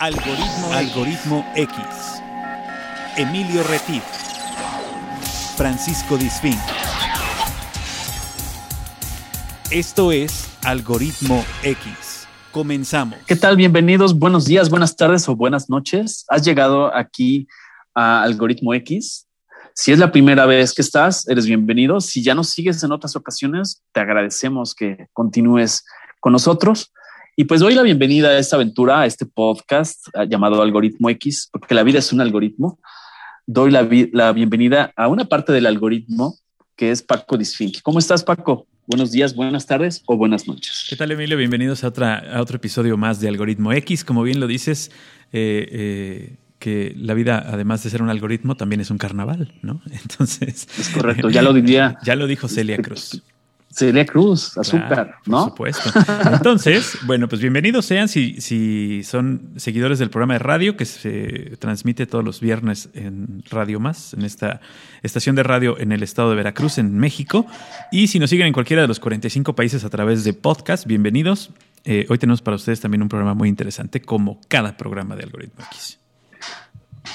Algoritmo, 0.00 0.72
Algoritmo 0.74 1.52
X. 1.56 1.76
Emilio 3.16 3.64
Retif. 3.64 4.04
Francisco 5.56 6.16
Disfín. 6.16 6.56
Esto 9.72 10.12
es 10.12 10.56
Algoritmo 10.64 11.44
X. 11.64 12.28
Comenzamos. 12.52 13.18
¿Qué 13.26 13.34
tal? 13.34 13.56
Bienvenidos. 13.56 14.16
Buenos 14.16 14.44
días, 14.44 14.70
buenas 14.70 14.94
tardes 14.94 15.28
o 15.28 15.34
buenas 15.34 15.68
noches. 15.68 16.24
Has 16.28 16.42
llegado 16.44 16.94
aquí 16.94 17.48
a 17.92 18.22
Algoritmo 18.22 18.74
X. 18.74 19.26
Si 19.74 19.90
es 19.90 19.98
la 19.98 20.12
primera 20.12 20.46
vez 20.46 20.74
que 20.74 20.82
estás, 20.82 21.26
eres 21.26 21.46
bienvenido. 21.46 22.00
Si 22.00 22.22
ya 22.22 22.36
nos 22.36 22.50
sigues 22.50 22.84
en 22.84 22.92
otras 22.92 23.16
ocasiones, 23.16 23.82
te 23.90 23.98
agradecemos 23.98 24.76
que 24.76 25.08
continúes 25.12 25.84
con 26.20 26.32
nosotros. 26.32 26.92
Y 27.40 27.44
pues 27.44 27.60
doy 27.60 27.72
la 27.72 27.82
bienvenida 27.82 28.30
a 28.30 28.38
esta 28.40 28.56
aventura, 28.56 29.02
a 29.02 29.06
este 29.06 29.24
podcast 29.24 30.08
ah, 30.12 30.24
llamado 30.24 30.60
Algoritmo 30.60 31.08
X, 31.10 31.48
porque 31.52 31.72
la 31.72 31.84
vida 31.84 32.00
es 32.00 32.12
un 32.12 32.20
algoritmo. 32.20 32.80
Doy 33.46 33.70
la, 33.70 33.88
la 34.10 34.32
bienvenida 34.32 34.92
a 34.96 35.06
una 35.06 35.24
parte 35.26 35.52
del 35.52 35.66
algoritmo 35.66 36.34
que 36.74 36.90
es 36.90 37.00
Paco 37.00 37.38
Disfink. 37.38 37.80
¿Cómo 37.82 38.00
estás, 38.00 38.24
Paco? 38.24 38.66
Buenos 38.88 39.12
días, 39.12 39.36
buenas 39.36 39.66
tardes 39.66 40.02
o 40.06 40.16
buenas 40.16 40.48
noches. 40.48 40.88
¿Qué 40.90 40.96
tal, 40.96 41.12
Emilio? 41.12 41.36
Bienvenidos 41.36 41.84
a, 41.84 41.88
otra, 41.88 42.18
a 42.18 42.42
otro 42.42 42.56
episodio 42.56 42.96
más 42.96 43.20
de 43.20 43.28
Algoritmo 43.28 43.72
X. 43.72 44.04
Como 44.04 44.24
bien 44.24 44.40
lo 44.40 44.48
dices, 44.48 44.90
eh, 45.32 45.68
eh, 45.70 46.36
que 46.58 46.92
la 46.96 47.14
vida, 47.14 47.38
además 47.46 47.84
de 47.84 47.90
ser 47.90 48.02
un 48.02 48.10
algoritmo, 48.10 48.56
también 48.56 48.80
es 48.80 48.90
un 48.90 48.98
carnaval, 48.98 49.54
¿no? 49.62 49.80
Entonces. 49.92 50.66
Es 50.76 50.88
correcto, 50.88 51.30
ya 51.30 51.42
lo 51.42 51.52
diría. 51.52 51.98
Ya 52.04 52.16
lo 52.16 52.26
dijo 52.26 52.48
Celia 52.48 52.78
Cruz. 52.78 53.22
Celia 53.70 54.06
Cruz, 54.06 54.56
azúcar, 54.56 55.16
¿no? 55.26 55.54
Por 55.54 55.72
supuesto. 55.72 55.90
Entonces, 56.32 56.98
bueno, 57.06 57.28
pues 57.28 57.40
bienvenidos 57.40 57.84
sean 57.84 58.08
si, 58.08 58.40
si 58.40 59.02
son 59.04 59.52
seguidores 59.56 59.98
del 59.98 60.10
programa 60.10 60.34
de 60.34 60.38
radio 60.38 60.76
que 60.76 60.84
se 60.84 61.56
transmite 61.58 62.06
todos 62.06 62.24
los 62.24 62.40
viernes 62.40 62.88
en 62.94 63.42
Radio 63.50 63.78
Más, 63.78 64.14
en 64.14 64.22
esta 64.22 64.60
estación 65.02 65.36
de 65.36 65.42
radio 65.42 65.78
en 65.78 65.92
el 65.92 66.02
estado 66.02 66.30
de 66.30 66.36
Veracruz, 66.36 66.78
en 66.78 66.98
México. 66.98 67.46
Y 67.92 68.08
si 68.08 68.18
nos 68.18 68.30
siguen 68.30 68.46
en 68.46 68.52
cualquiera 68.52 68.82
de 68.82 68.88
los 68.88 69.00
45 69.00 69.54
países 69.54 69.84
a 69.84 69.90
través 69.90 70.24
de 70.24 70.32
podcast, 70.32 70.86
bienvenidos. 70.86 71.50
Eh, 71.84 72.06
hoy 72.08 72.18
tenemos 72.18 72.42
para 72.42 72.56
ustedes 72.56 72.80
también 72.80 73.02
un 73.02 73.08
programa 73.08 73.34
muy 73.34 73.48
interesante, 73.48 74.00
como 74.00 74.40
cada 74.48 74.76
programa 74.76 75.14
de 75.14 75.24
Algoritmo 75.24 75.64
X. 75.72 75.98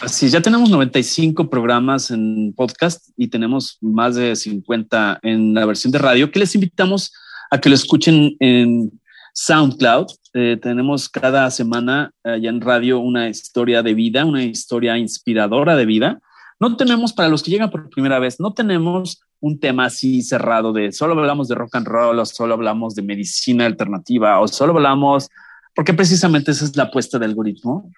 Así, 0.02 0.30
ya 0.30 0.42
tenemos 0.42 0.70
95 0.70 1.50
programas 1.50 2.12
en 2.12 2.54
podcast 2.56 3.10
y 3.16 3.28
tenemos 3.28 3.78
más 3.82 4.16
de 4.16 4.36
50 4.36 5.20
en 5.22 5.54
la 5.54 5.66
versión 5.66 5.92
de 5.92 6.00
radio 6.00 6.32
que 6.32 6.40
les 6.40 6.56
invitamos 6.56 7.14
a 7.52 7.60
que 7.60 7.70
lo 7.70 7.76
escuchen 7.76 8.36
en 8.40 8.92
SoundCloud. 9.34 10.08
Eh, 10.34 10.58
tenemos 10.62 11.10
cada 11.10 11.50
semana 11.52 12.12
allá 12.24 12.50
en 12.50 12.62
radio 12.62 13.00
una 13.00 13.30
historia 13.30 13.84
de 13.84 13.94
vida, 13.94 14.26
una 14.26 14.44
historia 14.44 14.98
inspiradora 14.98 15.76
de 15.76 15.86
vida. 15.86 16.20
No 16.60 16.76
tenemos, 16.78 17.14
para 17.14 17.30
los 17.30 17.44
que 17.44 17.52
llegan 17.52 17.70
por 17.70 17.90
primera 17.90 18.20
vez, 18.20 18.40
no 18.40 18.54
tenemos 18.54 19.22
un 19.40 19.60
tema 19.60 19.86
así 19.86 20.22
cerrado 20.22 20.72
de 20.72 20.94
solo 20.94 21.20
hablamos 21.20 21.50
de 21.50 21.56
rock 21.56 21.76
and 21.76 21.88
roll 21.88 22.18
o 22.18 22.26
solo 22.26 22.54
hablamos 22.54 22.96
de 22.96 23.02
medicina 23.02 23.66
alternativa 23.66 24.40
o 24.40 24.48
solo 24.48 24.74
hablamos, 24.74 25.30
porque 25.76 25.94
precisamente 25.94 26.52
esa 26.52 26.64
es 26.64 26.78
la 26.78 26.84
apuesta 26.84 27.20
de 27.20 27.26
algoritmo. 27.26 27.92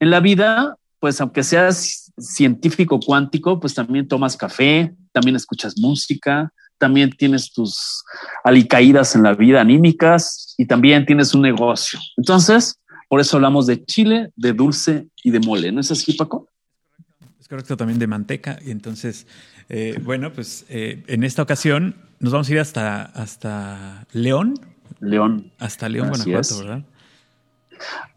En 0.00 0.10
la 0.10 0.20
vida 0.20 0.76
pues 1.00 1.20
aunque 1.20 1.42
seas 1.42 2.12
científico 2.18 2.98
cuántico, 3.00 3.60
pues 3.60 3.74
también 3.74 4.08
tomas 4.08 4.36
café, 4.36 4.94
también 5.12 5.36
escuchas 5.36 5.74
música, 5.78 6.52
también 6.78 7.10
tienes 7.10 7.52
tus 7.52 8.04
alicaídas 8.44 9.14
en 9.14 9.22
la 9.22 9.34
vida 9.34 9.60
anímicas 9.60 10.54
y 10.56 10.66
también 10.66 11.04
tienes 11.06 11.34
un 11.34 11.42
negocio. 11.42 11.98
Entonces, 12.16 12.80
por 13.08 13.20
eso 13.20 13.36
hablamos 13.36 13.66
de 13.66 13.84
chile, 13.84 14.32
de 14.36 14.52
dulce 14.52 15.08
y 15.22 15.30
de 15.30 15.40
mole. 15.40 15.72
¿No 15.72 15.80
es 15.80 15.90
así, 15.90 16.12
Paco? 16.12 16.48
Es 17.40 17.48
correcto, 17.48 17.76
también 17.76 17.98
de 17.98 18.06
manteca. 18.06 18.58
Y 18.64 18.70
entonces, 18.70 19.26
eh, 19.68 19.98
bueno, 20.02 20.32
pues 20.32 20.66
eh, 20.68 21.04
en 21.08 21.24
esta 21.24 21.42
ocasión 21.42 21.96
nos 22.20 22.32
vamos 22.32 22.48
a 22.48 22.52
ir 22.52 22.60
hasta, 22.60 23.02
hasta 23.02 24.06
León. 24.12 24.54
León. 25.00 25.52
Hasta 25.58 25.88
León, 25.88 26.08
Guanajuato, 26.08 26.58
¿verdad? 26.58 26.84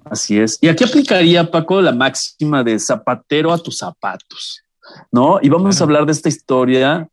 Así 0.06 0.40
es. 0.40 0.58
Y 0.62 0.68
aquí 0.68 0.84
aplicaría, 0.84 1.50
Paco, 1.50 1.82
la 1.82 1.92
máxima 1.92 2.64
de 2.64 2.80
zapatero 2.80 3.54
a 3.54 3.58
tus 3.58 3.78
zapatos, 3.78 4.64
¿no? 5.12 5.40
Y 5.42 5.50
vamos 5.50 5.80
a 5.80 5.84
hablar 5.84 6.06
de 6.06 6.12
esta 6.12 6.30
historia, 6.30 7.08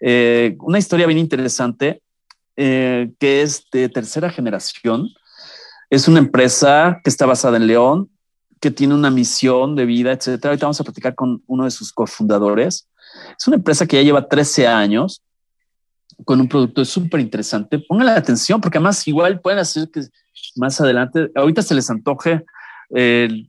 eh, 0.00 0.56
una 0.60 0.78
historia 0.78 1.06
bien 1.06 1.18
interesante, 1.18 2.02
eh, 2.56 3.10
que 3.18 3.42
es 3.42 3.64
de 3.72 3.88
tercera 3.88 4.30
generación. 4.30 5.08
Es 5.90 6.06
una 6.06 6.18
empresa 6.18 7.00
que 7.02 7.10
está 7.10 7.26
basada 7.26 7.56
en 7.56 7.66
León, 7.66 8.10
que 8.60 8.70
tiene 8.70 8.94
una 8.94 9.10
misión 9.10 9.76
de 9.76 9.86
vida, 9.86 10.12
etcétera. 10.12 10.50
Ahorita 10.50 10.66
vamos 10.66 10.80
a 10.80 10.84
platicar 10.84 11.14
con 11.14 11.42
uno 11.46 11.64
de 11.64 11.70
sus 11.70 11.92
cofundadores. 11.92 12.88
Es 13.38 13.46
una 13.46 13.56
empresa 13.56 13.86
que 13.86 13.96
ya 13.96 14.02
lleva 14.02 14.28
13 14.28 14.66
años 14.66 15.22
con 16.24 16.40
un 16.40 16.48
producto 16.48 16.84
súper 16.84 17.20
interesante. 17.20 17.78
Pónganle 17.78 18.12
atención, 18.12 18.60
porque 18.60 18.78
además 18.78 19.06
igual 19.08 19.40
pueden 19.40 19.58
hacer 19.58 19.90
que 19.90 20.02
más 20.56 20.80
adelante, 20.80 21.30
ahorita 21.34 21.62
se 21.62 21.74
les 21.74 21.90
antoje 21.90 22.44
eh, 22.94 23.48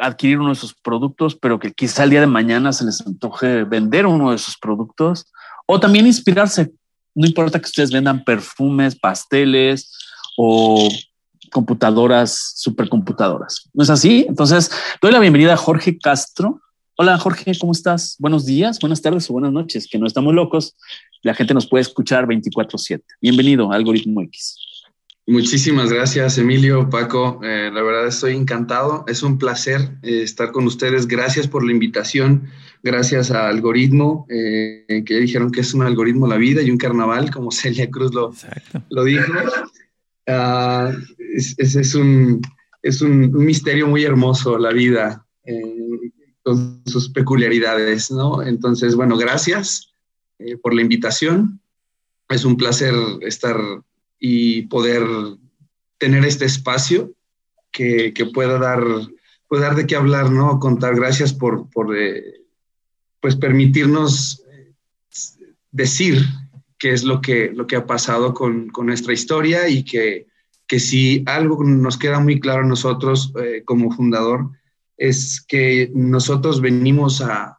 adquirir 0.00 0.38
uno 0.38 0.50
de 0.50 0.54
sus 0.56 0.74
productos, 0.74 1.36
pero 1.36 1.58
que 1.58 1.72
quizá 1.72 2.04
el 2.04 2.10
día 2.10 2.20
de 2.20 2.26
mañana 2.26 2.72
se 2.72 2.84
les 2.84 3.06
antoje 3.06 3.64
vender 3.64 4.06
uno 4.06 4.32
de 4.32 4.38
sus 4.38 4.56
productos 4.58 5.32
o 5.66 5.80
también 5.80 6.06
inspirarse. 6.06 6.72
No 7.14 7.26
importa 7.26 7.58
que 7.58 7.66
ustedes 7.66 7.92
vendan 7.92 8.24
perfumes, 8.24 8.96
pasteles 8.96 9.90
o 10.36 10.88
computadoras, 11.50 12.52
supercomputadoras. 12.56 13.70
¿No 13.72 13.82
es 13.82 13.90
así? 13.90 14.26
Entonces, 14.28 14.70
doy 15.00 15.12
la 15.12 15.20
bienvenida 15.20 15.54
a 15.54 15.56
Jorge 15.56 15.98
Castro. 15.98 16.60
Hola 16.98 17.18
Jorge, 17.18 17.52
¿cómo 17.58 17.72
estás? 17.72 18.16
Buenos 18.18 18.46
días, 18.46 18.78
buenas 18.80 19.02
tardes 19.02 19.28
o 19.28 19.34
buenas 19.34 19.52
noches, 19.52 19.86
que 19.86 19.98
no 19.98 20.06
estamos 20.06 20.34
locos. 20.34 20.76
La 21.22 21.34
gente 21.34 21.52
nos 21.52 21.66
puede 21.66 21.82
escuchar 21.82 22.26
24/7. 22.26 23.02
Bienvenido 23.20 23.70
a 23.70 23.76
Algoritmo 23.76 24.22
X. 24.22 24.56
Muchísimas 25.28 25.92
gracias, 25.92 26.38
Emilio, 26.38 26.88
Paco. 26.88 27.40
Eh, 27.42 27.68
la 27.74 27.82
verdad 27.82 28.06
estoy 28.06 28.36
encantado. 28.36 29.04
Es 29.08 29.24
un 29.24 29.38
placer 29.38 29.80
eh, 30.02 30.22
estar 30.22 30.52
con 30.52 30.66
ustedes. 30.66 31.08
Gracias 31.08 31.48
por 31.48 31.64
la 31.64 31.72
invitación. 31.72 32.44
Gracias 32.84 33.32
a 33.32 33.48
Algoritmo, 33.48 34.24
eh, 34.30 35.02
que 35.04 35.18
dijeron 35.18 35.50
que 35.50 35.62
es 35.62 35.74
un 35.74 35.82
algoritmo 35.82 36.28
la 36.28 36.36
vida 36.36 36.62
y 36.62 36.70
un 36.70 36.78
carnaval, 36.78 37.32
como 37.32 37.50
Celia 37.50 37.90
Cruz 37.90 38.14
lo, 38.14 38.32
lo 38.88 39.02
dijo. 39.02 39.32
Uh, 40.28 40.92
es, 41.34 41.56
es, 41.58 41.94
un, 41.96 42.40
es 42.82 43.02
un, 43.02 43.32
misterio 43.32 43.88
muy 43.88 44.04
hermoso 44.04 44.58
la 44.58 44.70
vida, 44.70 45.26
con 46.44 46.82
sus 46.86 47.08
peculiaridades, 47.08 48.12
¿no? 48.12 48.42
Entonces, 48.42 48.94
bueno, 48.94 49.16
gracias 49.16 49.92
por 50.62 50.72
la 50.72 50.82
invitación. 50.82 51.60
Es 52.28 52.44
un 52.44 52.56
placer 52.56 52.94
estar 53.22 53.56
y 54.18 54.62
poder 54.62 55.02
tener 55.98 56.24
este 56.24 56.44
espacio 56.44 57.12
que, 57.70 58.12
que 58.14 58.26
pueda, 58.26 58.58
dar, 58.58 58.82
pueda 59.48 59.66
dar 59.66 59.76
de 59.76 59.86
qué 59.86 59.96
hablar, 59.96 60.30
¿no? 60.30 60.58
Contar 60.58 60.96
gracias 60.96 61.32
por, 61.32 61.68
por 61.70 61.96
eh, 61.96 62.42
pues 63.20 63.36
permitirnos 63.36 64.42
eh, 64.50 64.72
decir 65.70 66.22
qué 66.78 66.92
es 66.92 67.04
lo 67.04 67.20
que, 67.20 67.50
lo 67.52 67.66
que 67.66 67.76
ha 67.76 67.86
pasado 67.86 68.34
con, 68.34 68.68
con 68.70 68.86
nuestra 68.86 69.12
historia 69.12 69.68
y 69.68 69.84
que, 69.84 70.26
que, 70.66 70.80
si 70.80 71.22
algo 71.26 71.62
nos 71.64 71.98
queda 71.98 72.20
muy 72.20 72.40
claro 72.40 72.62
a 72.62 72.66
nosotros 72.66 73.32
eh, 73.42 73.62
como 73.64 73.90
fundador 73.90 74.50
es 74.96 75.44
que 75.46 75.90
nosotros 75.94 76.60
venimos 76.60 77.20
a 77.20 77.58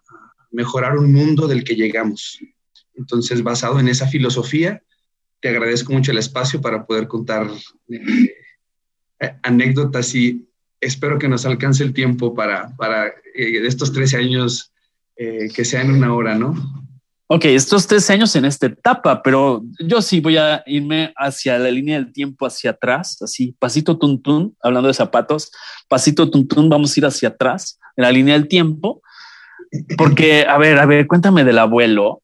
mejorar 0.52 0.98
un 0.98 1.14
mundo 1.14 1.48
del 1.48 1.64
que 1.64 1.76
llegamos. 1.76 2.40
Entonces, 2.96 3.44
basado 3.44 3.80
en 3.80 3.88
esa 3.88 4.08
filosofía, 4.08 4.82
te 5.40 5.50
agradezco 5.50 5.94
mucho 5.94 6.12
el 6.12 6.18
espacio 6.18 6.62
para 6.62 6.86
poder 6.86 7.08
contar 7.08 7.48
eh, 7.90 8.34
eh, 9.20 9.36
anécdotas 9.44 10.14
y 10.16 10.48
espero 10.82 11.20
que 11.20 11.28
nos 11.28 11.46
alcance 11.46 11.84
el 11.84 11.94
tiempo 11.94 12.34
para, 12.34 12.76
para 12.76 13.08
eh, 13.08 13.66
estos 13.66 13.92
13 13.94 14.18
años 14.18 14.72
que 15.20 15.66
sean 15.66 15.90
una 15.90 16.14
hora, 16.14 16.36
¿no? 16.36 16.54
Ok, 17.26 17.46
estos 17.46 17.88
13 17.88 18.14
años 18.14 18.36
en 18.36 18.46
esta 18.46 18.68
etapa, 18.68 19.24
pero 19.24 19.64
yo 19.80 20.00
sí 20.00 20.20
voy 20.20 20.38
a 20.38 20.62
irme 20.68 21.12
hacia 21.18 21.58
la 21.58 21.72
línea 21.72 21.98
del 21.98 22.14
tiempo, 22.14 22.46
hacia 22.46 22.70
atrás, 22.70 23.20
así, 23.24 23.56
pasito 23.58 23.98
tuntún, 23.98 24.56
hablando 24.62 24.90
de 24.90 24.94
zapatos, 24.94 25.52
pasito 25.90 26.30
tuntún, 26.30 26.70
vamos 26.70 26.96
a 26.96 27.00
ir 27.00 27.06
hacia 27.08 27.30
atrás, 27.30 27.80
en 27.96 28.04
la 28.04 28.12
línea 28.12 28.36
del 28.36 28.48
tiempo, 28.48 29.02
porque, 29.98 30.46
a 30.48 30.60
ver, 30.60 30.78
a 30.78 30.86
ver, 30.86 31.08
cuéntame 31.08 31.44
del 31.44 31.58
abuelo, 31.58 32.22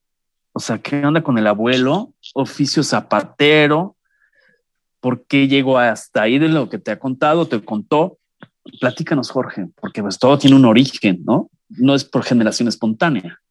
o 0.54 0.60
sea, 0.60 0.78
¿qué 0.78 1.04
onda 1.04 1.24
con 1.24 1.40
el 1.40 1.48
abuelo? 1.48 2.13
Oficio 2.34 2.84
zapatero. 2.84 3.96
¿Por 5.00 5.26
qué 5.26 5.48
llegó 5.48 5.78
hasta 5.78 6.24
ahí 6.24 6.40
de 6.40 6.50
lo 6.50 6.70
que 6.70 6.80
te 6.80 6.92
ha 6.92 7.00
contado, 7.00 7.48
te 7.48 7.64
contó? 7.64 8.18
Platícanos, 8.80 9.30
Jorge, 9.30 9.68
porque 9.80 10.02
pues 10.02 10.18
todo 10.18 10.38
tiene 10.38 10.56
un 10.56 10.66
origen, 10.66 11.24
¿no? 11.26 11.50
No 11.70 11.96
es 11.96 12.06
por 12.06 12.24
generación 12.24 12.68
espontánea. 12.68 13.42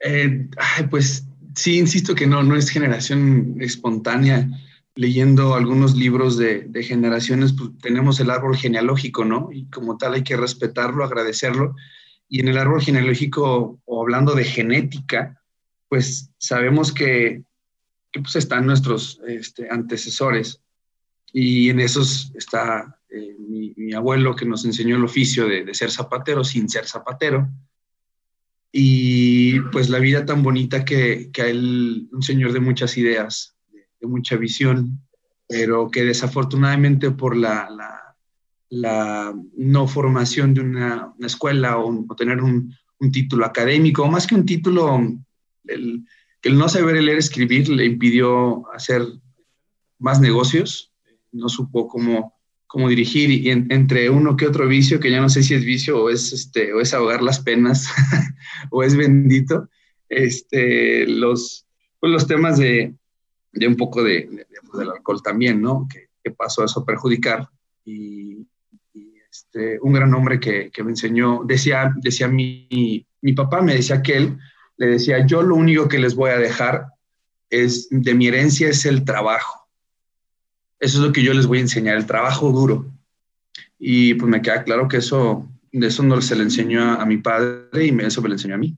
Eh, 0.00 0.48
pues 0.90 1.26
sí, 1.54 1.78
insisto 1.78 2.14
que 2.14 2.26
no, 2.26 2.42
no 2.42 2.56
es 2.56 2.70
generación 2.70 3.56
espontánea. 3.60 4.48
leyendo 4.94 5.54
algunos 5.54 5.96
libros 5.96 6.36
de, 6.36 6.68
generaciones, 6.82 7.54
pues 7.54 7.70
tenemos 7.80 8.20
el 8.20 8.30
árbol 8.30 8.56
genealógico, 8.56 9.24
¿no? 9.24 9.48
Y 9.50 9.64
como 9.70 9.96
tal 9.96 10.12
hay 10.12 10.22
que 10.22 10.36
respetarlo, 10.36 11.02
agradecerlo. 11.02 11.74
Y 12.28 12.40
en 12.40 12.48
el 12.48 12.58
árbol 12.58 12.82
genealógico, 12.82 13.80
o 13.84 14.02
hablando 14.02 14.34
de 14.34 14.44
genética, 14.44 15.40
pues 15.88 16.30
sabemos 16.36 16.92
que, 16.92 17.42
pues 18.20 18.36
están 18.36 18.66
nuestros 18.66 19.20
este, 19.26 19.68
antecesores. 19.70 20.60
Y 21.32 21.70
en 21.70 21.80
esos 21.80 22.32
está 22.34 22.98
eh, 23.08 23.36
mi, 23.38 23.92
abuelo 23.94 24.36
que 24.36 24.44
nos 24.44 24.64
enseñó 24.64 24.96
el 24.96 25.04
oficio 25.04 25.46
de, 25.46 25.72
ser 25.74 25.90
zapatero 25.90 26.44
sin 26.44 26.68
ser 26.68 26.86
zapatero. 26.86 27.48
Y 28.70 29.60
pues 29.60 29.90
la 29.90 29.98
vida 29.98 30.24
tan 30.24 30.42
bonita 30.42 30.84
que, 30.84 31.30
que 31.32 31.42
a 31.42 31.46
él, 31.46 32.08
un 32.12 32.22
señor 32.22 32.52
de 32.52 32.60
muchas 32.60 32.96
ideas, 32.96 33.56
de, 33.70 34.06
mucha 34.06 34.36
visión, 34.36 35.00
pero 35.46 35.90
que 35.90 36.04
desafortunadamente 36.04 37.10
por 37.10 37.36
la, 37.36 37.68
la, 38.70 39.34
no 39.56 39.86
formación 39.86 40.54
de 40.54 40.62
una, 40.62 41.12
escuela 41.20 41.78
o, 41.78 42.06
tener 42.16 42.42
un, 42.42 42.74
un, 42.98 43.12
título 43.12 43.44
académico, 43.44 44.04
o 44.04 44.10
más 44.10 44.26
que 44.26 44.34
un 44.34 44.46
título, 44.46 45.00
el, 45.66 46.04
el 46.42 46.58
no 46.58 46.68
saber 46.68 47.02
leer 47.02 47.18
escribir 47.18 47.68
le 47.68 47.84
impidió 47.84 48.70
hacer 48.72 49.02
más 49.98 50.20
negocios, 50.20 50.92
no 51.30 51.48
supo 51.48 51.88
cómo 51.88 52.34
como 52.72 52.88
dirigir 52.88 53.30
y 53.30 53.50
entre 53.50 54.08
uno 54.08 54.34
que 54.34 54.46
otro 54.46 54.66
vicio, 54.66 54.98
que 54.98 55.10
ya 55.10 55.20
no 55.20 55.28
sé 55.28 55.42
si 55.42 55.52
es 55.52 55.62
vicio 55.62 56.04
o 56.04 56.08
es, 56.08 56.32
este, 56.32 56.72
o 56.72 56.80
es 56.80 56.94
ahogar 56.94 57.22
las 57.22 57.38
penas 57.38 57.86
o 58.70 58.82
es 58.82 58.96
bendito, 58.96 59.68
este, 60.08 61.06
los, 61.06 61.66
pues 62.00 62.10
los 62.10 62.26
temas 62.26 62.56
de, 62.56 62.94
de 63.52 63.68
un 63.68 63.76
poco 63.76 64.02
de, 64.02 64.46
del 64.78 64.90
alcohol 64.90 65.22
también, 65.22 65.60
¿no? 65.60 65.86
Que, 65.86 66.08
que, 66.24 66.30
pasó 66.30 66.62
a 66.62 66.64
eso 66.64 66.82
perjudicar. 66.82 67.46
Y, 67.84 68.46
este, 69.30 69.78
un 69.82 69.92
gran 69.92 70.14
hombre 70.14 70.40
que, 70.40 70.70
que, 70.70 70.82
me 70.82 70.92
enseñó, 70.92 71.42
decía, 71.44 71.92
decía 71.96 72.26
mi, 72.26 73.06
mi 73.20 73.32
papá, 73.34 73.60
me 73.60 73.74
decía 73.74 74.00
que 74.00 74.16
él, 74.16 74.38
le 74.76 74.86
decía, 74.86 75.26
yo 75.26 75.42
lo 75.42 75.56
único 75.56 75.88
que 75.88 75.98
les 75.98 76.14
voy 76.14 76.30
a 76.30 76.38
dejar 76.38 76.86
es, 77.50 77.88
de 77.90 78.14
mi 78.14 78.28
herencia 78.28 78.68
es 78.68 78.86
el 78.86 79.04
trabajo 79.04 79.62
eso 80.82 80.98
es 80.98 81.04
lo 81.04 81.12
que 81.12 81.22
yo 81.22 81.32
les 81.32 81.46
voy 81.46 81.58
a 81.58 81.62
enseñar, 81.62 81.96
el 81.96 82.06
trabajo 82.06 82.50
duro. 82.50 82.92
Y 83.78 84.14
pues 84.14 84.28
me 84.28 84.42
queda 84.42 84.64
claro 84.64 84.88
que 84.88 84.96
eso, 84.96 85.48
de 85.70 85.86
eso 85.86 86.02
no 86.02 86.20
se 86.20 86.34
le 86.34 86.42
enseñó 86.42 86.82
a, 86.82 87.06
mi 87.06 87.18
padre 87.18 87.86
y 87.86 87.96
eso 88.00 88.20
me 88.20 88.28
lo 88.28 88.34
enseñó 88.34 88.56
a 88.56 88.58
mí. 88.58 88.76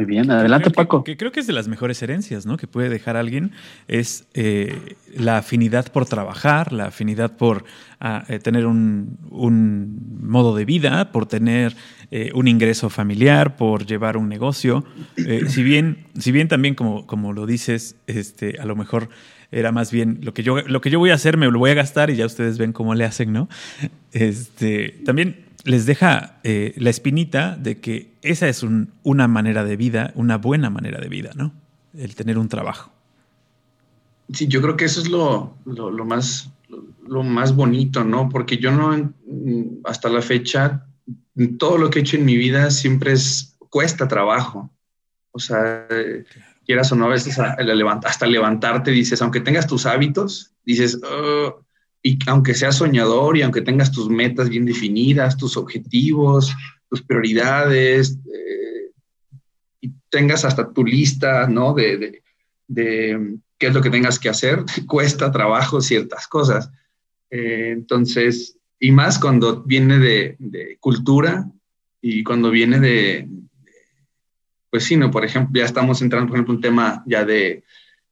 Muy 0.00 0.06
bien, 0.06 0.30
adelante 0.30 0.70
Paco. 0.70 1.04
Que, 1.04 1.18
creo 1.18 1.30
que 1.30 1.40
es 1.40 1.46
de 1.46 1.52
las 1.52 1.68
mejores 1.68 2.02
herencias, 2.02 2.46
¿no? 2.46 2.56
Que 2.56 2.66
puede 2.66 2.88
dejar 2.88 3.18
alguien 3.18 3.52
es 3.86 4.26
eh, 4.32 4.96
la 5.14 5.36
afinidad 5.36 5.92
por 5.92 6.06
trabajar, 6.06 6.72
la 6.72 6.86
afinidad 6.86 7.36
por 7.36 7.66
ah, 8.00 8.24
eh, 8.28 8.38
tener 8.38 8.64
un, 8.64 9.18
modo 10.22 10.56
de 10.56 10.64
vida, 10.64 11.12
por 11.12 11.26
tener 11.26 11.76
eh, 12.10 12.30
un 12.32 12.48
ingreso 12.48 12.88
familiar, 12.88 13.56
por 13.56 13.84
llevar 13.84 14.16
un 14.16 14.30
negocio. 14.30 14.86
si 15.48 15.62
bien, 15.62 16.06
si 16.18 16.32
bien 16.32 16.48
también 16.48 16.74
como, 16.74 17.06
como 17.06 17.34
lo 17.34 17.44
dices, 17.44 17.96
este, 18.06 18.58
a 18.58 18.64
lo 18.64 18.76
mejor 18.76 19.10
era 19.52 19.70
más 19.70 19.92
bien 19.92 20.20
lo 20.22 20.32
que 20.32 20.42
yo 20.42 20.62
lo 20.62 20.80
que 20.80 20.90
yo 20.90 20.98
voy 20.98 21.10
a 21.10 21.14
hacer 21.14 21.36
me 21.36 21.50
lo 21.50 21.58
voy 21.58 21.72
a 21.72 21.74
gastar 21.74 22.08
y 22.08 22.16
ya 22.16 22.24
ustedes 22.24 22.56
ven 22.56 22.72
cómo 22.72 22.94
le 22.94 23.04
hacen, 23.04 23.34
¿no? 23.34 23.50
Este, 24.12 24.94
también 25.04 25.49
les 25.64 25.86
deja 25.86 26.40
eh, 26.42 26.74
la 26.76 26.90
espinita 26.90 27.56
de 27.56 27.80
que 27.80 28.14
esa 28.22 28.48
es 28.48 28.64
una 29.02 29.28
manera 29.28 29.64
de 29.64 29.76
vida, 29.76 30.12
una 30.14 30.38
buena 30.38 30.70
manera 30.70 31.00
de 31.00 31.08
vida, 31.08 31.30
¿no? 31.34 31.52
El 31.94 32.14
tener 32.14 32.38
un 32.38 32.48
trabajo. 32.48 32.92
Sí, 34.32 34.46
yo 34.46 34.62
creo 34.62 34.76
que 34.76 34.84
eso 34.84 35.00
es 35.00 35.08
lo, 35.08 35.56
más, 36.04 36.50
lo, 37.06 37.22
más 37.22 37.54
bonito, 37.54 38.04
¿no? 38.04 38.28
Porque 38.28 38.58
yo 38.58 38.70
no, 38.70 39.12
hasta 39.84 40.08
la 40.08 40.22
fecha, 40.22 40.86
todo 41.58 41.78
lo 41.78 41.90
que 41.90 41.98
he 41.98 42.02
hecho 42.02 42.16
en 42.16 42.24
mi 42.24 42.36
vida 42.36 42.70
siempre 42.70 43.12
es, 43.12 43.56
cuesta 43.70 44.06
trabajo. 44.06 44.70
O 45.32 45.38
sea, 45.38 45.86
quieras 46.64 46.92
o 46.92 46.96
no, 46.96 47.06
a 47.06 47.08
veces 47.08 47.38
hasta 47.38 48.26
levantarte 48.26 48.90
dices, 48.90 49.20
aunque 49.22 49.40
tengas 49.40 49.66
tus 49.66 49.86
hábitos, 49.86 50.52
dices, 50.64 51.00
oh, 51.04 51.64
y 52.02 52.18
aunque 52.26 52.54
seas 52.54 52.76
soñador 52.76 53.36
y 53.36 53.42
aunque 53.42 53.60
tengas 53.60 53.92
tus 53.92 54.08
metas 54.08 54.48
bien 54.48 54.64
definidas, 54.64 55.36
tus 55.36 55.56
objetivos, 55.56 56.54
tus 56.88 57.02
prioridades, 57.02 58.18
eh, 58.26 58.90
y 59.80 59.92
tengas 60.08 60.44
hasta 60.44 60.72
tu 60.72 60.84
lista, 60.84 61.46
¿no? 61.46 61.74
De, 61.74 62.22
qué 62.72 63.66
es 63.66 63.74
lo 63.74 63.82
que 63.82 63.90
tengas 63.90 64.18
que 64.18 64.28
hacer, 64.28 64.64
cuesta 64.86 65.30
trabajo 65.30 65.80
ciertas 65.80 66.26
cosas. 66.26 66.70
Eh, 67.30 67.70
entonces, 67.72 68.58
y 68.78 68.90
más 68.92 69.18
cuando 69.18 69.62
viene 69.62 69.98
de, 69.98 70.78
cultura 70.80 71.46
y 72.00 72.24
cuando 72.24 72.50
viene 72.50 72.80
de, 72.80 73.28
pues 74.70 74.84
sí, 74.84 74.96
¿no? 74.96 75.10
Por 75.10 75.24
ejemplo, 75.24 75.60
ya 75.60 75.66
estamos 75.66 76.00
entrando, 76.00 76.28
por 76.28 76.36
ejemplo, 76.36 76.54
un 76.54 76.62
tema 76.62 77.04
ya 77.06 77.24
de 77.24 77.62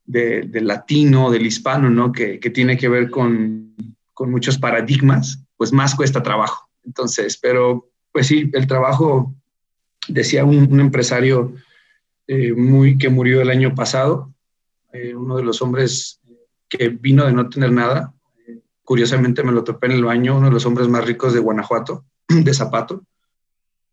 del 0.09 0.67
latino, 0.67 1.31
del 1.31 1.47
hispano, 1.47 1.91
¿no? 1.91 2.13
Que, 2.13 2.39
tiene 2.39 2.77
que 2.77 2.89
ver 2.89 3.11
con, 3.11 3.75
muchos 4.21 4.59
paradigmas, 4.59 5.45
pues 5.57 5.73
más 5.73 5.95
cuesta 5.95 6.23
trabajo. 6.23 6.69
Entonces, 6.85 7.37
pero 7.37 7.89
pues 8.11 8.27
sí, 8.27 8.51
el 8.53 8.67
trabajo, 8.67 9.35
decía 10.09 10.45
un, 10.45 10.81
empresario 10.81 11.55
eh, 12.27 12.53
muy, 12.53 12.99
que 12.99 13.11
murió 13.11 13.43
el 13.43 13.51
año 13.51 13.75
pasado, 13.75 14.33
eh, 14.93 15.15
uno 15.15 15.37
de 15.37 15.45
los 15.45 15.63
hombres 15.63 16.21
que 16.69 16.89
vino 16.89 17.25
de 17.27 17.33
no 17.33 17.49
tener 17.49 17.71
nada, 17.71 18.13
curiosamente 18.83 19.45
me 19.45 19.53
lo 19.53 19.63
topé 19.63 19.87
en 19.87 19.93
el 19.93 20.05
baño, 20.05 20.39
uno 20.39 20.47
de 20.47 20.55
los 20.55 20.67
hombres 20.67 20.89
más 20.89 21.05
ricos 21.05 21.35
de 21.35 21.41
Guanajuato, 21.41 22.05
de 22.29 22.55
Zapato, 22.55 23.05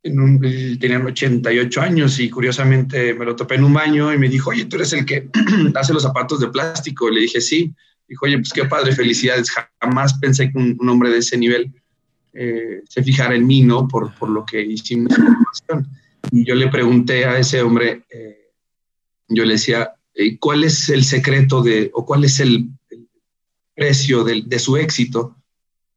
tenían 0.06 1.06
88 1.06 1.82
años 1.82 2.20
y 2.20 2.30
curiosamente 2.30 3.16
me 3.16 3.26
lo 3.26 3.36
topé 3.36 3.56
en 3.56 3.64
un 3.64 3.74
baño 3.74 4.14
y 4.14 4.20
me 4.20 4.30
dijo, 4.30 4.52
oye, 4.52 4.66
tú 4.66 4.76
eres 4.76 4.94
el 4.94 5.04
que 5.04 5.30
hace 5.76 5.94
los 5.94 6.04
zapatos 6.04 6.40
de 6.40 6.50
plástico. 6.50 7.10
Le 7.10 7.22
dije, 7.22 7.42
sí. 7.42 7.74
Dijo, 8.08 8.26
oye, 8.26 8.38
pues 8.38 8.54
qué 8.54 8.66
padre, 8.66 8.96
felicidades. 8.96 9.52
Jamás 9.82 10.14
pensé 10.20 10.52
que 10.52 10.58
un, 10.58 10.78
hombre 10.88 11.10
de 11.10 11.18
ese 11.18 11.38
nivel 11.38 11.74
eh, 12.34 12.82
se 12.88 13.02
fijara 13.02 13.36
en 13.36 13.48
mí, 13.48 13.64
¿no? 13.64 13.88
Por, 13.88 14.14
por 14.14 14.30
lo 14.30 14.46
que 14.46 14.62
hicimos. 14.62 15.12
Y 16.32 16.46
yo 16.46 16.54
le 16.54 16.68
pregunté 16.68 17.26
a 17.26 17.40
ese 17.40 17.62
hombre, 17.62 18.04
eh, 18.10 18.52
yo 19.28 19.44
le 19.44 19.54
decía, 19.54 19.94
eh, 20.14 20.38
¿cuál 20.38 20.64
es 20.64 20.90
el 20.90 21.04
secreto 21.04 21.64
de, 21.64 21.90
o 21.94 22.06
cuál 22.06 22.26
es 22.26 22.40
el, 22.40 22.70
precio 23.74 24.24
de, 24.24 24.44
de, 24.46 24.60
su 24.60 24.78
éxito? 24.78 25.36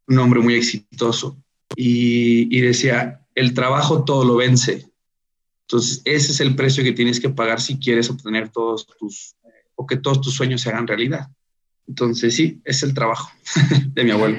Un 0.07 0.19
hombre 0.19 0.41
muy 0.41 0.55
exitoso. 0.55 1.37
Y, 1.77 2.57
y 2.57 2.61
decía, 2.63 3.21
el 3.39 3.55
trabajo 3.55 4.05
todo 4.05 4.25
lo 4.25 4.37
vence. 4.37 4.91
Entonces, 5.63 6.03
ese 6.05 6.33
es 6.33 6.41
el 6.41 6.57
precio 6.57 6.83
que 6.83 6.93
tienes 6.93 7.21
que 7.21 7.29
pagar 7.29 7.61
si 7.61 7.79
quieres 7.79 8.11
obtener 8.11 8.49
todos 8.49 8.87
tus, 8.99 9.37
o 9.77 9.87
que 9.87 9.97
todos 9.97 10.21
tus 10.21 10.35
sueños 10.35 10.61
se 10.61 10.71
hagan 10.71 10.87
realidad. 10.87 11.29
Entonces, 11.87 12.35
sí, 12.35 12.61
es 12.65 12.83
el 12.83 12.95
trabajo 12.95 13.31
de 13.95 14.05
mi 14.05 14.11
abuelo. 14.11 14.39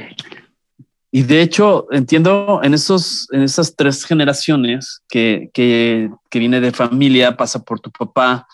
Y 1.11 1.23
de 1.23 1.41
hecho, 1.41 1.87
entiendo 1.91 2.59
en, 2.61 2.73
esos, 2.73 3.27
en 3.31 3.41
esas 3.41 3.75
tres 3.75 4.03
generaciones 4.05 5.01
que, 5.07 5.49
que, 5.53 6.09
que 6.29 6.39
viene 6.39 6.59
de 6.59 6.71
familia, 6.71 7.37
pasa 7.37 7.63
por 7.63 7.79
tu 7.79 7.91
papá, 7.91 8.47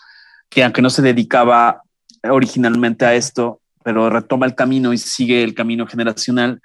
que 0.48 0.62
aunque 0.62 0.80
no 0.80 0.90
se 0.90 1.02
dedicaba 1.02 1.82
originalmente 2.22 3.04
a 3.04 3.14
esto, 3.14 3.60
pero 3.84 4.08
retoma 4.10 4.46
el 4.46 4.54
camino 4.54 4.92
y 4.92 4.98
sigue 4.98 5.42
el 5.42 5.54
camino 5.54 5.86
generacional, 5.86 6.62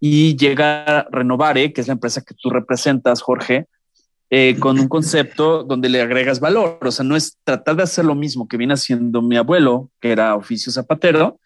y 0.00 0.36
llega 0.36 1.06
Renovare, 1.12 1.72
que 1.72 1.82
es 1.82 1.86
la 1.86 1.92
empresa 1.92 2.22
que 2.22 2.34
tú 2.34 2.48
representas, 2.48 3.20
Jorge, 3.20 3.66
eh, 4.30 4.56
con 4.58 4.80
un 4.80 4.88
concepto 4.88 5.62
donde 5.62 5.90
le 5.90 6.00
agregas 6.00 6.40
valor. 6.40 6.78
O 6.82 6.90
sea, 6.90 7.04
no 7.04 7.16
es 7.16 7.36
tratar 7.44 7.76
de 7.76 7.82
hacer 7.82 8.06
lo 8.06 8.14
mismo 8.14 8.48
que 8.48 8.56
viene 8.56 8.74
haciendo 8.74 9.20
mi 9.20 9.36
abuelo, 9.36 9.90
que 10.00 10.10
era 10.10 10.34
oficio 10.36 10.72
zapatero, 10.72 11.38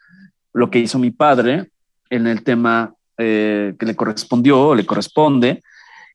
lo 0.52 0.70
que 0.70 0.78
hizo 0.78 0.98
mi 0.98 1.10
padre 1.10 1.70
en 2.10 2.28
el 2.28 2.44
tema 2.44 2.94
eh, 3.18 3.74
que 3.78 3.86
le 3.86 3.96
correspondió, 3.96 4.74
le 4.74 4.86
corresponde, 4.86 5.62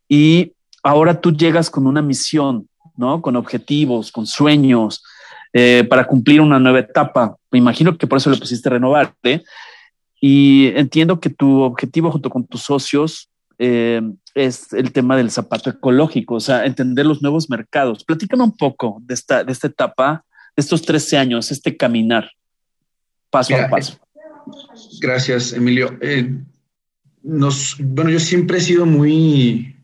y 0.07 0.53
ahora 0.81 1.19
tú 1.19 1.31
llegas 1.31 1.69
con 1.69 1.87
una 1.87 2.01
misión, 2.01 2.69
¿no? 2.95 3.21
Con 3.21 3.35
objetivos, 3.35 4.11
con 4.11 4.25
sueños, 4.25 5.03
eh, 5.51 5.85
para 5.89 6.05
cumplir 6.05 6.41
una 6.41 6.59
nueva 6.59 6.79
etapa. 6.79 7.35
Me 7.51 7.59
imagino 7.59 7.97
que 7.97 8.07
por 8.07 8.17
eso 8.17 8.29
le 8.29 8.37
pusiste 8.37 8.69
renovarte. 8.69 9.43
Y 10.21 10.67
entiendo 10.75 11.19
que 11.19 11.29
tu 11.29 11.61
objetivo 11.61 12.11
junto 12.11 12.29
con 12.29 12.45
tus 12.45 12.63
socios 12.63 13.29
eh, 13.57 14.01
es 14.35 14.73
el 14.73 14.91
tema 14.91 15.17
del 15.17 15.31
zapato 15.31 15.69
ecológico, 15.69 16.35
o 16.35 16.39
sea, 16.39 16.65
entender 16.65 17.05
los 17.05 17.21
nuevos 17.21 17.49
mercados. 17.49 18.03
Platícame 18.03 18.43
un 18.43 18.55
poco 18.55 19.01
de 19.01 19.13
esta, 19.13 19.43
de 19.43 19.51
esta 19.51 19.67
etapa, 19.67 20.25
de 20.55 20.61
estos 20.61 20.81
13 20.81 21.17
años, 21.17 21.51
este 21.51 21.75
caminar 21.75 22.31
paso 23.29 23.55
a 23.55 23.69
paso. 23.69 23.99
Gracias, 25.01 25.53
Emilio. 25.53 25.97
Eh, 26.01 26.33
nos, 27.21 27.75
bueno, 27.79 28.09
yo 28.09 28.19
siempre 28.19 28.57
he 28.57 28.61
sido 28.61 28.85
muy, 28.85 29.75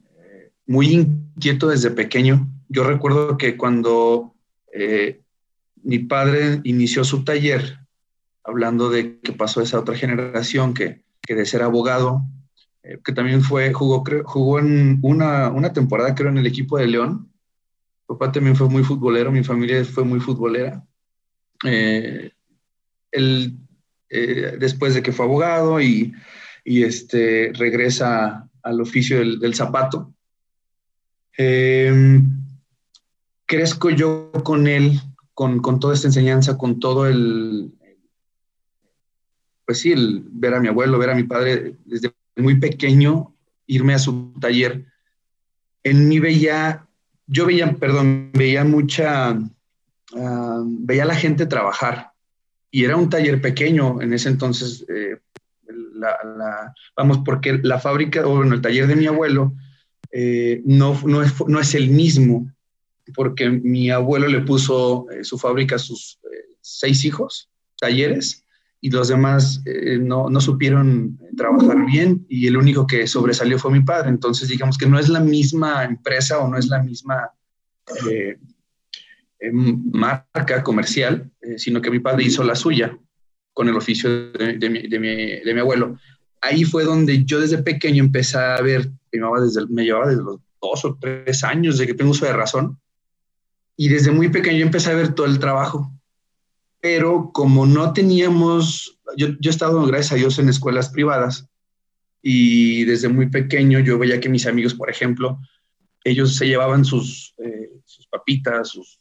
muy 0.65 0.87
inquieto 0.87 1.67
desde 1.67 1.91
pequeño. 1.91 2.47
Yo 2.69 2.83
recuerdo 2.83 3.37
que 3.37 3.57
cuando 3.57 4.33
eh, 4.73 5.21
mi 5.83 5.99
padre 5.99 6.61
inició 6.63 7.03
su 7.03 7.23
taller 7.23 7.79
hablando 8.45 8.89
de 8.89 9.19
que 9.19 9.33
pasó 9.33 9.61
esa 9.61 9.79
otra 9.79 9.95
generación 9.95 10.73
que, 10.73 11.03
que 11.21 11.35
de 11.35 11.45
ser 11.45 11.63
abogado, 11.63 12.21
eh, 12.83 12.99
que 13.03 13.11
también 13.11 13.41
fue, 13.41 13.73
jugó, 13.73 14.03
jugó 14.23 14.59
en 14.59 14.99
una, 15.01 15.49
una, 15.49 15.73
temporada, 15.73 16.13
creo, 16.13 16.29
en 16.29 16.37
el 16.37 16.45
equipo 16.45 16.77
de 16.77 16.87
León. 16.87 17.31
Mi 18.07 18.15
papá 18.15 18.31
también 18.31 18.55
fue 18.55 18.69
muy 18.69 18.83
futbolero, 18.83 19.31
mi 19.31 19.43
familia 19.43 19.83
fue 19.83 20.03
muy 20.03 20.19
futbolera. 20.19 20.85
Eh, 21.65 22.31
él, 23.11 23.57
eh, 24.09 24.57
después 24.59 24.93
de 24.93 25.01
que 25.01 25.11
fue 25.11 25.25
abogado 25.25 25.81
y, 25.81 26.13
y, 26.63 26.83
este, 26.83 27.51
regresa 27.53 28.47
al 28.61 28.81
oficio 28.81 29.17
del, 29.17 29.39
del 29.39 29.55
zapato, 29.55 30.13
crezco 33.45 33.89
yo 33.89 34.31
con 34.43 34.67
él, 34.67 34.99
con, 35.33 35.59
con, 35.59 35.79
toda 35.79 35.93
esta 35.95 36.07
enseñanza, 36.07 36.57
con 36.57 36.79
todo 36.79 37.07
el, 37.07 37.73
pues 39.65 39.79
sí, 39.79 39.91
el 39.91 40.23
ver 40.25 40.53
a 40.53 40.59
mi 40.59 40.67
abuelo, 40.67 40.99
ver 40.99 41.09
a 41.09 41.15
mi 41.15 41.23
padre 41.23 41.75
desde 41.85 42.13
muy 42.35 42.59
pequeño, 42.59 43.33
irme 43.67 43.93
a 43.93 43.99
su 43.99 44.33
taller. 44.39 44.85
En 45.83 46.07
mí 46.07 46.19
veía, 46.19 46.87
yo 47.27 47.45
veía, 47.45 47.73
perdón, 47.73 48.31
veía 48.33 48.63
mucha, 48.63 49.33
uh, 49.33 50.63
veía 50.79 51.03
a 51.03 51.07
la 51.07 51.15
gente 51.15 51.45
trabajar 51.45 52.11
y 52.71 52.83
era 52.83 52.95
un 52.97 53.09
taller 53.09 53.41
pequeño 53.41 54.01
en 54.01 54.13
ese 54.13 54.29
entonces. 54.29 54.85
Eh, 54.89 55.17
vamos, 56.95 57.19
porque 57.25 57.59
la 57.63 57.79
fábrica, 57.79 58.25
o 58.27 58.35
bueno, 58.35 58.55
el 58.55 58.61
taller 58.61 58.87
de 58.87 58.95
mi 58.95 59.07
abuelo 59.07 59.53
eh, 60.11 60.61
no, 60.65 60.99
no, 61.05 61.21
es, 61.21 61.33
no 61.47 61.59
es 61.59 61.75
el 61.75 61.89
mismo, 61.89 62.51
porque 63.13 63.49
mi 63.49 63.89
abuelo 63.89 64.27
le 64.27 64.41
puso 64.41 65.07
eh, 65.11 65.23
su 65.23 65.37
fábrica 65.37 65.75
a 65.75 65.79
sus 65.79 66.19
eh, 66.23 66.55
seis 66.61 67.05
hijos, 67.05 67.49
talleres, 67.77 68.44
y 68.85 68.91
los 68.91 69.07
demás 69.07 69.63
eh, 69.65 69.97
no, 69.99 70.29
no, 70.29 70.39
supieron 70.39 71.17
trabajar 71.35 71.87
bien 71.87 72.23
y 72.29 72.45
el 72.45 72.55
único 72.55 72.85
que 72.85 73.07
sobresalió 73.07 73.57
fue 73.57 73.71
mi 73.71 73.81
padre. 73.81 74.09
Entonces, 74.09 74.47
digamos 74.47 74.77
que 74.77 74.85
no 74.85 74.99
es 74.99 75.09
la 75.09 75.19
misma 75.19 75.83
empresa 75.85 76.37
o 76.37 76.47
no 76.47 76.55
es 76.55 76.67
la 76.67 76.83
misma 76.83 77.31
eh, 78.07 78.37
em, 79.39 79.81
marca 79.91 80.61
comercial, 80.61 81.31
eh, 81.41 81.57
sino 81.57 81.81
que 81.81 81.89
mi 81.89 81.97
padre 81.97 82.25
hizo 82.25 82.43
la 82.43 82.53
suya 82.53 82.95
con 83.53 83.67
el 83.67 83.75
oficio 83.75 84.31
de, 84.33 84.59
de, 84.59 84.69
mi, 84.69 84.87
de, 84.87 84.99
mi, 84.99 85.15
de, 85.39 85.53
mi, 85.55 85.59
abuelo. 85.61 85.97
Ahí 86.39 86.63
fue 86.63 86.83
donde 86.83 87.25
yo 87.25 87.41
desde 87.41 87.63
pequeño 87.63 88.03
empecé 88.03 88.37
a 88.37 88.61
ver, 88.61 88.91
me 89.11 89.17
llevaba 89.17 89.41
desde, 89.41 89.65
me 89.65 89.83
llevaba 89.83 90.09
desde 90.09 90.21
los 90.21 90.39
dos 90.61 90.85
o 90.85 90.95
tres 91.01 91.43
años 91.43 91.79
de 91.79 91.87
que 91.87 91.95
tengo 91.95 92.11
uso 92.11 92.27
de 92.27 92.33
razón, 92.33 92.79
y 93.75 93.89
desde 93.89 94.11
muy 94.11 94.29
pequeño 94.29 94.63
empecé 94.63 94.91
a 94.91 94.95
ver 94.95 95.15
todo 95.15 95.25
el 95.25 95.39
trabajo 95.39 95.91
pero 96.85 97.31
como 97.33 97.65
no 97.65 97.93
teníamos, 97.93 98.99
yo, 99.17 99.29
yo 99.39 99.49
he 99.49 99.49
estado, 99.49 99.83
gracias 99.87 100.11
a 100.11 100.15
Dios, 100.17 100.37
en 100.37 100.49
escuelas 100.49 100.89
privadas 100.89 101.49
y 102.21 102.83
desde 102.85 103.07
muy 103.07 103.27
pequeño 103.27 103.79
yo 103.79 103.97
veía 103.97 104.19
que 104.19 104.29
mis 104.29 104.45
amigos, 104.45 104.75
por 104.75 104.91
ejemplo, 104.91 105.39
ellos 106.03 106.35
se 106.35 106.45
llevaban 106.45 106.85
sus, 106.85 107.33
eh, 107.39 107.71
sus 107.85 108.05
papitas, 108.05 108.69
sus, 108.69 108.99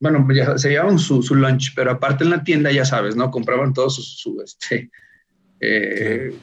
bueno, 0.00 0.26
ya, 0.34 0.56
se 0.56 0.70
llevaban 0.70 0.98
su, 0.98 1.22
su, 1.22 1.34
lunch, 1.34 1.74
pero 1.76 1.90
aparte 1.90 2.24
en 2.24 2.30
la 2.30 2.42
tienda, 2.42 2.72
ya 2.72 2.86
sabes, 2.86 3.14
¿no? 3.14 3.30
Compraban 3.30 3.74
todo 3.74 3.90
su, 3.90 4.00
su 4.00 4.40
este, 4.40 4.90
eh, 5.60 6.34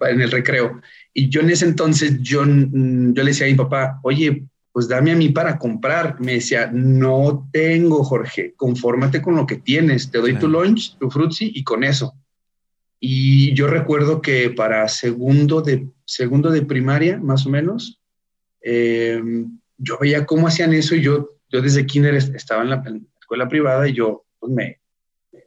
en 0.00 0.20
el 0.20 0.32
recreo. 0.32 0.80
Y 1.12 1.28
yo 1.28 1.42
en 1.42 1.50
ese 1.50 1.64
entonces, 1.64 2.20
yo, 2.22 2.44
yo 2.44 3.22
le 3.22 3.24
decía 3.24 3.46
a 3.46 3.50
mi 3.50 3.54
papá, 3.54 4.00
oye, 4.02 4.48
pues 4.74 4.88
dame 4.88 5.12
a 5.12 5.16
mí 5.16 5.28
para 5.28 5.56
comprar. 5.56 6.20
Me 6.20 6.32
decía, 6.32 6.68
no 6.72 7.48
tengo, 7.52 8.02
Jorge, 8.02 8.54
confórmate 8.56 9.22
con 9.22 9.36
lo 9.36 9.46
que 9.46 9.58
tienes, 9.58 10.10
te 10.10 10.18
doy 10.18 10.32
claro. 10.32 10.46
tu 10.46 10.52
lunch, 10.52 10.98
tu 10.98 11.08
frutzi 11.12 11.52
y 11.54 11.62
con 11.62 11.84
eso. 11.84 12.12
Y 12.98 13.54
yo 13.54 13.68
recuerdo 13.68 14.20
que 14.20 14.50
para 14.50 14.88
segundo 14.88 15.62
de, 15.62 15.86
segundo 16.04 16.50
de 16.50 16.62
primaria, 16.62 17.18
más 17.18 17.46
o 17.46 17.50
menos, 17.50 18.00
eh, 18.62 19.22
yo 19.78 19.96
veía 20.00 20.26
cómo 20.26 20.48
hacían 20.48 20.74
eso 20.74 20.96
y 20.96 21.02
yo, 21.02 21.36
yo 21.50 21.62
desde 21.62 21.86
kinder 21.86 22.16
estaba 22.16 22.64
en 22.64 22.70
la, 22.70 22.82
en 22.84 22.94
la 22.94 23.20
escuela 23.20 23.48
privada 23.48 23.88
y 23.88 23.92
yo 23.92 24.24
pues 24.40 24.52
me, 24.52 24.80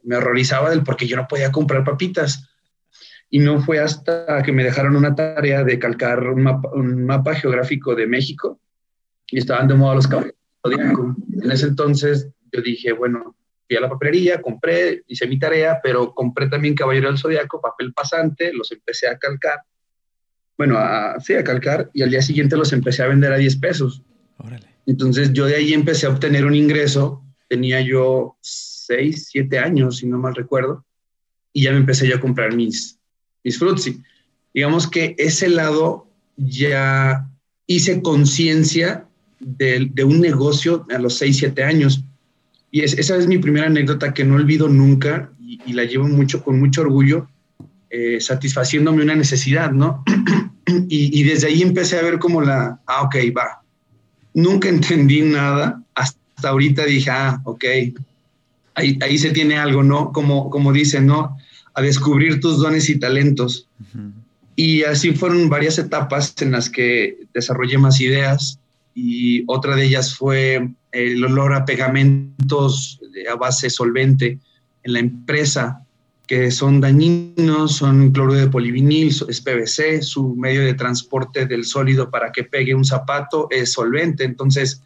me 0.03 0.15
horrorizaba 0.15 0.69
del 0.69 0.83
porque 0.83 1.05
yo 1.05 1.17
no 1.17 1.27
podía 1.27 1.51
comprar 1.51 1.83
papitas. 1.83 2.47
Y 3.29 3.39
no 3.39 3.59
fue 3.59 3.79
hasta 3.79 4.41
que 4.41 4.53
me 4.53 4.63
dejaron 4.63 4.95
una 4.95 5.15
tarea 5.15 5.65
de 5.65 5.77
calcar 5.79 6.29
un 6.29 6.43
mapa, 6.43 6.69
un 6.73 7.03
mapa 7.05 7.35
geográfico 7.35 7.93
de 7.93 8.07
México 8.07 8.61
y 9.29 9.39
estaban 9.39 9.67
de 9.67 9.75
moda 9.75 9.95
los 9.95 10.07
caballeros. 10.07 10.35
En 11.41 11.51
ese 11.51 11.67
entonces 11.67 12.29
yo 12.51 12.61
dije, 12.61 12.91
bueno, 12.91 13.35
fui 13.67 13.77
a 13.77 13.81
la 13.81 13.89
papelería, 13.89 14.41
compré, 14.41 15.03
hice 15.07 15.27
mi 15.27 15.37
tarea, 15.37 15.79
pero 15.83 16.13
compré 16.13 16.47
también 16.47 16.75
Caballero 16.75 17.09
del 17.09 17.17
Zodiaco, 17.17 17.61
papel 17.61 17.93
pasante, 17.93 18.53
los 18.53 18.71
empecé 18.71 19.07
a 19.07 19.17
calcar. 19.17 19.59
Bueno, 20.57 20.77
a, 20.77 21.19
sí, 21.19 21.35
a 21.35 21.43
calcar, 21.43 21.89
y 21.93 22.01
al 22.01 22.09
día 22.09 22.21
siguiente 22.21 22.57
los 22.57 22.73
empecé 22.73 23.03
a 23.03 23.07
vender 23.07 23.31
a 23.31 23.37
10 23.37 23.57
pesos. 23.57 24.01
Órale. 24.37 24.67
Entonces 24.85 25.33
yo 25.33 25.45
de 25.45 25.55
ahí 25.55 25.73
empecé 25.73 26.07
a 26.07 26.09
obtener 26.09 26.45
un 26.45 26.55
ingreso, 26.55 27.23
tenía 27.47 27.81
yo 27.81 28.37
6, 28.41 29.27
7 29.31 29.59
años, 29.59 29.97
si 29.97 30.07
no 30.07 30.17
mal 30.17 30.33
recuerdo, 30.33 30.85
y 31.53 31.63
ya 31.63 31.71
me 31.71 31.77
empecé 31.77 32.07
yo 32.07 32.15
a 32.15 32.21
comprar 32.21 32.55
mis, 32.55 32.97
mis 33.43 33.59
frutzi. 33.59 34.01
Digamos 34.53 34.89
que 34.89 35.15
ese 35.17 35.49
lado 35.49 36.09
ya 36.37 37.29
hice 37.67 38.01
conciencia 38.01 39.07
de, 39.39 39.89
de, 39.93 40.03
un 40.03 40.19
negocio 40.19 40.85
a 40.93 40.97
los 40.97 41.17
6, 41.17 41.37
7 41.37 41.63
años. 41.63 42.03
Y 42.71 42.81
es, 42.81 42.93
esa 42.93 43.15
es 43.17 43.27
mi 43.27 43.37
primera 43.37 43.67
anécdota 43.67 44.13
que 44.13 44.23
no 44.23 44.35
olvido 44.35 44.67
nunca 44.67 45.31
y, 45.39 45.59
y 45.65 45.73
la 45.73 45.85
llevo 45.85 46.07
mucho 46.07 46.43
con 46.43 46.59
mucho 46.59 46.81
orgullo, 46.81 47.27
eh, 47.89 48.19
satisfaciéndome 48.19 49.03
una 49.03 49.15
necesidad, 49.15 49.71
¿no? 49.71 50.03
y, 50.89 51.19
y, 51.19 51.23
desde 51.23 51.47
ahí 51.47 51.61
empecé 51.61 51.97
a 51.97 52.03
ver 52.03 52.19
como 52.19 52.41
la, 52.41 52.79
ah, 52.85 53.03
ok, 53.03 53.15
va. 53.35 53.61
Nunca 54.33 54.67
entendí 54.67 55.21
nada, 55.21 55.81
hasta 55.95 56.49
ahorita 56.49 56.85
dije, 56.85 57.09
ah, 57.09 57.41
ok, 57.45 57.63
ahí, 58.75 58.99
ahí 59.01 59.17
se 59.17 59.31
tiene 59.31 59.57
algo, 59.57 59.83
¿no? 59.83 60.11
Como, 60.11 60.49
como 60.49 60.73
dicen, 60.73 61.07
¿no? 61.07 61.37
A 61.73 61.81
descubrir 61.81 62.39
tus 62.39 62.59
dones 62.59 62.89
y 62.89 62.99
talentos. 62.99 63.67
Uh 63.79 63.97
-huh. 63.97 64.11
Y 64.55 64.83
así 64.83 65.13
fueron 65.13 65.49
varias 65.49 65.77
etapas 65.77 66.33
en 66.41 66.51
las 66.51 66.69
que 66.69 67.19
desarrollé 67.33 67.77
más 67.77 68.01
ideas, 68.01 68.59
y 68.99 69.43
otra 69.45 69.75
de 69.75 69.85
ellas 69.85 70.15
fue 70.15 70.71
el 70.91 71.23
olor 71.23 71.53
a 71.53 71.65
pegamentos 71.65 72.99
a 73.31 73.35
base 73.35 73.69
solvente 73.69 74.39
en 74.81 74.93
la 74.93 74.97
empresa, 74.97 75.83
que 76.25 76.49
son 76.49 76.81
dañinos, 76.81 77.75
son 77.75 78.11
cloruro 78.11 78.39
de 78.39 78.47
polivinil, 78.47 79.09
es 79.29 79.39
PVC, 79.39 80.01
su 80.01 80.35
medio 80.35 80.61
de 80.61 80.73
transporte 80.73 81.45
del 81.45 81.65
sólido 81.65 82.09
para 82.09 82.31
que 82.31 82.43
pegue 82.43 82.73
un 82.73 82.85
zapato 82.85 83.47
es 83.51 83.73
solvente. 83.73 84.23
Entonces, 84.23 84.81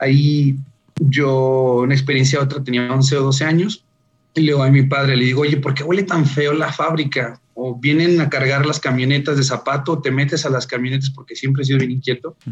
ahí 0.00 0.58
yo, 0.96 1.80
una 1.82 1.94
experiencia 1.94 2.42
otra, 2.42 2.62
tenía 2.62 2.92
11 2.92 3.16
o 3.16 3.22
12 3.22 3.44
años, 3.46 3.84
y 4.34 4.42
luego 4.42 4.64
a 4.64 4.70
mi 4.70 4.82
padre 4.82 5.16
le 5.16 5.24
digo, 5.24 5.40
oye, 5.40 5.56
¿por 5.56 5.72
qué 5.72 5.82
huele 5.82 6.02
tan 6.02 6.26
feo 6.26 6.52
la 6.52 6.70
fábrica? 6.74 7.40
O 7.54 7.74
vienen 7.74 8.20
a 8.20 8.28
cargar 8.28 8.66
las 8.66 8.80
camionetas 8.80 9.38
de 9.38 9.44
zapato, 9.44 10.02
te 10.02 10.10
metes 10.10 10.44
a 10.44 10.50
las 10.50 10.66
camionetas 10.66 11.08
porque 11.08 11.34
siempre 11.34 11.62
he 11.62 11.64
sido 11.64 11.78
bien 11.78 11.92
inquieto. 11.92 12.36
Uh 12.46 12.50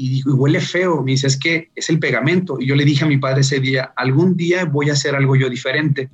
y 0.00 0.08
digo, 0.08 0.30
y 0.30 0.32
huele 0.34 0.60
feo. 0.62 1.02
Me 1.02 1.10
dice, 1.10 1.26
es 1.26 1.36
que 1.36 1.70
es 1.74 1.90
el 1.90 1.98
pegamento. 1.98 2.58
Y 2.58 2.66
yo 2.66 2.74
le 2.74 2.86
dije 2.86 3.04
a 3.04 3.08
mi 3.08 3.18
padre 3.18 3.42
ese 3.42 3.60
día, 3.60 3.92
algún 3.96 4.34
día 4.34 4.64
voy 4.64 4.88
a 4.88 4.94
hacer 4.94 5.14
algo 5.14 5.36
yo 5.36 5.50
diferente. 5.50 6.08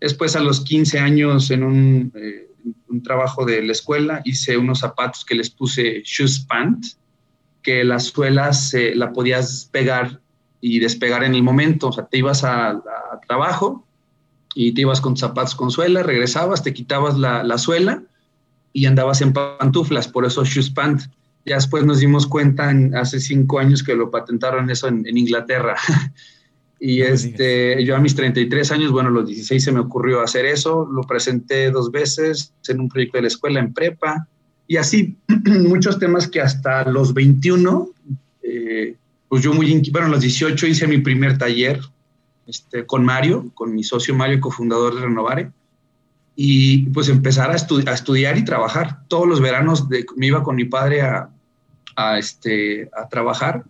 Después, 0.00 0.36
a 0.36 0.40
los 0.40 0.60
15 0.60 1.00
años, 1.00 1.50
en 1.50 1.64
un, 1.64 2.12
eh, 2.14 2.46
un 2.88 3.02
trabajo 3.02 3.44
de 3.44 3.62
la 3.62 3.72
escuela, 3.72 4.22
hice 4.24 4.56
unos 4.56 4.78
zapatos 4.78 5.24
que 5.24 5.34
les 5.34 5.50
puse 5.50 6.02
shoes 6.04 6.38
pant, 6.38 6.86
que 7.62 7.82
las 7.82 8.04
suelas 8.04 8.72
eh, 8.74 8.94
la 8.94 9.12
podías 9.12 9.68
pegar 9.72 10.20
y 10.60 10.78
despegar 10.78 11.24
en 11.24 11.34
el 11.34 11.42
momento. 11.42 11.88
O 11.88 11.92
sea, 11.92 12.06
te 12.06 12.18
ibas 12.18 12.44
a, 12.44 12.70
a 12.70 13.20
trabajo 13.26 13.84
y 14.54 14.70
te 14.70 14.82
ibas 14.82 15.00
con 15.00 15.16
zapatos 15.16 15.56
con 15.56 15.72
suela, 15.72 16.04
regresabas, 16.04 16.62
te 16.62 16.72
quitabas 16.72 17.18
la, 17.18 17.42
la 17.42 17.58
suela 17.58 18.04
y 18.72 18.86
andabas 18.86 19.20
en 19.20 19.32
pantuflas, 19.32 20.06
por 20.06 20.24
eso 20.24 20.44
shoes 20.44 20.70
pant 20.70 21.02
ya 21.48 21.56
después 21.56 21.84
nos 21.84 22.00
dimos 22.00 22.26
cuenta 22.26 22.70
en, 22.70 22.94
hace 22.94 23.20
cinco 23.20 23.58
años 23.58 23.82
que 23.82 23.94
lo 23.94 24.10
patentaron 24.10 24.70
eso 24.70 24.88
en, 24.88 25.06
en 25.06 25.16
Inglaterra. 25.16 25.76
y 26.80 26.98
no 26.98 27.06
este, 27.06 27.84
yo 27.84 27.96
a 27.96 28.00
mis 28.00 28.14
33 28.14 28.70
años, 28.72 28.92
bueno, 28.92 29.10
los 29.10 29.26
16 29.26 29.64
se 29.64 29.72
me 29.72 29.80
ocurrió 29.80 30.20
hacer 30.20 30.46
eso, 30.46 30.86
lo 30.90 31.02
presenté 31.02 31.70
dos 31.70 31.90
veces 31.90 32.52
en 32.68 32.80
un 32.80 32.88
proyecto 32.88 33.18
de 33.18 33.22
la 33.22 33.28
escuela 33.28 33.60
en 33.60 33.72
prepa 33.72 34.28
y 34.68 34.76
así 34.76 35.16
muchos 35.44 35.98
temas 35.98 36.28
que 36.28 36.40
hasta 36.40 36.84
los 36.84 37.14
21, 37.14 37.90
eh, 38.42 38.94
pues 39.28 39.42
yo 39.42 39.52
muy, 39.52 39.82
bueno, 39.90 40.06
a 40.06 40.10
los 40.10 40.20
18 40.20 40.66
hice 40.66 40.86
mi 40.86 40.98
primer 40.98 41.38
taller 41.38 41.80
este, 42.46 42.86
con 42.86 43.04
Mario, 43.04 43.50
con 43.54 43.74
mi 43.74 43.82
socio 43.82 44.14
Mario, 44.14 44.40
cofundador 44.40 44.94
de 44.94 45.00
Renovare 45.00 45.50
y 46.36 46.86
pues 46.90 47.08
empezar 47.08 47.50
a, 47.50 47.56
estu 47.56 47.82
a, 47.84 47.92
estudiar 47.92 48.38
y 48.38 48.44
trabajar. 48.44 49.00
Todos 49.08 49.26
los 49.26 49.40
veranos 49.40 49.88
de, 49.88 50.06
me 50.16 50.28
iba 50.28 50.44
con 50.44 50.54
mi 50.54 50.66
padre 50.66 51.02
a, 51.02 51.30
a, 51.98 52.16
este, 52.16 52.88
a 52.96 53.08
trabajar 53.08 53.64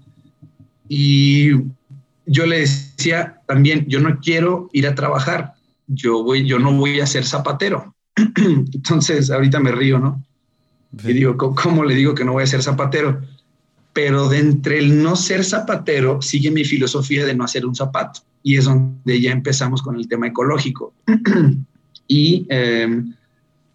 y 0.87 1.53
yo 2.27 2.47
le 2.47 2.61
decía 2.61 3.41
también, 3.47 3.87
yo 3.89 4.01
no 4.01 4.19
quiero 4.21 4.69
ir 4.73 4.87
a 4.87 4.95
trabajar, 4.95 5.55
yo, 5.87 6.23
voy, 6.23 6.47
yo 6.47 6.59
no 6.59 6.73
voy 6.73 7.01
a 7.01 7.07
ser 7.07 7.25
zapatero. 7.25 7.95
Entonces, 8.37 9.31
ahorita 9.31 9.61
me 9.61 9.73
río, 9.73 9.99
¿no? 9.99 10.23
Y 11.05 11.13
digo, 11.15 11.37
¿cómo, 11.37 11.85
le 11.85 11.95
digo 11.95 12.15
que 12.15 12.25
no 12.25 12.33
voy 12.33 12.43
a 12.43 12.47
ser 12.47 12.63
zapatero? 12.63 13.21
Pero 13.95 14.29
de 14.29 14.39
entre 14.39 14.79
el 14.79 15.03
no 15.03 15.17
ser 15.17 15.43
zapatero 15.45 16.21
sigue 16.21 16.51
mi 16.51 16.65
filosofía 16.65 17.25
de 17.25 17.35
no 17.35 17.45
hacer 17.45 17.65
un 17.65 17.75
zapato. 17.75 18.21
Y 18.43 18.57
es 18.57 18.67
donde 18.67 19.21
ya 19.21 19.33
empezamos 19.33 19.83
con 19.83 19.97
el 19.97 20.07
tema 20.07 20.29
ecológico. 20.29 20.93
y 22.09 22.47
em, 22.51 23.15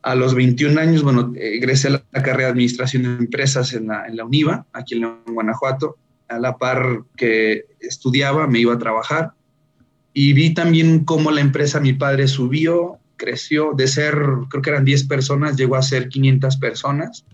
a 0.04 0.16
los 0.16 0.36
21 0.36 0.80
años, 0.80 1.04
bueno, 1.04 1.34
egresé 1.36 1.88
a 1.88 1.92
la, 1.92 2.24
carrera 2.24 2.46
de 2.46 2.52
administración 2.52 3.04
de 3.04 3.10
empresas 3.10 3.74
en 3.74 3.88
la, 3.88 4.06
en 4.06 4.18
la 4.18 4.26
UNIVA, 4.26 4.68
aquí 4.74 4.96
en 4.96 5.24
Guanajuato. 5.26 5.98
A 6.30 6.40
la 6.40 6.58
par 6.58 7.04
que 7.16 7.66
estudiaba, 7.80 8.48
me 8.48 8.60
iba 8.60 8.74
a 8.74 8.80
trabajar. 8.80 9.34
Y 10.14 10.34
vi 10.34 10.54
también 10.54 11.04
cómo 11.04 11.32
la 11.32 11.42
empresa, 11.42 11.80
mi 11.80 11.94
padre 11.94 12.28
subió 12.28 13.00
creció 13.24 13.72
de 13.74 13.88
ser, 13.88 14.16
creo 14.50 14.62
que 14.62 14.70
eran 14.70 14.86
10 14.86 15.08
personas, 15.08 15.56
llegó 15.56 15.76
a 15.78 15.82
ser 15.82 16.10
500 16.10 16.58
personas. 16.58 17.26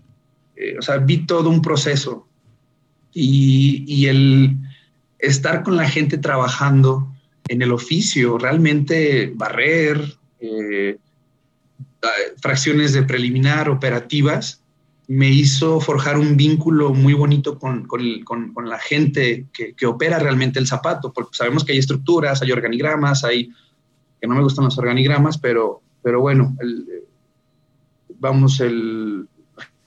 Eh, 0.54 0.76
o 0.78 0.82
sea, 0.82 0.98
vi 0.98 1.26
todo 1.26 1.50
un 1.50 1.62
proceso 1.62 2.28
y, 3.12 3.84
y, 3.88 4.06
el 4.06 4.56
estar 5.18 5.62
con 5.64 5.76
la 5.76 5.88
gente 5.88 6.18
trabajando 6.18 7.12
en 7.48 7.62
el 7.62 7.72
oficio, 7.72 8.38
realmente 8.38 9.32
barrer, 9.34 10.00
eh, 10.38 10.98
fracciones 12.40 12.92
de 12.92 13.02
preliminar, 13.02 13.68
operativas, 13.68 14.62
me 15.06 15.28
hizo 15.28 15.80
forjar 15.80 16.18
un 16.18 16.36
vínculo 16.36 16.94
muy 16.94 17.14
bonito 17.14 17.58
con, 17.58 17.86
con, 17.86 18.00
con, 18.24 18.68
la 18.68 18.78
gente 18.78 19.46
que, 19.52 19.74
que, 19.74 19.86
opera 19.86 20.20
realmente 20.20 20.60
el 20.60 20.68
zapato, 20.68 21.12
porque 21.12 21.36
sabemos 21.36 21.64
que 21.64 21.72
hay 21.72 21.78
estructuras, 21.78 22.42
hay 22.42 22.52
organigramas, 22.52 23.24
hay 23.24 23.50
que 24.20 24.28
no 24.28 24.34
me 24.34 24.42
gustan 24.42 24.66
los 24.66 24.78
organigramas, 24.78 25.38
pero, 25.38 25.80
pero 26.02 26.20
bueno, 26.20 26.56
vamos, 28.18 28.60
el 28.60 29.26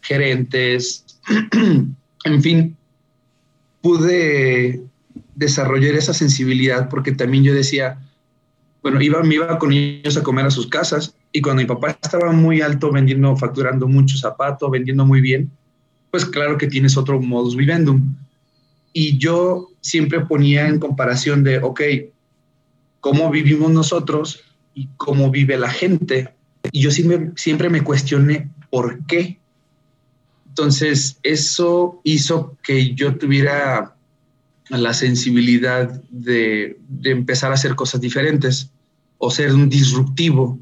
gerentes, 0.02 1.06
en 2.26 2.42
fin, 2.42 2.76
pude 3.82 4.82
desarrollar 5.36 5.96
esa 5.96 6.14
sensibilidad 6.14 6.90
porque 6.90 7.12
también 7.12 7.44
yo 7.44 7.54
decía, 7.54 8.00
bueno, 8.82 9.02
iba, 9.02 9.22
me 9.24 9.36
iba 9.36 9.58
con 9.60 9.72
ellos 9.72 10.18
a 10.18 10.24
comer 10.24 10.48
a 10.48 10.52
sus 10.52 10.68
casas 10.68 11.16
y 11.34 11.42
cuando 11.42 11.64
mi 11.64 11.68
papá 11.68 11.98
estaba 12.00 12.32
muy 12.32 12.62
alto 12.62 12.92
vendiendo, 12.92 13.36
facturando 13.36 13.88
mucho 13.88 14.18
zapato, 14.18 14.70
vendiendo 14.70 15.04
muy 15.04 15.20
bien, 15.20 15.50
pues 16.12 16.26
claro 16.26 16.60
que 16.60 16.68
tienes 16.68 16.96
otro 16.96 17.20
modus 17.20 17.56
vivendum. 17.56 18.16
Y 18.94 19.18
yo 19.18 19.70
siempre 19.82 20.22
ponía 20.22 20.68
en 20.68 20.80
comparación 20.80 21.44
de, 21.44 21.58
ok, 21.58 21.82
cómo 23.00 23.32
vivimos 23.32 23.72
nosotros 23.72 24.42
y 24.76 24.90
cómo 24.96 25.32
vive 25.32 25.58
la 25.58 25.72
gente. 25.72 26.36
Y 26.72 26.82
yo 26.82 26.92
siempre, 26.92 27.32
siempre 27.36 27.72
me 27.72 27.84
cuestioné 27.84 28.52
por 28.70 29.04
qué. 29.08 29.40
Entonces, 30.50 31.18
eso 31.24 32.00
hizo 32.04 32.56
que 32.62 32.94
yo 32.94 33.16
tuviera 33.18 33.96
la 34.70 34.94
sensibilidad 34.94 36.00
de, 36.12 36.78
de 36.88 37.10
empezar 37.10 37.50
a 37.50 37.56
hacer 37.56 37.74
cosas 37.74 38.00
diferentes 38.00 38.70
o 39.18 39.32
ser 39.32 39.52
un 39.52 39.68
disruptivo. 39.68 40.60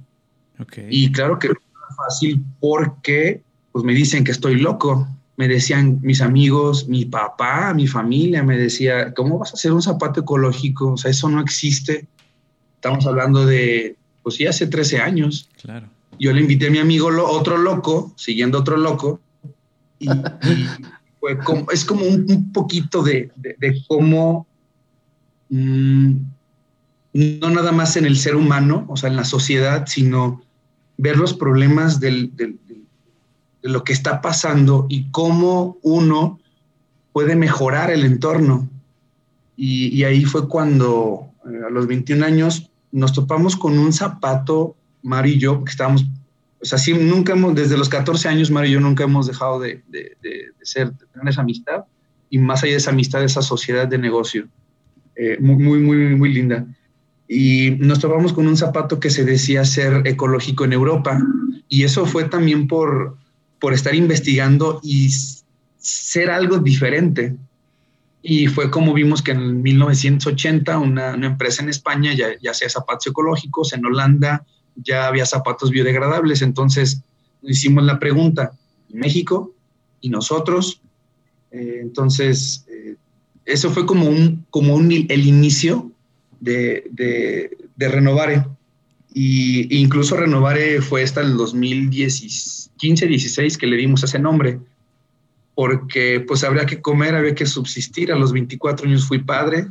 Y 0.89 1.11
claro 1.11 1.39
que 1.39 1.49
no 1.49 1.53
es 1.53 1.95
fácil 1.95 2.43
porque 2.59 3.41
pues 3.71 3.85
me 3.85 3.93
dicen 3.93 4.23
que 4.23 4.31
estoy 4.31 4.59
loco. 4.59 5.07
Me 5.37 5.47
decían 5.47 5.99
mis 6.01 6.21
amigos, 6.21 6.87
mi 6.87 7.05
papá, 7.05 7.73
mi 7.73 7.87
familia, 7.87 8.43
me 8.43 8.57
decía, 8.57 9.13
¿cómo 9.13 9.39
vas 9.39 9.51
a 9.51 9.53
hacer 9.53 9.71
un 9.71 9.81
zapato 9.81 10.21
ecológico? 10.21 10.93
O 10.93 10.97
sea, 10.97 11.09
eso 11.11 11.29
no 11.29 11.41
existe. 11.41 12.07
Estamos 12.75 13.05
hablando 13.07 13.45
de, 13.45 13.95
pues 14.23 14.35
sí, 14.35 14.45
hace 14.45 14.67
13 14.67 14.99
años. 14.99 15.49
Claro. 15.61 15.87
Yo 16.19 16.33
le 16.33 16.41
invité 16.41 16.67
a 16.67 16.71
mi 16.71 16.77
amigo, 16.77 17.09
otro 17.25 17.57
loco, 17.57 18.13
siguiendo 18.15 18.59
otro 18.59 18.77
loco, 18.77 19.19
y, 19.97 20.07
fue 21.19 21.37
como, 21.39 21.71
es 21.71 21.85
como 21.85 22.05
un, 22.05 22.51
poquito 22.51 23.03
de, 23.03 23.31
cómo, 23.87 24.47
mm, 25.49 26.15
no 27.13 27.49
nada 27.49 27.71
más 27.71 27.95
en 27.97 28.05
el 28.05 28.17
ser 28.17 28.35
humano, 28.35 28.85
o 28.89 28.97
sea, 28.97 29.09
en 29.09 29.15
la 29.15 29.23
sociedad, 29.23 29.85
sino 29.87 30.43
ver 31.01 31.17
los 31.17 31.33
problemas 31.33 31.99
de 31.99 32.29
lo 33.63 33.83
que 33.83 33.93
está 33.93 34.21
pasando 34.21 34.85
y 34.87 35.09
cómo 35.09 35.77
uno 35.81 36.39
puede 37.11 37.35
mejorar 37.35 37.89
el 37.89 38.05
entorno. 38.05 38.69
Y, 39.57 40.03
ahí 40.03 40.23
fue 40.23 40.47
cuando, 40.47 41.29
eh, 41.45 41.61
a 41.67 41.69
los 41.69 41.87
21 41.87 42.25
años, 42.25 42.71
nos 42.91 43.13
topamos 43.13 43.55
con 43.55 43.77
un 43.77 43.93
zapato, 43.93 44.75
Mario 45.01 45.33
y 45.33 45.39
yo, 45.39 45.63
que 45.63 45.71
estábamos, 45.71 46.05
o 46.61 46.65
sea, 46.65 46.77
sí, 46.77 46.93
nunca 46.93 47.33
hemos, 47.33 47.53
desde 47.55 47.77
los 47.77 47.89
14 47.89 48.27
años, 48.27 48.49
Mario 48.49 48.69
y 48.69 48.73
yo 48.73 48.79
nunca 48.79 49.03
hemos 49.03 49.27
dejado 49.27 49.59
de, 49.59 49.83
ser, 50.61 50.91
tener 51.13 51.27
esa 51.27 51.41
amistad, 51.41 51.85
y 52.29 52.37
más 52.37 52.63
allá 52.63 52.73
de 52.73 52.77
esa 52.77 52.91
amistad, 52.91 53.23
esa 53.23 53.41
sociedad 53.41 53.87
de 53.87 53.97
negocio, 53.97 54.47
eh, 55.15 55.37
muy, 55.39 55.79
muy, 55.79 56.15
muy, 56.15 56.33
linda. 56.33 56.65
Y 57.33 57.77
nos 57.79 57.99
topamos 57.99 58.33
con 58.33 58.45
un 58.45 58.57
zapato 58.57 58.99
que 58.99 59.09
se 59.09 59.23
decía 59.23 59.63
ser 59.63 60.05
ecológico 60.05 60.65
en 60.65 60.73
Europa, 60.73 61.17
y 61.69 61.83
eso 61.83 62.05
fue 62.05 62.25
también 62.25 62.67
por, 62.67 63.15
por 63.57 63.73
estar 63.73 63.95
investigando 63.95 64.81
y 64.83 65.09
ser 65.77 66.29
algo 66.29 66.57
diferente. 66.57 67.37
Y 68.21 68.47
fue 68.47 68.69
como 68.69 68.93
vimos 68.93 69.21
que 69.21 69.31
en 69.31 69.61
1980 69.61 70.77
una, 70.77 71.13
una 71.15 71.27
empresa 71.27 71.63
en 71.63 71.69
España 71.69 72.13
ya, 72.13 72.37
ya 72.41 72.51
hacía 72.51 72.67
zapatos 72.67 73.07
ecológicos, 73.07 73.71
en 73.71 73.85
Holanda 73.85 74.45
ya 74.75 75.07
había 75.07 75.25
zapatos 75.25 75.71
biodegradables. 75.71 76.41
Entonces 76.41 77.01
hicimos 77.43 77.85
la 77.85 77.97
pregunta, 77.97 78.51
México 78.89 79.53
y 80.01 80.09
nosotros. 80.09 80.81
Eh, 81.51 81.79
entonces, 81.81 82.65
eh, 82.67 82.97
eso 83.45 83.69
fue 83.71 83.85
como, 83.85 84.07
un, 84.07 84.45
como 84.49 84.75
un, 84.75 84.91
el 84.91 85.25
inicio 85.25 85.90
de, 86.41 86.83
de, 86.91 87.57
de 87.77 87.87
Renovare. 87.87 88.45
Y 89.13 89.81
incluso 89.81 90.17
Renovare 90.17 90.81
fue 90.81 91.03
hasta 91.03 91.21
el 91.21 91.35
2015-16 91.35 93.57
que 93.57 93.67
le 93.67 93.77
dimos 93.77 94.03
ese 94.03 94.19
nombre 94.19 94.59
porque 95.55 96.23
pues 96.27 96.43
habría 96.43 96.65
que 96.65 96.81
comer, 96.81 97.15
había 97.15 97.35
que 97.35 97.45
subsistir. 97.45 98.11
A 98.11 98.15
los 98.15 98.31
24 98.31 98.87
años 98.87 99.07
fui 99.07 99.19
padre. 99.19 99.67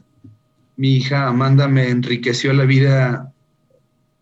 Mi 0.76 0.96
hija 0.96 1.26
Amanda 1.26 1.68
me 1.68 1.88
enriqueció 1.88 2.52
la 2.52 2.64
vida 2.64 3.32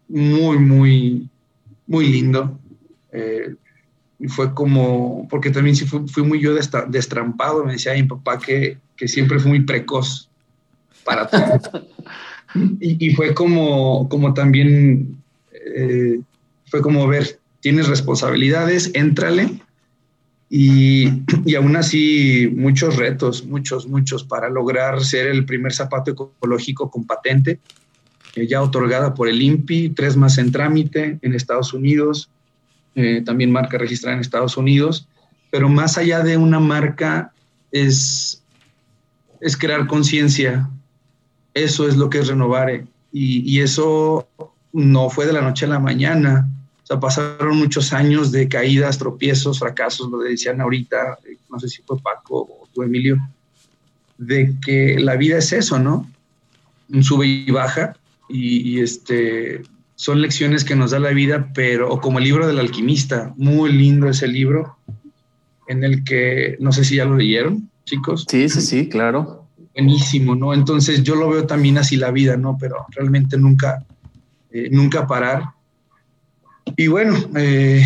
muy, 0.09 0.59
muy, 0.59 1.29
muy 1.87 2.09
lindo. 2.09 2.59
Eh, 3.13 3.55
fue 4.29 4.55
como, 4.55 5.29
porque 5.29 5.51
también 5.51 5.77
sí 5.77 5.87
fui, 5.87 6.23
muy 6.25 6.41
yo 6.41 6.55
destrampado, 6.89 7.65
me 7.65 7.73
decía 7.73 7.95
mi 7.95 8.03
papá 8.03 8.39
que, 8.39 8.79
que 8.97 9.07
siempre 9.07 9.39
fue 9.39 9.51
muy 9.51 9.61
precoz 9.61 10.29
para 11.05 11.29
todo. 11.29 11.61
y, 12.81 13.11
fue 13.15 13.35
como, 13.35 14.09
como 14.09 14.35
también, 14.35 15.19
eh, 15.53 16.21
fue 16.67 16.81
como 16.81 17.07
ver, 17.07 17.39
tienes 17.61 17.89
responsabilidades, 17.89 18.91
éntrale, 18.95 19.61
y, 20.51 21.09
y, 21.45 21.55
aún 21.57 21.77
así, 21.77 22.51
muchos 22.57 22.97
retos, 22.97 23.45
muchos, 23.45 23.87
muchos, 23.87 24.25
para 24.25 24.49
lograr 24.49 25.05
ser 25.05 25.27
el 25.27 25.45
primer 25.45 25.75
zapato 25.75 26.11
ecológico 26.13 26.91
con 26.91 27.05
patente, 27.05 27.61
eh, 28.35 28.47
ya 28.47 28.63
otorgada 28.63 29.15
por 29.15 29.29
el 29.29 29.43
INPI, 29.43 29.91
tres 29.91 30.17
más 30.17 30.39
en 30.39 30.53
trámite 30.53 31.19
en 31.23 31.35
Estados 31.35 31.73
Unidos, 31.75 32.31
eh, 32.95 33.23
también 33.25 33.51
marca 33.51 33.79
registrada 33.79 34.17
en 34.17 34.21
Estados 34.21 34.57
Unidos, 34.57 35.09
pero 35.51 35.69
más 35.69 35.99
allá 35.99 36.23
de 36.23 36.37
una 36.37 36.61
marca 36.61 37.33
es, 37.73 38.43
es 39.41 39.57
crear 39.57 39.87
conciencia, 39.87 40.69
eso 41.65 41.89
es 41.89 41.97
lo 41.97 42.11
que 42.11 42.19
es 42.19 42.29
renovar, 42.29 42.71
y, 43.13 43.51
y 43.51 43.61
eso 43.61 44.29
no 44.73 45.11
fue 45.11 45.27
de 45.27 45.33
la 45.33 45.43
noche 45.43 45.67
a 45.67 45.69
la 45.69 45.79
mañana, 45.79 46.49
sea, 46.89 46.99
pasaron 46.99 47.59
muchos 47.59 47.93
años 47.93 48.33
de 48.33 48.49
caídas, 48.49 48.99
tropiezos, 48.99 49.59
fracasos, 49.59 50.11
lo 50.11 50.19
decían 50.21 50.61
ahorita, 50.61 51.19
eh, 51.29 51.37
no 51.51 51.61
sé 51.61 51.69
si 51.69 51.83
fue 51.83 52.01
Paco 52.01 52.41
o 52.41 52.69
tú, 52.73 52.83
Emilio, 52.83 53.19
de 54.17 54.55
que 54.65 54.99
la 54.99 55.17
vida 55.17 55.37
es 55.37 55.53
eso, 55.53 55.79
¿no? 55.79 56.11
Un 56.89 57.05
sube 57.05 57.27
y 57.27 57.51
baja, 57.51 57.95
y, 58.31 58.81
este, 58.81 59.63
son 59.97 60.23
lecciones 60.23 60.65
que 60.65 60.77
nos 60.77 60.91
da 60.91 60.99
la 60.99 61.11
vida, 61.11 61.51
pero, 61.55 61.91
o 61.93 62.01
como 62.01 62.19
el 62.19 62.25
libro 62.25 62.47
del 62.47 62.59
alquimista, 62.59 63.35
muy 63.37 63.71
lindo 63.71 64.09
ese 64.09 64.27
libro, 64.27 64.77
en 65.67 65.85
el 65.85 66.05
que, 66.05 66.57
no 66.61 66.73
sé 66.73 66.85
si 66.85 66.97
ya 66.97 67.05
lo 67.05 67.17
leyeron, 67.17 67.69
chicos. 67.85 68.25
Sí, 68.29 68.49
sí, 68.49 68.63
sí, 68.63 68.89
claro. 68.89 69.38
Buenísimo, 69.79 70.35
¿no? 70.35 70.53
Entonces 70.53 71.03
yo 71.05 71.15
lo 71.15 71.31
veo 71.31 71.47
también 71.47 71.79
así 71.79 71.97
la 71.97 72.11
vida, 72.11 72.37
¿no? 72.37 72.59
Pero 72.59 72.85
realmente 72.91 73.39
nunca, 73.39 73.87
eh, 74.51 74.69
nunca 74.71 75.07
parar 75.07 75.45
y 76.77 76.87
bueno, 76.89 77.17
eh, 77.37 77.83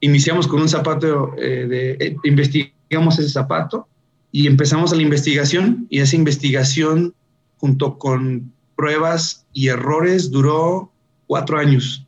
iniciamos 0.00 0.46
con 0.46 0.60
un 0.60 0.68
zapato, 0.68 1.34
eh, 1.38 1.66
de, 1.66 2.16
investigamos 2.24 3.18
ese 3.18 3.28
zapato 3.28 3.88
y 4.32 4.46
empezamos 4.46 4.94
la 4.94 5.02
investigación 5.02 5.86
y 5.90 6.00
esa 6.00 6.16
investigación 6.16 7.14
junto 7.58 7.98
con 7.98 8.52
pruebas 8.76 9.44
y 9.52 9.68
errores, 9.68 10.30
duró 10.30 10.90
cuatro 11.26 11.58
años. 11.58 12.06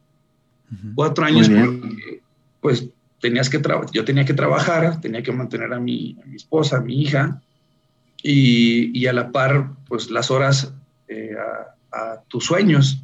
Cuatro 0.94 1.26
años 1.26 1.50
porque, 1.50 2.22
pues, 2.62 2.88
tenías 3.20 3.50
que 3.50 3.60
yo 3.92 4.04
tenía 4.04 4.24
que 4.24 4.32
trabajar, 4.32 5.00
tenía 5.02 5.22
que 5.22 5.30
mantener 5.30 5.72
a 5.74 5.78
mi, 5.78 6.16
a 6.22 6.26
mi 6.26 6.36
esposa, 6.36 6.78
a 6.78 6.80
mi 6.80 7.02
hija, 7.02 7.42
y, 8.22 8.98
y, 8.98 9.06
a 9.06 9.12
la 9.12 9.32
par, 9.32 9.70
pues, 9.88 10.10
las 10.10 10.30
horas 10.30 10.72
eh, 11.08 11.32
a, 11.92 11.96
a, 11.96 12.22
tus 12.28 12.44
sueños. 12.44 13.02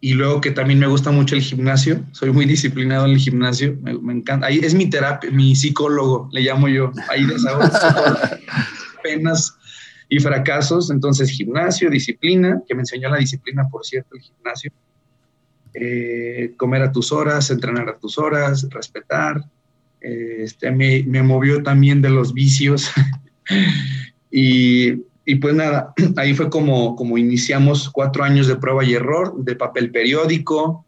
Y 0.00 0.14
luego 0.14 0.40
que 0.40 0.52
también 0.52 0.78
me 0.78 0.86
gusta 0.86 1.10
mucho 1.10 1.34
el 1.34 1.42
gimnasio, 1.42 2.04
soy 2.12 2.30
muy 2.30 2.44
disciplinado 2.44 3.06
en 3.06 3.12
el 3.12 3.18
gimnasio, 3.18 3.76
me, 3.82 3.98
me 3.98 4.12
encanta. 4.12 4.46
Ahí 4.46 4.60
es 4.62 4.74
mi 4.74 4.88
terapia, 4.88 5.30
mi 5.30 5.56
psicólogo, 5.56 6.28
le 6.30 6.42
llamo 6.42 6.68
yo. 6.68 6.92
Ahí 7.08 7.24
desahogo 7.24 7.64
penas 9.02 9.56
y 10.08 10.20
fracasos. 10.20 10.90
Entonces, 10.90 11.30
gimnasio, 11.30 11.90
disciplina, 11.90 12.62
que 12.66 12.74
me 12.74 12.82
enseñó 12.82 13.08
la 13.08 13.18
disciplina, 13.18 13.68
por 13.68 13.84
cierto, 13.84 14.14
el 14.14 14.22
gimnasio. 14.22 14.72
Eh, 15.74 16.54
comer 16.56 16.82
a 16.82 16.92
tus 16.92 17.12
horas, 17.12 17.50
entrenar 17.50 17.88
a 17.88 17.98
tus 17.98 18.18
horas, 18.18 18.66
respetar. 18.70 19.44
Eh, 20.00 20.38
este, 20.42 20.70
me, 20.70 21.02
me, 21.04 21.22
movió 21.22 21.62
también 21.62 22.00
de 22.02 22.10
los 22.10 22.32
vicios. 22.32 22.90
y, 24.30 25.02
y, 25.24 25.34
pues 25.36 25.54
nada, 25.54 25.94
ahí 26.16 26.34
fue 26.34 26.50
como, 26.50 26.96
como 26.96 27.18
iniciamos 27.18 27.88
cuatro 27.90 28.24
años 28.24 28.46
de 28.46 28.56
prueba 28.56 28.84
y 28.84 28.94
error, 28.94 29.34
de 29.36 29.56
papel 29.56 29.90
periódico. 29.90 30.84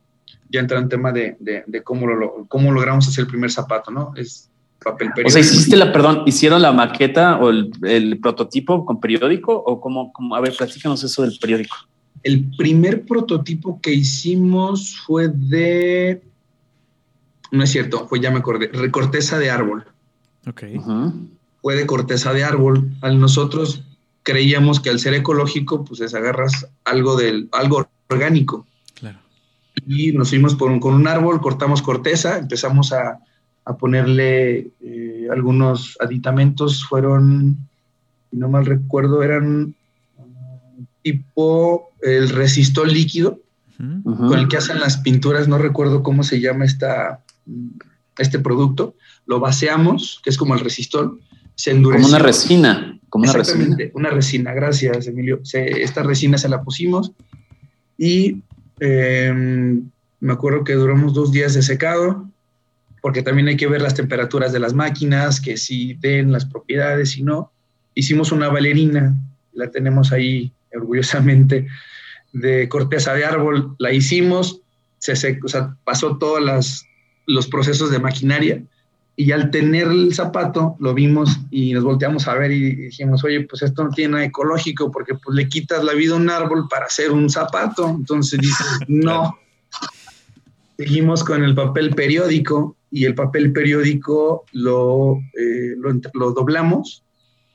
Ya 0.50 0.60
entra 0.60 0.78
en 0.78 0.88
tema 0.88 1.12
de, 1.12 1.36
de, 1.38 1.62
de 1.66 1.82
cómo, 1.82 2.06
lo, 2.06 2.46
cómo 2.48 2.72
logramos 2.72 3.06
hacer 3.06 3.22
el 3.22 3.30
primer 3.30 3.50
zapato, 3.52 3.90
¿no? 3.90 4.12
Es 4.16 4.50
papel 4.84 5.10
periódico. 5.10 5.28
O 5.28 5.30
sea, 5.30 5.40
hiciste 5.40 5.76
la, 5.76 5.92
perdón, 5.92 6.22
¿hicieron 6.26 6.60
la 6.62 6.72
maqueta 6.72 7.38
o 7.38 7.50
el, 7.50 7.70
el 7.82 8.18
prototipo 8.18 8.84
con 8.84 9.00
periódico 9.00 9.54
o 9.54 9.80
cómo, 9.80 10.12
cómo? 10.12 10.34
A 10.34 10.40
ver, 10.40 10.56
platícanos 10.56 11.02
eso 11.04 11.22
del 11.22 11.38
periódico. 11.38 11.76
El 12.22 12.50
primer 12.56 13.06
prototipo 13.06 13.80
que 13.80 13.92
hicimos 13.92 14.98
fue 15.06 15.28
de. 15.28 16.22
No 17.50 17.64
es 17.64 17.70
cierto, 17.70 18.06
fue 18.08 18.20
ya 18.20 18.30
me 18.30 18.38
acordé, 18.38 18.68
de 18.68 18.90
corteza 18.90 19.38
de 19.38 19.50
árbol. 19.50 19.86
Ok. 20.46 20.62
Uh 20.74 20.82
-huh. 20.82 21.28
Fue 21.62 21.76
de 21.76 21.86
corteza 21.86 22.32
de 22.32 22.44
árbol. 22.44 22.90
Al 23.00 23.20
nosotros 23.20 23.82
creíamos 24.22 24.80
que 24.80 24.90
al 24.90 24.98
ser 24.98 25.14
ecológico, 25.14 25.84
pues 25.84 26.00
les 26.00 26.14
agarras 26.14 26.68
algo 26.84 27.16
del, 27.16 27.48
algo 27.52 27.88
orgánico. 28.08 28.66
Claro. 28.94 29.18
Y 29.86 30.12
nos 30.12 30.30
fuimos 30.30 30.54
por 30.54 30.70
un, 30.70 30.80
con 30.80 30.94
un 30.94 31.06
árbol, 31.06 31.40
cortamos 31.40 31.82
corteza, 31.82 32.38
empezamos 32.38 32.92
a, 32.92 33.18
a 33.64 33.76
ponerle 33.76 34.70
eh, 34.82 35.28
algunos 35.30 35.96
aditamentos. 36.00 36.84
Fueron, 36.84 37.56
si 38.30 38.36
no 38.36 38.48
mal 38.48 38.66
recuerdo, 38.66 39.22
eran 39.22 39.74
tipo 41.02 41.90
el 42.02 42.28
resistol 42.28 42.92
líquido 42.92 43.40
uh 43.78 43.82
-huh. 43.82 44.28
con 44.28 44.38
el 44.38 44.48
que 44.48 44.58
hacen 44.58 44.80
las 44.80 44.98
pinturas, 44.98 45.48
no 45.48 45.58
recuerdo 45.58 46.02
cómo 46.02 46.22
se 46.22 46.40
llama 46.40 46.64
esta, 46.64 47.22
este 48.18 48.38
producto, 48.38 48.94
lo 49.26 49.40
vaciamos, 49.40 50.20
que 50.22 50.30
es 50.30 50.36
como 50.36 50.54
el 50.54 50.60
resistol, 50.60 51.20
se 51.60 51.72
endurece. 51.72 52.04
Como 52.04 52.14
una 52.14 52.24
resina. 52.24 52.98
Como 53.10 53.24
una 53.24 53.32
Exactamente, 53.32 53.84
resina. 53.84 54.00
una 54.00 54.10
resina, 54.10 54.54
gracias 54.54 55.06
Emilio. 55.06 55.40
Se, 55.42 55.82
esta 55.82 56.02
resina 56.02 56.38
se 56.38 56.48
la 56.48 56.62
pusimos 56.62 57.12
y 57.98 58.42
eh, 58.78 59.30
me 60.20 60.32
acuerdo 60.32 60.64
que 60.64 60.72
duramos 60.72 61.12
dos 61.12 61.32
días 61.32 61.52
de 61.52 61.60
secado, 61.60 62.26
porque 63.02 63.22
también 63.22 63.48
hay 63.48 63.58
que 63.58 63.66
ver 63.66 63.82
las 63.82 63.94
temperaturas 63.94 64.54
de 64.54 64.60
las 64.60 64.72
máquinas, 64.72 65.38
que 65.38 65.58
si 65.58 65.94
den 66.00 66.32
las 66.32 66.46
propiedades, 66.46 67.10
si 67.10 67.22
no. 67.22 67.52
Hicimos 67.94 68.32
una 68.32 68.48
bailarina, 68.48 69.14
la 69.52 69.70
tenemos 69.70 70.12
ahí 70.12 70.52
orgullosamente 70.74 71.66
de 72.32 72.70
corteza 72.70 73.12
de 73.12 73.26
árbol, 73.26 73.74
la 73.78 73.92
hicimos, 73.92 74.62
se, 74.98 75.14
se 75.14 75.38
o 75.44 75.48
sea, 75.48 75.76
pasó 75.84 76.16
todos 76.16 76.86
los 77.26 77.46
procesos 77.48 77.90
de 77.90 77.98
maquinaria 77.98 78.62
y 79.20 79.32
al 79.32 79.50
tener 79.50 79.88
el 79.88 80.14
zapato 80.14 80.76
lo 80.78 80.94
vimos 80.94 81.40
y 81.50 81.74
nos 81.74 81.84
volteamos 81.84 82.26
a 82.26 82.32
ver 82.36 82.52
y 82.52 82.74
dijimos, 82.74 83.22
oye, 83.22 83.42
pues 83.42 83.60
esto 83.60 83.84
no 83.84 83.90
tiene 83.90 84.12
nada 84.12 84.24
ecológico 84.24 84.90
porque 84.90 85.12
pues 85.14 85.36
le 85.36 85.46
quitas 85.46 85.84
la 85.84 85.92
vida 85.92 86.14
a 86.14 86.16
un 86.16 86.30
árbol 86.30 86.66
para 86.70 86.86
hacer 86.86 87.12
un 87.12 87.28
zapato. 87.28 87.86
Entonces 87.86 88.40
dices, 88.40 88.66
no. 88.88 89.36
Seguimos 90.78 91.22
con 91.22 91.44
el 91.44 91.54
papel 91.54 91.94
periódico 91.94 92.78
y 92.90 93.04
el 93.04 93.14
papel 93.14 93.52
periódico 93.52 94.46
lo, 94.52 95.18
eh, 95.38 95.74
lo, 95.76 96.00
lo 96.14 96.32
doblamos 96.32 97.04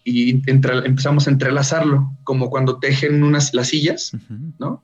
y 0.04 0.48
entre, 0.48 0.86
empezamos 0.86 1.28
a 1.28 1.32
entrelazarlo, 1.32 2.12
como 2.24 2.52
cuando 2.52 2.78
tejen 2.78 3.24
unas 3.24 3.56
las 3.56 3.70
sillas, 3.70 4.14
uh 4.14 4.18
-huh. 4.18 4.54
¿no? 4.60 4.84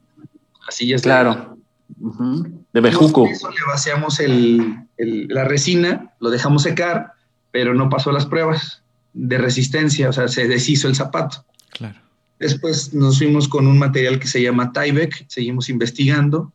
Las 0.65 0.75
sillas. 0.77 1.03
Claro. 1.03 1.57
De, 1.89 2.07
uh 2.07 2.11
-huh. 2.11 2.60
De 2.73 2.81
bejuco. 2.81 3.27
Eso 3.27 3.49
le 3.49 3.57
vaciamos 3.67 4.19
el, 4.19 4.75
el, 4.97 5.27
la 5.27 5.43
resina, 5.43 6.13
lo 6.19 6.29
dejamos 6.29 6.63
secar, 6.63 7.13
pero 7.51 7.73
no 7.73 7.89
pasó 7.89 8.11
las 8.11 8.25
pruebas 8.25 8.81
de 9.13 9.37
resistencia, 9.37 10.09
o 10.09 10.13
sea, 10.13 10.27
se 10.27 10.47
deshizo 10.47 10.87
el 10.87 10.95
zapato. 10.95 11.45
Claro. 11.71 11.99
Después 12.39 12.93
nos 12.93 13.17
fuimos 13.17 13.47
con 13.47 13.67
un 13.67 13.77
material 13.77 14.19
que 14.19 14.27
se 14.27 14.41
llama 14.41 14.71
Tyvek, 14.71 15.25
seguimos 15.27 15.69
investigando. 15.69 16.51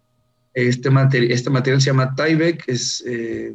Este, 0.55 0.91
materi 0.91 1.33
este 1.33 1.51
material 1.51 1.83
se 1.83 1.91
llama 1.91 2.15
Tyvek, 2.15 2.65
es 2.67 3.05
eh, 3.07 3.55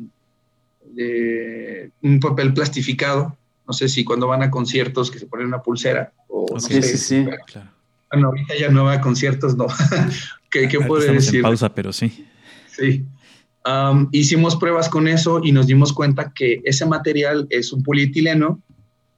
de 0.94 1.92
un 2.04 2.20
papel 2.20 2.54
plastificado, 2.54 3.36
no 3.68 3.74
sé 3.74 3.90
si 3.90 4.04
cuando 4.04 4.28
van 4.28 4.44
a 4.44 4.52
conciertos 4.52 5.10
que 5.10 5.18
se 5.18 5.26
ponen 5.26 5.48
una 5.48 5.64
pulsera 5.64 6.14
o 6.28 6.44
okay, 6.44 6.56
no 6.56 6.60
sí, 6.62 6.74
sé, 6.82 6.98
sí, 6.98 6.98
sí. 6.98 7.26
Claro. 7.48 7.70
Bueno, 8.12 8.28
ahorita 8.28 8.54
ya 8.60 8.70
no 8.70 8.84
va 8.84 8.94
a 8.94 9.02
conciertos, 9.02 9.56
no. 9.56 9.68
¿Qué, 10.52 10.68
qué 10.68 10.80
puede 10.82 11.12
decir? 11.14 11.38
En 11.38 11.44
pausa, 11.44 11.74
pero 11.74 11.92
sí. 11.92 12.28
Sí. 12.82 13.06
Um, 13.64 14.10
hicimos 14.12 14.56
pruebas 14.56 14.90
con 14.90 15.08
eso 15.08 15.40
y 15.44 15.52
nos 15.52 15.68
dimos 15.68 15.94
cuenta 15.94 16.32
que 16.34 16.62
ese 16.64 16.86
material 16.86 17.46
es 17.52 17.72
un 17.72 17.84
polietileno 17.84 18.60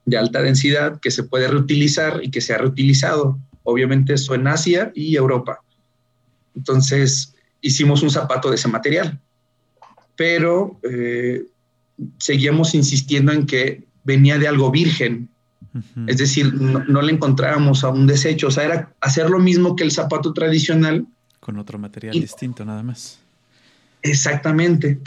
de 0.04 0.18
alta 0.18 0.42
densidad 0.42 1.00
que 1.00 1.10
se 1.10 1.22
puede 1.22 1.48
reutilizar 1.48 2.20
y 2.22 2.30
que 2.30 2.42
se 2.42 2.52
ha 2.52 2.58
reutilizado. 2.58 3.38
Obviamente 3.62 4.12
eso 4.14 4.34
en 4.34 4.46
Asia 4.46 4.92
y 4.94 5.16
Europa. 5.16 5.60
Entonces 6.54 7.34
hicimos 7.62 8.02
un 8.02 8.10
zapato 8.10 8.50
de 8.50 8.56
ese 8.56 8.68
material. 8.68 9.18
Pero 10.14 10.78
eh, 10.82 11.44
seguíamos 12.18 12.74
insistiendo 12.74 13.32
en 13.32 13.46
que 13.46 13.84
venía 14.04 14.38
de 14.38 14.46
algo 14.46 14.70
virgen. 14.70 15.30
Uh 15.72 15.78
-huh. 15.78 16.04
Es 16.10 16.18
decir, 16.18 16.52
no, 16.52 16.84
no, 16.84 17.00
le 17.00 17.12
encontrábamos 17.12 17.82
a 17.82 17.88
un 17.88 18.06
desecho. 18.06 18.48
O 18.48 18.50
sea, 18.50 18.64
era 18.64 18.94
hacer 19.00 19.30
lo 19.30 19.38
mismo 19.38 19.74
que 19.74 19.84
el 19.84 19.90
zapato 19.90 20.34
tradicional. 20.34 21.06
Con 21.40 21.58
otro 21.58 21.78
material 21.78 22.14
y, 22.14 22.20
distinto, 22.20 22.64
nada 22.64 22.82
más. 22.82 23.23
Exactamente. 24.04 25.00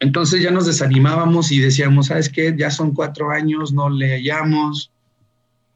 Entonces 0.00 0.42
ya 0.42 0.50
nos 0.50 0.66
desanimábamos 0.66 1.52
y 1.52 1.60
decíamos, 1.60 2.06
¿sabes 2.06 2.28
qué? 2.28 2.54
Ya 2.56 2.70
son 2.70 2.92
cuatro 2.92 3.30
años, 3.30 3.72
no 3.72 3.88
le 3.88 4.16
hallamos, 4.16 4.90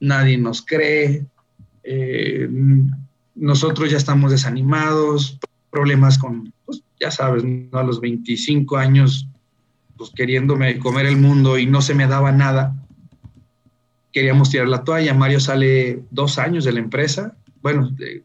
nadie 0.00 0.37
nos 0.37 0.62
cree, 0.62 1.24
eh, 1.85 2.48
nosotros 3.35 3.90
ya 3.90 3.96
estamos 3.96 4.31
desanimados, 4.31 5.38
problemas 5.70 6.18
con, 6.18 6.53
pues, 6.64 6.83
ya 6.98 7.11
sabes, 7.11 7.44
¿no? 7.44 7.79
a 7.79 7.85
los 7.85 8.00
25 8.00 8.76
años 8.76 9.26
pues 9.96 10.11
queriéndome 10.16 10.79
comer 10.79 11.05
el 11.05 11.18
mundo 11.18 11.59
y 11.59 11.66
no 11.66 11.83
se 11.83 11.94
me 11.94 12.07
daba 12.07 12.33
nada. 12.33 12.74
Queríamos 14.12 14.48
tirar 14.48 14.66
la 14.66 14.83
toalla. 14.83 15.12
Mario 15.12 15.40
sale 15.40 16.03
dos 16.11 16.38
años 16.38 16.64
de 16.64 16.72
la 16.72 16.81
empresa, 16.81 17.37
bueno, 17.61 17.90
de, 17.90 18.22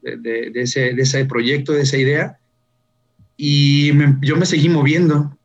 ese, 0.55 0.93
de 0.93 1.01
ese, 1.01 1.25
proyecto, 1.25 1.73
de 1.73 1.81
esa 1.81 1.97
idea, 1.97 2.39
y 3.37 3.91
yo 4.21 4.35
me 4.37 4.45
seguí 4.45 4.69
moviendo. 4.69 5.37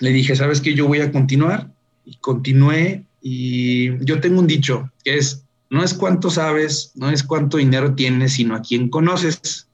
Le 0.00 0.10
dije, 0.10 0.34
¿sabes 0.34 0.60
qué? 0.60 0.74
Yo 0.74 0.86
voy 0.86 1.00
a 1.00 1.12
continuar. 1.12 1.70
Y 2.04 2.16
continué. 2.16 3.04
Y 3.22 4.04
yo 4.04 4.20
tengo 4.20 4.40
un 4.40 4.46
dicho 4.46 4.90
que 5.04 5.16
es, 5.16 5.44
no 5.70 5.82
es 5.82 5.94
cuánto 5.94 6.30
sabes, 6.30 6.92
no 6.94 7.10
es 7.10 7.22
cuánto 7.22 7.56
dinero 7.56 7.94
tienes, 7.94 8.34
sino 8.34 8.54
a 8.54 8.62
quién 8.62 8.88
conoces. 8.88 9.68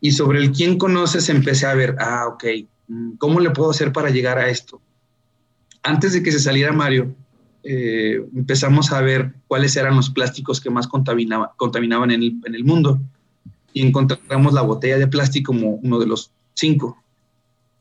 Y 0.00 0.12
sobre 0.12 0.38
el 0.38 0.52
quién 0.52 0.78
conoces 0.78 1.28
empecé 1.28 1.66
a 1.66 1.74
ver, 1.74 1.96
ah, 1.98 2.26
ok, 2.28 2.44
¿Cómo 3.18 3.40
le 3.40 3.50
puedo 3.50 3.70
hacer 3.70 3.92
para 3.92 4.10
llegar 4.10 4.38
a 4.38 4.48
esto? 4.48 4.80
Antes 5.82 6.14
de 6.14 6.22
que 6.22 6.32
se 6.32 6.40
saliera 6.40 6.72
Mario, 6.72 7.14
eh, 7.62 8.22
empezamos 8.34 8.92
a 8.92 9.02
ver 9.02 9.34
cuáles 9.46 9.76
eran 9.76 9.96
los 9.96 10.10
plásticos 10.10 10.60
que 10.60 10.70
más 10.70 10.86
contaminaba, 10.86 11.52
contaminaban 11.56 12.10
en 12.10 12.22
el, 12.22 12.36
en 12.46 12.54
el, 12.54 12.64
mundo 12.64 12.98
y 13.78 13.82
encontramos 13.82 14.52
la 14.52 14.62
botella 14.62 14.98
de 14.98 15.06
plástico 15.06 15.52
como 15.52 15.74
uno 15.76 16.00
de 16.00 16.06
los 16.06 16.32
cinco. 16.54 17.00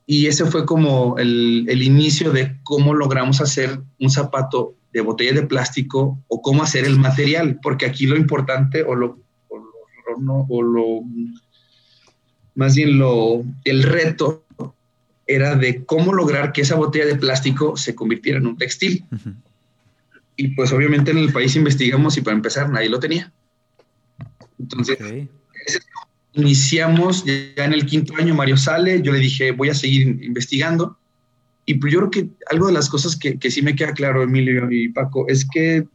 Y 0.05 0.27
ese 0.27 0.45
fue 0.45 0.63
como 0.63 1.17
el, 1.17 1.65
el 1.67 1.81
inicio 1.81 2.31
de 2.31 2.55
cómo 2.61 2.93
logramos 2.93 3.41
hacer 3.41 3.81
un 3.99 4.11
zapato 4.11 4.75
de 4.93 5.01
botella 5.01 5.33
de 5.33 5.47
plástico 5.47 6.19
o 6.27 6.41
cómo 6.43 6.61
hacer 6.61 6.85
el 6.85 6.99
material, 6.99 7.59
porque 7.63 7.87
aquí 7.87 8.05
lo 8.05 8.15
importante 8.15 8.83
o 8.83 8.93
lo, 8.93 9.17
o 9.49 9.57
lo, 9.57 10.21
no, 10.21 10.45
o 10.47 10.61
lo 10.61 11.01
más 12.53 12.75
bien 12.75 12.99
lo, 12.99 13.43
el 13.63 13.81
reto 13.81 14.43
era 15.25 15.55
de 15.55 15.83
cómo 15.83 16.13
lograr 16.13 16.53
que 16.53 16.61
esa 16.61 16.75
botella 16.75 17.07
de 17.07 17.15
plástico 17.15 17.75
se 17.75 17.95
convirtiera 17.95 18.37
en 18.37 18.45
un 18.45 18.57
textil. 18.57 19.03
Uh 19.11 19.15
-huh. 19.15 19.35
Y 20.35 20.47
pues 20.49 20.71
obviamente 20.73 21.09
en 21.09 21.17
el 21.17 21.33
país 21.33 21.55
investigamos 21.55 22.17
y 22.17 22.21
para 22.21 22.35
empezar 22.35 22.69
nadie 22.69 22.89
lo 22.89 22.99
tenía. 22.99 23.33
Entonces, 24.59 24.99
iniciamos 26.37 27.25
ya 27.25 27.65
en 27.65 27.73
el 27.73 27.85
quinto 27.85 28.15
año, 28.15 28.33
Mario 28.33 28.57
sale, 28.57 29.01
yo 29.01 29.11
le 29.11 29.19
dije, 29.19 29.51
voy 29.51 29.69
a 29.69 29.73
seguir 29.73 30.23
investigando. 30.23 30.97
Y 31.65 31.75
pues 31.75 31.91
yo 31.91 31.99
creo 31.99 32.11
que 32.11 32.29
algo 32.49 32.67
de 32.67 32.73
las 32.73 32.89
cosas 32.89 33.15
que, 33.15 33.37
que 33.37 33.51
sí 33.51 33.61
me 33.61 33.75
queda 33.75 33.91
claro, 33.93 34.23
Emilio 34.23 34.71
y 34.71 34.89
Paco, 34.89 35.27
es 35.27 35.45
que 35.45 35.85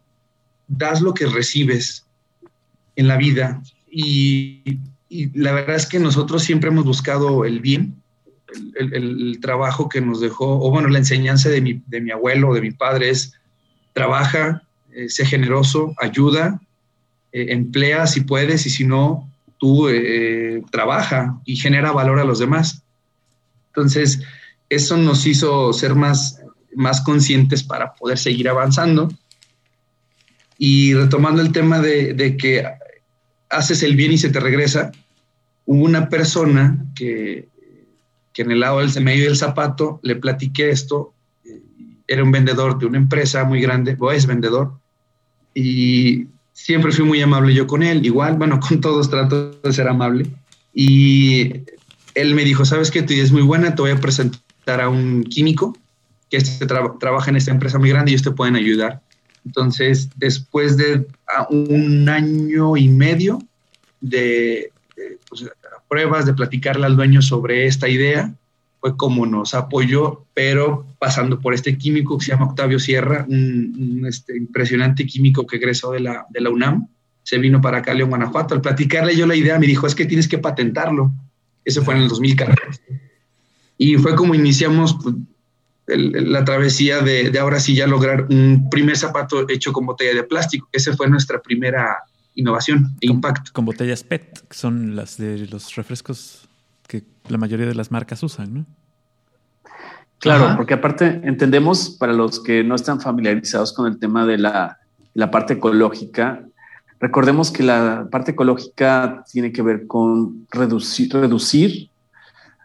das 0.68 1.00
lo 1.00 1.14
que 1.14 1.26
recibes 1.26 2.04
en 2.96 3.08
la 3.08 3.16
vida. 3.16 3.62
Y, 3.90 4.78
la 5.34 5.52
verdad 5.52 5.76
es 5.76 5.86
que 5.86 5.98
nosotros 5.98 6.42
siempre 6.42 6.70
hemos 6.70 6.86
buscado 6.86 7.44
el 7.44 7.60
bien, 7.60 8.02
el, 8.76 8.94
el, 8.94 9.40
trabajo 9.42 9.86
que 9.88 10.00
nos 10.00 10.20
dejó, 10.20 10.58
o 10.58 10.70
bueno, 10.70 10.88
la 10.88 10.98
enseñanza 10.98 11.50
de 11.50 11.60
mi, 11.60 11.82
de 11.86 12.00
mi 12.00 12.10
abuelo, 12.10 12.54
de 12.54 12.62
mi 12.62 12.70
padre 12.70 13.10
es, 13.10 13.34
trabaja, 13.92 14.62
eh, 14.92 15.10
sé 15.10 15.26
generoso, 15.26 15.94
ayuda, 15.98 16.62
eh, 17.32 17.46
emplea 17.50 18.06
si 18.06 18.22
puedes 18.22 18.66
y 18.66 18.70
si 18.70 18.84
no, 18.84 19.31
tú 19.62 19.88
eh, 19.88 20.60
trabaja 20.72 21.40
y 21.44 21.54
genera 21.54 21.92
valor 21.92 22.18
a 22.18 22.24
los 22.24 22.40
demás. 22.40 22.82
Entonces, 23.68 24.20
eso 24.68 24.96
nos 24.96 25.24
hizo 25.24 25.72
ser 25.72 25.94
más, 25.94 26.42
más 26.74 27.00
conscientes 27.00 27.62
para 27.62 27.94
poder 27.94 28.18
seguir 28.18 28.48
avanzando. 28.48 29.08
Y 30.58 30.94
retomando 30.94 31.42
el 31.42 31.52
tema 31.52 31.78
de, 31.78 32.12
de 32.12 32.36
que 32.36 32.66
haces 33.50 33.84
el 33.84 33.94
bien 33.94 34.10
y 34.10 34.18
se 34.18 34.30
te 34.30 34.40
regresa, 34.40 34.90
hubo 35.64 35.84
una 35.84 36.08
persona 36.08 36.84
que, 36.96 37.48
que 38.32 38.42
en 38.42 38.50
el 38.50 38.58
lado 38.58 38.80
del 38.80 39.04
medio 39.04 39.26
del 39.26 39.36
zapato 39.36 40.00
le 40.02 40.16
platiqué 40.16 40.70
esto, 40.70 41.14
era 42.08 42.24
un 42.24 42.32
vendedor 42.32 42.80
de 42.80 42.86
una 42.86 42.98
empresa 42.98 43.44
muy 43.44 43.60
grande, 43.60 43.96
o 43.96 44.10
es 44.10 44.26
vendedor, 44.26 44.72
y 45.54 46.26
siempre 46.52 46.92
fui 46.92 47.04
muy 47.04 47.20
amable 47.20 47.54
yo 47.54 47.66
con 47.66 47.82
él, 47.82 48.04
igual, 48.04 48.36
bueno, 48.36 48.60
con 48.68 48.80
todos 48.80 49.10
trato 49.10 49.52
de 49.62 49.72
ser 49.72 49.88
amable, 49.88 50.26
y 50.74 51.52
él 52.14 52.34
me 52.34 52.44
dijo, 52.44 52.64
sabes 52.64 52.90
que 52.90 53.02
tu 53.02 53.12
idea 53.12 53.24
es 53.24 53.32
muy 53.32 53.42
buena, 53.42 53.74
te 53.74 53.82
voy 53.82 53.90
a 53.90 54.00
presentar 54.00 54.80
a 54.80 54.88
un 54.88 55.24
químico 55.24 55.76
que 56.30 56.40
trabaja 56.98 57.30
en 57.30 57.36
esta 57.36 57.50
empresa 57.50 57.78
muy 57.78 57.90
grande 57.90 58.10
y 58.10 58.14
ellos 58.14 58.24
te 58.24 58.30
pueden 58.30 58.56
ayudar. 58.56 59.02
Entonces, 59.44 60.08
después 60.16 60.78
de 60.78 61.06
un 61.50 62.08
año 62.08 62.76
y 62.76 62.88
medio 62.88 63.38
de, 64.00 64.72
de 64.96 65.18
pues, 65.28 65.44
pruebas, 65.88 66.24
de 66.24 66.32
platicarle 66.32 66.86
al 66.86 66.96
dueño 66.96 67.20
sobre 67.20 67.66
esta 67.66 67.86
idea, 67.88 68.32
fue 68.82 68.96
como 68.96 69.26
nos 69.26 69.54
apoyó, 69.54 70.26
pero 70.34 70.84
pasando 70.98 71.38
por 71.38 71.54
este 71.54 71.78
químico 71.78 72.18
que 72.18 72.24
se 72.24 72.32
llama 72.32 72.46
Octavio 72.46 72.80
Sierra, 72.80 73.24
un, 73.28 74.04
este, 74.08 74.36
impresionante 74.36 75.06
químico 75.06 75.46
que 75.46 75.58
egresó 75.58 75.92
de 75.92 76.00
la, 76.00 76.26
de 76.30 76.40
la 76.40 76.50
UNAM, 76.50 76.88
se 77.22 77.38
vino 77.38 77.60
para 77.60 77.78
acá, 77.78 77.94
León, 77.94 78.08
Guanajuato. 78.08 78.56
Al 78.56 78.60
platicarle 78.60 79.14
yo 79.14 79.24
la 79.24 79.36
idea, 79.36 79.56
me 79.60 79.68
dijo, 79.68 79.86
es 79.86 79.94
que 79.94 80.04
tienes 80.04 80.26
que 80.26 80.38
patentarlo. 80.38 81.12
Eso 81.64 81.84
fue 81.84 81.94
en 81.94 82.02
el 82.02 82.08
2014. 82.08 82.82
Y 83.78 83.94
fue 83.98 84.16
como 84.16 84.34
iniciamos 84.34 84.98
pues, 85.00 85.14
el, 85.86 86.32
la 86.32 86.44
travesía 86.44 87.02
de, 87.02 87.30
de, 87.30 87.38
ahora 87.38 87.60
sí 87.60 87.76
ya 87.76 87.86
lograr 87.86 88.26
un 88.30 88.68
primer 88.68 88.96
zapato 88.96 89.48
hecho 89.48 89.72
con 89.72 89.86
botella 89.86 90.12
de 90.12 90.24
plástico. 90.24 90.68
Esa 90.72 90.92
fue 90.96 91.08
nuestra 91.08 91.40
primera 91.40 91.98
innovación 92.34 92.96
e 93.00 93.06
impacto. 93.06 93.52
Con 93.52 93.64
botellas 93.64 94.02
PET, 94.02 94.48
que 94.48 94.56
son 94.56 94.96
las 94.96 95.18
de 95.18 95.46
los 95.46 95.72
refrescos 95.76 96.48
que 96.92 97.04
la 97.28 97.38
mayoría 97.38 97.66
de 97.66 97.74
las 97.74 97.90
marcas 97.90 98.22
usan, 98.22 98.52
¿no? 98.52 98.66
Claro, 100.18 100.44
Ajá. 100.44 100.56
porque 100.56 100.74
aparte 100.74 101.22
entendemos 101.24 101.88
para 101.88 102.12
los 102.12 102.38
que 102.38 102.62
no 102.62 102.74
están 102.74 103.00
familiarizados 103.00 103.72
con 103.72 103.86
el 103.86 103.98
tema 103.98 104.26
de 104.26 104.36
la, 104.36 104.78
la, 105.14 105.30
parte 105.30 105.54
ecológica, 105.54 106.44
recordemos 107.00 107.50
que 107.50 107.62
la 107.62 108.08
parte 108.10 108.32
ecológica 108.32 109.24
tiene 109.32 109.52
que 109.52 109.62
ver 109.62 109.86
con 109.86 110.46
reducir, 110.50 111.10
reducir 111.12 111.88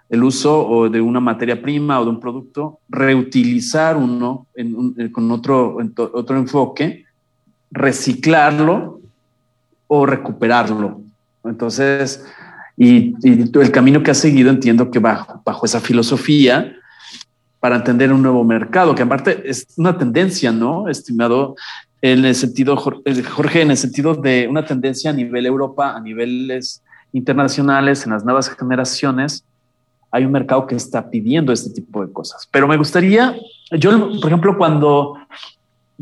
el 0.10 0.24
uso 0.24 0.90
de 0.90 1.00
una 1.00 1.22
materia 1.22 1.62
prima 1.62 2.00
o 2.02 2.04
de 2.04 2.10
un 2.10 2.20
producto, 2.20 2.80
reutilizar 2.90 3.96
uno 3.96 4.48
en 4.56 4.76
un, 4.76 5.10
con 5.12 5.32
otro, 5.32 5.80
en 5.80 5.94
otro 5.96 6.38
enfoque, 6.38 7.06
reciclarlo 7.72 9.00
o 9.88 10.06
recuperarlo. 10.06 11.02
Entonces, 11.46 12.26
y, 12.78 13.16
y, 13.24 13.52
el 13.60 13.72
camino 13.72 14.04
que 14.04 14.12
has 14.12 14.20
seguido 14.20 14.52
entiendo 14.52 14.92
que 14.92 15.00
bajo, 15.00 15.42
bajo 15.44 15.66
esa 15.66 15.80
filosofía 15.80 16.76
para 17.60 17.76
entender 17.76 18.14
un 18.14 18.22
nuevo 18.22 18.44
mercado, 18.44 18.94
que 18.94 19.02
aparte 19.02 19.42
es 19.50 19.68
una 19.78 19.98
tendencia, 19.98 20.52
¿no? 20.52 20.88
Estimado, 20.88 21.56
en 22.02 22.24
el 22.24 22.36
sentido, 22.36 22.78
eh, 23.04 23.24
Jorge, 23.24 23.62
en 23.62 23.72
el 23.72 23.78
sentido 23.78 24.14
de 24.14 24.48
una 24.48 24.64
tendencia 24.64 25.10
a 25.10 25.14
nivel 25.14 25.46
Europa, 25.48 25.96
a 25.96 26.00
niveles 26.00 26.84
internacionales, 27.14 28.06
en 28.06 28.12
las 28.12 28.24
nuevas 28.24 28.50
generaciones, 28.50 29.44
hay 30.12 30.26
un 30.26 30.32
mercado 30.32 30.68
que 30.68 30.76
está 30.76 31.10
pidiendo 31.10 31.52
este 31.52 31.72
tipo 31.72 32.06
de 32.06 32.14
cosas. 32.14 32.48
Pero 32.52 32.68
me 32.68 32.78
gustaría, 32.78 33.36
yo, 33.72 34.12
por 34.22 34.28
ejemplo, 34.28 34.56
cuando, 34.56 35.18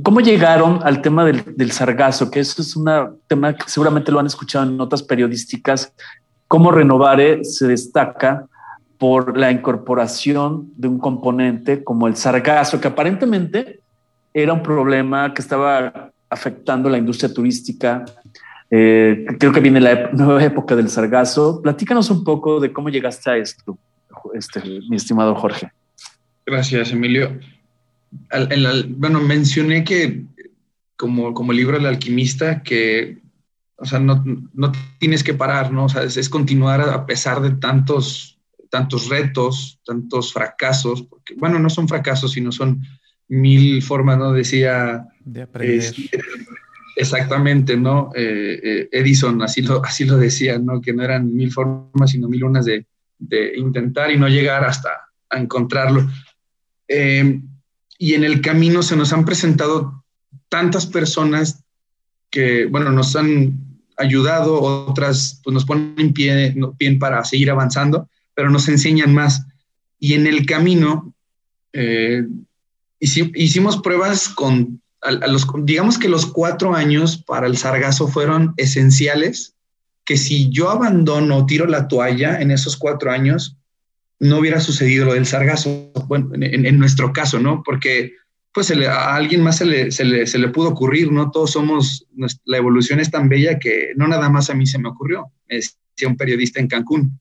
¿cómo 0.04 0.20
llegaron 0.20 0.82
al 0.84 1.02
tema 1.02 1.24
del, 1.24 1.56
del 1.56 1.72
sargazo? 1.72 2.30
Que 2.30 2.42
eso 2.42 2.62
es 2.62 2.76
un 2.76 2.86
tema 3.28 3.56
que 3.56 3.64
seguramente 3.68 4.12
lo 4.12 4.20
han 4.20 4.28
escuchado 4.28 4.66
en 4.66 4.76
notas 4.76 5.02
periodísticas 5.02 5.94
cómo 6.48 6.72
Renovare 6.72 7.44
se 7.44 7.68
destaca 7.68 8.46
por 8.98 9.38
la 9.38 9.52
incorporación 9.52 10.72
de 10.78 10.88
un 10.88 11.00
componente 11.00 11.84
como 11.84 12.08
el 12.08 12.16
sargazo, 12.16 12.80
que 12.80 12.88
aparentemente 12.88 13.80
era 14.34 14.54
un 14.54 14.64
problema 14.64 15.34
que 15.34 15.42
estaba 15.42 16.12
afectando 16.30 16.90
la 16.90 16.98
industria 16.98 17.34
turística. 17.34 18.06
Eh, 18.70 19.26
creo 19.40 19.52
que 19.52 19.60
viene 19.60 19.80
la 19.80 20.12
nueva 20.12 20.44
época 20.44 20.76
del 20.76 20.90
sargazo. 20.90 21.62
Platícanos 21.62 22.10
un 22.10 22.24
poco 22.24 22.60
de 22.60 22.72
cómo 22.72 22.90
llegaste 22.90 23.30
a 23.30 23.38
esto, 23.38 23.78
este, 24.34 24.62
mi 24.90 24.96
estimado 24.96 25.36
Jorge. 25.36 25.72
Gracias, 26.46 26.92
Emilio. 26.92 27.40
Bueno, 28.90 29.20
mencioné 29.20 29.84
que 29.84 30.24
como, 30.96 31.34
como 31.34 31.52
libro 31.52 31.78
El 31.78 31.86
alquimista, 31.86 32.64
que 32.64 33.18
o 33.78 33.86
sea, 33.86 34.00
no, 34.00 34.24
no 34.54 34.72
tienes 35.00 35.24
que 35.24 35.34
parar, 35.34 35.72
¿no? 35.72 35.86
O 35.86 35.90
sea, 35.90 36.04
es, 36.04 36.18
es, 36.18 36.30
continuar 36.30 36.82
a 36.82 37.06
pesar 37.06 37.42
de 37.42 37.52
tantos, 37.52 38.40
tantos 38.70 39.10
retos, 39.10 39.80
tantos 39.86 40.32
fracasos, 40.32 41.04
porque, 41.04 41.36
bueno, 41.36 41.60
no 41.60 41.70
son 41.70 41.88
fracasos, 41.88 42.32
sino 42.32 42.52
son 42.52 42.82
mil 43.28 43.82
formas, 43.82 44.18
¿no? 44.18 44.32
Decía... 44.32 45.08
De 45.24 45.42
aprender. 45.42 45.94
Exactamente, 46.96 47.76
¿no? 47.76 48.12
Eh, 48.16 48.60
eh, 48.64 48.90
Edison 48.92 49.42
así 49.42 49.62
lo, 49.62 49.84
así 49.84 50.06
lo 50.06 50.18
decía, 50.18 50.58
¿no? 50.58 50.80
Que 50.80 50.94
no 50.94 51.04
eran 51.04 51.36
mil 51.36 51.52
formas, 51.52 52.12
sino 52.12 52.30
mil 52.30 52.46
unas 52.46 52.66
de, 52.66 52.86
de 53.18 53.58
intentar 53.58 54.12
y 54.12 54.18
no 54.18 54.30
llegar 54.30 54.64
hasta 54.64 54.90
a 55.30 55.38
encontrarlo. 55.38 56.08
Eh, 56.88 57.42
y 57.98 58.14
en 58.14 58.24
el 58.24 58.40
camino 58.40 58.82
se 58.82 58.96
nos 58.96 59.12
han 59.12 59.26
presentado 59.26 60.06
tantas 60.48 60.86
personas 60.86 61.66
que, 62.30 62.66
bueno, 62.66 62.92
nos 62.92 63.16
han 63.16 63.65
ayudado, 63.98 64.62
otras 64.62 65.40
pues, 65.44 65.54
nos 65.54 65.66
ponen 65.66 66.14
pie, 66.14 66.56
pie 66.78 66.98
para 66.98 67.24
seguir 67.24 67.52
avanzando, 67.52 68.10
pero 68.34 68.50
nos 68.50 68.68
enseñan 68.68 69.14
más. 69.14 69.46
Y 70.00 70.14
en 70.14 70.28
el 70.28 70.46
camino 70.46 71.14
eh, 71.74 72.24
hicimos 73.00 73.78
pruebas 73.78 74.30
con, 74.30 74.82
los, 75.28 75.48
digamos 75.64 75.98
que 75.98 76.10
los 76.10 76.26
cuatro 76.26 76.76
años 76.76 77.18
para 77.18 77.48
el 77.48 77.58
sargazo 77.58 78.08
fueron 78.08 78.54
esenciales, 78.58 79.56
que 80.04 80.18
si 80.18 80.50
yo 80.50 80.70
abandono, 80.70 81.46
tiro 81.46 81.66
la 81.66 81.88
toalla 81.88 82.42
en 82.42 82.52
esos 82.52 82.78
cuatro 82.78 83.12
años, 83.12 83.58
no 84.20 84.40
hubiera 84.40 84.60
sucedido 84.62 85.06
lo 85.06 85.14
del 85.14 85.26
sargazo, 85.26 85.92
bueno, 86.08 86.30
en, 86.34 86.66
en 86.66 86.80
nuestro 86.80 87.12
caso, 87.12 87.40
¿no? 87.40 87.64
Porque 87.64 88.14
pues 88.56 88.72
a 88.72 89.14
alguien 89.14 89.44
más 89.44 89.58
se 89.58 89.66
le, 89.66 89.92
se, 89.92 90.06
le, 90.06 90.26
se 90.26 90.40
le, 90.40 90.48
pudo 90.48 90.70
ocurrir, 90.70 91.12
¿no? 91.12 91.30
Todos 91.30 91.52
somos, 91.52 92.08
la 92.46 92.56
evolución 92.56 93.02
es 93.02 93.12
tan 93.12 93.28
bella 93.28 93.60
que 93.60 93.92
no 93.98 94.08
nada 94.08 94.30
más 94.30 94.50
a 94.50 94.54
mí 94.54 94.66
se 94.66 94.80
me 94.80 94.88
ocurrió, 94.88 95.30
me 95.50 95.58
decía 95.58 96.08
un 96.08 96.16
periodista 96.16 96.62
en 96.62 96.68
Cancún, 96.68 97.20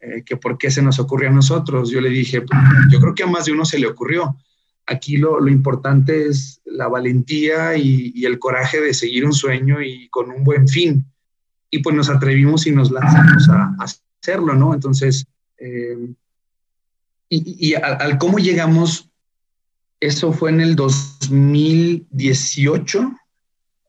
eh, 0.00 0.22
que 0.24 0.38
por 0.38 0.56
qué 0.56 0.70
se 0.70 0.80
nos 0.80 0.98
ocurrió 0.98 1.28
a 1.28 1.32
nosotros. 1.32 1.90
Yo 1.90 2.00
le 2.00 2.08
dije, 2.08 2.40
pues, 2.40 2.58
yo 2.90 2.98
creo 2.98 3.14
que 3.14 3.24
a 3.24 3.26
más 3.26 3.44
de 3.44 3.52
uno 3.52 3.66
se 3.66 3.78
le 3.78 3.88
ocurrió. 3.88 4.34
Aquí 4.86 5.18
lo, 5.18 5.38
lo 5.38 5.50
importante 5.50 6.26
es 6.26 6.62
la 6.64 6.88
valentía 6.88 7.76
y, 7.76 8.24
el 8.24 8.38
coraje 8.38 8.80
de 8.80 8.94
seguir 8.94 9.26
un 9.26 9.34
sueño 9.34 9.82
y 9.82 10.08
con 10.08 10.30
un 10.30 10.42
buen 10.44 10.66
fin. 10.66 11.04
Y 11.68 11.80
pues 11.80 11.94
nos 11.94 12.08
atrevimos 12.08 12.66
y 12.66 12.70
nos 12.70 12.90
lanzamos 12.90 13.50
a, 13.50 13.76
hacerlo, 13.78 14.54
¿no? 14.54 14.72
Entonces, 14.72 15.26
eh, 15.58 16.14
y, 17.28 17.74
al 17.74 18.16
cómo 18.16 18.38
llegamos 18.38 19.09
eso 20.00 20.32
fue 20.32 20.50
en 20.50 20.60
el 20.60 20.74
2018. 20.76 23.12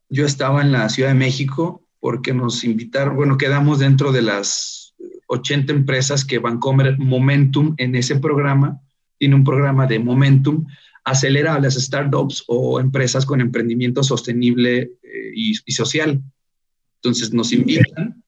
Yo 0.09 0.25
estaba 0.25 0.61
en 0.61 0.71
la 0.71 0.87
Ciudad 0.89 1.09
de 1.09 1.15
México 1.15 1.85
porque 1.99 2.33
nos 2.33 2.63
invitaron, 2.63 3.15
bueno, 3.15 3.37
quedamos 3.37 3.79
dentro 3.79 4.11
de 4.11 4.21
las 4.21 4.93
80 5.27 5.73
empresas 5.73 6.25
que 6.25 6.39
Vancomer 6.39 6.97
Momentum 6.99 7.73
en 7.77 7.95
ese 7.95 8.17
programa, 8.17 8.81
tiene 9.17 9.35
un 9.35 9.43
programa 9.43 9.87
de 9.87 9.99
Momentum, 9.99 10.65
acelera 11.03 11.55
a 11.55 11.59
las 11.59 11.75
startups 11.75 12.43
o 12.47 12.79
empresas 12.79 13.25
con 13.25 13.39
emprendimiento 13.39 14.03
sostenible 14.03 14.91
eh, 15.03 15.31
y, 15.33 15.53
y, 15.65 15.71
social. 15.71 16.21
Entonces 16.95 17.33
nos 17.33 17.53
invitan 17.53 18.21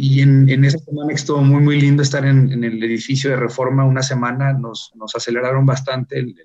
y 0.00 0.20
en, 0.20 0.48
en 0.48 0.64
esa 0.64 0.78
semana 0.78 1.12
estuvo 1.12 1.40
muy, 1.40 1.60
muy 1.60 1.80
lindo 1.80 2.04
estar 2.04 2.24
en, 2.24 2.52
en, 2.52 2.62
el 2.62 2.80
edificio 2.84 3.30
de 3.30 3.36
Reforma 3.36 3.84
una 3.84 4.02
semana, 4.02 4.52
nos, 4.52 4.92
nos 4.94 5.12
aceleraron 5.16 5.66
bastante 5.66 6.20
el, 6.20 6.36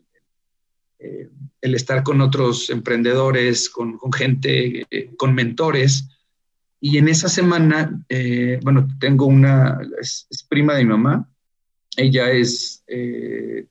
el, 1.62 1.76
estar 1.76 2.04
con 2.04 2.22
otros 2.22 2.70
emprendedores, 2.70 3.70
con, 3.70 3.98
gente, 4.14 4.86
eh, 4.90 5.12
con 5.18 5.34
mentores. 5.34 6.10
Y 6.80 6.98
en 6.98 7.08
esa 7.08 7.30
semana, 7.30 8.04
eh, 8.10 8.60
bueno, 8.64 8.88
tengo 9.00 9.26
una, 9.26 9.80
es, 10.00 10.28
es, 10.30 10.44
prima 10.44 10.74
de 10.74 10.84
mi 10.84 10.90
mamá, 10.90 11.30
ella 11.96 12.32
es, 12.32 12.84
eh, 12.88 13.66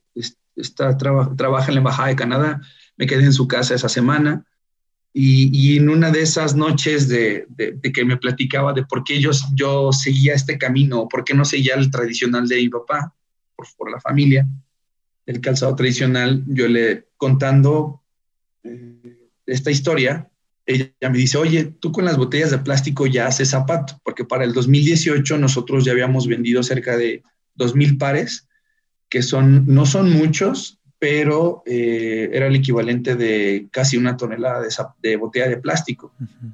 está, 0.57 0.97
traba, 0.97 1.35
trabaja 1.37 1.69
en 1.69 1.75
la 1.75 1.81
Embajada 1.81 2.09
de 2.09 2.17
Canadá, 2.17 2.61
me 2.97 3.07
quedé 3.07 3.25
en 3.25 3.33
su 3.33 3.47
casa 3.47 3.75
esa 3.75 3.89
semana. 3.89 4.47
Y, 5.15 5.77
en 5.77 5.91
una 5.91 6.11
de 6.11 6.23
esas 6.23 6.57
noches 6.57 7.07
de, 7.07 7.47
de, 7.51 7.93
que 7.93 8.03
me 8.03 8.17
platicaba 8.17 8.73
de 8.73 8.83
por 8.87 9.05
qué 9.05 9.21
yo, 9.21 9.31
yo 9.55 9.93
seguía 9.93 10.33
este 10.33 10.57
camino, 10.57 11.07
por 11.07 11.23
qué 11.23 11.35
no 11.35 11.45
seguía 11.45 11.75
el 11.75 11.91
tradicional 11.91 12.49
de 12.49 12.57
mi 12.57 12.71
papá, 12.71 13.15
por 13.77 13.91
la 13.91 14.01
familia, 14.01 14.49
el 15.27 15.41
calzado 15.41 15.75
tradicional, 15.75 16.43
yo 16.47 16.69
le 16.69 17.07
contando 17.17 18.03
eh, 18.65 19.31
esta 19.47 19.71
historia, 19.71 20.29
ella 20.67 20.93
me 21.11 21.19
dice, 21.19 21.39
oye, 21.39 21.65
tú 21.65 21.93
con 21.93 22.05
las 22.05 22.17
botellas 22.17 22.51
de 22.51 22.59
plástico 22.59 23.07
ya 23.07 23.27
haces 23.27 23.51
zapato, 23.51 24.01
porque 24.05 24.25
para 24.25 24.45
el 24.45 24.53
2018 24.53 25.39
nosotros 25.39 25.85
ya 25.85 25.93
habíamos 25.93 26.27
vendido 26.27 26.63
cerca 26.63 26.97
de 26.97 27.23
2.000 27.57 27.99
pares, 27.99 28.49
que 29.09 29.23
son, 29.23 29.67
no 29.67 29.87
son 29.87 30.11
muchos, 30.13 30.79
pero 30.99 31.63
eh, 31.67 32.31
era 32.33 32.47
el 32.47 32.55
equivalente 32.55 33.17
de 33.17 33.67
casi 33.73 33.97
una 33.97 34.17
tonelada 34.17 34.61
de, 34.61 34.69
de 35.03 35.17
botella 35.17 35.49
de 35.49 35.57
plástico. 35.57 36.13
Uh 36.19 36.25
-huh. 36.25 36.53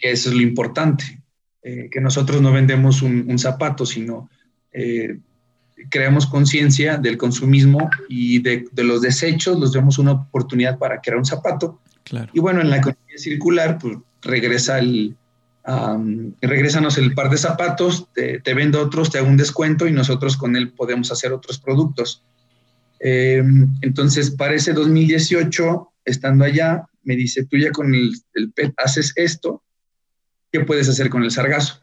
Eso 0.00 0.30
es 0.30 0.34
lo 0.34 0.42
importante, 0.42 1.22
eh, 1.62 1.88
que 1.90 2.00
nosotros 2.00 2.40
no 2.40 2.52
vendemos 2.52 3.02
un, 3.02 3.26
un 3.28 3.38
zapato, 3.38 3.86
sino 3.86 4.28
eh, 4.72 5.18
creamos 5.90 6.26
conciencia 6.26 6.96
del 6.96 7.16
consumismo 7.16 7.90
y 8.08 8.40
de, 8.40 8.64
de, 8.72 8.84
los 8.84 9.02
desechos, 9.02 9.58
los 9.58 9.72
vemos 9.72 9.98
una 9.98 10.12
oportunidad 10.12 10.78
para 10.78 11.00
crear 11.00 11.18
un 11.18 11.24
zapato. 11.24 11.80
Claro. 12.04 12.30
Y 12.32 12.40
bueno, 12.40 12.60
en 12.60 12.70
la 12.70 12.78
economía 12.78 13.16
circular, 13.16 13.78
pues 13.78 13.98
regresa 14.22 14.78
el, 14.78 15.16
um, 15.66 16.32
regrésanos 16.40 16.98
el 16.98 17.14
par 17.14 17.30
de 17.30 17.38
zapatos, 17.38 18.08
te, 18.12 18.40
te 18.40 18.54
vendo 18.54 18.80
otros, 18.80 19.10
te 19.10 19.18
hago 19.18 19.28
un 19.28 19.36
descuento 19.36 19.86
y 19.86 19.92
nosotros 19.92 20.36
con 20.36 20.56
él 20.56 20.72
podemos 20.72 21.10
hacer 21.12 21.32
otros 21.32 21.58
productos. 21.58 22.24
Eh, 23.00 23.42
entonces, 23.80 24.30
para 24.30 24.54
ese 24.54 24.72
2018, 24.72 25.92
estando 26.04 26.44
allá, 26.44 26.86
me 27.02 27.16
dice, 27.16 27.44
tú 27.44 27.56
ya 27.56 27.72
con 27.72 27.94
el, 27.94 28.12
el, 28.34 28.52
PET 28.52 28.74
haces 28.76 29.12
esto, 29.16 29.62
¿qué 30.52 30.60
puedes 30.60 30.88
hacer 30.88 31.10
con 31.10 31.24
el 31.24 31.32
sargazo? 31.32 31.81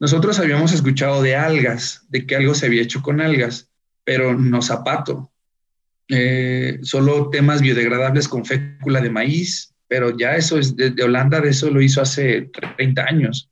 Nosotros 0.00 0.38
habíamos 0.38 0.72
escuchado 0.72 1.22
de 1.22 1.36
algas, 1.36 2.06
de 2.08 2.26
que 2.26 2.36
algo 2.36 2.54
se 2.54 2.66
había 2.66 2.82
hecho 2.82 3.02
con 3.02 3.20
algas, 3.20 3.68
pero 4.04 4.38
no 4.38 4.62
zapato. 4.62 5.30
Eh, 6.08 6.78
solo 6.82 7.28
temas 7.30 7.60
biodegradables 7.60 8.28
con 8.28 8.44
fécula 8.44 9.00
de 9.00 9.10
maíz, 9.10 9.74
pero 9.88 10.16
ya 10.16 10.36
eso 10.36 10.58
es 10.58 10.76
de, 10.76 10.94
Holanda, 11.02 11.40
de 11.40 11.50
eso 11.50 11.70
lo 11.70 11.82
hizo 11.82 12.00
hace 12.00 12.50
30 12.76 13.02
años. 13.04 13.50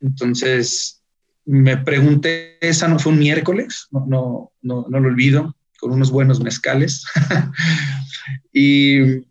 Entonces, 0.00 1.02
me 1.44 1.76
pregunté, 1.76 2.56
esa 2.60 2.88
no 2.88 2.98
fue 2.98 3.12
un 3.12 3.18
miércoles, 3.18 3.88
no, 3.90 4.52
no, 4.62 4.86
no 4.88 5.00
lo 5.00 5.08
olvido, 5.08 5.54
con 5.78 5.92
unos 5.92 6.10
buenos 6.10 6.40
mezcales. 6.40 7.04
y 8.52 9.27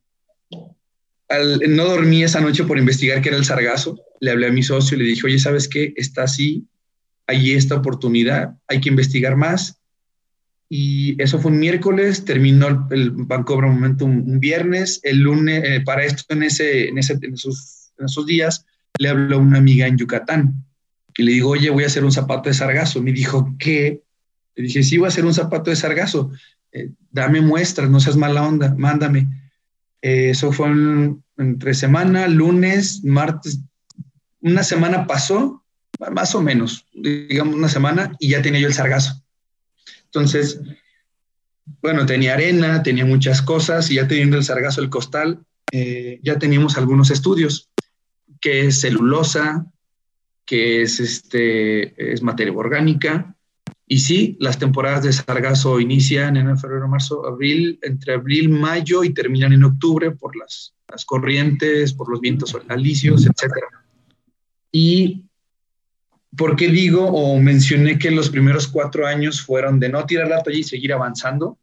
no 1.68 1.86
dormí 1.86 2.24
esa 2.24 2.42
noche 2.42 2.64
por 2.64 2.78
investigar 2.78 3.22
qué 3.22 3.30
era 3.30 3.38
el 3.38 3.46
sargazo. 3.46 4.00
Le 4.20 4.32
hablé 4.32 4.48
a 4.48 4.52
mi 4.52 4.64
socio 4.64 4.96
y 4.96 5.02
le 5.02 5.08
dije, 5.08 5.26
oye, 5.26 5.40
¿sabes 5.40 5.68
qué? 5.68 5.94
Está 5.96 6.24
así, 6.24 6.66
hay 7.28 7.54
esta 7.54 7.76
oportunidad, 7.76 8.56
hay 8.68 8.80
que 8.80 8.90
investigar 8.90 9.36
más. 9.36 9.80
Y 10.70 11.22
eso 11.22 11.40
fue 11.40 11.52
un 11.52 11.60
miércoles, 11.60 12.26
terminó 12.26 12.88
el, 12.92 13.12
Vancouver 13.12 13.70
Momentum 13.70 14.28
un, 14.28 14.40
viernes. 14.40 15.00
El 15.04 15.20
lunes, 15.20 15.64
eh, 15.66 15.82
para 15.82 16.04
esto, 16.04 16.34
en, 16.34 16.44
ese, 16.44 16.90
en, 16.90 16.98
esos, 16.98 18.26
días, 18.26 18.66
le 19.00 19.10
habló 19.10 19.40
una 19.40 19.60
amiga 19.60 19.88
en 19.88 19.98
Yucatán. 19.98 20.66
Y 21.18 21.24
le 21.24 21.32
digo, 21.34 21.52
oye, 21.52 21.70
voy 21.70 21.84
a 21.84 21.88
hacer 21.88 22.04
un 22.04 22.12
zapato 22.12 22.50
de 22.50 22.56
sargazo. 22.56 23.02
Me 23.02 23.12
dijo, 23.12 23.56
¿qué? 23.58 24.02
Le 24.56 24.64
dije, 24.64 24.84
sí, 24.84 24.98
voy 24.98 25.06
a 25.06 25.10
hacer 25.10 25.26
un 25.26 25.34
zapato 25.34 25.70
de 25.70 25.76
sargazo. 25.76 26.32
Eh, 26.72 26.92
dame 27.12 27.42
muestras, 27.42 27.90
no 27.90 28.00
seas 28.00 28.18
mala 28.18 28.44
onda, 28.44 28.76
mándame. 28.78 29.28
Eh, 30.02 30.32
eso 30.32 30.52
fue 30.52 30.70
entre 31.38 31.74
semana, 31.74 32.28
lunes, 32.28 33.04
martes. 33.04 33.60
Una 34.42 34.64
semana 34.64 35.08
pasó, 35.08 35.64
más 36.12 36.36
o 36.36 36.42
menos, 36.42 36.86
digamos 36.94 37.56
una 37.56 37.70
semana, 37.70 38.16
y 38.20 38.30
ya 38.30 38.42
tenía 38.42 38.62
yo 38.62 38.68
el 38.68 38.74
sargazo. 38.74 39.22
Entonces, 40.06 40.60
bueno, 41.82 42.06
tenía 42.06 42.34
arena, 42.34 42.84
tenía 42.84 43.06
muchas 43.06 43.42
cosas, 43.42 43.90
y 43.92 43.96
ya 43.96 44.08
teniendo 44.08 44.38
el 44.38 44.44
sargazo, 44.44 44.82
el 44.82 44.90
costal, 44.90 45.40
eh, 45.72 46.20
ya 46.24 46.40
teníamos 46.40 46.78
algunos 46.78 47.12
estudios, 47.12 47.70
que 48.40 48.68
es 48.68 48.82
celulosa, 48.82 49.66
que 50.46 50.82
es, 50.84 51.00
este, 51.00 52.14
es 52.14 52.22
materia 52.22 52.54
orgánica, 52.54 53.36
y 53.90 54.00
sí, 54.00 54.36
las 54.42 54.60
temporadas 54.60 55.04
de 55.04 55.14
sargazo 55.14 55.80
inician 55.80 56.36
en 56.36 56.58
febrero, 56.58 56.90
marzo, 56.90 57.26
abril, 57.26 57.80
entre 57.82 58.16
abril, 58.16 58.50
mayo 58.50 59.02
y 59.06 59.14
terminan 59.14 59.54
en 59.54 59.64
octubre 59.64 60.12
por 60.12 60.36
las, 60.36 60.74
las 60.90 61.06
corrientes, 61.06 61.94
por 61.94 62.10
los 62.12 62.20
vientos 62.20 62.54
alisios, 62.68 63.26
etc. 63.26 63.54
Y 64.74 65.24
¿por 66.36 66.58
qué 66.58 66.68
digo 66.68 67.06
o 67.06 67.40
mencioné 67.40 67.98
que 67.98 68.12
los 68.12 68.30
primeros 68.30 68.68
cuatro 68.68 69.08
años 69.08 69.42
fueron 69.42 69.80
de 69.80 69.88
no 69.88 70.06
tirar 70.06 70.28
la 70.28 70.44
toalla 70.44 70.60
y 70.60 70.64
seguir 70.64 70.92
avanzando? 70.92 71.58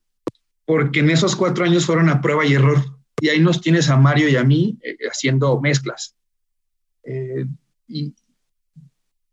Porque 0.64 1.00
en 1.00 1.10
esos 1.10 1.36
cuatro 1.36 1.66
años 1.66 1.84
fueron 1.84 2.08
a 2.08 2.22
prueba 2.22 2.46
y 2.46 2.54
error. 2.54 2.82
Y 3.20 3.28
ahí 3.28 3.38
nos 3.38 3.60
tienes 3.60 3.90
a 3.90 3.98
Mario 3.98 4.30
y 4.30 4.36
a 4.36 4.44
mí 4.44 4.78
eh, 4.82 4.96
haciendo 5.10 5.60
mezclas. 5.60 6.16
Eh, 7.04 7.44
y, 7.86 8.14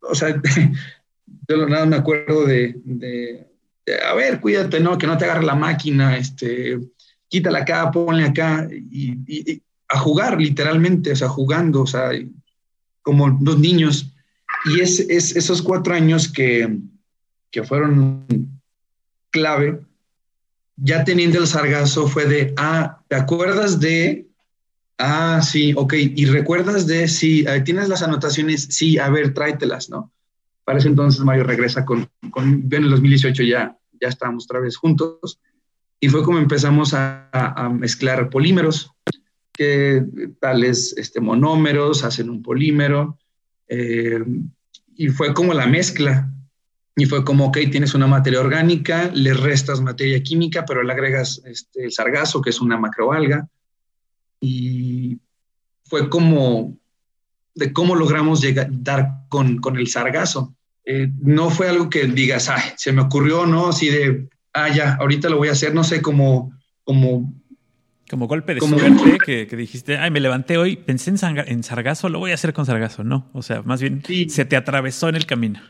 o 0.01 0.13
sea, 0.13 0.41
yo 1.47 1.67
nada 1.67 1.85
me 1.85 1.97
acuerdo 1.97 2.45
de, 2.45 2.75
de, 2.83 3.47
de, 3.85 4.01
a 4.01 4.13
ver, 4.13 4.39
cuídate, 4.39 4.79
no, 4.79 4.97
que 4.97 5.07
no 5.07 5.17
te 5.17 5.25
agarre 5.25 5.43
la 5.43 5.55
máquina, 5.55 6.17
este, 6.17 6.79
quítala 7.27 7.59
acá, 7.59 7.91
ponle 7.91 8.25
acá, 8.25 8.67
y, 8.71 9.11
y, 9.27 9.51
y, 9.51 9.63
a 9.89 9.99
jugar 9.99 10.39
literalmente, 10.39 11.11
o 11.11 11.15
sea, 11.15 11.27
jugando, 11.27 11.81
o 11.81 11.87
sea, 11.87 12.11
como 13.01 13.31
dos 13.41 13.59
niños. 13.59 14.13
Y 14.65 14.79
es, 14.79 14.99
es 15.01 15.35
esos 15.35 15.61
cuatro 15.61 15.93
años 15.93 16.31
que, 16.31 16.77
que 17.49 17.63
fueron 17.63 18.25
clave, 19.31 19.81
ya 20.77 21.03
teniendo 21.03 21.39
el 21.39 21.47
sargazo 21.47 22.07
fue 22.07 22.25
de, 22.25 22.53
ah, 22.57 23.01
¿te 23.07 23.15
acuerdas 23.15 23.79
de 23.79 24.31
Ah, 25.03 25.41
sí, 25.41 25.73
ok. 25.75 25.93
¿Y 25.97 26.25
recuerdas 26.25 26.85
de 26.85 27.07
sí, 27.07 27.43
tienes 27.65 27.89
las 27.89 28.03
anotaciones? 28.03 28.67
Sí, 28.69 28.99
a 28.99 29.09
ver, 29.09 29.33
tráetelas, 29.33 29.89
¿no? 29.89 30.11
Para 30.63 30.79
ese 30.79 30.87
entonces 30.87 31.23
Mario 31.23 31.43
regresa 31.43 31.85
con, 31.85 32.09
con 32.29 32.67
en 32.71 32.83
el 32.83 32.89
2018 32.89 33.43
ya, 33.43 33.77
ya 33.99 34.07
estábamos 34.07 34.45
otra 34.45 34.59
vez 34.59 34.77
juntos 34.77 35.39
y 36.03 36.09
fue 36.09 36.23
como 36.23 36.39
empezamos 36.39 36.95
a, 36.95 37.69
mezclar 37.71 38.29
polímeros, 38.31 38.91
que 39.53 40.03
tales 40.39 40.95
este, 40.97 41.21
monómeros 41.21 42.03
hacen 42.03 42.29
un 42.31 42.41
polímero 42.41 43.19
eh, 43.67 44.23
y 44.95 45.09
fue 45.09 45.33
como 45.35 45.53
la 45.53 45.67
mezcla. 45.67 46.27
Y 46.95 47.05
fue 47.05 47.23
como, 47.23 47.45
ok, 47.45 47.57
tienes 47.71 47.93
una 47.93 48.07
materia 48.07 48.39
orgánica, 48.39 49.11
le 49.13 49.33
restas 49.33 49.79
materia 49.79 50.21
química, 50.23 50.65
pero 50.65 50.81
le 50.83 50.91
agregas 50.91 51.41
este, 51.45 51.85
el 51.85 51.91
sargazo, 51.91 52.41
que 52.41 52.49
es 52.49 52.59
una 52.59 52.77
macroalga. 52.77 53.47
Y 54.39 55.19
fue 55.83 56.09
como 56.09 56.77
de 57.53 57.71
cómo 57.71 57.95
logramos 57.95 58.41
llegar, 58.41 58.67
dar 58.71 59.20
con, 59.31 59.59
con 59.59 59.77
el 59.77 59.87
sargazo. 59.87 60.53
Eh, 60.85 61.09
no 61.21 61.49
fue 61.49 61.69
algo 61.69 61.89
que 61.89 62.05
digas, 62.05 62.49
ay, 62.49 62.61
se 62.75 62.91
me 62.91 63.01
ocurrió, 63.01 63.45
¿no? 63.45 63.69
Así 63.69 63.87
de, 63.87 64.27
ah, 64.53 64.67
ya, 64.67 64.95
ahorita 64.95 65.29
lo 65.29 65.37
voy 65.37 65.47
a 65.47 65.53
hacer, 65.53 65.73
no 65.73 65.83
sé, 65.83 66.03
como... 66.03 66.53
como 66.83 67.33
como 68.09 68.27
golpe 68.27 68.53
de 68.53 68.59
como 68.59 68.77
suerte 68.77 69.19
que, 69.25 69.47
que, 69.47 69.55
dijiste, 69.55 69.97
ay, 69.97 70.11
me 70.11 70.19
levanté 70.19 70.57
hoy, 70.57 70.75
pensé 70.75 71.11
en, 71.11 71.17
en, 71.47 71.63
sargazo, 71.63 72.09
lo 72.09 72.19
voy 72.19 72.31
a 72.31 72.33
hacer 72.33 72.51
con 72.51 72.65
sargazo, 72.65 73.05
¿no? 73.05 73.29
O 73.31 73.41
sea, 73.41 73.61
más 73.61 73.79
bien 73.81 74.03
sí. 74.05 74.27
se 74.27 74.43
te 74.43 74.57
atravesó 74.57 75.07
en 75.07 75.15
el 75.15 75.25
camino. 75.25 75.61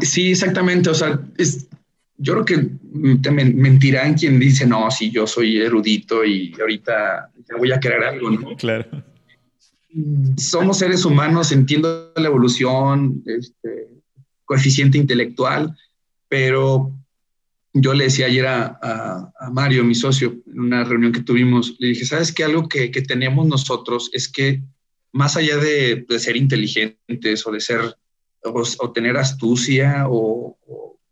Sí, 0.00 0.30
exactamente. 0.30 0.90
O 0.90 0.94
sea, 0.94 1.18
es, 1.36 1.66
yo 2.16 2.34
creo 2.34 2.44
que 2.44 2.70
te 3.20 3.30
mentirán 3.32 4.14
quien 4.14 4.38
dice, 4.38 4.68
no, 4.68 4.88
si 4.92 5.10
yo 5.10 5.26
soy 5.26 5.60
erudito 5.60 6.24
y 6.24 6.54
ahorita 6.60 7.30
voy 7.58 7.72
a 7.72 7.80
crear 7.80 8.04
algo, 8.04 8.30
¿no? 8.30 8.54
Claro 8.54 8.86
somos 10.36 10.78
seres 10.78 11.04
humanos, 11.04 11.52
entiendo 11.52 12.12
la 12.16 12.28
evolución, 12.28 13.22
este, 13.26 13.88
coeficiente 14.44 14.98
intelectual, 14.98 15.76
pero 16.28 16.92
yo 17.72 17.94
le 17.94 18.04
decía 18.04 18.26
ayer 18.26 18.46
a, 18.46 18.78
a, 18.80 19.32
a, 19.40 19.50
Mario, 19.50 19.84
mi 19.84 19.94
socio, 19.94 20.36
en 20.46 20.60
una 20.60 20.84
reunión 20.84 21.12
que 21.12 21.22
tuvimos, 21.22 21.76
le 21.78 21.88
dije, 21.88 22.04
¿sabes 22.04 22.32
qué? 22.32 22.44
Algo 22.44 22.68
que, 22.68 22.90
que 22.90 23.02
tenemos 23.02 23.46
nosotros 23.46 24.10
es 24.12 24.28
que 24.28 24.62
más 25.14 25.36
allá 25.36 25.56
de, 25.58 26.04
ser 26.18 26.36
inteligentes 26.36 27.46
o 27.46 27.52
de 27.52 27.60
ser, 27.60 27.96
o, 28.42 28.92
tener 28.92 29.16
astucia, 29.16 30.06
o, 30.08 30.58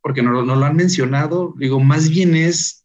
porque 0.03 0.22
no, 0.22 0.45
no, 0.45 0.57
lo 0.57 0.64
han 0.66 0.74
mencionado, 0.74 1.55
digo, 1.57 1.78
más 1.78 2.09
bien 2.09 2.35
es 2.35 2.85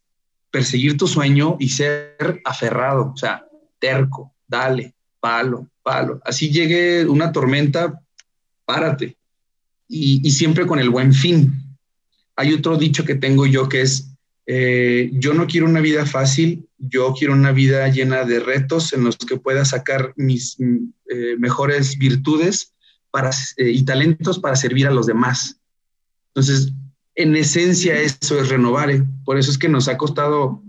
perseguir 0.52 0.96
tu 0.96 1.08
sueño 1.08 1.56
y 1.58 1.70
ser 1.70 2.40
aferrado, 2.44 3.12
o 3.12 3.16
sea, 3.16 3.44
terco, 3.80 4.32
dale, 4.46 4.94
palo, 5.18 5.68
palo. 5.88 6.20
Así 6.22 6.50
llegue 6.50 7.06
una 7.06 7.32
tormenta, 7.32 7.98
párate. 8.66 9.16
Y, 9.88 10.30
siempre 10.32 10.66
con 10.66 10.78
el 10.78 10.90
buen 10.90 11.14
fin. 11.14 11.78
Hay 12.36 12.52
otro 12.52 12.76
dicho 12.76 13.06
que 13.06 13.14
tengo 13.14 13.46
yo 13.46 13.70
que 13.70 13.80
es, 13.80 14.10
eh, 14.44 15.08
yo 15.14 15.32
no 15.32 15.46
quiero 15.46 15.64
una 15.64 15.80
vida 15.80 16.04
fácil, 16.04 16.68
yo 16.76 17.14
quiero 17.18 17.32
una 17.32 17.52
vida 17.52 17.88
llena 17.88 18.24
de 18.24 18.38
retos 18.38 18.92
en 18.92 19.04
los 19.04 19.16
que 19.16 19.38
pueda 19.38 19.64
sacar 19.64 20.12
mis 20.16 20.58
eh, 20.60 21.36
mejores 21.38 21.96
virtudes 21.96 22.74
para, 23.10 23.30
eh, 23.56 23.70
y 23.70 23.82
talentos 23.86 24.38
para 24.38 24.56
servir 24.56 24.86
a 24.86 24.92
los 24.92 25.06
demás. 25.06 25.58
Entonces, 26.34 26.74
en 27.14 27.34
esencia 27.34 27.98
eso 27.98 28.38
es 28.38 28.50
renovar. 28.50 28.90
Por 29.24 29.38
eso 29.38 29.50
es 29.50 29.56
que 29.56 29.70
nos 29.70 29.88
ha 29.88 29.96
costado, 29.96 30.62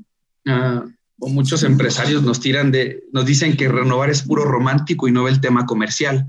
uh, 0.47 0.89
o 1.19 1.29
muchos 1.29 1.63
empresarios 1.63 2.23
nos 2.23 2.39
tiran 2.39 2.71
de, 2.71 3.03
nos 3.11 3.25
dicen 3.25 3.57
que 3.57 3.67
renovar 3.67 4.09
es 4.09 4.23
puro 4.23 4.45
romántico 4.45 5.07
y 5.07 5.11
no 5.11 5.23
ve 5.23 5.31
el 5.31 5.41
tema 5.41 5.65
comercial. 5.65 6.27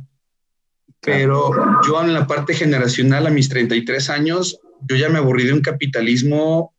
Pero 1.01 1.53
yo 1.87 2.03
en 2.03 2.13
la 2.13 2.27
parte 2.27 2.55
generacional, 2.55 3.27
a 3.27 3.31
mis 3.31 3.49
33 3.49 4.11
años, 4.11 4.61
yo 4.89 4.97
ya 4.97 5.09
me 5.09 5.19
aburrí 5.19 5.45
de 5.45 5.53
un 5.53 5.63
capitalismo 5.63 6.75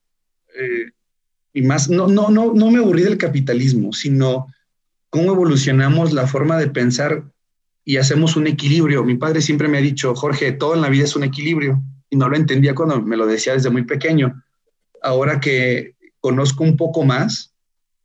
eh, 0.56 0.92
y 1.54 1.62
más, 1.64 1.90
no, 1.90 2.08
no, 2.08 2.30
no, 2.30 2.54
no 2.54 2.72
me 2.72 2.80
aburrí 2.80 3.04
del 3.04 3.18
capitalismo, 3.18 3.94
sino 3.94 4.48
cómo 5.10 5.34
evolucionamos 5.34 6.14
la 6.14 6.28
forma 6.28 6.58
de 6.58 6.68
pensar 6.68 7.24
y 7.84 7.98
hacemos 7.98 8.36
un 8.36 8.48
equilibrio. 8.48 9.04
Mi 9.04 9.16
padre 9.16 9.42
siempre 9.42 9.68
me 9.68 9.78
ha 9.78 9.82
dicho, 9.82 10.14
Jorge, 10.16 10.52
todo 10.52 10.76
en 10.76 10.82
la 10.82 10.90
vida 10.90 11.06
es 11.06 11.16
un 11.16 11.24
equilibrio, 11.24 11.82
y 12.10 12.16
no 12.16 12.30
lo 12.30 12.36
entendía 12.36 12.76
cuando 12.76 13.02
me 13.02 13.18
lo 13.18 13.26
decía 13.26 13.54
desde 13.54 13.70
muy 13.70 13.84
pequeño. 13.84 14.44
Ahora 15.02 15.40
que 15.40 15.96
conozco 16.20 16.64
un 16.64 16.78
poco 16.78 17.04
más, 17.04 17.51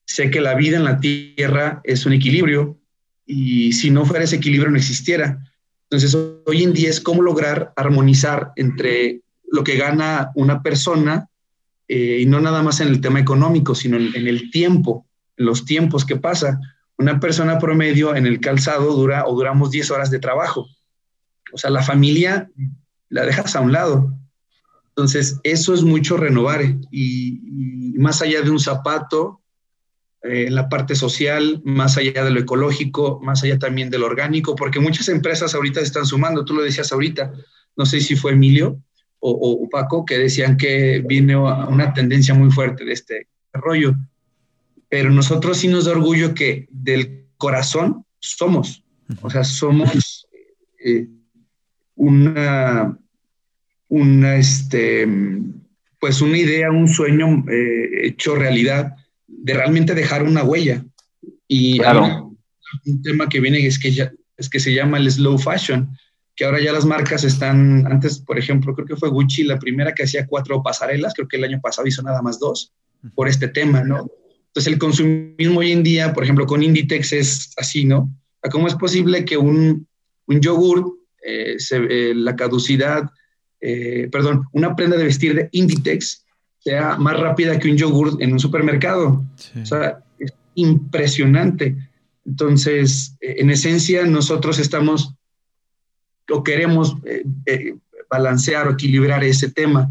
sé 0.06 0.30
que 0.30 0.40
la 0.40 0.54
vida 0.54 0.78
en 0.78 0.84
la 0.84 0.98
Tierra 1.00 1.80
es 1.84 2.06
un 2.06 2.14
equilibrio, 2.14 2.78
y 3.26 3.72
si 3.72 3.90
no 3.90 4.06
fuera 4.06 4.24
ese 4.24 4.36
equilibrio 4.36 4.70
no 4.70 4.78
existiera. 4.78 5.44
Entonces, 5.90 6.16
hoy 6.46 6.62
en 6.62 6.72
día 6.72 6.88
es 6.88 7.00
cómo 7.00 7.22
lograr 7.22 7.72
armonizar 7.76 8.52
entre 8.56 9.20
lo 9.50 9.62
que 9.62 9.76
gana 9.76 10.30
una 10.34 10.62
persona 10.62 11.28
eh, 11.88 12.18
y 12.20 12.26
no 12.26 12.40
nada 12.40 12.62
más 12.62 12.80
en 12.80 12.88
el 12.88 13.00
tema 13.00 13.20
económico, 13.20 13.74
sino 13.74 13.96
en, 13.96 14.26
el 14.26 14.50
tiempo, 14.50 15.06
en 15.36 15.46
los 15.46 15.64
tiempos 15.64 16.04
que 16.04 16.16
pasa. 16.16 16.60
Una 16.98 17.20
persona 17.20 17.58
promedio 17.58 18.16
en 18.16 18.26
el 18.26 18.40
calzado 18.40 18.94
dura 18.94 19.26
o 19.26 19.34
duramos 19.34 19.70
10 19.70 19.90
horas 19.90 20.10
de 20.10 20.18
trabajo. 20.18 20.68
O 21.52 21.58
sea, 21.58 21.70
la 21.70 21.82
familia 21.82 22.50
la 23.08 23.24
dejas 23.24 23.54
a 23.54 23.60
un 23.60 23.72
lado. 23.72 24.12
Entonces, 24.88 25.38
eso 25.44 25.74
es 25.74 25.82
mucho 25.82 26.16
renovar 26.16 26.62
y, 26.90 27.94
más 27.98 28.22
allá 28.22 28.42
de 28.42 28.50
un 28.50 28.60
zapato, 28.60 29.40
eh, 30.22 30.50
la 30.50 30.68
parte 30.68 30.94
social, 30.94 31.60
más 31.64 31.96
allá 31.96 32.24
de 32.24 32.30
lo 32.30 32.40
ecológico, 32.40 33.20
más 33.22 33.44
allá 33.44 33.58
también 33.58 33.90
de 33.90 33.98
lo 33.98 34.06
orgánico, 34.06 34.56
porque 34.56 34.80
muchas 34.80 35.08
empresas 35.08 35.54
ahorita 35.54 35.80
están 35.80 36.06
sumando, 36.06 36.44
tú 36.44 36.54
lo 36.54 36.62
decías 36.62 36.92
ahorita, 36.92 37.32
no 37.76 37.86
sé 37.86 38.00
si 38.00 38.16
fue 38.16 38.32
Emilio, 38.32 38.80
o, 39.18 39.68
Paco, 39.70 40.04
que 40.04 40.18
decían 40.18 40.56
que 40.56 41.02
viene 41.04 41.36
una 41.36 41.92
tendencia 41.92 42.32
muy 42.34 42.50
fuerte 42.50 42.84
de 42.84 42.92
este 42.92 43.26
rollo. 43.52 43.94
Pero 44.88 45.10
nosotros 45.10 45.58
sí 45.58 45.68
nos 45.68 45.86
da 45.86 45.92
orgullo 45.92 46.32
que 46.34 46.68
del 46.70 47.26
corazón 47.36 48.04
somos, 48.20 48.84
o 49.22 49.30
sea, 49.30 49.42
somos 49.42 50.28
eh, 50.84 51.08
una, 51.96 52.96
una, 53.88 54.36
este, 54.36 55.08
pues 55.98 56.20
una 56.20 56.38
idea, 56.38 56.70
un 56.70 56.88
sueño 56.88 57.44
eh, 57.50 58.06
hecho 58.06 58.36
realidad 58.36 58.94
de 59.46 59.54
realmente 59.54 59.94
dejar 59.94 60.24
una 60.24 60.42
huella. 60.42 60.84
Y 61.46 61.78
claro. 61.78 62.36
un 62.84 63.02
tema 63.02 63.28
que 63.28 63.38
viene 63.38 63.64
es 63.64 63.78
que, 63.78 63.92
ya, 63.92 64.10
es 64.36 64.50
que 64.50 64.58
se 64.58 64.74
llama 64.74 64.98
el 64.98 65.08
slow 65.08 65.38
fashion, 65.38 65.96
que 66.34 66.44
ahora 66.44 66.60
ya 66.60 66.72
las 66.72 66.84
marcas 66.84 67.22
están, 67.22 67.86
antes, 67.86 68.18
por 68.18 68.38
ejemplo, 68.40 68.74
creo 68.74 68.88
que 68.88 68.96
fue 68.96 69.08
Gucci 69.08 69.44
la 69.44 69.60
primera 69.60 69.94
que 69.94 70.02
hacía 70.02 70.26
cuatro 70.26 70.64
pasarelas, 70.64 71.14
creo 71.14 71.28
que 71.28 71.36
el 71.36 71.44
año 71.44 71.60
pasado 71.60 71.86
hizo 71.86 72.02
nada 72.02 72.20
más 72.22 72.40
dos, 72.40 72.72
por 73.14 73.28
este 73.28 73.46
tema, 73.46 73.84
¿no? 73.84 74.10
Entonces 74.48 74.72
el 74.72 74.80
consumismo 74.80 75.60
hoy 75.60 75.70
en 75.70 75.84
día, 75.84 76.12
por 76.12 76.24
ejemplo, 76.24 76.44
con 76.44 76.64
Inditex 76.64 77.12
es 77.12 77.52
así, 77.56 77.84
¿no? 77.84 78.10
¿Cómo 78.50 78.66
es 78.66 78.74
posible 78.74 79.24
que 79.24 79.36
un, 79.36 79.86
un 80.26 80.40
yogur, 80.40 80.98
eh, 81.24 81.56
eh, 81.70 82.12
la 82.16 82.34
caducidad, 82.34 83.08
eh, 83.60 84.08
perdón, 84.10 84.44
una 84.52 84.74
prenda 84.74 84.96
de 84.96 85.04
vestir 85.04 85.36
de 85.36 85.48
Inditex 85.52 86.25
sea 86.66 86.96
más 86.96 87.16
rápida 87.20 87.60
que 87.60 87.70
un 87.70 87.76
yogur 87.76 88.16
en 88.18 88.32
un 88.32 88.40
supermercado? 88.40 89.24
O 89.62 89.64
sea, 89.64 90.00
es 90.18 90.32
impresionante. 90.56 91.76
Entonces, 92.24 93.14
en 93.20 93.50
esencia, 93.50 94.04
nosotros 94.04 94.58
estamos 94.58 95.14
o 96.28 96.42
queremos 96.42 96.96
eh, 97.04 97.24
eh, 97.46 97.76
balancear 98.10 98.66
o 98.66 98.72
equilibrar 98.72 99.22
ese 99.22 99.48
tema. 99.52 99.88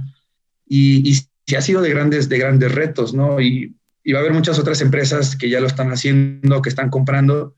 Y, 0.67 1.09
y 1.09 1.13
sí 1.13 1.55
ha 1.55 1.61
sido 1.61 1.81
de 1.81 1.91
grandes, 1.91 2.27
de 2.27 2.39
grandes 2.39 2.75
retos, 2.75 3.13
¿no? 3.13 3.39
Y, 3.39 3.73
y, 4.03 4.11
va 4.11 4.19
a 4.19 4.21
haber 4.21 4.33
muchas 4.33 4.59
otras 4.59 4.81
empresas 4.81 5.37
que 5.37 5.49
ya 5.49 5.61
lo 5.61 5.67
están 5.67 5.93
haciendo, 5.93 6.61
que 6.61 6.67
están 6.67 6.89
comprando, 6.89 7.55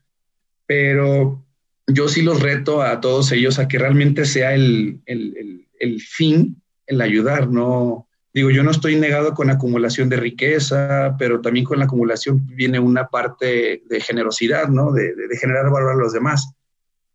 pero 0.64 1.44
yo 1.88 2.06
sí 2.06 2.22
los 2.22 2.40
reto 2.40 2.82
a 2.82 3.00
todos 3.00 3.32
ellos 3.32 3.58
a 3.58 3.66
que 3.66 3.78
realmente 3.78 4.24
sea 4.26 4.54
el, 4.54 5.00
el, 5.06 5.66
el, 5.80 6.00
fin, 6.00 6.62
el 6.86 7.00
ayudar, 7.00 7.50
¿no? 7.50 8.07
Digo, 8.34 8.50
yo 8.50 8.62
no 8.62 8.70
estoy 8.70 8.96
negado 8.96 9.34
con 9.34 9.50
acumulación 9.50 10.08
de 10.08 10.16
riqueza, 10.16 11.16
pero 11.18 11.40
también 11.40 11.64
con 11.64 11.78
la 11.78 11.86
acumulación 11.86 12.46
viene 12.46 12.78
una 12.78 13.08
parte 13.08 13.82
de 13.88 14.00
generosidad, 14.00 14.68
¿no? 14.68 14.92
De, 14.92 15.14
de, 15.14 15.28
de 15.28 15.36
generar 15.36 15.70
valor 15.70 15.92
a 15.92 15.96
los 15.96 16.12
demás. 16.12 16.52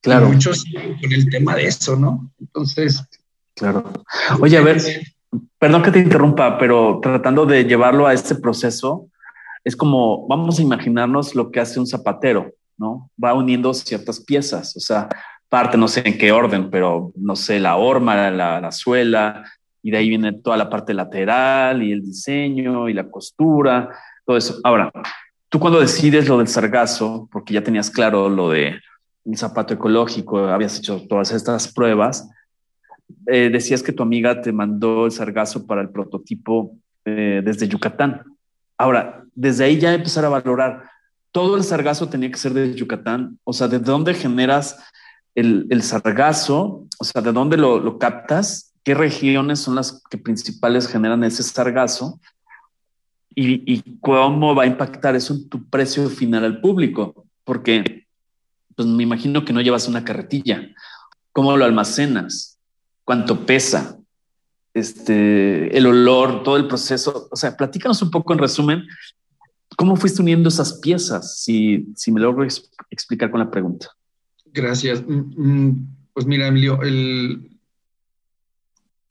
Claro. 0.03 0.28
muchos 0.28 0.66
con 1.01 1.14
el 1.14 1.30
tema 1.30 1.55
de 1.55 1.66
eso, 1.66 1.95
¿no? 1.95 2.30
Entonces. 2.38 3.01
Claro. 3.55 3.86
Oye, 4.41 4.57
a 4.57 4.61
ver, 4.61 4.82
perdón 5.57 5.82
que 5.82 5.91
te 5.91 5.99
interrumpa, 5.99 6.57
pero 6.57 6.99
tratando 7.01 7.45
de 7.45 7.64
llevarlo 7.64 8.05
a 8.05 8.14
este 8.14 8.36
proceso, 8.36 9.07
es 9.64 9.78
como, 9.78 10.28
vamos 10.28 10.59
a 10.59 10.61
imaginarnos 10.61 11.36
lo 11.36 11.51
que 11.51 11.61
hace 11.61 11.80
un 11.80 11.88
zapatero, 11.88 12.51
¿no? 12.78 13.09
Va 13.24 13.34
uniendo 13.34 13.74
ciertas 13.74 14.20
piezas, 14.20 14.76
o 14.76 14.82
sea, 14.82 15.07
parte, 15.47 15.78
no 15.78 15.88
sé 15.88 16.01
en 16.05 16.18
qué 16.18 16.34
orden, 16.34 16.70
pero 16.70 17.14
no 17.16 17.38
sé, 17.38 17.61
la 17.61 17.78
horma, 17.78 18.30
la, 18.30 18.59
la 18.59 18.72
suela, 18.74 19.45
y 19.84 19.91
de 19.91 19.97
ahí 19.97 20.09
viene 20.09 20.34
toda 20.34 20.57
la 20.57 20.69
parte 20.69 20.93
lateral 20.93 21.84
y 21.84 21.91
el 21.91 22.01
diseño 22.01 22.89
y 22.89 22.93
la 22.93 23.11
costura, 23.11 23.89
todo 24.25 24.38
eso. 24.38 24.59
Ahora, 24.63 24.91
tú 25.49 25.59
cuando 25.59 25.79
decides 25.79 26.27
lo 26.27 26.38
del 26.38 26.47
sargazo, 26.47 27.29
porque 27.31 27.53
ya 27.53 27.63
tenías 27.63 27.91
claro 27.91 28.29
lo 28.29 28.49
de 28.49 28.79
un 29.25 29.38
zapato 29.38 29.73
ecológico, 29.73 30.39
habías 30.47 30.77
hecho 30.77 31.05
todas 31.07 31.31
estas 31.31 31.71
pruebas. 31.71 32.29
Eh, 33.27 33.49
decías 33.51 33.84
que 33.84 33.91
tu 33.91 34.03
amiga 34.03 34.41
te 34.41 34.51
mandó 34.51 35.05
el 35.05 35.11
sargazo 35.11 35.67
para 35.67 35.81
el 35.81 35.89
prototipo 35.89 36.75
eh, 37.05 37.41
desde 37.43 37.67
Yucatán. 37.67 38.23
Ahora, 38.77 39.23
desde 39.36 39.65
ahí 39.65 39.79
ya 39.79 39.93
empezar 39.93 40.25
a 40.25 40.29
valorar, 40.29 40.89
todo 41.31 41.57
el 41.57 41.63
sargazo 41.63 42.09
tenía 42.09 42.31
que 42.31 42.38
ser 42.38 42.53
de 42.53 42.73
Yucatán, 42.73 43.39
o 43.43 43.53
sea, 43.53 43.67
¿de 43.67 43.79
dónde 43.79 44.13
generas 44.13 44.77
el, 45.36 45.67
el 45.69 45.81
sargazo? 45.81 46.86
O 46.99 47.03
sea, 47.03 47.21
¿de 47.21 47.31
dónde 47.31 47.57
lo, 47.57 47.79
lo, 47.79 47.97
captas? 47.97 48.72
¿Qué 48.84 48.93
regiones 48.93 49.59
son 49.59 49.75
las 49.75 50.01
que 50.09 50.17
principales 50.17 50.88
generan 50.88 51.23
ese 51.23 51.43
sargazo? 51.43 52.19
Y, 53.36 53.97
cómo 53.99 54.53
va 54.53 54.63
a 54.63 54.67
impactar 54.67 55.15
eso 55.15 55.34
en 55.34 55.49
tu 55.49 55.67
precio 55.69 56.07
final 56.09 56.43
al 56.43 56.61
público? 56.61 57.25
Porque 57.43 58.05
pues 58.75 58.88
me 58.88 59.03
imagino 59.03 59.45
que 59.45 59.53
no 59.53 59.61
llevas 59.61 59.88
una 59.88 60.03
carretilla. 60.03 60.69
¿Cómo 61.31 61.55
lo 61.57 61.65
almacenas? 61.65 62.59
¿Cuánto 63.03 63.45
pesa? 63.45 63.97
Este, 64.73 65.75
el 65.75 65.86
olor, 65.86 66.43
todo 66.43 66.57
el 66.57 66.67
proceso. 66.67 67.27
O 67.31 67.36
sea, 67.36 67.55
platícanos 67.55 68.01
un 68.01 68.11
poco 68.11 68.34
en 68.34 68.39
resumen, 68.39 68.84
¿cómo 69.77 69.95
fuiste 69.95 70.21
uniendo 70.21 70.49
esas 70.49 70.79
piezas? 70.79 71.39
Si, 71.39 71.88
si 71.95 72.11
me 72.11 72.21
logro 72.21 72.45
explicar 72.89 73.31
con 73.31 73.39
la 73.39 73.49
pregunta. 73.49 73.88
Gracias. 74.45 75.03
Mm, 75.07 75.34
mm, 75.38 75.88
pues 76.13 76.25
mira, 76.25 76.47
Emilio, 76.47 76.81
el, 76.81 77.53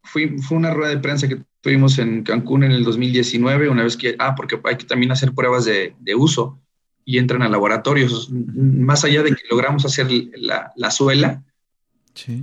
fue, 0.03 0.36
fue 0.38 0.59
una 0.59 0.72
rueda 0.72 0.90
de 0.90 1.00
prensa 1.00 1.28
que 1.28 1.42
tuvimos 1.61 1.98
en 1.98 2.22
Cancún 2.22 2.64
en 2.64 2.72
el 2.72 2.84
2019, 2.84 3.68
una 3.68 3.84
vez 3.84 3.96
que, 3.96 4.16
ah, 4.18 4.34
porque 4.34 4.61
hay 4.64 4.76
que 4.76 4.86
también 4.86 5.12
hacer 5.12 5.32
pruebas 5.32 5.64
de, 5.64 5.94
de 6.00 6.14
uso 6.14 6.59
y 7.05 7.18
entran 7.18 7.42
a 7.42 7.48
laboratorios. 7.48 8.30
Más 8.30 9.05
allá 9.05 9.22
de 9.22 9.30
que 9.30 9.42
logramos 9.50 9.84
hacer 9.84 10.09
la, 10.11 10.72
la 10.76 10.90
suela, 10.90 11.42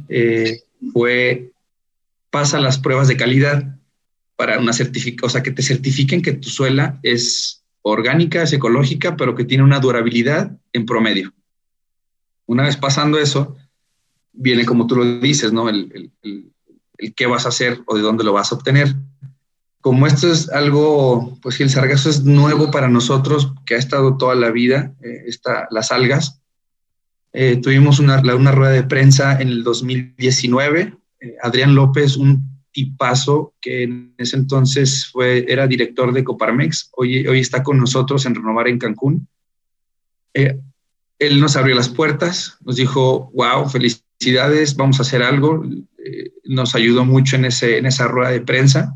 eh, 0.08 0.62
fue, 0.94 1.52
pasa 2.30 2.60
las 2.60 2.80
pruebas 2.80 3.08
de 3.08 3.18
calidad 3.18 3.78
para 4.36 4.60
una 4.60 4.74
certificación, 4.74 5.28
o 5.28 5.30
sea, 5.30 5.44
que 5.44 5.52
te 5.52 5.62
certifiquen 5.62 6.22
que 6.22 6.34
tu 6.34 6.50
suela 6.50 7.00
es 7.04 7.64
orgánica, 7.82 8.44
es 8.44 8.54
ecológica, 8.54 9.18
pero 9.18 9.36
que 9.36 9.44
tiene 9.44 9.64
una 9.64 9.80
durabilidad 9.80 10.58
en 10.74 10.86
promedio. 10.86 11.34
Una 12.46 12.64
vez 12.64 12.78
pasando 12.78 13.20
eso, 13.20 13.58
viene 14.32 14.66
como 14.66 14.88
tú 14.88 14.96
lo 14.96 15.20
dices, 15.20 15.52
¿no? 15.52 15.70
El, 15.70 16.12
qué 17.16 17.26
vas 17.26 17.46
a 17.46 17.50
hacer 17.50 17.82
o 17.86 17.96
de 17.96 18.02
dónde 18.02 18.24
lo 18.24 18.34
vas 18.34 18.52
a 18.52 18.56
obtener. 18.56 18.96
Como 19.82 20.08
esto 20.08 20.32
es 20.32 20.50
algo, 20.50 21.38
pues 21.42 21.60
el 21.62 21.70
sargazo 21.70 22.10
es 22.10 22.24
nuevo 22.24 22.70
para 22.70 22.90
nosotros, 22.90 23.54
que 23.66 23.76
ha 23.76 23.78
estado 23.78 24.18
toda 24.18 24.36
la 24.36 24.52
vida, 24.52 24.94
eh, 25.02 25.26
las 25.72 25.92
algas. 25.92 26.42
Eh, 27.32 27.58
tuvimos 27.62 28.00
una, 28.00 28.20
una, 28.36 28.52
rueda 28.52 28.74
de 28.74 28.84
prensa 28.84 29.40
en 29.40 29.48
el 29.48 29.64
2019. 29.64 30.96
Eh, 31.22 31.36
Adrián 31.42 31.76
López, 31.76 32.18
un 32.18 32.60
tipazo 32.72 33.54
que 33.62 33.84
en 33.84 34.14
ese 34.18 34.36
entonces 34.36 35.08
fue, 35.12 35.46
era 35.48 35.66
director 35.66 36.12
de 36.12 36.24
Coparmex, 36.24 36.92
hoy, 36.98 37.26
hoy 37.26 37.40
está 37.40 37.64
con 37.64 37.80
nosotros 37.80 38.26
en 38.26 38.36
Renovar 38.36 38.68
en 38.68 38.80
Cancún. 38.80 39.28
él 40.34 41.40
nos 41.40 41.56
abrió 41.56 41.76
las 41.76 41.90
puertas, 41.90 42.58
nos 42.62 42.76
dijo, 42.76 43.32
wow, 43.34 43.68
felicidades, 43.70 44.76
vamos 44.76 45.00
a 45.00 45.04
hacer 45.04 45.24
algo. 45.24 45.64
Nos 46.46 46.76
ayudó 46.76 47.06
mucho 47.06 47.36
en, 47.36 47.46
ese, 47.46 47.78
en 47.78 47.86
esa 47.86 48.08
rueda 48.08 48.32
de 48.32 48.42
prensa 48.42 48.96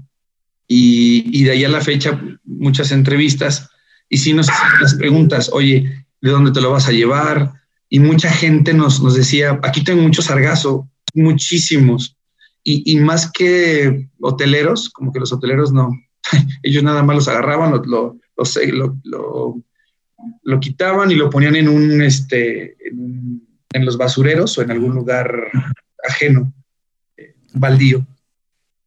y, 0.68 1.44
de 1.44 1.52
ahí 1.52 1.64
a 1.66 1.70
la 1.70 1.82
fecha 1.82 2.20
muchas 2.44 2.92
entrevistas 2.92 3.70
y 4.10 4.18
si 4.18 4.34
nos 4.34 4.48
las 4.82 4.96
preguntas, 4.96 5.50
oye, 5.54 6.06
¿de 6.22 6.30
dónde 6.30 6.52
te 6.52 6.62
lo 6.62 6.72
vas 6.72 6.88
a 6.88 6.92
llevar? 6.92 7.54
Y 7.90 8.00
mucha 8.00 8.30
gente 8.32 8.74
nos, 8.74 9.02
nos 9.02 9.16
decía, 9.16 9.60
aquí 9.64 9.84
tengo 9.84 10.02
mucho 10.02 10.22
sargazo, 10.22 10.90
muchísimos. 11.14 12.18
Y, 12.64 12.84
y, 12.92 12.98
más 12.98 13.32
que 13.32 14.10
hoteleros, 14.20 14.90
como 14.90 15.12
que 15.12 15.20
los 15.20 15.34
hoteleros 15.34 15.74
no, 15.74 15.92
ellos 16.64 16.84
nada 16.84 17.04
más 17.04 17.16
los 17.16 17.28
agarraban, 17.28 17.72
lo, 17.72 17.82
lo, 17.86 19.64
lo, 20.44 20.60
quitaban 20.60 21.12
y 21.12 21.16
lo 21.16 21.30
ponían 21.30 21.56
en 21.56 21.68
un, 21.68 22.02
este, 22.02 22.76
en, 22.88 23.86
los 23.86 23.98
basureros 23.98 24.58
o 24.58 24.62
en 24.62 24.72
algún 24.72 24.94
lugar 24.96 25.50
ajeno, 26.08 26.54
eh, 26.54 26.63
baldío 27.54 28.06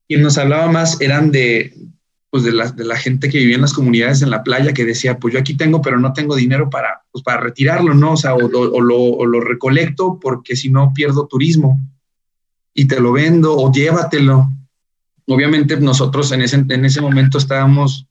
quien 0.08 0.22
nos 0.22 0.38
hablaba 0.38 0.70
más 0.70 1.00
eran 1.00 1.30
de, 1.30 1.74
pues 2.30 2.44
de, 2.44 2.52
la, 2.52 2.70
de 2.70 2.84
la 2.84 2.96
gente 2.96 3.28
que 3.28 3.38
vivía 3.38 3.56
en 3.56 3.62
las 3.62 3.72
comunidades 3.72 4.22
en 4.22 4.30
la 4.30 4.42
playa, 4.42 4.72
que 4.72 4.84
decía, 4.84 5.18
pues 5.18 5.34
yo 5.34 5.40
aquí 5.40 5.54
tengo, 5.54 5.82
pero 5.82 5.98
no 5.98 6.12
tengo 6.12 6.36
dinero 6.36 6.70
para, 6.70 7.02
pues 7.10 7.24
para 7.24 7.40
retirarlo, 7.40 7.94
¿no? 7.94 8.12
O 8.12 8.16
sea, 8.16 8.34
o, 8.34 8.40
lo, 8.40 8.60
o 8.60 9.26
lo, 9.26 9.40
recolecto 9.40 10.18
porque 10.20 10.56
si 10.56 10.70
no 10.70 10.92
pierdo 10.94 11.26
turismo 11.26 11.80
y 12.72 12.86
te 12.86 13.00
lo 13.00 13.12
vendo 13.12 13.56
o 13.56 13.72
llévatelo. 13.72 14.48
Obviamente 15.26 15.76
nosotros 15.80 16.30
en 16.32 16.42
ese, 16.42 16.56
en 16.56 16.84
ese 16.84 17.00
momento 17.00 17.38
estábamos 17.38 18.06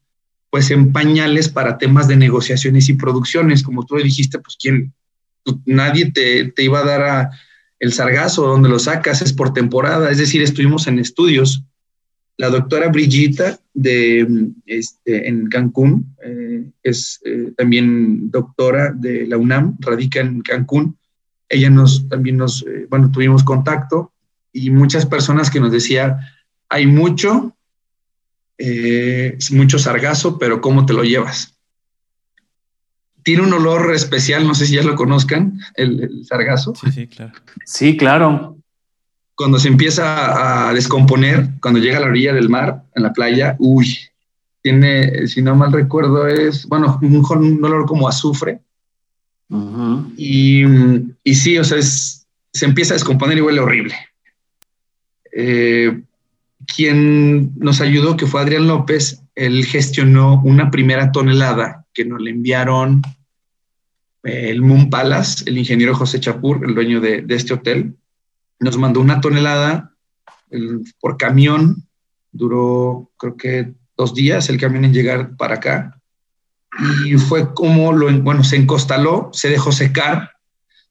pues 0.50 0.72
en 0.72 0.94
pañales 0.94 1.50
para 1.50 1.78
temas 1.78 2.08
de 2.08 2.16
negociaciones 2.16 2.88
y 2.88 2.94
producciones, 2.94 3.62
como 3.62 3.86
tú 3.86 3.96
dijiste, 3.98 4.40
pues 4.40 4.56
quién, 4.60 4.94
nadie 5.66 6.12
te, 6.12 6.52
te 6.52 6.64
iba 6.64 6.80
a 6.80 6.86
dar 6.86 7.04
a 7.04 7.32
el 7.80 7.94
sargazo, 7.94 8.48
donde 8.48 8.70
lo 8.70 8.80
sacas 8.80 9.22
es 9.22 9.34
por 9.34 9.54
temporada, 9.54 10.10
es 10.12 10.18
decir, 10.18 10.42
estuvimos 10.42 10.88
en 10.88 11.00
estudios 11.00 11.64
la 12.38 12.50
doctora 12.50 12.90
Brigita 12.90 13.60
de, 13.74 14.28
este, 14.66 15.28
en 15.30 15.48
Cancún, 15.48 16.16
eh, 16.24 16.70
es 16.84 17.22
eh, 17.24 17.54
también 17.56 18.30
doctora 18.30 18.92
de 18.94 19.26
la 19.26 19.38
UNAM, 19.38 19.78
radica 19.80 20.20
en 20.20 20.42
Cancún. 20.42 20.98
Ella 21.48 21.70
nos, 21.70 22.10
también 22.10 22.38
nos, 22.38 22.64
eh, 22.64 22.88
bueno, 22.90 23.12
tuvimos 23.12 23.44
contacto 23.44 24.12
y 24.52 24.70
muchas 24.70 25.06
personas 25.06 25.50
que 25.50 25.60
nos 25.60 25.72
decía, 25.72 26.20
hay 26.70 26.88
mucho, 26.88 27.56
mucho 29.52 29.80
sargazo, 29.80 30.38
pero 30.38 30.62
¿cómo 30.62 30.86
te 30.86 30.94
lo 30.94 31.04
llevas? 31.04 31.55
Tiene 33.26 33.44
un 33.44 33.52
olor 33.52 33.94
especial, 33.94 34.48
no 34.48 34.56
sé 34.56 34.66
si 34.66 34.76
ya 34.76 34.84
lo 34.84 34.96
conozcan, 34.96 35.60
el, 35.74 36.02
el 36.02 36.26
sargazo. 36.26 36.74
Sí, 36.76 36.92
sí, 36.92 37.08
claro. 37.08 37.34
Sí, 37.66 37.98
claro 37.98 38.56
cuando 39.36 39.60
se 39.60 39.68
empieza 39.68 40.70
a 40.70 40.74
descomponer, 40.74 41.50
cuando 41.62 41.80
llega 41.80 41.98
a 41.98 42.02
la 42.02 42.08
orilla 42.08 42.34
del 42.34 42.50
mar, 42.50 42.84
en 42.96 43.04
la 43.04 43.14
playa, 43.14 43.56
uy, 43.60 43.98
tiene, 44.62 45.28
si 45.28 45.42
no 45.42 45.56
mal 45.56 45.74
recuerdo, 45.74 46.28
es, 46.28 46.66
bueno, 46.66 46.98
un, 47.02 47.64
olor 47.64 47.86
como 47.86 48.08
azufre. 48.08 48.62
y, 50.18 50.64
y, 51.24 51.36
sí, 51.36 51.58
o 51.58 51.64
sea, 51.64 51.82
se 51.82 52.66
empieza 52.66 52.94
a 52.94 52.98
descomponer 52.98 53.38
y 53.38 53.42
huele 53.42 53.60
horrible. 53.60 53.96
Eh, 55.34 56.02
quien 56.66 57.52
nos 57.60 57.82
ayudó, 57.82 58.16
que 58.16 58.26
fue 58.26 58.42
Adrián 58.42 58.68
López, 58.68 59.22
él 59.36 59.66
gestionó 59.66 60.42
una 60.44 60.72
primera 60.72 61.12
tonelada 61.12 61.85
que 61.96 62.06
nos 62.06 62.22
le 62.22 62.30
enviaron 62.30 63.02
eh, 64.24 64.50
el 64.52 64.62
Moon 64.62 64.90
Palace, 64.90 65.46
el 65.48 65.58
ingeniero 65.58 65.96
José 65.96 66.20
Chapur, 66.20 66.64
el 66.64 66.76
dueño 66.76 67.02
de, 67.02 67.26
este 67.30 67.56
hotel 67.56 67.96
nos 68.60 68.78
mandó 68.78 69.00
una 69.00 69.22
tonelada 69.22 69.94
por 71.00 71.18
camión, 71.18 71.88
duró 72.32 73.12
creo 73.18 73.36
que 73.36 73.74
dos 73.98 74.14
días 74.14 74.50
el 74.50 74.60
camión 74.60 74.86
en 74.86 74.94
llegar 74.94 75.36
para 75.38 75.56
acá. 75.56 76.00
Y 77.06 77.14
fue 77.16 77.54
como 77.54 77.94
lo, 77.94 78.12
bueno, 78.22 78.44
se 78.44 78.58
encostaló, 78.58 79.30
se 79.32 79.50
dejó 79.50 79.72
secar, 79.72 80.32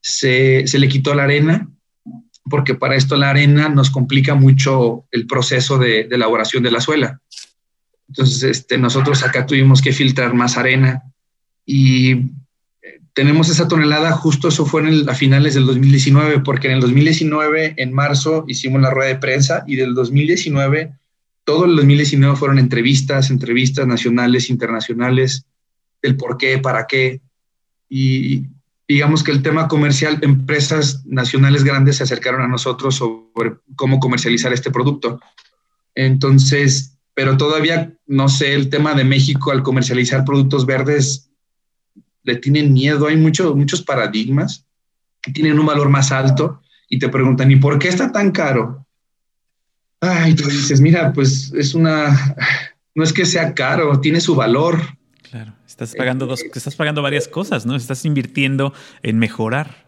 se, 0.00 0.64
le 0.72 0.88
quitó 0.88 1.14
la 1.14 1.24
arena, 1.24 1.68
porque 2.48 2.74
para 2.74 2.96
esto 2.96 3.16
la 3.16 3.30
arena 3.30 3.68
nos 3.68 3.90
complica 3.90 4.34
mucho 4.34 5.06
el 5.10 5.26
proceso 5.26 5.78
de 5.78 6.02
elaboración 6.10 6.62
de 6.62 6.70
la 6.70 6.80
suela. 6.80 7.20
Entonces, 8.08 8.42
este, 8.42 8.78
nosotros 8.78 9.22
acá 9.22 9.46
tuvimos 9.46 9.80
que 9.82 9.92
filtrar 9.92 10.34
más 10.34 10.56
arena 10.56 11.02
y 11.64 12.30
tenemos 13.14 13.48
esa 13.48 13.68
tonelada, 13.68 14.12
justo 14.12 14.48
eso 14.48 14.66
fue 14.66 14.82
en 14.82 15.08
a 15.08 15.14
finales 15.14 15.54
del 15.54 15.66
2019, 15.66 16.40
porque 16.40 16.66
en 16.66 16.74
el 16.74 16.80
2019, 16.80 17.74
en 17.76 17.92
marzo, 17.92 18.44
hicimos 18.48 18.82
la 18.82 18.90
rueda 18.90 19.08
de 19.08 19.16
prensa 19.16 19.62
y 19.66 19.76
del 19.76 19.94
2019, 19.94 20.92
todo 21.44 21.64
el 21.66 21.76
2019 21.76 22.36
fueron 22.36 22.58
entrevistas, 22.58 23.30
entrevistas 23.30 23.86
nacionales, 23.86 24.50
internacionales, 24.50 25.46
del 26.02 26.16
por 26.16 26.36
qué, 26.36 26.58
para 26.58 26.86
qué. 26.88 27.20
Y 27.88 28.46
digamos 28.88 29.22
que 29.22 29.30
el 29.30 29.42
tema 29.42 29.68
comercial, 29.68 30.18
empresas 30.22 31.06
nacionales 31.06 31.62
grandes 31.62 31.98
se 31.98 32.02
acercaron 32.02 32.42
a 32.42 32.48
nosotros 32.48 32.96
sobre 32.96 33.52
cómo 33.76 34.00
comercializar 34.00 34.52
este 34.52 34.72
producto. 34.72 35.20
Entonces, 35.94 36.93
pero 37.14 37.36
todavía 37.36 37.94
no 38.06 38.28
sé, 38.28 38.54
el 38.54 38.68
tema 38.68 38.94
de 38.94 39.04
México 39.04 39.50
al 39.50 39.62
comercializar 39.62 40.24
productos 40.24 40.66
verdes 40.66 41.30
le 42.22 42.36
tienen 42.36 42.72
miedo, 42.72 43.06
hay 43.06 43.16
muchos 43.16 43.54
muchos 43.54 43.82
paradigmas 43.82 44.66
que 45.20 45.32
tienen 45.32 45.58
un 45.58 45.66
valor 45.66 45.88
más 45.88 46.12
alto 46.12 46.60
y 46.88 46.98
te 46.98 47.08
preguntan, 47.08 47.50
¿y 47.50 47.56
por 47.56 47.78
qué 47.78 47.88
está 47.88 48.12
tan 48.12 48.30
caro? 48.30 48.86
Ay, 50.00 50.34
tú 50.34 50.44
dices, 50.48 50.80
mira, 50.80 51.12
pues 51.12 51.52
es 51.54 51.74
una, 51.74 52.36
no 52.94 53.04
es 53.04 53.12
que 53.12 53.24
sea 53.24 53.54
caro, 53.54 54.00
tiene 54.00 54.20
su 54.20 54.34
valor. 54.34 54.80
Claro, 55.30 55.54
estás 55.66 55.94
pagando 55.96 56.26
dos, 56.26 56.42
estás 56.42 56.76
pagando 56.76 57.00
varias 57.00 57.26
cosas, 57.26 57.64
¿no? 57.64 57.74
Estás 57.74 58.04
invirtiendo 58.04 58.74
en 59.02 59.18
mejorar. 59.18 59.83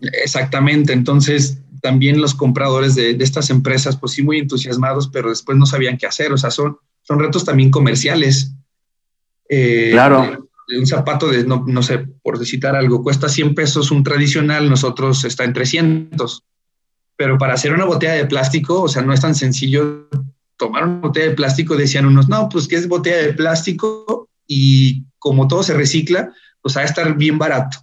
Exactamente, 0.00 0.92
entonces 0.92 1.58
también 1.82 2.20
los 2.20 2.34
compradores 2.34 2.94
de, 2.94 3.16
estas 3.20 3.50
empresas, 3.50 3.96
pues 3.96 4.12
sí, 4.12 4.22
muy 4.22 4.38
entusiasmados, 4.38 5.08
pero 5.08 5.30
después 5.30 5.56
no 5.56 5.66
sabían 5.66 5.96
qué 5.96 6.06
hacer, 6.06 6.32
o 6.32 6.36
sea, 6.36 6.50
son, 6.50 6.78
son 7.02 7.18
retos 7.18 7.44
también 7.44 7.70
comerciales. 7.70 8.52
Eh, 9.48 9.90
claro 9.92 10.48
un 10.78 10.86
zapato 10.86 11.28
de, 11.28 11.44
no, 11.44 11.64
no, 11.66 11.82
sé, 11.82 11.98
por 12.22 12.44
citar 12.44 12.76
algo, 12.76 13.02
cuesta 13.02 13.28
100 13.28 13.54
pesos 13.54 13.90
un 13.90 14.02
tradicional, 14.02 14.68
nosotros 14.68 15.24
está 15.24 15.44
en 15.44 15.52
300. 15.52 16.44
Pero 17.16 17.38
para 17.38 17.54
hacer 17.54 17.72
una 17.72 17.84
botella 17.84 18.14
de 18.14 18.26
plástico, 18.26 18.82
o 18.82 18.88
sea, 18.88 19.02
no 19.02 19.12
es 19.12 19.20
tan 19.20 19.34
sencillo 19.34 20.08
tomar 20.56 20.84
una 20.84 21.00
botella 21.00 21.30
de 21.30 21.34
plástico, 21.34 21.76
decían 21.76 22.06
unos, 22.06 22.28
no, 22.28 22.48
pues 22.48 22.68
que 22.68 22.76
es 22.76 22.88
botella 22.88 23.18
de 23.18 23.32
plástico 23.32 24.28
y 24.46 25.04
como 25.18 25.48
todo 25.48 25.62
se 25.62 25.74
recicla, 25.74 26.32
pues 26.62 26.76
va 26.76 26.82
a 26.82 26.84
estar 26.84 27.16
bien 27.16 27.38
barato. 27.38 27.78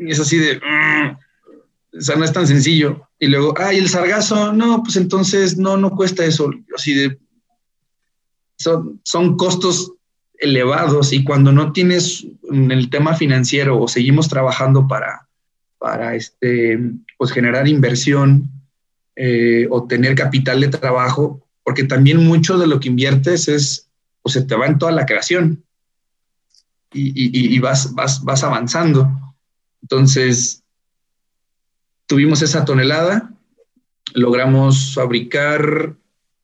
Y 0.00 0.10
es 0.10 0.18
así 0.18 0.38
de, 0.38 0.56
mm", 0.56 1.98
o 1.98 2.00
sea, 2.00 2.16
no 2.16 2.24
es 2.24 2.32
tan 2.32 2.46
sencillo. 2.46 3.06
Y 3.18 3.26
luego, 3.26 3.54
ay, 3.58 3.78
el 3.78 3.88
sargazo, 3.88 4.52
no, 4.52 4.82
pues 4.82 4.96
entonces 4.96 5.58
no, 5.58 5.76
no 5.76 5.90
cuesta 5.90 6.24
eso. 6.24 6.50
Así 6.74 6.94
de, 6.94 7.18
son, 8.56 9.00
son 9.04 9.36
costos 9.36 9.92
elevados 10.38 11.12
y 11.12 11.22
cuando 11.22 11.52
no 11.52 11.72
tienes 11.72 12.26
el 12.50 12.88
tema 12.88 13.14
financiero 13.14 13.78
o 13.78 13.88
seguimos 13.88 14.28
trabajando 14.28 14.88
para, 14.88 15.28
para 15.78 16.14
este, 16.14 16.78
pues 17.18 17.30
generar 17.30 17.68
inversión 17.68 18.50
eh, 19.16 19.66
o 19.70 19.86
tener 19.86 20.14
capital 20.14 20.60
de 20.62 20.68
trabajo, 20.68 21.46
porque 21.62 21.84
también 21.84 22.24
mucho 22.24 22.56
de 22.56 22.66
lo 22.66 22.80
que 22.80 22.88
inviertes 22.88 23.48
es, 23.48 23.90
pues 24.22 24.32
se 24.32 24.42
te 24.42 24.56
va 24.56 24.66
en 24.66 24.78
toda 24.78 24.92
la 24.92 25.04
creación 25.04 25.62
y, 26.92 27.54
y, 27.54 27.58
vas, 27.60 27.94
vas, 27.94 28.24
vas 28.24 28.42
avanzando. 28.42 29.08
Entonces, 29.82 30.62
tuvimos 32.06 32.42
esa 32.42 32.64
tonelada, 32.64 33.32
logramos 34.14 34.94
fabricar, 34.94 35.94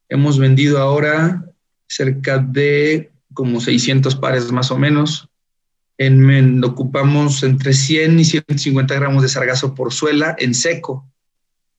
hemos 0.08 0.38
vendido 0.38 0.78
ahora 0.78 1.44
cerca 1.88 2.38
de 2.38 3.10
como 3.34 3.60
600 3.60 4.14
pares 4.16 4.50
más 4.52 4.70
o 4.70 4.78
menos. 4.78 5.28
En, 5.98 6.62
ocupamos 6.62 7.42
entre 7.42 7.72
100 7.72 8.20
y 8.20 8.24
150 8.24 8.94
gramos 8.94 9.22
de 9.22 9.28
sargazo 9.28 9.74
por 9.74 9.92
suela 9.92 10.36
en 10.38 10.54
seco, 10.54 11.06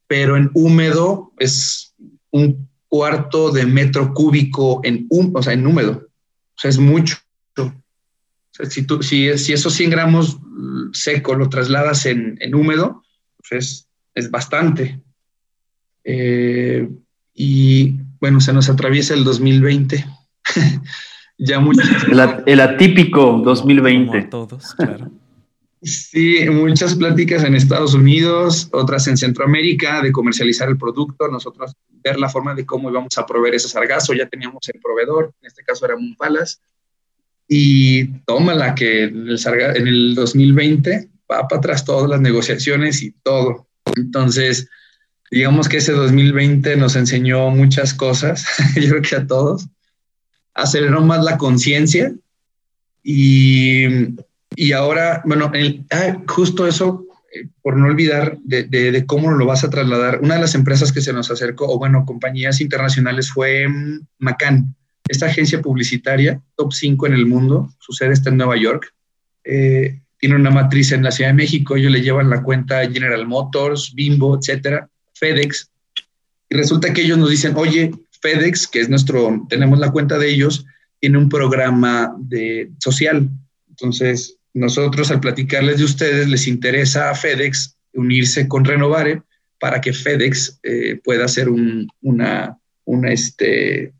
pero 0.07 0.37
en 0.37 0.49
húmedo 0.53 1.31
es 1.37 1.93
un 2.31 2.67
cuarto 2.87 3.51
de 3.51 3.65
metro 3.65 4.13
cúbico 4.13 4.81
en, 4.83 5.05
un, 5.09 5.31
o 5.35 5.43
sea, 5.43 5.53
en 5.53 5.67
húmedo. 5.67 6.07
O 6.55 6.59
sea, 6.59 6.69
es 6.69 6.79
mucho. 6.79 7.17
Si, 8.63 8.83
tú, 8.83 9.03
si, 9.03 9.37
si, 9.37 9.53
esos 9.53 9.73
100 9.73 9.89
gramos 9.89 10.37
seco 10.93 11.35
lo 11.35 11.49
trasladas 11.49 12.05
en, 12.05 12.37
en 12.41 12.55
húmedo, 12.55 13.03
pues 13.37 13.51
es, 13.51 13.87
es 14.15 14.31
bastante. 14.31 15.01
Eh, 16.03 16.89
y 17.33 17.99
bueno, 18.19 18.39
se 18.39 18.53
nos 18.53 18.69
atraviesa 18.69 19.13
el 19.13 19.23
2020. 19.23 20.05
ya 21.37 21.63
el, 22.45 22.59
atípico 22.59 23.41
2020. 23.43 24.23
todos, 24.23 24.73
claro. 24.73 25.11
Sí, 25.83 26.49
muchas 26.49 26.95
pláticas 26.95 27.43
en 27.43 27.53
Estados 27.53 27.93
Unidos, 27.93 28.67
otras 28.73 29.07
en 29.07 29.15
Centroamérica 29.15 30.01
de 30.01 30.11
comercializar 30.11 30.69
el 30.69 30.77
producto, 30.77 31.27
nosotros 31.27 31.75
ver 32.03 32.17
la 32.17 32.29
forma 32.29 32.55
de 32.55 32.65
cómo 32.65 32.89
íbamos 32.89 33.15
a 33.17 33.25
proveer 33.27 33.55
ese 33.55 33.69
sargazo, 33.69 34.13
ya 34.13 34.27
teníamos 34.27 34.67
el 34.73 34.81
proveedor, 34.81 35.33
en 35.39 35.47
este 35.47 35.63
caso 35.63 35.85
era 35.85 35.95
Mumpalas, 35.95 36.61
y 37.47 38.05
tómala 38.25 38.75
que 38.75 39.05
el 39.05 39.39
en 39.75 39.87
el 39.87 40.15
2020 40.15 41.09
va 41.31 41.47
para 41.47 41.59
atrás 41.59 41.85
todas 41.85 42.09
las 42.09 42.21
negociaciones 42.21 43.01
y 43.03 43.11
todo. 43.23 43.67
Entonces, 43.95 44.69
digamos 45.31 45.69
que 45.69 45.77
ese 45.77 45.93
2020 45.93 46.75
nos 46.77 46.95
enseñó 46.95 47.49
muchas 47.49 47.93
cosas, 47.93 48.45
yo 48.75 48.89
creo 48.89 49.01
que 49.01 49.15
a 49.15 49.27
todos, 49.27 49.67
aceleró 50.53 51.01
más 51.01 51.23
la 51.23 51.37
conciencia 51.37 52.13
y, 53.03 53.85
y, 54.55 54.71
ahora, 54.73 55.21
bueno, 55.25 55.51
ah, 55.91 56.17
justo 56.27 56.67
eso, 56.67 57.05
eh, 57.33 57.47
por 57.61 57.77
no 57.77 57.85
olvidar 57.85 58.37
de, 58.43 58.63
de, 58.63 59.05
cómo 59.05 59.31
lo 59.31 59.45
vas 59.45 59.63
a 59.63 59.69
trasladar, 59.69 60.19
una 60.21 60.35
de 60.35 60.41
las 60.41 60.55
empresas 60.55 60.91
que 60.91 61.01
se 61.01 61.13
nos 61.13 61.31
acercó, 61.31 61.67
o 61.67 61.79
bueno, 61.79 62.05
compañías 62.05 62.59
internacionales 62.59 63.31
fue 63.31 63.67
mm, 63.67 64.07
Macan, 64.19 64.75
esta 65.07 65.27
agencia 65.27 65.61
publicitaria, 65.61 66.41
top 66.55 66.73
5 66.73 67.07
en 67.07 67.13
el 67.13 67.25
mundo, 67.25 67.73
su 67.79 67.93
sede 67.93 68.13
está 68.13 68.29
en 68.29 68.37
Nueva 68.37 68.57
York. 68.57 68.93
Eh, 69.43 69.99
tiene 70.19 70.35
una 70.35 70.49
matriz 70.49 70.91
en 70.91 71.03
la 71.03 71.11
Ciudad 71.11 71.29
de 71.29 71.35
México, 71.35 71.75
ellos 71.75 71.91
le 71.91 72.01
llevan 72.01 72.29
la 72.29 72.43
cuenta 72.43 72.89
General 72.89 73.25
Motors, 73.27 73.93
Bimbo, 73.93 74.37
etcétera, 74.37 74.89
FedEx. 75.13 75.69
Y 76.49 76.55
resulta 76.55 76.93
que 76.93 77.01
ellos 77.01 77.17
nos 77.17 77.29
dicen, 77.29 77.53
oye, 77.55 77.91
FedEx, 78.21 78.67
que 78.67 78.81
es 78.81 78.89
nuestro, 78.89 79.45
tenemos 79.49 79.79
la 79.79 79.91
cuenta 79.91 80.17
de 80.17 80.29
ellos, 80.29 80.65
tiene 80.99 81.17
un 81.17 81.29
programa 81.29 82.15
de 82.17 82.71
social. 82.79 83.29
Entonces, 83.69 84.37
nosotros 84.53 85.11
al 85.11 85.19
platicarles 85.19 85.77
de 85.77 85.83
ustedes, 85.83 86.27
les 86.27 86.47
interesa 86.47 87.11
a 87.11 87.15
FedEx 87.15 87.75
unirse 87.93 88.47
con 88.47 88.65
Renovare 88.65 89.21
para 89.59 89.81
que 89.81 89.93
FedEx 89.93 90.59
eh, 90.63 90.99
pueda 91.03 91.25
hacer 91.25 91.49
una, 91.49 92.57
una, 92.85 93.11
este, 93.11 93.93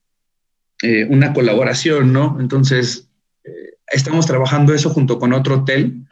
eh, 0.82 1.06
una 1.10 1.34
colaboración, 1.34 2.14
¿no? 2.14 2.38
Entonces, 2.40 3.08
eh, 3.44 3.76
estamos 3.88 4.26
trabajando 4.26 4.74
eso 4.74 4.90
junto 4.90 5.20
con 5.20 5.34
otro 5.34 5.56
hotel 5.56 6.08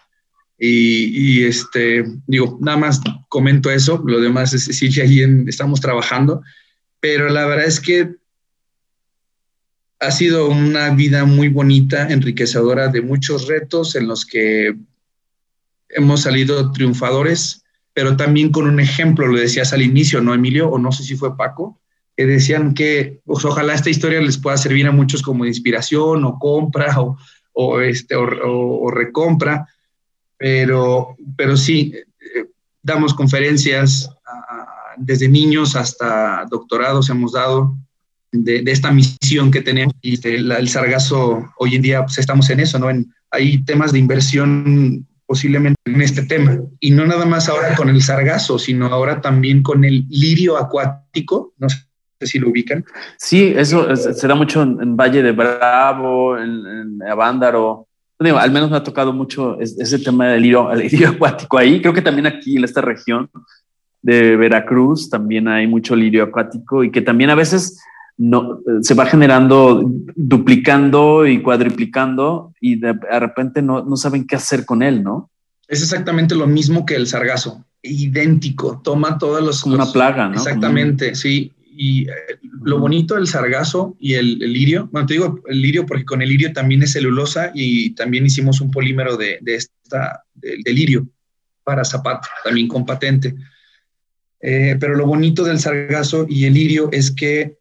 y, 0.57 1.43
este, 1.43 2.05
digo, 2.27 2.57
nada 2.61 2.77
más 2.77 3.01
comento 3.27 3.69
eso, 3.69 4.01
lo 4.05 4.21
demás 4.21 4.53
es 4.53 4.63
sí, 4.63 5.01
ahí 5.01 5.21
estamos 5.47 5.81
trabajando, 5.81 6.41
pero 6.99 7.29
la 7.29 7.45
verdad 7.45 7.65
es 7.65 7.81
que 7.81 8.15
ha 9.99 10.11
sido 10.11 10.47
una 10.47 10.89
vida 10.91 11.25
muy 11.25 11.49
bonita, 11.49 12.07
enriquecedora 12.07 12.87
de 12.87 13.01
muchos 13.01 13.47
retos 13.47 13.95
en 13.95 14.07
los 14.07 14.25
que 14.25 14.75
hemos 15.89 16.21
salido 16.21 16.71
triunfadores, 16.71 17.63
pero 17.93 18.15
también 18.17 18.51
con 18.51 18.67
un 18.67 18.79
ejemplo, 18.79 19.27
lo 19.27 19.39
decías 19.39 19.73
al 19.73 19.81
inicio, 19.81 20.21
¿no, 20.21 20.33
Emilio? 20.33 20.69
O 20.69 20.79
no 20.79 20.91
sé 20.91 21.03
si 21.03 21.15
fue 21.15 21.37
Paco, 21.37 21.79
que 22.15 22.25
decían 22.25 22.73
que 22.73 23.19
pues, 23.25 23.43
ojalá 23.45 23.73
esta 23.73 23.89
historia 23.89 24.21
les 24.21 24.37
pueda 24.37 24.57
servir 24.57 24.87
a 24.87 24.91
muchos 24.91 25.21
como 25.21 25.45
inspiración 25.45 26.23
o 26.25 26.39
compra 26.39 27.01
o, 27.01 27.17
o 27.53 27.81
este, 27.81 28.15
o 28.15 28.89
recompra 28.91 29.67
pero, 30.37 31.15
pero 31.37 31.55
sí, 31.57 31.93
eh, 31.95 32.45
damos 32.81 33.13
conferencias 33.13 34.09
desde 34.97 35.27
niños 35.27 35.75
hasta 35.75 36.45
doctorados 36.49 37.09
hemos 37.09 37.33
dado 37.33 37.75
de, 38.31 38.63
esta 38.67 38.91
misión 38.91 39.51
que 39.51 39.61
tenemos 39.61 39.93
y 40.01 40.25
el 40.27 40.69
sargazo, 40.69 41.51
hoy 41.57 41.75
en 41.75 41.81
día 41.81 42.03
pues 42.03 42.17
estamos 42.17 42.49
en 42.49 42.61
eso, 42.61 42.79
¿no? 42.79 42.89
En, 42.89 43.13
hay 43.31 43.63
temas 43.63 43.91
de 43.91 43.99
inversión 43.99 45.05
posiblemente 45.25 45.77
en 45.85 46.01
este 46.01 46.23
tema. 46.23 46.59
Y 46.79 46.91
no 46.91 47.05
nada 47.05 47.25
más 47.25 47.49
ahora 47.49 47.75
con 47.75 47.89
el 47.89 48.01
sargazo, 48.01 48.59
sino 48.59 48.85
ahora 48.87 49.19
también 49.19 49.63
con 49.63 49.83
el 49.83 50.05
lirio 50.09 50.57
acuático, 50.57 51.53
no 51.57 51.67
si 52.21 52.39
lo 52.39 52.49
ubican. 52.49 52.85
Sí, 53.17 53.53
eso 53.55 53.95
se 53.95 54.27
da 54.27 54.35
mucho 54.35 54.61
en, 54.61 54.95
Valle 54.95 55.21
de 55.21 55.31
Bravo, 55.31 56.37
en, 56.37 56.65
en 56.65 57.03
Avándaro, 57.03 57.87
al 58.19 58.51
menos 58.51 58.71
me 58.71 58.77
ha 58.77 58.83
tocado 58.83 59.13
mucho 59.13 59.59
ese 59.59 59.99
tema 59.99 60.27
del 60.27 60.41
lirio, 60.41 60.69
acuático 61.07 61.57
ahí. 61.57 61.81
Creo 61.81 61.93
que 61.93 62.01
también 62.01 62.27
aquí 62.27 62.57
en 62.57 62.63
esta 62.63 62.81
región 62.81 63.29
de 64.01 64.35
Veracruz 64.37 65.09
también 65.09 65.47
hay 65.47 65.67
mucho 65.67 65.95
lirio 65.95 66.23
acuático 66.23 66.83
y 66.83 66.91
que 66.91 67.01
también 67.01 67.29
a 67.29 67.35
veces 67.35 67.81
no, 68.17 68.59
se 68.81 68.93
va 68.93 69.05
generando, 69.05 69.83
duplicando 70.15 71.25
y 71.25 71.41
cuadriplicando 71.41 72.53
y 72.61 72.79
de, 72.79 72.93
repente 72.93 73.61
no, 73.61 73.83
no 73.83 73.97
saben 73.97 74.25
qué 74.25 74.35
hacer 74.35 74.65
con 74.65 74.81
él, 74.81 75.03
¿no? 75.03 75.29
Es 75.67 75.81
exactamente 75.81 76.35
lo 76.35 76.45
mismo 76.45 76.85
que 76.85 76.95
el 76.95 77.07
sargazo, 77.07 77.65
idéntico, 77.81 78.79
toma 78.83 79.17
todos 79.17 79.43
los... 79.43 79.61
Como 79.61 79.75
una 79.75 79.91
plaga, 79.91 80.29
¿no? 80.29 80.35
Exactamente, 80.35 81.15
sí 81.15 81.51
y 81.75 82.09
eh, 82.09 82.13
lo 82.63 82.79
bonito 82.79 83.15
del 83.15 83.27
sargazo 83.27 83.95
y 83.99 84.13
el, 84.13 84.39
lirio, 84.39 84.89
bueno, 84.91 85.05
te 85.05 85.15
digo 85.15 85.41
el 85.47 85.61
lirio 85.61 85.85
porque 85.85 86.05
con 86.05 86.21
el 86.21 86.29
lirio 86.29 86.53
también 86.53 86.83
es 86.83 86.93
celulosa 86.93 87.51
y 87.53 87.91
también 87.95 88.25
hicimos 88.25 88.61
un 88.61 88.71
polímero 88.71 89.17
de, 89.17 89.39
esta, 89.45 90.23
del 90.33 90.75
lirio 90.75 91.07
para 91.63 91.83
zapato, 91.83 92.27
también 92.43 92.67
con 92.67 92.85
patente. 92.85 93.35
Eh, 94.41 94.77
pero 94.79 94.95
lo 94.95 95.05
bonito 95.05 95.43
del 95.43 95.59
sargazo 95.59 96.25
y 96.29 96.45
el 96.45 96.53
lirio 96.53 96.89
es 96.91 97.11
que 97.11 97.57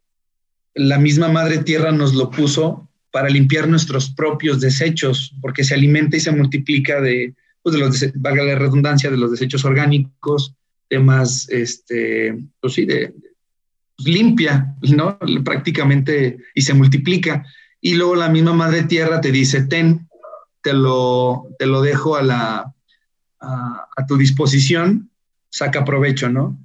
la 0.75 0.99
misma 0.99 1.27
madre 1.27 1.59
tierra 1.59 1.91
nos 1.91 2.13
lo 2.13 2.29
puso 2.29 2.89
para 3.11 3.29
limpiar 3.29 3.67
nuestros 3.67 4.09
propios 4.09 4.59
desechos, 4.59 5.33
porque 5.41 5.63
se 5.63 5.73
alimenta 5.73 6.17
y 6.17 6.19
se 6.19 6.31
multiplica 6.31 6.99
de, 7.01 7.33
pues 7.63 7.73
de 7.73 7.79
los, 7.79 8.13
valga 8.15 8.43
la 8.43 8.55
redundancia, 8.55 9.09
de 9.09 9.17
los 9.17 9.31
desechos 9.31 9.63
orgánicos, 9.65 10.53
temas, 10.89 11.47
este, 11.49 12.37
pues 12.59 12.73
sí, 12.73 12.85
de, 12.85 13.13
limpia, 13.97 14.75
¿no? 14.81 15.17
Prácticamente 15.43 16.37
y 16.53 16.61
se 16.61 16.73
multiplica. 16.73 17.45
Y 17.81 17.95
luego 17.95 18.15
la 18.15 18.29
misma 18.29 18.53
madre 18.53 18.83
tierra 18.83 19.21
te 19.21 19.31
dice, 19.31 19.63
ten, 19.63 20.07
te 20.61 20.73
lo, 20.73 21.47
te 21.59 21.65
lo 21.65 21.81
dejo 21.81 22.15
a, 22.15 22.23
la, 22.23 22.73
a, 23.39 24.05
tu 24.07 24.17
disposición, 24.17 25.09
saca 25.49 25.85
provecho, 25.85 26.29
¿no? 26.29 26.59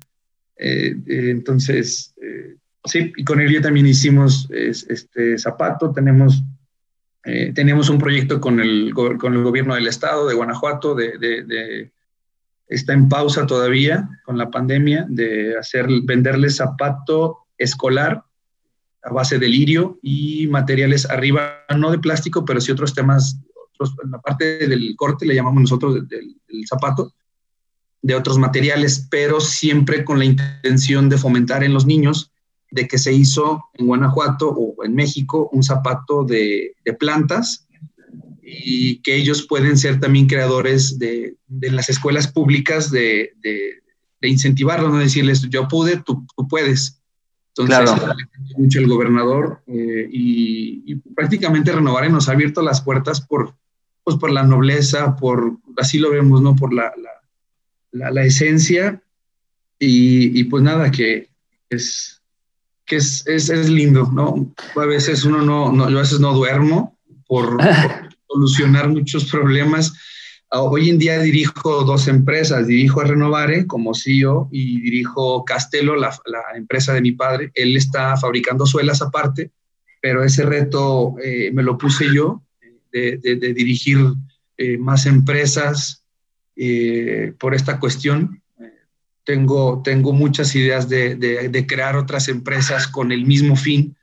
Eh, 0.56 0.96
eh, 1.06 1.30
entonces, 1.30 2.14
eh, 2.22 2.56
sí, 2.84 3.12
y 3.16 3.24
con 3.24 3.40
él 3.40 3.52
yo 3.52 3.60
también 3.60 3.86
hicimos 3.86 4.48
este 4.50 5.38
zapato, 5.38 5.92
tenemos, 5.92 6.42
tenemos 7.54 7.90
un 7.90 7.98
proyecto 7.98 8.40
con 8.40 8.58
el, 8.58 8.92
con 8.94 9.34
el 9.34 9.42
gobierno 9.42 9.74
del 9.74 9.86
estado 9.88 10.26
de 10.26 10.34
Guanajuato 10.34 10.94
de 10.94 11.90
está 12.70 12.92
en 12.92 13.08
pausa 13.08 13.46
todavía 13.46 14.08
con 14.24 14.38
la 14.38 14.50
pandemia 14.50 15.04
de 15.08 15.58
hacer 15.58 15.86
venderle 16.04 16.48
zapato 16.50 17.38
escolar 17.58 18.24
a 19.02 19.12
base 19.12 19.38
de 19.38 19.48
lirio 19.48 19.98
y 20.02 20.46
materiales 20.46 21.08
arriba, 21.10 21.64
no 21.76 21.90
de 21.90 21.98
plástico, 21.98 22.44
pero 22.44 22.60
sí 22.60 22.70
otros 22.70 22.94
temas, 22.94 23.38
en 24.04 24.10
la 24.10 24.20
parte 24.20 24.68
del 24.68 24.94
corte 24.96 25.26
le 25.26 25.34
llamamos 25.34 25.62
nosotros 25.62 26.08
del, 26.08 26.36
zapato, 26.68 27.12
de 28.02 28.14
otros 28.14 28.38
materiales, 28.38 29.08
pero 29.10 29.40
siempre 29.40 30.04
con 30.04 30.18
la 30.18 30.26
intención 30.26 31.08
de 31.08 31.18
fomentar 31.18 31.64
en 31.64 31.74
los 31.74 31.86
niños 31.86 32.30
de 32.70 32.86
que 32.86 32.98
se 32.98 33.12
hizo 33.12 33.64
en 33.74 33.86
Guanajuato 33.86 34.48
o 34.48 34.84
en 34.84 34.94
México 34.94 35.48
un 35.52 35.64
zapato 35.64 36.24
de 36.24 36.74
plantas 37.00 37.66
y 38.52 38.96
que 39.02 39.14
ellos 39.14 39.46
pueden 39.46 39.78
ser 39.78 40.00
también 40.00 40.26
creadores 40.26 40.98
de, 40.98 41.36
de 41.46 41.70
las 41.70 41.88
escuelas 41.88 42.26
públicas 42.26 42.90
de, 42.90 43.32
de, 43.40 43.82
de 44.20 44.28
incentivarlos, 44.28 44.92
no 44.92 44.98
decirles, 44.98 45.48
yo 45.48 45.68
pude, 45.68 45.98
tú, 45.98 46.26
tú 46.36 46.48
puedes. 46.48 47.00
Entonces, 47.48 47.78
claro. 47.78 48.14
mucho 48.56 48.78
el 48.78 48.88
gobernador 48.88 49.62
eh, 49.66 50.08
y, 50.10 50.94
prácticamente 51.14 51.72
Renovar 51.72 52.10
nos 52.10 52.28
ha 52.28 52.32
abierto 52.32 52.62
las 52.62 52.80
puertas 52.80 53.20
por, 53.20 53.54
pues, 54.04 54.16
por 54.16 54.30
la 54.30 54.42
nobleza, 54.42 55.16
por, 55.16 55.58
así 55.76 55.98
lo 55.98 56.10
vemos, 56.10 56.40
¿no? 56.40 56.56
Por 56.56 56.72
la, 56.72 56.92
la, 57.92 58.10
la, 58.10 58.24
esencia 58.24 59.02
y, 59.78 60.38
y, 60.38 60.44
pues 60.44 60.62
nada, 60.62 60.90
que 60.90 61.28
es, 61.68 62.22
que 62.86 62.96
es, 62.96 63.26
es, 63.26 63.50
es, 63.50 63.68
lindo, 63.68 64.10
¿no? 64.12 64.54
A 64.76 64.86
veces 64.86 65.24
uno 65.24 65.42
no, 65.42 65.72
no, 65.72 65.90
yo 65.90 65.98
a 65.98 66.02
veces 66.02 66.20
no 66.20 66.32
duermo 66.32 66.98
por 67.26 67.58
solucionar 68.30 68.88
muchos 68.88 69.30
problemas. 69.30 69.92
Ah, 70.50 70.62
hoy 70.62 70.90
en 70.90 70.98
día 70.98 71.20
dirijo 71.20 71.84
dos 71.84 72.08
empresas, 72.08 72.66
dirijo 72.66 73.00
a 73.00 73.04
Renovare 73.04 73.66
como 73.66 73.94
CEO 73.94 74.48
y 74.50 74.80
dirijo 74.80 75.44
Castelo, 75.44 75.96
la, 75.96 76.12
empresa 76.54 76.92
de 76.92 77.00
mi 77.00 77.12
padre. 77.12 77.50
Él 77.54 77.76
está 77.76 78.16
fabricando 78.16 78.66
suelas 78.66 79.02
aparte, 79.02 79.50
pero 80.00 80.24
ese 80.24 80.44
reto 80.44 81.14
eh, 81.22 81.50
me 81.52 81.62
lo 81.62 81.78
puse 81.78 82.12
yo 82.12 82.42
de, 82.92 83.18
dirigir 83.54 83.98
eh, 84.56 84.76
más 84.76 85.06
empresas 85.06 86.04
eh, 86.56 87.32
por 87.38 87.54
esta 87.54 87.78
cuestión. 87.78 88.42
Tengo, 89.24 89.82
tengo 89.84 90.12
muchas 90.12 90.56
ideas 90.56 90.88
de, 90.88 91.64
crear 91.68 91.96
otras 91.96 92.28
empresas 92.28 92.88
con 92.88 93.12
el 93.12 93.24
mismo 93.24 93.54
fin. 93.54 93.96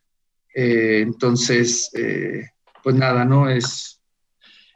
entonces, 0.53 1.91
pues 2.83 2.95
nada, 2.95 3.25
¿no? 3.25 3.49
Es, 3.49 3.96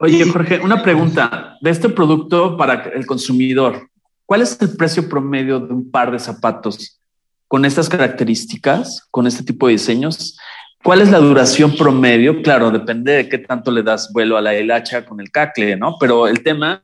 Oye, 0.04 0.26
Jorge, 0.26 0.60
una 0.64 0.82
pregunta 0.82 1.60
de 1.62 1.70
este 1.70 1.88
producto 1.88 2.58
para 2.58 2.86
el 2.86 3.06
consumidor. 3.06 3.88
¿Cuál 4.26 4.42
es 4.42 4.60
el 4.60 4.76
precio 4.76 5.08
promedio 5.08 5.60
de 5.60 5.72
un 5.72 5.92
par 5.92 6.12
de 6.12 6.18
zapatos 6.18 7.00
con 7.48 7.66
estas 7.66 7.88
características, 7.88 9.08
con 9.12 9.28
este 9.28 9.44
tipo 9.44 9.68
de 9.68 9.74
diseños? 9.74 10.40
¿Cuál 10.84 11.02
es 11.02 11.12
la 11.12 11.20
duración 11.20 11.76
promedio? 11.76 12.42
Claro, 12.42 12.72
depende 12.72 13.12
de 13.12 13.30
qué 13.30 13.38
tanto 13.38 13.70
le 13.70 13.84
das 13.84 14.12
vuelo 14.12 14.38
a 14.38 14.42
la 14.42 14.58
hilacha 14.58 15.06
con 15.06 15.22
el 15.22 15.30
cacle, 15.30 15.78
¿no? 15.78 15.98
Pero 16.00 16.28
el 16.28 16.42
tema, 16.42 16.82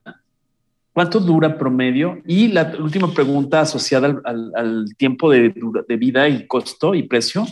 ¿cuánto 0.93 1.19
dura 1.19 1.57
promedio? 1.57 2.21
Y 2.27 2.49
la 2.49 2.71
última 2.79 3.11
pregunta 3.11 3.61
asociada 3.61 4.21
al, 4.25 4.85
tiempo 4.95 5.31
de, 5.31 5.55
de, 5.87 5.97
vida 5.97 6.29
y 6.29 6.45
costo 6.45 6.93
y 6.93 7.01
precio. 7.01 7.47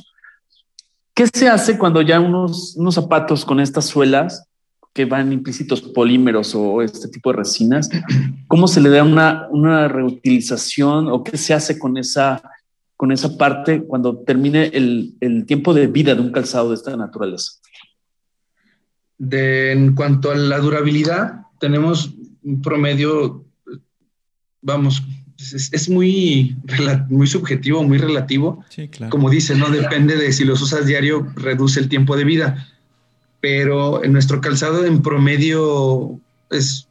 ¿Qué 1.16 1.26
se 1.26 1.50
hace 1.50 1.80
cuando 1.80 2.04
ya 2.04 2.20
unos, 2.20 2.76
unos 2.76 2.94
zapatos 2.94 3.44
con 3.44 3.60
estas 3.60 3.88
suelas 3.88 4.48
que 4.96 5.04
van 5.04 5.34
implícitos 5.34 5.82
polímeros 5.82 6.56
o 6.56 6.82
este 6.82 7.10
tipo 7.10 7.30
de 7.30 7.40
resinas, 7.40 7.90
¿cómo 8.48 8.66
se 8.66 8.80
le 8.80 8.90
da 8.90 9.04
una, 9.04 9.46
una 9.52 9.90
reutilización 9.90 11.10
o 11.10 11.22
qué 11.22 11.38
se 11.38 11.54
hace 11.54 11.78
con 11.78 11.98
esa, 11.98 12.42
con 12.96 13.12
esa 13.12 13.38
parte 13.38 13.84
cuando 13.84 14.20
termine 14.20 14.68
el, 14.68 15.16
el 15.20 15.46
tiempo 15.46 15.74
de 15.74 15.88
vida 15.88 16.16
de 16.16 16.22
un 16.22 16.32
calzado 16.32 16.70
de 16.70 16.76
esta 16.76 16.96
naturaleza? 16.96 17.60
De, 19.18 19.74
en 19.74 19.96
cuanto 19.96 20.32
a 20.32 20.36
la 20.36 20.60
durabilidad, 20.60 21.42
tenemos 21.60 22.16
un 22.42 22.62
promedio, 22.62 23.44
vamos, 24.62 25.04
es, 25.38 25.74
es 25.74 25.90
muy, 25.90 26.56
muy 27.10 27.28
subjetivo, 27.28 27.84
muy 27.84 27.98
relativo. 27.98 28.64
Sí, 28.70 28.88
claro. 28.88 29.12
Como 29.12 29.30
dice, 29.30 29.56
no 29.56 29.70
depende 29.70 30.16
de 30.16 30.32
si 30.32 30.46
los 30.46 30.62
usas 30.62 30.86
diario, 30.86 31.28
reduce 31.36 31.82
el 31.82 31.90
tiempo 31.90 32.16
de 32.16 32.24
vida 32.24 32.70
pero 33.46 34.04
en 34.04 34.12
nuestro 34.12 34.42
calzado 34.42 34.88
en 34.88 35.04
promedio 35.04 36.20
es, 36.50 36.88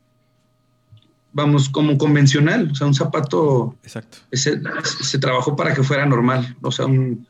vamos, 1.32 1.68
como 1.68 1.98
convencional, 1.98 2.70
o 2.70 2.74
sea, 2.76 2.86
un 2.86 2.94
zapato. 2.94 3.76
Exacto. 3.82 4.18
Se, 4.30 5.18
trabajó 5.18 5.56
para 5.56 5.74
que 5.74 5.82
fuera 5.82 6.06
normal, 6.06 6.54
o 6.62 6.70
sea, 6.70 6.86
un. 6.86 7.26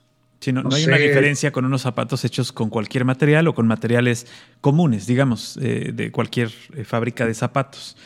no, 0.52 0.68
hay 0.74 0.84
una 0.84 0.98
diferencia 0.98 1.52
con 1.52 1.64
unos 1.64 1.80
zapatos 1.80 2.22
hechos 2.26 2.52
con 2.52 2.68
cualquier 2.68 3.06
material 3.06 3.48
o 3.48 3.54
con 3.54 3.66
materiales 3.66 4.26
comunes, 4.60 5.06
digamos, 5.06 5.58
eh, 5.62 5.92
de 5.94 6.12
cualquier 6.12 6.52
eh, 6.74 6.84
fábrica 6.84 7.24
de 7.24 7.32
zapatos. 7.32 7.96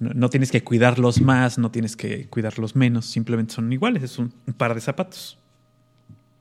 No, 0.00 0.28
tienes 0.30 0.50
que 0.50 0.64
cuidarlos 0.64 1.20
más, 1.20 1.58
no 1.58 1.70
tienes 1.70 1.94
que 1.94 2.26
cuidarlos 2.26 2.74
menos, 2.74 3.06
simplemente 3.06 3.54
son 3.54 3.72
iguales, 3.72 4.02
es 4.02 4.18
un, 4.18 4.32
par 4.56 4.74
de 4.74 4.80
zapatos. 4.80 5.38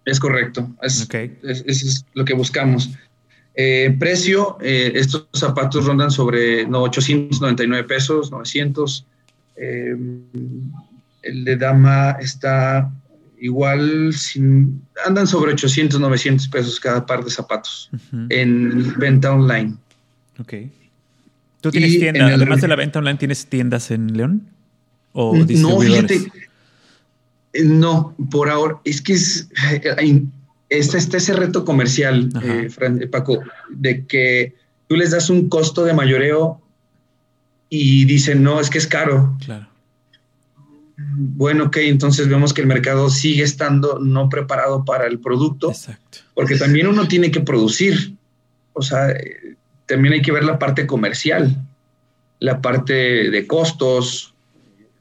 Es 0.03 0.19
correcto, 0.19 0.67
es, 0.81 1.07
es, 1.43 2.05
lo 2.15 2.25
que 2.25 2.33
buscamos. 2.33 2.89
Eh, 3.57 3.95
precio, 3.97 4.57
eh, 4.61 4.91
estos 4.95 5.27
zapatos 5.33 5.85
rondan 5.85 6.11
sobre 6.11 6.67
no, 6.67 6.81
899 6.83 7.87
pesos, 7.87 8.31
900. 8.31 9.05
Eh, 9.55 9.95
el 11.21 11.45
de 11.45 11.57
dama 11.57 12.17
está 12.19 12.91
igual, 13.39 14.13
sin, 14.13 14.81
andan 15.05 15.25
sobre 15.25 15.53
800, 15.53 15.99
900 15.99 16.47
pesos 16.49 16.79
cada 16.79 17.05
par 17.05 17.23
de 17.23 17.31
zapatos 17.31 17.89
en 18.29 18.93
venta 18.99 19.31
online. 19.31 19.75
Ok. 20.39 20.53
¿Tú 21.61 21.71
tienes 21.71 21.97
tiendas, 21.97 22.33
además 22.33 22.61
de 22.61 22.67
la 22.67 22.75
venta 22.75 22.99
online, 22.99 23.17
tienes 23.17 23.47
tiendas 23.47 23.89
en 23.89 24.15
León? 24.15 24.49
¿O 25.13 25.35
no, 25.35 25.79
fíjate, 25.79 26.29
no, 27.63 28.13
por 28.29 28.49
ahora, 28.49 28.79
es 28.83 29.01
que 29.01 29.13
es, 29.13 29.49
está, 30.77 30.97
ese 31.17 31.33
reto 31.33 31.65
comercial, 31.65 32.29
eh, 32.43 32.69
eh, 32.79 33.07
Paco, 33.07 33.39
de 33.69 34.05
que 34.05 34.55
tú 34.87 34.95
les 34.95 35.11
das 35.11 35.29
un 35.29 35.49
costo 35.49 35.83
de 35.83 35.93
mayoreo 35.93 36.61
y 37.69 38.05
dicen, 38.05 38.43
no, 38.43 38.59
es 38.59 38.69
que 38.69 38.77
es 38.77 38.87
caro. 38.87 39.37
Claro. 39.43 39.67
Bueno, 40.97 41.65
ok, 41.65 41.77
entonces 41.77 42.29
vemos 42.29 42.53
que 42.53 42.61
el 42.61 42.67
mercado 42.67 43.09
sigue 43.09 43.43
estando 43.43 43.99
no 43.99 44.29
preparado 44.29 44.85
para 44.85 45.07
el 45.07 45.19
producto. 45.19 45.71
Exacto. 45.71 46.19
Porque 46.33 46.55
también 46.55 46.87
uno 46.87 47.07
tiene 47.07 47.31
que 47.31 47.41
producir. 47.41 48.15
O 48.73 48.81
sea, 48.81 49.11
eh, 49.11 49.55
también 49.85 50.13
hay 50.13 50.21
que 50.21 50.31
ver 50.31 50.43
la 50.43 50.57
parte 50.57 50.87
comercial, 50.87 51.55
la 52.39 52.61
parte 52.61 53.29
de 53.29 53.47
costos, 53.47 54.33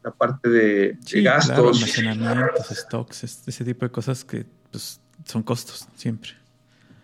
la 0.03 0.11
parte 0.11 0.49
de, 0.49 0.99
gastos. 1.23 1.77
almacenamientos, 1.77 2.69
stocks, 2.71 3.25
ese 3.25 3.65
tipo 3.65 3.87
de 3.87 3.91
cosas 3.91 4.25
que 4.25 4.45
pues, 4.71 5.01
son 5.25 5.43
costos 5.43 5.87
siempre. 5.97 6.31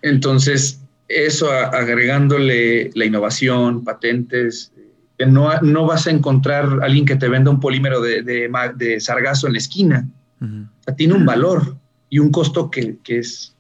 Entonces, 0.02 0.80
eso 1.08 1.50
agregándole 1.50 2.90
la 2.94 3.04
innovación, 3.04 3.84
patentes, 3.84 4.72
que 5.18 5.26
no, 5.26 5.50
no 5.60 5.86
vas 5.86 6.06
a 6.06 6.10
encontrar 6.10 6.78
alguien 6.82 7.04
que 7.04 7.16
te 7.16 7.28
venda 7.28 7.50
un 7.50 7.60
polímero 7.60 8.00
de, 8.00 8.22
de, 8.22 9.00
sargazo 9.00 9.46
en 9.46 9.52
la 9.54 9.58
esquina. 9.58 10.08
o 10.40 10.84
sea, 10.84 10.94
tiene 10.94 11.14
un 11.14 11.26
valor 11.26 11.76
y 12.08 12.18
un 12.18 12.30
costo 12.30 12.70
que, 12.70 12.96
que, 13.02 13.18
es 13.18 13.54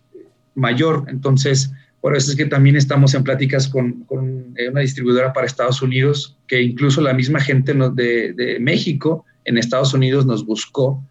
mayor. 0.54 1.04
Entonces, 1.08 1.70
por 2.00 2.16
eso 2.16 2.30
es 2.30 2.36
que 2.36 2.46
también 2.46 2.76
estamos 2.76 3.14
en 3.14 3.24
pláticas 3.24 3.68
con, 3.68 4.04
con 4.04 4.54
eh, 4.56 4.68
una 4.70 4.80
distribuidora 4.80 5.32
para 5.32 5.46
Estados 5.46 5.82
Unidos, 5.82 6.36
que 6.46 6.62
incluso 6.62 7.00
la 7.00 7.12
misma 7.12 7.40
gente 7.40 7.74
de, 7.74 8.32
de 8.32 8.58
México 8.58 9.24
en 9.44 9.58
Estados 9.58 9.92
Unidos 9.92 10.24
nos 10.26 10.46
buscó 10.46 11.02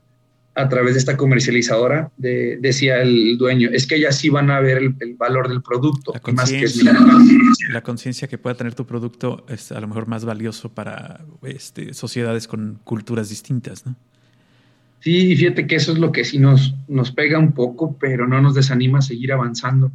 a 0.59 0.67
través 0.67 0.93
de 0.93 0.99
esta 0.99 1.15
comercializadora, 1.15 2.11
decía 2.17 3.01
el 3.01 3.37
dueño, 3.37 3.69
es 3.71 3.87
que 3.87 3.95
ellas 3.95 4.17
sí 4.17 4.29
van 4.29 4.51
a 4.51 4.59
ver 4.59 4.77
el, 4.77 5.15
valor 5.15 5.47
del 5.47 5.61
producto. 5.61 6.11
La 6.13 6.19
conciencia 6.19 6.93
conciencia 7.83 8.27
que 8.27 8.37
pueda 8.37 8.55
tener 8.55 8.75
tu 8.75 8.85
producto 8.85 9.45
es 9.47 9.71
a 9.71 9.79
lo 9.79 9.87
mejor 9.87 10.07
más 10.07 10.25
valioso 10.25 10.69
para 10.69 11.25
este, 11.43 11.93
sociedades 11.93 12.47
con 12.47 12.79
culturas 12.83 13.29
distintas, 13.29 13.85
¿no? 13.85 13.95
Sí, 14.99 15.35
fíjate 15.37 15.65
que 15.65 15.75
eso 15.75 15.93
es 15.93 15.97
lo 15.97 16.11
que 16.11 16.25
sí 16.25 16.39
nos, 16.39 16.75
nos 16.89 17.11
pega 17.11 17.39
un 17.39 17.53
poco, 17.53 17.97
pero 17.97 18.27
no 18.27 18.41
nos 18.41 18.53
desanima 18.53 18.99
a 18.99 19.01
seguir 19.01 19.31
avanzando, 19.31 19.93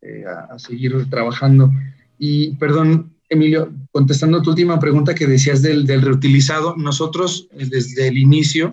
eh, 0.00 0.24
a, 0.26 0.58
seguir 0.60 1.10
trabajando. 1.10 1.72
Y 2.18 2.54
perdón, 2.54 3.14
Emilio, 3.28 3.72
contestando 3.90 4.40
tu 4.40 4.50
última 4.50 4.78
pregunta 4.78 5.14
que 5.14 5.26
decías 5.26 5.60
del, 5.60 5.86
del 5.86 6.02
reutilizado, 6.02 6.76
nosotros 6.76 7.48
eh, 7.50 7.66
desde 7.68 8.06
el 8.06 8.16
inicio 8.16 8.72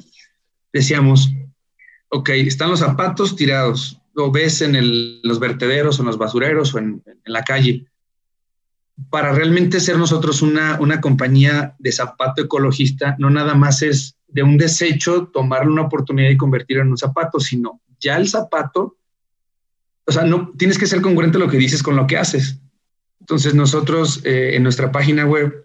decíamos, 0.75 1.33
ok, 2.09 2.29
están 2.31 2.69
los 2.69 2.79
zapatos 2.79 3.37
tirados, 3.37 4.01
lo 4.13 4.29
ves 4.29 4.61
en 4.61 5.21
los 5.23 5.39
vertederos 5.39 5.97
o 5.97 6.01
en 6.01 6.07
los 6.07 6.17
basureros 6.17 6.75
o 6.75 6.79
en, 6.79 7.01
la 7.23 7.43
calle. 7.43 7.85
Para 9.09 9.31
realmente 9.31 9.79
ser 9.79 9.97
nosotros 9.97 10.41
una, 10.41 10.77
una, 10.81 10.99
compañía 10.99 11.75
de 11.79 11.93
zapato 11.93 12.41
ecologista, 12.41 13.15
no 13.19 13.29
nada 13.29 13.55
más 13.55 13.81
es 13.83 14.17
de 14.27 14.43
un 14.43 14.57
desecho 14.57 15.27
tomarle 15.33 15.71
una 15.71 15.83
oportunidad 15.83 16.29
y 16.29 16.37
convertirlo 16.37 16.83
en 16.83 16.89
un 16.89 16.97
zapato, 16.97 17.39
sino 17.39 17.79
ya 18.01 18.17
el 18.17 18.27
zapato, 18.27 18.97
o 20.05 20.11
sea, 20.11 20.23
no 20.23 20.51
tienes 20.57 20.77
que 20.77 20.87
ser 20.87 21.01
congruente 21.01 21.39
lo 21.39 21.47
que 21.47 21.57
dices 21.57 21.81
con 21.81 21.95
lo 21.95 22.05
que 22.05 22.17
haces. 22.17 22.59
Entonces 23.21 23.55
nosotros 23.55 24.19
eh, 24.25 24.57
en 24.57 24.63
nuestra 24.63 24.91
página 24.91 25.25
web 25.25 25.64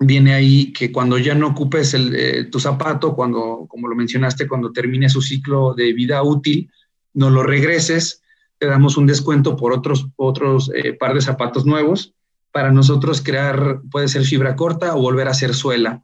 viene 0.00 0.32
ahí 0.32 0.72
que 0.72 0.90
cuando 0.90 1.18
ya 1.18 1.34
no 1.34 1.48
ocupes 1.48 1.92
el, 1.94 2.16
eh, 2.16 2.44
tu 2.44 2.58
zapato, 2.58 3.14
cuando, 3.14 3.66
como 3.68 3.86
lo 3.86 3.94
mencionaste, 3.94 4.48
cuando 4.48 4.72
termine 4.72 5.10
su 5.10 5.20
ciclo 5.20 5.74
de 5.74 5.92
vida 5.92 6.22
útil, 6.22 6.70
no 7.12 7.28
lo 7.28 7.42
regreses, 7.42 8.22
te 8.58 8.66
damos 8.66 8.96
un 8.96 9.06
descuento 9.06 9.56
por 9.56 9.72
otros, 9.72 10.08
otros 10.16 10.70
eh, 10.74 10.94
par 10.94 11.14
de 11.14 11.20
zapatos 11.20 11.66
nuevos. 11.66 12.14
Para 12.50 12.72
nosotros 12.72 13.20
crear, 13.20 13.80
puede 13.90 14.08
ser 14.08 14.24
fibra 14.24 14.56
corta 14.56 14.96
o 14.96 15.02
volver 15.02 15.28
a 15.28 15.34
ser 15.34 15.54
suela, 15.54 16.02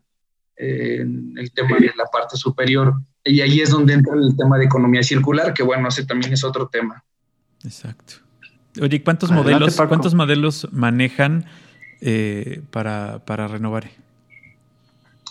eh, 0.57 1.01
el 1.01 1.53
tema 1.53 1.78
de 1.78 1.92
la 1.97 2.05
parte 2.12 2.36
superior. 2.36 2.94
Y 3.24 3.40
ahí 3.40 3.61
es 3.61 3.70
donde 3.70 3.94
entra 3.94 4.14
el 4.14 4.36
tema 4.36 4.59
de 4.59 4.66
economía 4.66 5.03
circular, 5.03 5.55
que 5.55 5.62
bueno, 5.62 5.88
ese 5.88 6.05
también 6.05 6.32
es 6.34 6.44
otro 6.44 6.68
tema. 6.68 7.03
Exacto. 7.64 8.14
Oye, 8.80 9.03
¿cuántos 9.03 9.30
modelos, 9.30 9.74
¿cuántos 9.74 10.14
modelos 10.14 10.68
manejan? 10.70 11.47
Eh, 12.01 12.61
para, 12.70 13.20
para 13.24 13.49
renovar? 13.49 13.90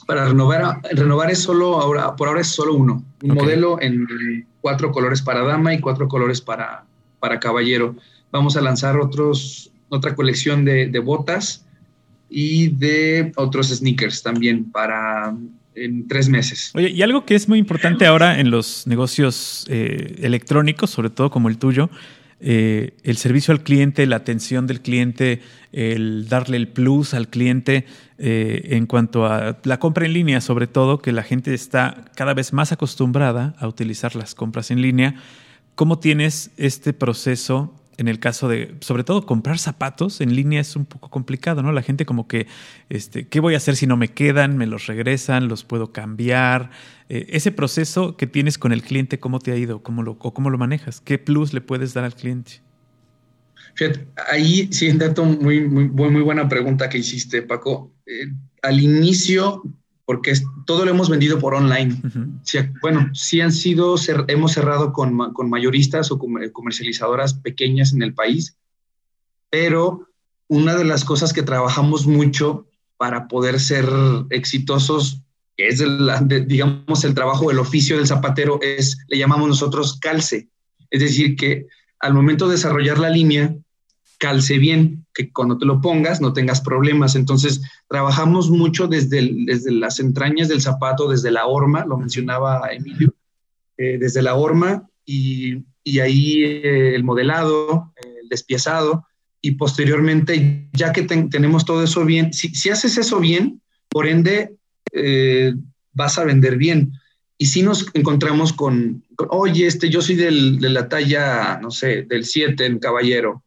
Para 0.05 0.26
renovar, 0.26 0.82
renovar 0.91 1.32
es 1.32 1.39
solo 1.39 1.80
ahora, 1.82 2.16
por 2.16 2.28
ahora 2.28 2.41
es 2.41 2.47
solo 2.47 2.76
uno, 2.76 3.03
un 3.24 3.34
modelo 3.34 3.82
en 3.82 4.07
cuatro 4.61 4.91
colores 4.91 5.22
para 5.22 5.43
dama 5.43 5.74
y 5.74 5.80
cuatro 5.80 6.07
colores 6.07 6.41
para, 6.41 6.84
para 7.20 7.39
caballero. 7.39 7.95
Vamos 8.32 8.57
a 8.57 8.61
lanzar 8.61 8.97
otros, 8.99 9.72
otra 9.89 10.16
colección 10.16 10.66
de, 10.66 10.99
botas 10.99 11.66
y 12.30 12.68
de 12.70 13.32
otros 13.36 13.70
sneakers 13.70 14.22
también 14.22 14.72
para 14.72 15.36
en 15.76 16.07
tres 16.07 16.30
meses. 16.30 16.72
Oye, 16.74 16.89
y 16.89 17.01
algo 17.01 17.26
que 17.26 17.36
es 17.36 17.49
muy 17.49 17.59
importante 17.59 18.05
ahora 18.05 18.39
en 18.39 18.49
los 18.49 18.88
negocios 18.88 19.66
eh, 19.70 20.16
electrónicos, 20.22 20.89
sobre 20.89 21.09
todo 21.09 21.30
como 21.30 21.49
el 21.49 21.57
tuyo, 21.57 21.89
eh, 22.39 22.93
el 23.03 23.17
servicio 23.17 23.53
al 23.53 23.63
cliente, 23.63 24.05
la 24.05 24.17
atención 24.17 24.67
del 24.67 24.81
cliente, 24.81 25.41
el 25.71 26.27
darle 26.27 26.57
el 26.57 26.67
plus 26.67 27.13
al 27.13 27.29
cliente 27.29 27.86
eh, 28.17 28.69
en 28.71 28.86
cuanto 28.86 29.25
a 29.25 29.57
la 29.63 29.79
compra 29.79 30.05
en 30.05 30.13
línea, 30.13 30.41
sobre 30.41 30.67
todo, 30.67 30.99
que 30.99 31.11
la 31.11 31.23
gente 31.23 31.53
está 31.53 32.05
cada 32.15 32.33
vez 32.33 32.53
más 32.53 32.71
acostumbrada 32.71 33.55
a 33.57 33.67
utilizar 33.67 34.15
las 34.15 34.36
compras 34.36 34.71
en 34.71 34.81
línea. 34.81 35.15
¿Cómo 35.75 35.99
tienes 35.99 36.51
este 36.57 36.93
proceso 36.93 37.73
en 37.97 38.07
el 38.07 38.19
caso 38.19 38.47
de, 38.49 38.75
sobre 38.81 39.03
todo, 39.03 39.25
comprar 39.25 39.59
zapatos 39.59 40.21
en 40.21 40.35
línea 40.35 40.61
es 40.61 40.75
un 40.75 40.85
poco 40.85 41.09
complicado, 41.09 41.63
¿no? 41.63 41.71
La 41.71 41.81
gente 41.81 42.05
como 42.05 42.27
que, 42.27 42.47
este, 42.89 43.27
¿qué 43.27 43.39
voy 43.39 43.53
a 43.53 43.57
hacer 43.57 43.75
si 43.75 43.87
no 43.87 43.97
me 43.97 44.09
quedan? 44.09 44.57
¿Me 44.57 44.67
los 44.67 44.87
regresan? 44.87 45.47
¿Los 45.47 45.63
puedo 45.63 45.91
cambiar? 45.91 46.71
Eh, 47.09 47.27
ese 47.29 47.51
proceso 47.51 48.17
que 48.17 48.27
tienes 48.27 48.57
con 48.57 48.71
el 48.71 48.81
cliente, 48.83 49.19
¿cómo 49.19 49.39
te 49.39 49.51
ha 49.51 49.57
ido? 49.57 49.83
¿Cómo 49.83 50.03
lo, 50.03 50.13
o 50.19 50.33
cómo 50.33 50.49
lo 50.49 50.57
manejas? 50.57 51.01
¿Qué 51.01 51.17
plus 51.17 51.53
le 51.53 51.61
puedes 51.61 51.93
dar 51.93 52.03
al 52.03 52.15
cliente? 52.15 52.61
Fíjate, 53.75 54.07
ahí 54.29 54.69
sí, 54.71 54.91
dato 54.93 55.25
muy, 55.25 55.67
muy, 55.67 55.89
muy 55.89 56.21
buena 56.21 56.47
pregunta 56.47 56.89
que 56.89 56.99
hiciste, 56.99 57.41
Paco. 57.41 57.93
Eh, 58.05 58.27
al 58.61 58.79
inicio 58.79 59.63
porque 60.06 60.34
todo 60.66 60.86
lo 60.86 60.91
hemos 60.91 61.10
vendido 61.10 61.39
por 61.39 61.56
online. 61.56 61.99
bueno, 62.82 63.10
sí 63.14 63.41
han 63.41 63.51
sido, 63.51 63.95
hemos 64.28 64.53
cerrado 64.53 64.93
con, 64.93 65.16
mayoristas 65.49 66.12
o 66.12 66.20
comercializadoras 66.53 67.34
pequeñas 67.34 67.91
en 67.93 68.03
el 68.03 68.14
país, 68.14 68.56
pero 69.49 70.08
una 70.47 70.76
de 70.76 70.86
las 70.86 71.03
cosas 71.03 71.34
que 71.34 71.41
trabajamos 71.41 72.06
mucho 72.06 72.68
para 72.97 73.28
poder 73.28 73.60
ser 73.60 73.88
exitosos 74.30 75.22
es, 75.58 75.84
digamos, 76.47 77.03
el 77.03 77.16
trabajo, 77.16 77.49
el 77.49 77.60
oficio 77.60 77.97
del 77.97 78.08
zapatero, 78.08 78.60
es, 78.62 78.97
le 79.08 79.18
llamamos 79.18 79.47
nosotros 79.47 79.99
calce. 79.99 80.49
Es 80.91 81.01
decir, 81.01 81.36
que 81.36 81.68
al 81.99 82.14
momento 82.14 82.45
de 82.47 82.53
desarrollar 82.53 82.99
la 82.99 83.10
línea, 83.10 83.56
calce 84.20 84.60
bien, 84.60 85.05
que 85.16 85.32
cuando 85.32 85.57
te 85.57 85.66
lo 85.66 85.82
pongas 85.82 86.22
no 86.22 86.34
tengas 86.34 86.61
problemas. 86.61 87.16
Entonces, 87.16 87.61
trabajamos 87.88 88.51
mucho 88.51 88.88
desde, 88.88 89.32
desde 89.45 89.72
las 89.72 89.99
entrañas 89.99 90.49
del 90.49 90.61
zapato, 90.61 91.09
desde 91.09 91.32
la 91.32 91.47
horma, 91.47 91.86
lo 91.86 91.97
mencionaba 91.97 92.70
Emilio, 92.72 93.16
eh, 93.78 93.97
desde 93.97 94.22
la 94.22 94.36
horma 94.36 94.88
y, 95.05 95.63
ahí 95.99 96.43
eh, 96.43 96.95
el 96.95 97.03
modelado, 97.03 97.93
el 97.95 98.28
despiezado 98.28 99.05
y 99.41 99.51
posteriormente, 99.51 100.68
ya 100.74 100.91
que 100.91 101.03
tenemos 101.03 101.66
todo 101.66 101.84
eso 101.84 102.03
bien, 102.03 102.34
si, 102.34 102.70
haces 102.70 102.97
eso 102.97 103.20
bien, 103.20 103.61
por 103.89 104.07
ende, 104.07 104.55
eh, 104.91 105.53
vas 105.93 106.18
a 106.18 106.26
vender 106.26 106.57
bien. 106.57 106.93
Y 107.38 107.45
si 107.45 107.61
nos 107.61 107.86
encontramos 107.93 108.53
con, 108.53 109.03
oye, 109.30 109.68
este, 109.68 109.89
yo 109.89 110.01
soy 110.01 110.16
del, 110.16 110.59
de 110.59 110.70
la 110.70 110.89
talla, 110.89 111.59
no 111.61 111.70
sé, 111.70 112.03
del 112.03 112.26
7 112.26 112.66
en 112.66 112.80
caballero, 112.80 113.44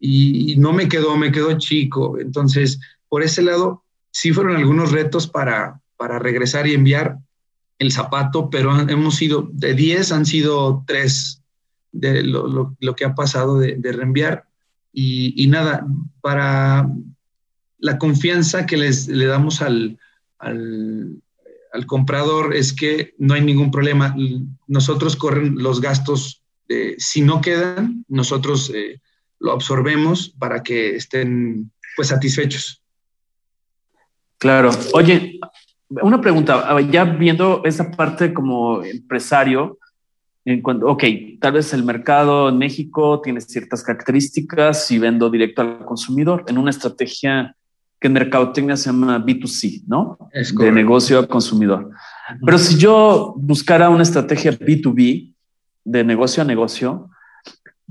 y, 0.00 0.56
no 0.56 0.72
me 0.72 0.88
quedó, 0.88 1.16
me 1.16 1.30
quedó 1.30 1.56
chico. 1.58 2.18
Entonces, 2.18 2.80
por 3.08 3.22
ese 3.22 3.42
lado, 3.42 3.84
sí 4.10 4.32
fueron 4.32 4.56
algunos 4.56 4.90
retos 4.90 5.26
para, 5.26 5.80
para 5.96 6.18
regresar 6.18 6.66
y 6.66 6.74
enviar 6.74 7.18
el 7.78 7.92
zapato, 7.92 8.50
pero 8.50 8.78
hemos 8.88 9.16
sido, 9.16 9.48
de 9.52 9.74
10 9.74 10.12
han 10.12 10.26
sido 10.26 10.84
3 10.86 11.42
de 11.92 12.22
lo, 12.22 12.74
lo, 12.78 12.96
que 12.96 13.04
ha 13.04 13.14
pasado 13.14 13.58
de, 13.58 13.76
de 13.76 13.92
reenviar. 13.92 14.46
Y, 14.92 15.34
y, 15.42 15.46
nada, 15.46 15.86
para 16.20 16.88
la 17.78 17.98
confianza 17.98 18.66
que 18.66 18.76
les, 18.76 19.06
le 19.06 19.26
damos 19.26 19.62
al, 19.62 19.98
al, 20.38 21.22
al, 21.72 21.86
comprador 21.86 22.54
es 22.54 22.72
que 22.72 23.14
no 23.18 23.34
hay 23.34 23.42
ningún 23.42 23.70
problema. 23.70 24.14
Nosotros 24.66 25.16
corren 25.16 25.56
los 25.58 25.80
gastos, 25.80 26.42
de, 26.68 26.96
si 26.98 27.20
no 27.20 27.42
quedan, 27.42 28.04
nosotros... 28.08 28.72
Eh, 28.74 29.00
lo 29.40 29.52
absorbemos 29.52 30.34
para 30.38 30.62
que 30.62 30.96
estén 30.96 31.70
pues 31.96 32.08
satisfechos. 32.08 32.82
Claro. 34.38 34.70
Oye, 34.94 35.40
una 35.88 36.20
pregunta, 36.20 36.78
ya 36.82 37.04
viendo 37.04 37.62
esa 37.64 37.90
parte 37.90 38.32
como 38.32 38.82
empresario, 38.84 39.78
en 40.44 40.62
cuanto, 40.62 40.86
ok, 40.86 41.04
tal 41.40 41.54
vez 41.54 41.72
el 41.74 41.84
mercado 41.84 42.48
en 42.48 42.58
México 42.58 43.20
tiene 43.20 43.40
ciertas 43.40 43.82
características 43.82 44.90
y 44.90 44.98
vendo 44.98 45.28
directo 45.28 45.62
al 45.62 45.84
consumidor 45.84 46.44
en 46.48 46.56
una 46.56 46.70
estrategia 46.70 47.54
que 48.00 48.06
en 48.06 48.14
mercadotecnia 48.14 48.76
se 48.76 48.86
llama 48.86 49.22
B2C, 49.22 49.82
¿no? 49.86 50.16
Es 50.32 50.54
de 50.54 50.72
negocio 50.72 51.18
al 51.18 51.28
consumidor. 51.28 51.90
Pero 52.44 52.56
si 52.56 52.78
yo 52.78 53.34
buscara 53.36 53.90
una 53.90 54.02
estrategia 54.02 54.52
B2B, 54.52 55.34
de 55.84 56.04
negocio 56.04 56.42
a 56.42 56.46
negocio, 56.46 57.10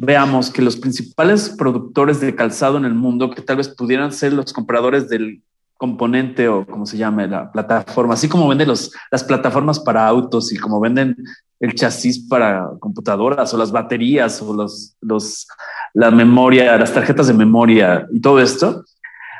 veamos 0.01 0.49
que 0.49 0.61
los 0.61 0.77
principales 0.77 1.49
productores 1.49 2.21
de 2.21 2.33
calzado 2.33 2.77
en 2.77 2.85
el 2.85 2.93
mundo, 2.93 3.31
que 3.31 3.41
tal 3.41 3.57
vez 3.57 3.67
pudieran 3.67 4.13
ser 4.13 4.31
los 4.31 4.53
compradores 4.53 5.09
del 5.09 5.41
componente 5.75 6.47
o 6.47 6.65
como 6.65 6.85
se 6.85 6.97
llame 6.97 7.27
la 7.27 7.51
plataforma, 7.51 8.13
así 8.13 8.29
como 8.29 8.47
venden 8.47 8.69
los, 8.69 8.93
las 9.11 9.25
plataformas 9.25 9.77
para 9.77 10.07
autos 10.07 10.53
y 10.53 10.57
como 10.57 10.79
venden 10.79 11.17
el 11.59 11.75
chasis 11.75 12.27
para 12.29 12.69
computadoras 12.79 13.53
o 13.53 13.57
las 13.57 13.73
baterías 13.73 14.41
o 14.41 14.53
los, 14.53 14.95
los, 15.01 15.45
la 15.93 16.11
memoria, 16.11 16.77
las 16.77 16.93
tarjetas 16.93 17.27
de 17.27 17.33
memoria 17.33 18.07
y 18.13 18.21
todo 18.21 18.39
esto. 18.39 18.85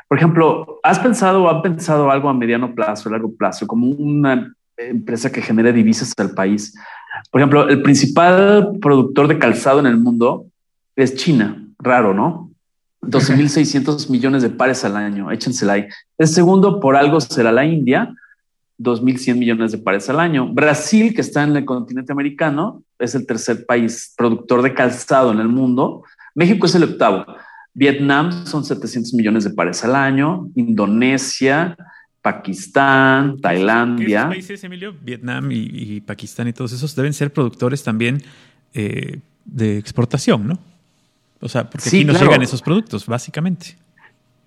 Por 0.10 0.18
ejemplo, 0.18 0.82
¿has 0.84 1.00
pensado 1.00 1.44
o 1.44 1.50
han 1.50 1.62
pensado 1.62 2.12
algo 2.12 2.28
a 2.28 2.34
mediano 2.34 2.76
plazo, 2.76 3.08
a 3.08 3.14
largo 3.14 3.34
plazo, 3.34 3.66
como 3.66 3.88
una 3.92 4.54
empresa 4.76 5.32
que 5.32 5.42
genere 5.42 5.72
divisas 5.72 6.14
al 6.18 6.32
país? 6.32 6.74
Por 7.32 7.40
ejemplo, 7.40 7.70
el 7.70 7.82
principal 7.82 8.72
productor 8.82 9.30
de 9.30 9.40
calzado 9.40 9.80
en 9.80 9.86
el 9.86 9.98
mundo 9.98 10.49
es 11.04 11.16
China, 11.16 11.66
raro, 11.80 12.14
¿no? 12.14 12.52
12.600 13.02 14.10
millones 14.10 14.44
de 14.44 14.50
pares 14.50 14.84
al 14.84 14.98
año, 14.98 15.32
échensela 15.32 15.74
ahí. 15.74 15.88
El 16.18 16.28
segundo, 16.28 16.80
por 16.80 16.96
algo, 16.96 17.22
será 17.22 17.52
la 17.52 17.66
India, 17.66 18.14
2.100 18.80 19.36
millones 19.36 19.72
de 19.72 19.78
pares 19.78 20.10
al 20.10 20.20
año. 20.20 20.48
Brasil, 20.48 21.14
que 21.14 21.22
está 21.22 21.44
en 21.44 21.56
el 21.56 21.66
continente 21.66 22.12
americano, 22.12 22.84
es 22.98 23.16
el 23.16 23.26
tercer 23.26 23.66
país 23.66 24.14
productor 24.18 24.62
de 24.62 24.74
calzado 24.74 25.32
en 25.32 25.40
el 25.40 25.48
mundo. 25.48 26.04
México 26.36 26.66
es 26.66 26.76
el 26.76 26.84
octavo. 26.84 27.26
Vietnam 27.74 28.46
son 28.46 28.66
700 28.66 29.14
millones 29.14 29.46
de 29.46 29.52
pares 29.52 29.84
al 29.86 29.96
año. 29.96 30.50
Indonesia, 30.56 31.78
Pakistán, 32.22 33.40
Tailandia. 33.40 34.24
¿Qué 34.24 34.30
países, 34.30 34.64
Emilio? 34.66 34.94
Vietnam 35.02 35.50
y, 35.52 36.02
Pakistán 36.02 36.50
y 36.50 36.54
todos 36.54 36.74
esos 36.74 36.96
deben 36.96 37.14
ser 37.14 37.32
productores 37.32 37.84
también 37.84 38.22
eh, 38.74 39.20
de 39.46 39.78
exportación, 39.78 40.48
¿no? 40.48 40.69
O 41.42 41.48
sea, 41.48 41.70
porque 41.70 41.88
aquí 41.88 42.06
nos 42.06 42.20
llegan 42.20 42.42
esos 42.42 42.62
productos, 42.62 43.06
básicamente. 43.06 43.78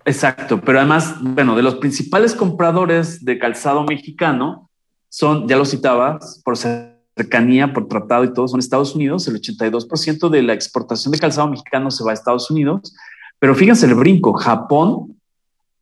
Exacto, 0.05 0.59
pero 0.61 0.79
además, 0.79 1.15
bueno, 1.21 1.55
de 1.55 1.63
los 1.63 1.75
principales 1.75 2.35
compradores 2.35 3.23
de 3.23 3.39
calzado 3.39 3.83
mexicano 3.83 4.69
son, 5.09 5.47
ya 5.47 5.55
lo 5.55 5.65
citabas, 5.65 6.41
por 6.43 6.57
cercanía, 6.57 7.73
por 7.73 7.87
tratado 7.87 8.25
y 8.25 8.33
todo, 8.33 8.47
son 8.47 8.59
Estados 8.59 8.95
Unidos. 8.95 9.27
El 9.27 9.39
82% 9.41 10.29
de 10.29 10.43
la 10.43 10.53
exportación 10.53 11.11
de 11.11 11.19
calzado 11.19 11.47
mexicano 11.47 11.89
se 11.89 12.03
va 12.03 12.11
a 12.11 12.13
Estados 12.13 12.51
Unidos. 12.51 12.95
Pero 13.39 13.55
fíjense 13.55 13.85
el 13.85 13.95
brinco, 13.95 14.33
Japón 14.33 15.17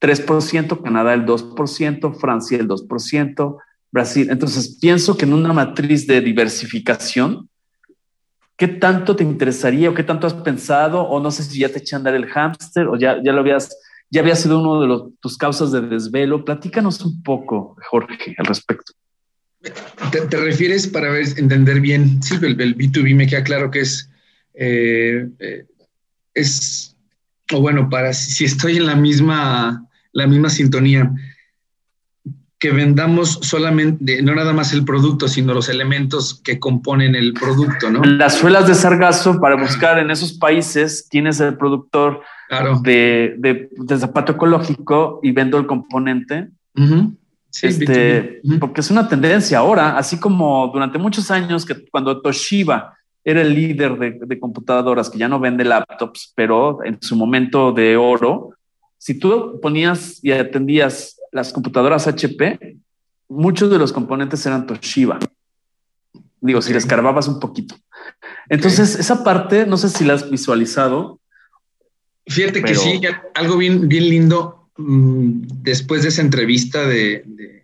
3%, 0.01 0.81
Canadá 0.81 1.13
el 1.13 1.25
2%, 1.25 2.15
Francia 2.15 2.57
el 2.57 2.67
2%, 2.67 3.57
Brasil. 3.91 4.27
Entonces, 4.31 4.77
pienso 4.81 5.15
que 5.15 5.25
en 5.25 5.33
una 5.33 5.53
matriz 5.53 6.07
de 6.07 6.21
diversificación, 6.21 7.49
¿qué 8.61 8.67
tanto 8.67 9.15
te 9.15 9.23
interesaría 9.23 9.89
o 9.89 9.95
qué 9.95 10.03
tanto 10.03 10.27
has 10.27 10.35
pensado? 10.35 11.01
O 11.01 11.19
no 11.19 11.31
sé 11.31 11.41
si 11.41 11.57
ya 11.57 11.69
te 11.69 11.79
eché 11.79 11.95
a 11.95 11.97
andar 11.97 12.13
el 12.13 12.27
hámster 12.27 12.85
o 12.85 12.95
ya, 12.95 13.17
ya 13.23 13.31
lo 13.31 13.39
habías, 13.39 13.75
ya 14.11 14.21
había 14.21 14.35
sido 14.35 14.59
uno 14.59 14.79
de 14.79 15.11
tus 15.19 15.35
causas 15.35 15.71
de 15.71 15.81
desvelo. 15.81 16.45
Platícanos 16.45 17.03
un 17.03 17.23
poco, 17.23 17.75
Jorge, 17.89 18.35
al 18.37 18.45
respecto. 18.45 18.93
¿Te, 20.11 20.37
refieres 20.37 20.85
para 20.85 21.19
entender 21.19 21.81
bien? 21.81 22.21
Sí, 22.21 22.35
el, 22.39 22.55
B2B 22.55 23.15
me 23.15 23.25
queda 23.25 23.43
claro 23.43 23.71
que 23.71 23.79
es, 23.79 24.11
eh, 24.53 25.27
eh, 25.39 25.65
es, 26.35 26.95
o 27.51 27.61
bueno, 27.61 27.89
para 27.89 28.13
si 28.13 28.45
estoy 28.45 28.77
en 28.77 28.85
la 28.85 28.95
misma, 28.95 29.87
la 30.11 30.27
misma 30.27 30.51
sintonía 30.51 31.11
que 32.61 32.69
vendamos 32.69 33.39
solamente, 33.41 34.21
no 34.21 34.35
nada 34.35 34.53
más 34.53 34.71
el 34.71 34.85
producto, 34.85 35.27
sino 35.27 35.51
los 35.51 35.67
elementos 35.67 36.39
que 36.43 36.59
componen 36.59 37.15
el 37.15 37.33
producto, 37.33 37.89
¿no? 37.89 38.03
Las 38.03 38.35
suelas 38.35 38.67
de 38.67 38.75
sargazo 38.75 39.41
para 39.41 39.55
buscar 39.55 39.97
en 39.97 40.11
esos 40.11 40.33
países 40.33 41.07
quién 41.09 41.25
es 41.25 41.39
el 41.39 41.57
productor 41.57 42.21
de, 42.83 43.35
de, 43.39 43.97
zapato 43.97 44.33
ecológico 44.33 45.19
y 45.23 45.31
vendo 45.31 45.57
el 45.57 45.65
componente. 45.65 46.49
este, 47.63 48.41
Porque 48.59 48.81
es 48.81 48.91
una 48.91 49.09
tendencia 49.09 49.57
ahora, 49.57 49.97
así 49.97 50.19
como 50.19 50.69
durante 50.71 50.99
muchos 50.99 51.31
años 51.31 51.65
que 51.65 51.89
cuando 51.89 52.21
Toshiba 52.21 52.95
era 53.23 53.41
el 53.41 53.55
líder 53.55 53.97
de, 53.97 54.19
de 54.23 54.39
computadoras, 54.39 55.09
que 55.09 55.17
ya 55.17 55.27
no 55.27 55.39
vende 55.39 55.65
laptops, 55.65 56.31
pero 56.35 56.85
en 56.85 57.01
su 57.01 57.15
momento 57.15 57.71
de 57.71 57.97
oro, 57.97 58.51
si 58.99 59.17
tú 59.17 59.59
ponías 59.63 60.23
y 60.23 60.31
atendías 60.31 61.17
las 61.31 61.53
computadoras 61.53 62.07
HP, 62.07 62.77
muchos 63.29 63.71
de 63.71 63.79
los 63.79 63.93
componentes 63.93 64.45
eran 64.45 64.67
Toshiba. 64.67 65.19
Digo, 66.41 66.61
si 66.61 66.73
les 66.73 66.83
escarbabas 66.83 67.27
un 67.27 67.39
poquito. 67.39 67.75
Entonces, 68.49 68.95
esa 68.95 69.23
parte, 69.23 69.65
no 69.65 69.77
sé 69.77 69.89
si 69.89 70.03
la 70.03 70.13
has 70.13 70.29
visualizado. 70.29 71.19
Fíjate 72.27 72.63
que 72.63 72.75
sí, 72.75 73.01
algo 73.33 73.57
bien, 73.57 73.87
bien 73.87 74.09
lindo 74.09 74.69
mm, 74.77 75.41
después 75.61 76.03
de 76.03 76.09
esa 76.09 76.21
entrevista 76.21 76.85
de, 76.85 77.63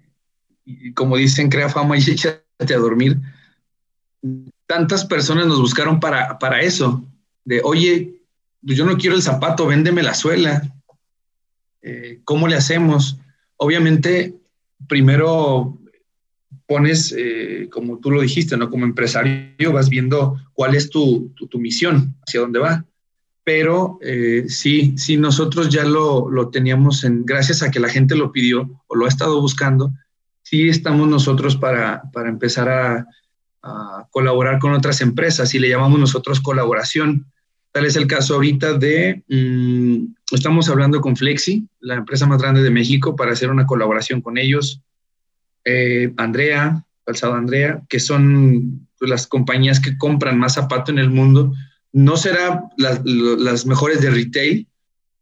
como 0.93 1.18
dicen, 1.18 1.49
crea 1.49 1.70
fama 1.70 1.97
y 1.97 2.01
échate 2.09 2.74
a 2.74 2.78
dormir. 2.78 3.18
Tantas 4.65 5.05
personas 5.05 5.47
nos 5.47 5.59
buscaron 5.59 5.99
para, 5.99 6.39
para 6.39 6.61
eso, 6.61 7.03
de, 7.45 7.61
oye, 7.63 8.22
pues 8.65 8.78
yo 8.78 8.86
no 8.86 8.97
quiero 8.97 9.15
el 9.15 9.22
zapato, 9.22 9.68
véndeme 9.68 10.03
la 10.03 10.13
suela. 10.13 10.61
Eh, 11.82 12.20
¿Cómo 12.26 12.47
le 12.47 12.55
hacemos? 12.55 13.18
Obviamente, 13.58 14.36
primero 14.88 15.78
pones, 16.68 17.16
eh, 17.18 17.70
como 17.72 17.99
tú 17.99 18.12
lo 18.12 18.22
dijiste, 18.22 18.58
¿no? 18.58 18.70
Como 18.70 18.86
empresario 18.86 19.72
vas 19.72 19.89
viendo 19.89 20.38
cuál 20.53 20.76
es 20.76 20.89
tu, 20.89 21.32
misión, 21.53 22.16
hacia 22.28 22.41
dónde 22.41 22.60
va. 22.60 22.86
Pero 23.43 23.97
eh, 24.01 24.45
sí, 24.49 24.97
sí, 24.97 25.16
nosotros 25.16 25.70
ya 25.70 25.86
lo, 25.86 26.49
teníamos 26.49 27.05
en, 27.05 27.26
gracias 27.26 27.64
a 27.64 27.72
que 27.72 27.80
la 27.80 27.88
gente 27.88 28.16
lo 28.16 28.34
pidió 28.34 28.70
o 28.88 28.95
lo 28.95 29.05
ha 29.05 29.10
estado 29.10 29.39
buscando, 29.39 29.93
sí 30.43 30.68
estamos 30.68 31.08
nosotros 31.08 31.55
para, 31.55 32.03
empezar 32.26 32.70
a, 32.70 33.08
colaborar 34.12 34.60
con 34.60 34.72
otras 34.72 35.01
empresas 35.01 35.53
y 35.53 35.60
le 35.60 35.68
llamamos 35.68 35.99
nosotros 35.99 36.39
colaboración. 36.39 37.30
Tal 37.78 37.86
es 37.86 37.95
el 37.95 38.07
caso 38.07 38.34
ahorita 38.34 38.73
de, 38.73 39.21
mm, 39.28 40.15
estamos 40.32 40.67
hablando 40.67 40.99
con 40.99 41.15
Flexi, 41.15 41.67
la 41.80 41.93
empresa 41.93 42.25
más 42.25 42.41
grande 42.41 42.63
de 42.63 42.71
México, 42.71 43.15
para 43.15 43.34
hacer 43.34 43.51
una 43.51 43.67
colaboración 43.67 44.19
con 44.19 44.39
ellos 44.39 44.82
eh, 45.63 46.11
Andrea, 46.17 46.84
Calzado 47.05 47.36
Andrea, 47.36 47.84
que 47.88 47.99
son 47.99 48.88
pues, 48.97 49.11
las 49.11 49.28
compañías 49.28 49.80
que 49.80 49.95
compran 49.95 50.39
más 50.39 50.55
zapato 50.55 50.91
en 50.91 50.97
el 50.97 51.11
mundo. 51.11 51.53
No 51.93 52.17
serán 52.17 52.61
las, 52.78 53.67
mejores 53.67 54.01
de 54.01 54.09
retail, 54.09 54.67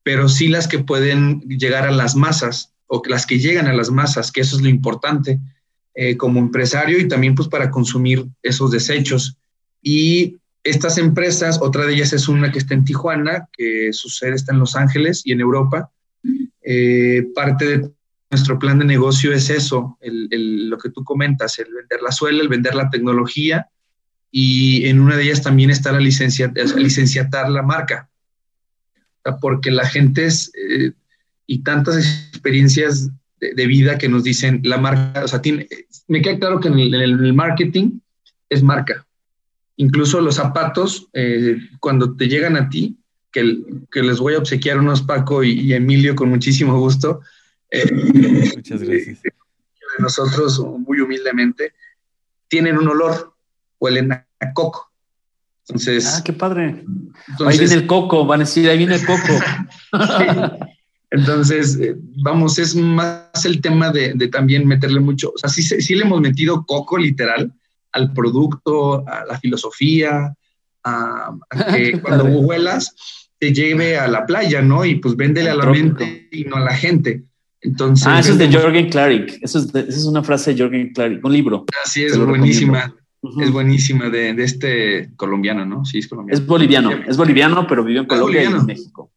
pero 0.04 0.30
sí 0.30 0.48
las 0.48 0.70
que 0.70 0.80
pueden 0.80 1.42
llegar 1.42 1.86
a 1.86 1.92
las 1.92 2.16
masas 2.16 2.72
o 2.88 3.02
las 3.06 3.26
que 3.26 3.38
llegan 3.38 3.68
a 3.68 3.74
las 3.74 3.92
masas, 3.92 4.32
que 4.32 4.40
eso 4.40 4.56
es 4.56 4.62
lo 4.62 4.70
importante 4.70 5.42
eh, 5.94 6.16
como 6.16 6.40
empresario 6.40 7.00
y 7.00 7.10
también 7.10 7.36
pues 7.36 7.50
para 7.50 7.70
consumir 7.70 8.26
esos 8.44 8.72
desechos. 8.72 9.36
Y 9.82 10.38
estas 10.66 10.98
empresas, 10.98 11.60
otra 11.62 11.86
de 11.86 11.94
ellas 11.94 12.12
es 12.12 12.28
una 12.28 12.52
que 12.52 12.58
está 12.58 12.74
en 12.74 12.84
Tijuana, 12.84 13.48
que 13.54 13.94
su 13.94 14.10
sede 14.10 14.36
está 14.36 14.52
en 14.52 14.60
Los 14.60 14.76
Ángeles 14.76 15.22
y 15.24 15.32
en 15.32 15.40
Europa. 15.40 15.92
Eh, 16.62 17.28
parte 17.34 17.66
de 17.66 17.92
nuestro 18.32 18.60
plan 18.60 18.80
de 18.80 18.86
negocio 18.86 19.32
es 19.32 19.50
eso, 19.50 19.98
lo 20.02 20.78
que 20.78 20.90
tú 20.90 21.04
comentas, 21.04 21.60
el 21.60 21.72
vender 21.72 22.02
la 22.02 22.12
suela, 22.12 22.42
el 22.42 22.50
vender 22.50 22.76
la 22.76 22.90
tecnología 22.90 23.70
y 24.32 24.88
en 24.88 25.00
una 25.00 25.16
de 25.16 25.24
ellas 25.24 25.42
también 25.42 25.70
está 25.70 25.94
la 25.94 26.00
licencia, 26.02 26.52
licenciatar 26.76 27.50
la 27.50 27.62
marca. 27.62 28.10
Porque 29.40 29.72
la 29.72 29.88
gente 29.88 30.26
es, 30.26 30.52
eh, 30.56 30.92
y 31.48 31.60
tantas 31.60 32.28
experiencias 32.32 33.10
de, 33.40 33.66
vida 33.66 33.98
que 33.98 34.10
nos 34.10 34.24
dicen 34.24 34.60
la 34.64 34.78
marca, 34.78 35.24
o 35.24 35.28
sea, 35.30 35.42
tiene, 35.42 35.70
me 36.08 36.22
queda 36.22 36.38
claro 36.38 36.60
que 36.60 36.68
en 36.68 36.80
el, 36.80 37.34
marketing 37.34 38.00
es 38.50 38.62
marca. 38.62 39.08
Incluso 39.78 40.22
los 40.22 40.36
zapatos, 40.36 41.08
eh, 41.14 41.58
cuando 41.80 42.16
te 42.16 42.28
llegan 42.28 42.56
a 42.56 42.70
ti, 42.70 42.98
que, 43.32 43.58
que, 43.92 44.02
les 44.02 44.20
voy 44.20 44.36
a 44.36 44.38
obsequiar 44.38 44.80
unos 44.80 45.02
Paco 45.02 45.44
y 45.44 45.74
Emilio 45.74 46.16
con 46.16 46.30
muchísimo 46.30 46.80
gusto, 46.80 47.22
Muchas 48.56 48.82
gracias. 48.82 49.20
nosotros, 50.00 50.60
muy 50.60 51.00
humildemente, 51.00 51.74
tienen 52.48 52.78
un 52.78 52.88
olor, 52.88 53.34
huelen 53.80 54.12
a 54.12 54.26
coco. 54.54 54.92
Entonces. 55.68 56.06
Ah, 56.16 56.22
qué 56.24 56.34
padre. 56.34 56.86
ahí 57.46 57.58
viene 57.58 57.74
el 57.74 57.88
coco, 57.88 58.26
van 58.26 58.42
a 58.42 58.44
decir, 58.44 58.70
ahí 58.70 58.78
viene 58.78 58.96
el 58.96 59.06
coco. 59.06 59.40
Entonces, 61.12 61.78
eh, 61.80 61.96
vamos, 62.18 62.60
es 62.60 62.76
más 62.76 63.46
el 63.46 63.62
tema 63.62 63.92
de, 63.92 64.14
también 64.32 64.68
meterle 64.68 65.00
mucho, 65.00 65.32
o 65.34 65.38
sea, 65.38 65.50
sí, 65.50 65.62
sí, 65.64 65.96
le 65.96 66.04
hemos 66.04 66.20
metido 66.20 66.66
coco 66.66 66.98
literal 66.98 67.54
al 67.96 68.14
producto, 68.14 69.08
a 69.08 69.26
la 69.26 69.40
filosofía, 69.40 70.36
a, 70.84 71.36
que 71.74 72.00
cuando 72.02 72.26
huelas 72.26 72.96
te 73.40 73.54
lleve 73.54 73.98
a 73.98 74.08
la 74.08 74.26
playa, 74.26 74.62
¿no? 74.62 74.86
Y 74.86 74.96
pues 74.96 75.16
véndele 75.16 75.50
a 75.50 75.56
la 75.56 75.66
mente 75.66 76.28
y 76.32 76.44
no 76.46 76.58
a 76.58 76.62
la 76.62 76.76
gente 76.76 77.26
ah, 78.06 78.20
eso 78.20 78.32
es 78.32 78.38
de 78.38 78.52
Jorgen 78.52 78.90
Klarik. 78.90 79.40
Eso 79.42 79.60
es, 79.60 79.74
es 79.76 80.06
una 80.06 80.24
frase 80.24 80.54
de 80.54 80.64
Jorgen 80.64 80.94
Klarik, 80.94 81.24
un 81.24 81.34
libro. 81.34 81.66
Así 81.84 82.04
es, 82.04 82.18
buenísima. 82.18 82.96
Es 83.42 83.52
buenísima 83.52 84.10
de, 84.10 84.34
de, 84.34 84.44
este 84.44 85.10
colombiano, 85.16 85.66
¿no? 85.66 85.84
Sí, 85.84 85.98
es 85.98 86.08
colombiano. 86.08 86.40
Es 86.40 86.46
boliviano, 86.46 86.92
es 87.08 87.18
boliviano, 87.18 87.66
pero 87.66 87.84
vivió 87.84 88.02
en 88.02 88.08
Colombia 88.08 88.44
y 88.44 88.46
en 88.46 88.66
México. 88.68 89.12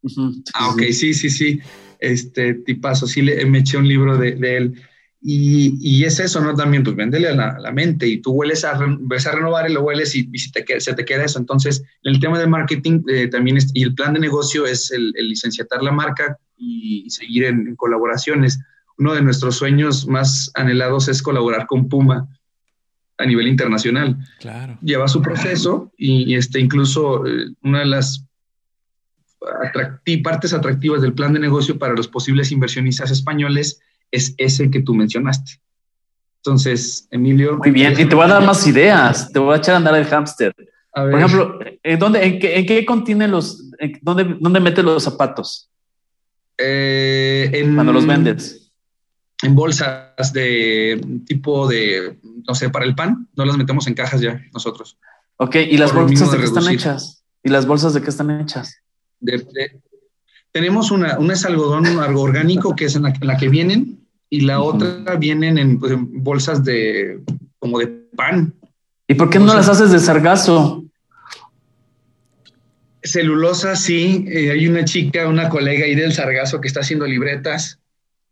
Ah, 0.54 0.70
ok, 0.70 0.82
sí, 0.92 1.12
sí, 1.12 1.28
sí. 1.28 1.60
Este 1.98 2.54
tipazo, 2.54 3.06
sí, 3.06 3.20
le, 3.20 3.44
me 3.44 3.58
eché 3.58 3.76
un 3.76 3.86
libro 3.86 4.16
de, 4.16 4.32
de 4.32 4.56
él. 4.56 4.82
Y, 5.20 5.76
y, 5.80 6.04
es 6.04 6.20
eso, 6.20 6.40
¿no? 6.40 6.54
También, 6.54 6.84
pues 6.84 6.94
véndele 6.94 7.28
a 7.28 7.34
la, 7.34 7.58
la 7.58 7.72
mente 7.72 8.06
y 8.06 8.18
tú 8.18 8.32
hueles 8.32 8.64
a, 8.64 8.78
ves 9.00 9.26
a 9.26 9.32
renovar 9.32 9.68
y 9.68 9.74
lo 9.74 9.82
hueles 9.82 10.14
y, 10.14 10.28
y 10.32 10.38
se, 10.38 10.52
te, 10.52 10.80
se, 10.80 10.94
te, 10.94 11.04
queda 11.04 11.24
eso. 11.24 11.40
Entonces, 11.40 11.82
el 12.04 12.20
tema 12.20 12.38
de 12.38 12.46
marketing 12.46 13.02
eh, 13.08 13.26
también 13.26 13.56
es, 13.56 13.68
y 13.74 13.82
el 13.82 13.94
plan 13.94 14.14
de 14.14 14.20
negocio 14.20 14.64
es 14.64 14.92
el, 14.92 15.12
el 15.16 15.28
licenciatar 15.28 15.82
la 15.82 15.90
marca 15.90 16.38
y, 16.56 17.10
seguir 17.10 17.44
en, 17.44 17.74
colaboraciones. 17.74 18.60
Uno 18.96 19.14
de 19.14 19.22
nuestros 19.22 19.56
sueños 19.56 20.06
más 20.06 20.52
anhelados 20.54 21.08
es 21.08 21.20
colaborar 21.20 21.66
con 21.66 21.88
Puma 21.88 22.28
a 23.18 23.26
nivel 23.26 23.48
internacional. 23.48 24.16
Claro. 24.38 24.78
Lleva 24.82 25.08
su 25.08 25.20
proceso 25.20 25.92
y, 25.96 26.36
este, 26.36 26.60
incluso 26.60 27.26
eh, 27.26 27.50
una 27.62 27.80
de 27.80 27.86
las 27.86 28.24
partes 30.22 30.52
atractivas 30.52 31.02
del 31.02 31.12
plan 31.12 31.32
de 31.32 31.40
negocio 31.40 31.78
para 31.78 31.94
los 31.94 32.06
posibles 32.06 32.52
inversionistas 32.52 33.10
españoles 33.10 33.80
es 34.10 34.34
ese 34.36 34.70
que 34.70 34.80
tú 34.80 34.94
mencionaste. 34.94 35.60
Entonces, 36.38 37.08
Emilio. 37.10 37.58
Muy 37.58 37.70
bien, 37.70 37.92
y 37.98 38.04
te 38.04 38.14
voy 38.14 38.24
a 38.24 38.28
dar 38.28 38.44
más 38.44 38.66
ideas, 38.66 39.30
te 39.32 39.38
voy 39.38 39.54
a 39.54 39.58
echar 39.58 39.74
a 39.74 39.78
andar 39.78 39.94
el 39.94 40.04
hámster. 40.06 40.54
Por 40.92 41.14
ejemplo, 41.14 41.58
¿en, 41.82 41.98
dónde, 41.98 42.24
en, 42.24 42.38
qué, 42.38 42.58
en 42.58 42.66
qué 42.66 42.84
contiene 42.84 43.28
los, 43.28 43.70
dónde, 44.02 44.36
dónde 44.40 44.60
mete 44.60 44.82
los 44.82 45.02
zapatos? 45.02 45.68
Eh, 46.56 47.50
en, 47.52 47.74
Cuando 47.74 47.92
los 47.92 48.06
vendes. 48.06 48.72
En 49.42 49.54
bolsas 49.54 50.32
de 50.32 51.00
tipo 51.24 51.68
de, 51.68 52.18
no 52.46 52.54
sé, 52.54 52.70
para 52.70 52.84
el 52.84 52.96
pan, 52.96 53.28
no 53.36 53.44
las 53.44 53.56
metemos 53.56 53.86
en 53.86 53.94
cajas 53.94 54.20
ya 54.20 54.42
nosotros. 54.52 54.98
Ok, 55.36 55.54
¿y 55.70 55.76
las 55.76 55.94
bolsas 55.94 56.32
de, 56.32 56.38
qué 56.38 56.44
están 56.44 56.68
hechas? 56.68 57.22
¿Y 57.44 57.50
las 57.50 57.66
bolsas 57.66 57.94
de 57.94 58.02
qué 58.02 58.10
están 58.10 58.40
hechas? 58.40 58.82
tenemos 60.52 60.90
una, 60.90 61.18
una 61.18 61.34
es 61.34 61.44
algodón, 61.44 61.86
algo 61.86 62.22
orgánico, 62.22 62.74
que 62.74 62.86
es 62.86 62.96
en 62.96 63.02
la, 63.02 63.36
que 63.36 63.48
vienen, 63.48 63.97
y 64.30 64.42
la 64.42 64.60
otra 64.60 65.16
vienen 65.16 65.78
pues, 65.78 65.92
en, 65.92 66.22
bolsas 66.22 66.64
de, 66.64 67.20
como 67.58 67.78
de 67.78 67.86
pan. 67.86 68.54
¿Y 69.06 69.14
por 69.14 69.30
qué 69.30 69.38
no 69.38 69.54
las 69.54 69.68
haces 69.68 69.90
de 69.90 69.98
sargazo? 69.98 70.84
Celulosa, 73.02 73.74
sí. 73.76 74.26
Eh, 74.28 74.50
hay 74.50 74.68
una 74.68 74.84
chica, 74.84 75.28
una 75.28 75.48
colega 75.48 75.86
ahí 75.86 75.94
del 75.94 76.12
Sargazo 76.12 76.60
que 76.60 76.68
está 76.68 76.80
haciendo 76.80 77.06
libretas. 77.06 77.78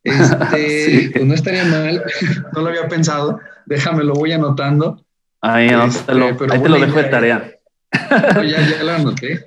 Este, 0.07 1.11
pues 1.13 1.25
no 1.25 1.35
estaría 1.35 1.65
mal, 1.65 2.05
no 2.53 2.61
lo 2.61 2.69
había 2.69 2.87
pensado. 2.87 3.41
Déjame, 3.65 4.05
lo 4.05 4.15
voy 4.15 4.31
anotando. 4.31 5.05
Ahí, 5.41 5.67
este, 5.67 6.13
ahí 6.13 6.63
te 6.63 6.69
lo 6.69 6.79
dejo 6.79 6.99
de 6.99 7.05
tarea. 7.05 7.59
ya, 7.93 8.45
ya 8.45 8.83
lo 8.85 8.93
anoté. 8.93 9.47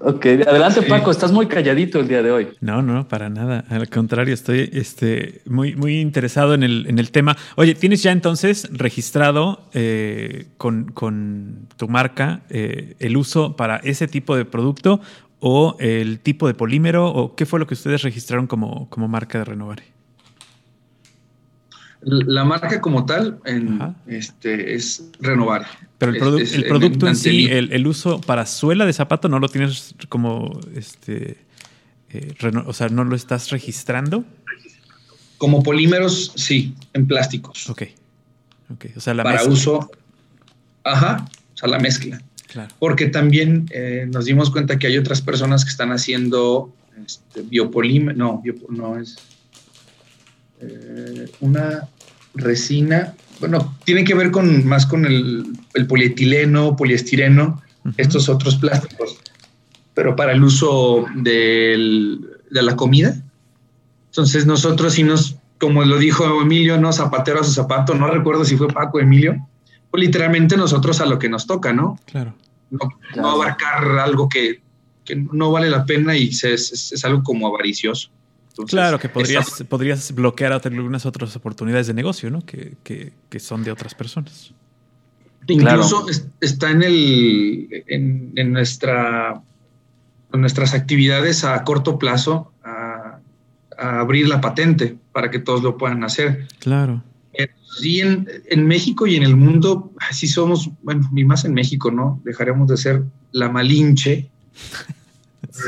Ok, 0.00 0.26
adelante 0.46 0.82
Paco, 0.82 1.10
estás 1.10 1.32
muy 1.32 1.46
calladito 1.46 1.98
el 1.98 2.08
día 2.08 2.22
de 2.22 2.30
hoy. 2.30 2.48
No, 2.60 2.82
no, 2.82 3.08
para 3.08 3.28
nada. 3.28 3.64
Al 3.68 3.88
contrario, 3.88 4.34
estoy 4.34 4.70
este, 4.72 5.40
muy, 5.46 5.74
muy 5.74 6.00
interesado 6.00 6.54
en 6.54 6.62
el, 6.62 6.86
en 6.86 6.98
el 6.98 7.10
tema. 7.10 7.36
Oye, 7.56 7.74
¿tienes 7.74 8.02
ya 8.02 8.12
entonces 8.12 8.68
registrado 8.72 9.68
eh, 9.72 10.46
con, 10.56 11.66
tu 11.76 11.88
marca 11.88 12.42
eh, 12.50 12.94
el 12.98 13.16
uso 13.16 13.56
para 13.56 13.76
ese 13.78 14.06
tipo 14.06 14.36
de 14.36 14.44
producto 14.44 15.00
o 15.40 15.76
el 15.80 16.20
tipo 16.20 16.46
de 16.46 16.54
polímero 16.54 17.06
o 17.06 17.34
qué 17.34 17.46
fue 17.46 17.58
lo 17.58 17.66
que 17.66 17.74
ustedes 17.74 18.02
registraron 18.02 18.46
como, 18.46 18.88
como 18.90 19.08
marca 19.08 19.38
de 19.38 19.44
Renovare? 19.44 19.84
La 22.02 22.44
marca 22.44 22.80
como 22.80 23.04
tal 23.04 23.40
este, 24.06 24.74
es 24.74 25.10
renovar. 25.20 25.66
Pero 25.98 26.12
el, 26.12 26.64
producto 26.64 27.08
en, 27.08 27.16
sí, 27.16 27.46
el, 27.50 27.86
uso 27.86 28.20
para 28.20 28.46
suela 28.46 28.86
de 28.86 28.92
zapato, 28.92 29.28
¿no 29.28 29.40
lo 29.40 29.48
tienes 29.48 29.96
como, 30.08 30.60
este, 30.76 31.38
eh, 32.10 32.34
o 32.66 32.72
sea, 32.72 32.88
no 32.88 33.02
lo 33.02 33.16
estás 33.16 33.50
registrando? 33.50 34.24
Como 35.38 35.64
polímeros, 35.64 36.32
sí, 36.36 36.74
en 36.92 37.08
plásticos. 37.08 37.68
Ok. 37.68 37.82
okay. 38.74 38.92
O 38.96 39.00
sea, 39.00 39.12
la 39.14 39.24
Para 39.24 39.42
uso, 39.42 39.90
ajá, 40.84 41.28
o 41.54 41.56
sea, 41.56 41.68
la 41.68 41.80
mezcla. 41.80 42.22
Claro. 42.46 42.72
Porque 42.78 43.06
también 43.06 43.68
eh, 43.72 44.06
nos 44.08 44.24
dimos 44.24 44.50
cuenta 44.50 44.78
que 44.78 44.86
hay 44.86 44.98
otras 44.98 45.20
personas 45.20 45.64
que 45.64 45.70
están 45.70 45.90
haciendo 45.90 46.72
este, 47.04 47.42
biopolímero, 47.42 48.16
no, 48.16 48.42
no 48.68 49.00
es 49.00 49.16
eh, 50.60 51.30
una 51.40 51.88
resina, 52.34 53.14
bueno, 53.40 53.76
tiene 53.84 54.04
que 54.04 54.14
ver 54.14 54.30
con 54.30 54.66
más 54.66 54.86
con 54.86 55.04
el, 55.04 55.44
polietileno, 55.88 56.76
poliestireno, 56.76 57.62
estos 57.96 58.28
otros 58.28 58.56
plásticos, 58.56 59.18
pero 59.94 60.16
para 60.16 60.32
el 60.32 60.42
uso 60.42 61.06
de 61.14 62.18
la 62.50 62.76
comida. 62.76 63.14
Entonces 64.06 64.46
nosotros 64.46 64.94
sí 64.94 65.04
nos, 65.04 65.36
como 65.58 65.84
lo 65.84 65.98
dijo 65.98 66.42
Emilio, 66.42 66.78
no 66.78 66.92
zapatero 66.92 67.40
a 67.40 67.44
su 67.44 67.52
zapato, 67.52 67.94
no 67.94 68.08
recuerdo 68.08 68.44
si 68.44 68.56
fue 68.56 68.68
Paco 68.68 69.00
Emilio, 69.00 69.46
pues 69.90 70.02
literalmente 70.02 70.56
nosotros 70.56 71.00
a 71.00 71.06
lo 71.06 71.18
que 71.18 71.28
nos 71.28 71.46
toca, 71.46 71.72
¿no? 71.72 71.98
Claro. 72.06 72.34
No, 72.70 73.30
abarcar 73.30 73.98
algo 73.98 74.28
que, 74.28 74.60
no 75.32 75.50
vale 75.50 75.70
la 75.70 75.86
pena 75.86 76.16
y 76.16 76.28
es, 76.28 77.04
algo 77.04 77.22
como 77.22 77.46
avaricioso. 77.46 78.10
Claro, 78.66 78.98
que 78.98 79.08
podrías, 79.08 79.64
podrías 79.68 80.12
bloquear 80.12 80.52
algunas 80.52 81.06
otras 81.06 81.34
oportunidades 81.36 81.86
de 81.86 81.94
negocio, 81.94 82.30
¿no? 82.30 82.44
Que, 82.44 82.76
son 83.38 83.62
de 83.64 83.70
otras 83.70 83.94
personas. 83.94 84.52
Incluso 85.46 86.06
está 86.40 86.70
en 86.70 86.82
el 86.82 87.84
en, 87.86 88.52
nuestra 88.52 89.40
en 90.32 90.40
nuestras 90.40 90.74
actividades 90.74 91.44
a 91.44 91.64
corto 91.64 91.98
plazo 91.98 92.52
a, 92.62 93.18
a, 93.78 94.00
abrir 94.00 94.28
la 94.28 94.42
patente 94.42 94.98
para 95.12 95.30
que 95.30 95.38
todos 95.38 95.62
lo 95.62 95.78
puedan 95.78 96.04
hacer. 96.04 96.48
Claro 96.58 97.02
sí, 97.78 98.00
en, 98.00 98.66
México 98.66 99.06
y 99.06 99.16
en 99.16 99.22
el 99.22 99.36
mundo, 99.36 99.92
así 100.00 100.26
somos, 100.26 100.70
bueno, 100.82 101.08
ni 101.12 101.24
más 101.24 101.44
en 101.44 101.54
México, 101.54 101.90
¿no? 101.90 102.20
Dejaremos 102.24 102.68
de 102.68 102.76
ser 102.76 103.04
la 103.32 103.48
malinche, 103.48 104.30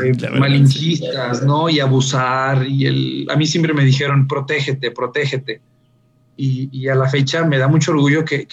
eh, 0.04 0.30
malinchistas, 0.38 1.42
¿no? 1.42 1.68
Y 1.68 1.80
abusar, 1.80 2.66
y 2.66 2.86
el, 2.86 3.26
a 3.30 3.36
mí 3.36 3.46
siempre 3.46 3.72
me 3.72 3.84
dijeron, 3.84 4.26
protégete, 4.26 4.90
protégete. 4.90 5.60
Y, 6.36 6.88
a 6.88 6.94
la 6.94 7.06
fecha 7.08 7.44
me 7.44 7.58
da 7.58 7.68
mucho 7.68 7.92
orgullo 7.92 8.24
que, 8.24 8.46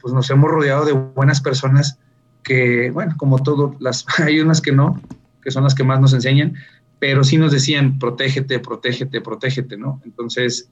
pues 0.00 0.12
nos 0.12 0.28
hemos 0.28 0.50
rodeado 0.50 0.84
de 0.84 0.92
buenas 0.92 1.40
personas 1.40 1.98
que, 2.42 2.90
bueno, 2.90 3.14
como 3.16 3.42
todo, 3.42 3.76
las, 3.80 4.04
hay 4.18 4.40
unas 4.40 4.60
que 4.60 4.72
no, 4.72 5.00
que 5.42 5.50
son 5.50 5.64
las 5.64 5.74
que 5.74 5.84
más 5.84 6.00
nos 6.00 6.12
enseñan, 6.12 6.54
pero 6.98 7.24
sí 7.24 7.38
nos 7.38 7.52
decían, 7.52 7.98
protégete, 7.98 8.58
protégete, 8.58 9.20
protégete, 9.20 9.76
¿no? 9.76 10.00
Entonces, 10.04 10.68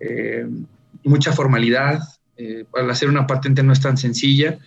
eh, 0.00 0.46
mucha 1.02 1.32
formalidad. 1.32 2.00
Eh, 2.36 2.64
para 2.68 2.90
hacer 2.90 3.08
una 3.08 3.28
patente 3.28 3.62
no 3.62 3.72
es 3.72 3.80
tan 3.80 3.96
sencilla, 3.96 4.58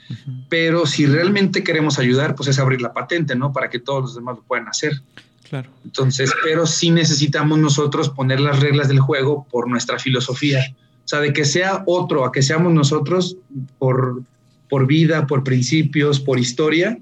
pero 0.48 0.86
si 0.86 1.06
realmente 1.06 1.66
queremos 1.66 2.00
ayudar, 2.00 2.34
pues 2.34 2.48
es 2.48 2.60
abrir 2.60 2.82
la 2.82 2.94
patente, 2.94 3.36
¿no? 3.36 3.52
Para 3.52 3.70
que 3.70 3.80
todos 3.80 4.04
los 4.04 4.16
demás 4.16 4.38
lo 4.38 4.44
puedan 4.44 4.70
hacer. 4.70 5.02
Claro. 5.50 5.70
Entonces, 5.84 6.34
pero 6.44 6.66
sí 6.66 6.92
necesitamos 6.92 7.60
nosotros 7.60 8.10
poner 8.10 8.40
las 8.40 8.62
reglas 8.62 8.88
del 8.88 9.02
juego 9.02 9.46
por 9.52 9.68
nuestra 9.70 10.00
filosofía. 10.00 10.76
O 11.04 11.08
sea, 11.08 11.20
de 11.20 11.34
que 11.34 11.44
sea 11.44 11.84
otro 11.86 12.26
a 12.26 12.32
que 12.32 12.42
seamos 12.42 12.74
nosotros 12.74 13.38
por, 13.78 14.22
por 14.70 14.88
vida, 14.88 15.28
por 15.28 15.44
principios, 15.44 16.20
por 16.22 16.40
historia, 16.40 16.98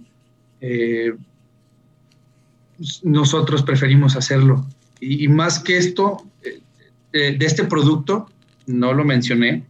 eh, 0.61 1.13
nosotros 3.03 3.63
preferimos 3.63 4.15
hacerlo. 4.15 4.65
Y, 4.99 5.27
más 5.27 5.59
que 5.59 5.77
esto, 5.77 6.23
eh, 7.13 7.37
de 7.37 7.45
este 7.45 7.65
producto, 7.65 8.29
no 8.65 8.93
lo 8.93 9.05
mencioné, 9.05 9.63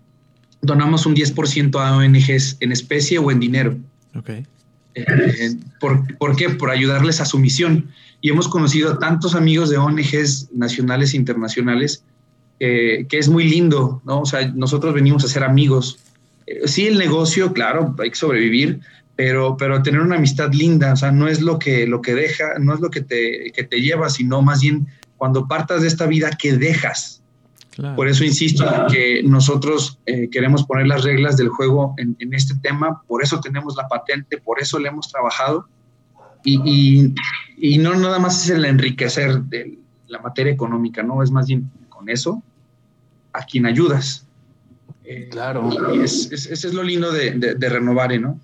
donamos 0.66 1.05
un 1.05 1.16
10% 1.16 1.80
a 1.80 1.97
ONGs 1.97 2.57
en 2.59 2.72
especie 2.72 3.20
o 3.20 3.32
en 3.32 3.39
dinero. 3.39 3.78
Okay. 4.16 4.45
Eh, 4.95 5.05
¿por, 5.80 6.36
qué? 6.36 6.49
Por 6.49 6.70
ayudarles 6.70 7.22
a 7.22 7.26
su 7.26 7.39
misión. 7.39 7.89
Y 8.22 8.30
hemos 8.30 8.47
conocido 8.47 8.93
a 8.93 8.99
tantos 8.99 9.36
amigos 9.36 9.70
de 9.70 9.78
ONGs 9.78 10.49
nacionales 10.53 11.13
e 11.13 11.18
internacionales 11.18 12.03
que 12.57 13.05
es 13.11 13.28
muy 13.28 13.43
lindo, 13.43 14.01
¿no? 14.05 14.22
O 14.22 14.26
sea, 14.26 14.47
nosotros 14.55 14.93
venimos 14.93 15.24
a 15.26 15.28
ser 15.28 15.43
amigos. 15.43 15.99
Eh, 16.47 16.68
sí, 16.68 16.88
el 16.88 16.97
negocio, 16.97 17.53
claro, 17.53 17.95
hay 17.99 18.09
que 18.09 18.16
sobrevivir, 18.16 18.82
pero, 19.16 19.57
pero 19.57 19.82
tener 19.82 20.01
una 20.01 20.18
amistad 20.18 20.51
linda, 20.53 20.93
o 20.93 20.95
sea, 20.95 21.11
no 21.11 21.28
es 21.28 21.41
lo 21.41 21.57
que, 21.59 21.88
lo 21.88 22.01
que 22.01 22.13
deja, 22.13 22.59
no 22.59 22.74
es 22.74 22.80
lo 22.80 22.89
que 22.89 23.01
te, 23.01 23.51
que 23.53 23.63
te 23.63 23.82
lleva, 23.82 24.09
sino 24.09 24.41
más 24.41 24.61
bien 24.61 24.88
cuando 25.18 25.47
partas 25.47 25.82
de 25.82 25.88
esta 25.88 26.05
vida, 26.05 26.32
¿qué 26.38 26.57
dejas? 26.57 27.22
Por 27.95 28.07
eso 28.07 28.23
insisto 28.23 28.63
en 28.63 28.88
que 28.88 29.23
nosotros 29.23 29.99
eh, 30.05 30.30
queremos 30.30 30.65
poner 30.65 30.88
las 30.88 31.03
reglas 31.03 31.36
del 31.36 31.49
juego 31.49 31.93
en, 31.97 32.34
este 32.34 32.55
tema, 32.55 33.01
por 33.07 33.21
eso 33.21 33.41
tenemos 33.41 33.76
la 33.76 33.88
patente, 33.88 34.38
por 34.38 34.61
eso 34.61 34.80
le 34.80 34.88
hemos 34.88 35.09
trabajado 35.11 35.67
y, 36.43 37.13
no 37.80 37.95
nada 37.95 38.19
más 38.19 38.43
es 38.43 38.51
el 38.51 38.65
enriquecer 38.65 39.41
de 39.43 39.78
la 40.07 40.19
materia 40.19 40.53
económica, 40.53 41.03
no 41.03 41.21
es 41.21 41.32
más 41.32 41.47
bien 41.47 41.69
con 41.89 42.07
eso 42.07 42.41
a 43.34 43.43
quien 43.43 43.65
ayudas. 43.65 44.26
Eh, 45.03 45.28
claro. 45.30 45.69
Y 45.93 45.99
es, 45.99 46.32
ese 46.32 46.67
es 46.67 46.73
lo 46.73 46.82
lindo 46.82 47.11
de, 47.11 47.32
de, 47.32 47.69
renovar, 47.69 48.17
¿no? 48.19 48.39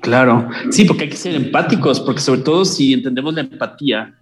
Claro, 0.00 0.48
sí, 0.70 0.84
porque 0.84 1.04
hay 1.04 1.10
que 1.10 1.16
ser 1.16 1.36
empáticos, 1.36 2.00
porque 2.00 2.20
sobre 2.20 2.40
todo 2.40 2.64
si 2.64 2.92
entendemos 2.92 3.34
la 3.34 3.42
empatía, 3.42 4.14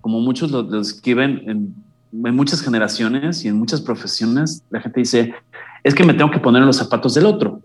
como 0.00 0.20
muchos 0.20 0.52
lo, 0.52 0.62
lo 0.62 0.78
describen 0.78 1.42
en 1.46 1.83
en 2.24 2.36
muchas 2.36 2.62
generaciones 2.62 3.44
y 3.44 3.48
en 3.48 3.58
muchas 3.58 3.80
profesiones, 3.80 4.62
la 4.70 4.80
gente 4.80 5.00
dice, 5.00 5.34
es 5.82 5.94
que 5.94 6.04
me 6.04 6.14
tengo 6.14 6.30
que 6.30 6.38
poner 6.38 6.60
en 6.62 6.66
los 6.66 6.76
zapatos 6.76 7.14
del 7.14 7.26
otro. 7.26 7.60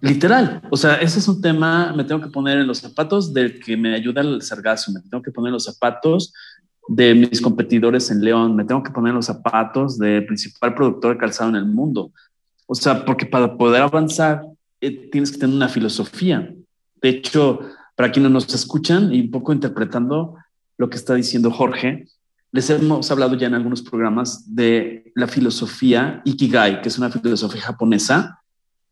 Literal. 0.00 0.60
O 0.70 0.76
sea, 0.76 0.96
ese 0.96 1.18
es 1.18 1.28
un 1.28 1.40
tema, 1.40 1.92
me 1.96 2.04
tengo 2.04 2.20
que 2.20 2.28
poner 2.28 2.58
en 2.58 2.66
los 2.66 2.78
zapatos 2.78 3.32
del 3.32 3.58
que 3.60 3.76
me 3.76 3.94
ayuda 3.94 4.20
al 4.20 4.42
sargazo, 4.42 4.92
me 4.92 5.00
tengo 5.00 5.22
que 5.22 5.30
poner 5.30 5.48
en 5.48 5.54
los 5.54 5.64
zapatos 5.64 6.32
de 6.88 7.14
mis 7.14 7.40
competidores 7.40 8.10
en 8.10 8.22
León, 8.22 8.54
me 8.54 8.64
tengo 8.64 8.82
que 8.82 8.90
poner 8.90 9.10
en 9.10 9.16
los 9.16 9.26
zapatos 9.26 9.98
del 9.98 10.26
principal 10.26 10.74
productor 10.74 11.14
de 11.14 11.18
calzado 11.18 11.50
en 11.50 11.56
el 11.56 11.64
mundo. 11.64 12.12
O 12.66 12.74
sea, 12.74 13.04
porque 13.04 13.24
para 13.24 13.56
poder 13.56 13.82
avanzar 13.82 14.42
eh, 14.80 15.08
tienes 15.10 15.32
que 15.32 15.38
tener 15.38 15.56
una 15.56 15.68
filosofía. 15.68 16.52
De 17.00 17.08
hecho, 17.08 17.60
para 17.96 18.12
quienes 18.12 18.30
nos 18.30 18.52
escuchan 18.52 19.14
y 19.14 19.20
un 19.20 19.30
poco 19.30 19.52
interpretando 19.52 20.36
lo 20.76 20.90
que 20.90 20.96
está 20.96 21.14
diciendo 21.14 21.50
Jorge, 21.50 22.08
les 22.54 22.70
hemos 22.70 23.10
hablado 23.10 23.34
ya 23.34 23.48
en 23.48 23.54
algunos 23.54 23.82
programas 23.82 24.54
de 24.54 25.10
la 25.16 25.26
filosofía 25.26 26.22
Ikigai, 26.24 26.82
que 26.82 26.88
es 26.88 26.96
una 26.96 27.10
filosofía 27.10 27.62
japonesa 27.62 28.38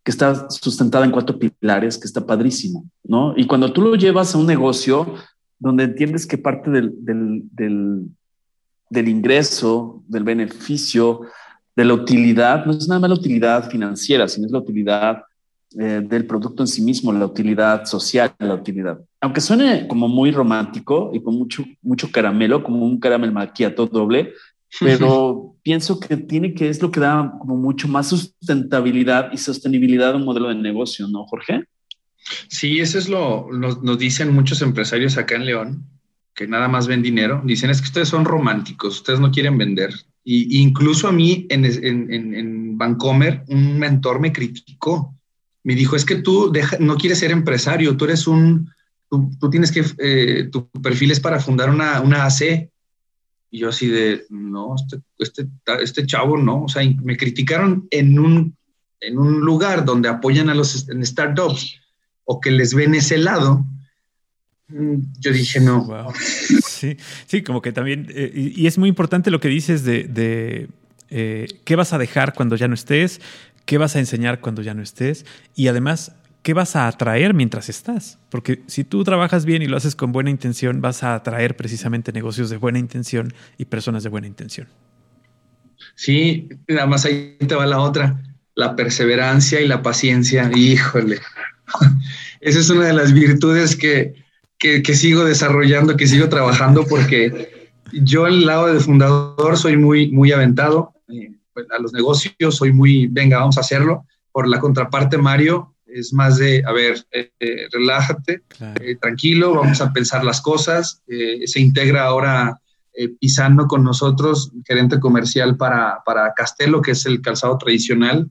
que 0.03 0.11
está 0.11 0.51
sustentada 0.51 1.05
en 1.05 1.13
cuatro 1.13 1.39
pilares, 1.39 1.97
que 1.97 2.09
está 2.09 2.27
padrísimo, 2.27 2.91
¿no? 3.05 3.35
Y 3.37 3.47
cuando 3.47 3.73
tú 3.73 3.81
lo 3.81 3.95
llevas 3.95 4.35
a 4.35 4.39
un 4.39 4.49
negocio 4.49 5.15
donde 5.61 5.85
entiendes 5.85 6.27
que 6.27 6.39
parte 6.39 6.73
del, 6.73 6.93
del, 7.05 8.09
del, 8.91 9.09
ingreso, 9.09 10.03
del 10.09 10.25
beneficio, 10.25 11.21
de 11.77 11.85
la 11.85 11.95
utilidad, 11.95 12.67
no 12.67 12.73
es 12.73 12.89
nada 12.89 13.03
más 13.03 13.11
la 13.11 13.17
utilidad 13.17 13.71
financiera, 13.71 14.27
sino 14.27 14.47
es 14.47 14.53
la 14.53 14.59
utilidad 14.59 15.23
eh, 15.79 16.05
del 16.05 16.27
producto 16.27 16.65
en 16.65 16.67
sí 16.67 16.83
mismo, 16.83 17.13
la 17.13 17.27
utilidad 17.27 17.85
social, 17.85 18.35
la 18.41 18.55
utilidad. 18.55 18.99
Aunque 19.23 19.41
suene 19.41 19.87
como 19.89 20.09
muy 20.09 20.31
romántico 20.31 21.11
y 21.15 21.23
con 21.23 21.37
mucho, 21.37 21.65
mucho 21.81 22.11
caramelo, 22.11 22.63
como 22.63 22.85
un 22.85 22.99
caramel 23.01 23.33
maquiato 23.33 23.87
doble, 23.87 24.35
pero 24.81 25.57
pienso 25.63 25.99
que 26.01 26.17
tiene 26.17 26.55
que 26.55 26.69
es 26.69 26.83
lo 26.83 26.91
que 26.91 27.01
da 27.01 27.33
como 27.39 27.57
mucho 27.57 27.89
más 27.89 28.09
sustentabilidad 28.09 29.33
y 29.33 29.39
sostenibilidad 29.39 30.13
a 30.13 30.17
un 30.17 30.25
modelo 30.25 30.49
de 30.49 30.57
negocio, 30.57 31.09
¿no, 31.09 31.25
Jorge? 31.25 31.65
Sí, 32.49 32.81
eso 32.81 32.99
es 32.99 33.09
lo, 33.09 33.49
nos 33.51 33.99
dicen 33.99 34.35
muchos 34.35 34.61
empresarios 34.61 35.17
acá 35.17 35.37
en 35.37 35.47
León, 35.47 35.85
que 36.35 36.47
nada 36.47 36.69
más 36.69 36.87
ven 36.87 37.03
dinero. 37.03 37.43
Dicen 37.45 37.71
es 37.71 37.81
que 37.81 37.87
ustedes 37.87 38.09
son 38.09 38.25
románticos, 38.25 38.97
ustedes 38.97 39.21
no 39.21 39.31
quieren 39.31 39.57
vender. 39.57 39.95
Y 40.25 40.61
incluso 40.61 41.09
a 41.09 41.13
mí 41.13 41.47
en, 41.49 41.65
en, 41.65 42.13
en, 42.13 42.35
en 42.35 42.79
Vancomer, 42.79 43.45
un 43.49 43.79
mentor 43.79 44.21
me 44.21 44.33
criticó 44.33 45.15
me 45.65 45.75
dijo, 45.75 45.97
es 45.97 46.05
que 46.05 46.17
tú 46.17 46.53
no 46.81 46.97
quieres 46.97 47.19
ser 47.19 47.31
empresario, 47.31 47.97
tú 47.97 48.05
eres 48.07 48.27
un, 48.27 48.71
tú, 49.39 49.51
tienes 49.51 49.71
que, 49.71 49.85
eh, 49.99 50.49
tu 50.51 50.69
perfil 50.71 51.11
es 51.11 51.21
para 51.21 51.41
fundar 51.41 51.71
una, 51.71 52.01
una 52.01 52.25
AC. 52.25 52.71
Y 53.51 53.59
yo 53.59 53.69
así 53.69 53.87
de, 53.89 54.25
no, 54.31 54.75
este, 54.77 55.03
este, 55.19 55.47
este, 55.83 56.07
chavo 56.07 56.39
no, 56.39 56.65
o 56.65 56.69
sea, 56.69 56.83
me 57.03 57.19
criticaron 57.19 57.87
en 57.91 58.19
un, 58.19 58.57
en 59.01 59.19
un 59.19 59.41
lugar 59.41 59.85
donde 59.85 60.09
apoyan 60.09 60.49
a 60.49 60.55
los 60.55 60.87
startups 61.03 61.79
o 62.25 62.41
que 62.41 62.51
les 62.51 62.73
ven 62.73 62.95
ese 62.95 63.19
lado. 63.19 63.67
Mm, 64.69 65.01
yo 65.21 65.33
dije, 65.33 65.61
no. 65.61 65.87
Sí, 66.67 66.97
sí, 67.27 67.43
como 67.43 67.61
que 67.61 67.73
también, 67.73 68.09
eh, 68.11 68.33
y, 68.35 68.67
es 68.67 68.79
muy 68.79 68.89
importante 68.89 69.31
lo 69.31 69.39
que 69.39 69.49
dices 69.49 69.85
de, 69.85 70.05
de 70.05 70.69
eh, 71.11 71.47
qué 71.65 71.77
vas 71.77 71.93
a 71.93 71.99
dejar 71.99 72.33
cuando 72.33 72.57
ya 72.57 72.69
no 72.69 72.75
estés, 72.75 73.21
qué 73.67 73.77
vas 73.77 73.95
a 73.95 73.99
enseñar 73.99 74.41
cuando 74.41 74.63
ya 74.63 74.73
no 74.73 74.83
estés 74.83 75.27
y 75.55 75.69
además 75.69 76.13
qué 76.43 76.55
vas 76.55 76.77
a 76.77 76.89
atraer 76.89 77.35
mientras 77.35 77.69
estás. 77.69 78.19
Porque 78.29 78.63
si 78.67 78.85
tú 78.85 79.05
trabajas 79.05 79.45
bien 79.45 79.63
y 79.63 79.67
lo 79.67 79.77
haces 79.77 79.97
con 79.97 80.13
buena 80.13 80.31
intención, 80.31 80.81
vas 80.81 81.03
a 81.03 81.15
atraer 81.15 81.57
precisamente 81.57 82.13
negocios 82.13 82.51
de 82.51 82.57
buena 82.57 82.79
intención 82.79 83.33
y 83.59 83.65
personas 83.67 84.03
de 84.03 84.09
buena 84.09 84.27
intención. 84.27 84.69
Sí, 85.95 86.49
nada 86.69 86.87
más 86.87 87.05
ahí 87.05 87.37
te 87.47 87.55
va 87.55 87.67
la 87.67 87.81
otra, 87.81 88.21
la 88.55 88.77
perseverancia 88.77 89.61
y 89.61 89.69
la 89.69 89.83
paciencia. 89.83 90.51
Híjole, 90.55 91.19
esa 92.41 92.59
es 92.59 92.71
una 92.71 92.87
de 92.87 92.93
las 92.93 93.13
virtudes 93.13 93.77
que, 93.77 94.15
que, 94.59 94.95
sigo 94.95 95.25
desarrollando, 95.25 95.97
que 95.97 96.07
sigo 96.07 96.29
trabajando 96.29 96.85
porque 96.87 97.73
yo 97.93 98.27
el 98.27 98.47
lado 98.47 98.73
de 98.73 98.81
fundador 98.81 99.57
soy 99.59 99.77
muy, 99.77 100.11
muy 100.11 100.33
aventado 100.33 100.95
eh, 101.09 101.33
pues, 101.53 101.67
a 101.77 101.81
los 101.81 101.93
negocios, 101.93 102.57
soy 102.57 102.73
muy, 102.73 103.07
venga, 103.09 103.39
vamos 103.39 103.59
a 103.59 103.61
hacerlo. 103.61 104.07
Por 104.31 104.49
la 104.49 104.61
contraparte, 104.61 105.19
Mario, 105.19 105.75
es 105.95 106.13
más 106.13 106.39
de, 106.39 106.63
a 106.67 106.73
ver, 106.73 107.05
eh, 107.11 107.31
eh, 107.39 107.69
relájate, 107.71 108.43
tranquilo, 109.01 109.55
vamos 109.55 109.81
a 109.81 109.93
pensar 109.93 110.25
las 110.25 110.41
cosas. 110.41 111.03
se 111.07 111.61
integra 111.61 112.05
ahora 112.05 112.61
Pisano 113.21 113.67
con 113.67 113.85
nosotros, 113.85 114.53
gerente 114.67 115.01
comercial 115.01 115.57
para, 115.57 116.03
para 116.05 116.33
Castelo, 116.35 116.83
que 116.83 116.93
es 116.93 117.07
el 117.07 117.23
calzado 117.23 117.57
tradicional, 117.59 118.31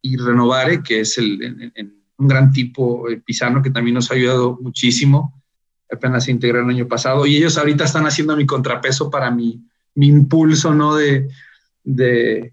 y 0.00 0.16
Renovare, 0.16 0.82
que 0.82 1.00
es 1.00 1.18
el, 1.18 1.72
un 2.16 2.28
gran 2.28 2.52
tipo 2.52 3.06
Pisano, 3.24 3.62
que 3.62 3.70
también 3.70 3.94
nos 3.94 4.10
ha 4.10 4.14
ayudado 4.14 4.58
muchísimo 4.60 5.34
apenas 5.94 6.24
se 6.24 6.30
integró 6.30 6.60
el 6.60 6.68
año 6.68 6.88
pasado, 6.88 7.26
y 7.26 7.36
ellos 7.36 7.56
ahorita 7.56 7.84
están 7.84 8.06
haciendo 8.06 8.36
mi 8.36 8.46
contrapeso 8.46 9.10
para 9.10 9.30
mi, 9.30 9.62
mi 9.94 10.08
impulso, 10.08 10.74
¿no? 10.74 10.96
De, 10.96 11.28
de, 11.82 12.52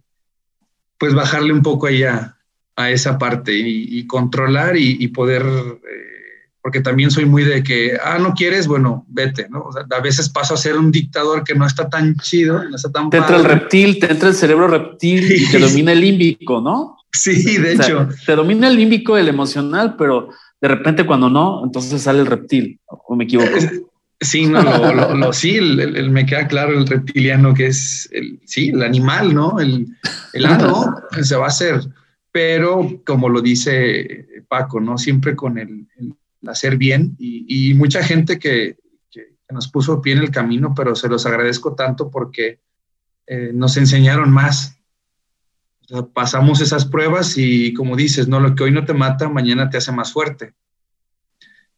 pues 0.97 1.13
bajarle 1.13 1.53
un 1.53 1.61
poco 1.61 1.88
ahí 1.88 2.03
a, 2.03 2.38
esa 2.89 3.17
parte 3.17 3.53
y, 3.53 4.05
controlar 4.07 4.75
y, 4.77 5.07
poder, 5.09 5.43
eh, 5.43 6.49
porque 6.61 6.81
también 6.81 7.11
soy 7.11 7.25
muy 7.25 7.43
de 7.43 7.63
que, 7.63 7.97
ah, 8.03 8.17
no 8.19 8.33
quieres, 8.33 8.67
bueno, 8.67 9.05
vete, 9.09 9.47
¿no? 9.49 9.69
a 9.89 9.99
veces 9.99 10.29
paso 10.29 10.53
a 10.53 10.57
ser 10.57 10.77
un 10.77 10.91
dictador 10.91 11.43
que 11.43 11.55
no 11.55 11.65
está 11.65 11.89
tan 11.89 12.15
chido, 12.15 12.63
no 12.63 12.75
está 12.75 12.91
tan 12.91 13.09
Te 13.09 13.17
entra 13.17 13.37
el 13.37 13.43
reptil, 13.43 13.99
te 13.99 14.11
entra 14.11 14.29
el 14.29 14.35
cerebro 14.35 14.67
reptil 14.67 15.31
y 15.31 15.51
te 15.51 15.59
domina 15.59 15.91
el 15.91 16.01
límbico, 16.01 16.61
¿no? 16.61 16.97
Sí, 17.13 17.57
de 17.57 17.73
hecho. 17.73 18.07
Te 18.25 18.35
domina 18.35 18.67
el 18.69 18.77
límbico, 18.77 19.17
el 19.17 19.27
emocional, 19.27 19.95
pero 19.97 20.29
de 20.61 20.67
repente 20.67 21.05
cuando 21.05 21.29
no, 21.29 21.61
entonces 21.63 22.01
sale 22.01 22.19
el 22.19 22.25
reptil, 22.25 22.79
o 22.85 23.15
me 23.15 23.25
equivoco. 23.25 23.57
Sí, 24.21 24.45
no, 24.45 24.61
lo, 25.15 25.33
sí, 25.33 25.55
el, 25.55 26.11
me 26.11 26.27
queda 26.27 26.47
claro 26.47 26.77
el 26.77 26.85
reptiliano 26.85 27.55
que 27.55 27.65
es 27.67 28.07
el, 28.11 28.39
sí, 28.45 28.69
el 28.69 28.83
animal, 28.83 29.33
¿no? 29.33 29.59
El, 29.59 29.87
el 30.33 30.45
ah, 30.45 30.57
no, 30.59 31.23
se 31.23 31.35
va 31.35 31.45
a 31.45 31.47
hacer, 31.47 31.81
pero 32.31 33.01
como 33.05 33.29
lo 33.29 33.41
dice 33.41 34.43
Paco, 34.47 34.79
¿no? 34.79 34.97
Siempre 34.97 35.35
con 35.35 35.57
el, 35.57 35.87
hacer 36.47 36.77
bien 36.77 37.15
y, 37.19 37.73
mucha 37.73 38.03
gente 38.03 38.39
que, 38.39 38.77
nos 39.49 39.67
puso 39.67 40.01
pie 40.01 40.13
en 40.13 40.19
el 40.19 40.31
camino, 40.31 40.73
pero 40.73 40.95
se 40.95 41.09
los 41.09 41.25
agradezco 41.25 41.75
tanto 41.75 42.09
porque 42.09 42.61
eh, 43.27 43.51
nos 43.53 43.75
enseñaron 43.75 44.31
más, 44.31 44.77
pasamos 46.13 46.61
esas 46.61 46.85
pruebas 46.85 47.37
y 47.37 47.73
como 47.73 47.97
dices, 47.97 48.29
no, 48.29 48.39
lo 48.39 48.55
que 48.55 48.63
hoy 48.63 48.71
no 48.71 48.85
te 48.85 48.93
mata, 48.93 49.27
mañana 49.27 49.69
te 49.69 49.75
hace 49.75 49.91
más 49.91 50.13
fuerte. 50.13 50.53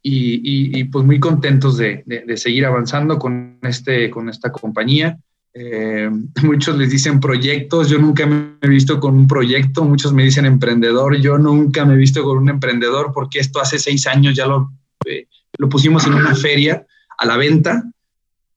Y, 0.04 0.84
pues 0.84 1.04
muy 1.04 1.20
contentos 1.20 1.78
de, 1.78 2.04
seguir 2.36 2.68
avanzando 2.68 3.18
con, 3.18 3.58
este, 3.64 4.12
con 4.12 4.30
esta 4.30 4.52
compañía. 4.52 5.18
Eh, 5.54 6.10
muchos 6.44 6.78
les 6.78 6.90
dicen 6.90 7.20
proyectos, 7.20 7.90
yo 7.90 8.00
nunca 8.00 8.26
me 8.26 8.56
he 8.62 8.68
visto 8.68 9.00
con 9.00 9.16
un 9.16 9.28
proyecto, 9.28 9.84
muchos 9.84 10.14
me 10.14 10.24
dicen 10.24 10.46
emprendedor, 10.46 11.18
yo 11.18 11.38
nunca 11.38 11.86
me 11.86 11.94
he 11.94 11.98
visto 11.98 12.24
con 12.24 12.40
un 12.40 12.50
emprendedor 12.50 13.12
porque 13.14 13.40
esto 13.40 13.62
hace 13.62 13.78
seis 13.80 14.08
años 14.08 14.36
ya 14.36 14.48
lo, 14.48 14.72
eh, 15.06 15.28
lo 15.58 15.70
pusimos 15.70 16.08
en 16.08 16.16
una 16.16 16.36
feria 16.36 16.86
a 17.18 17.26
la 17.26 17.38
venta 17.38 17.84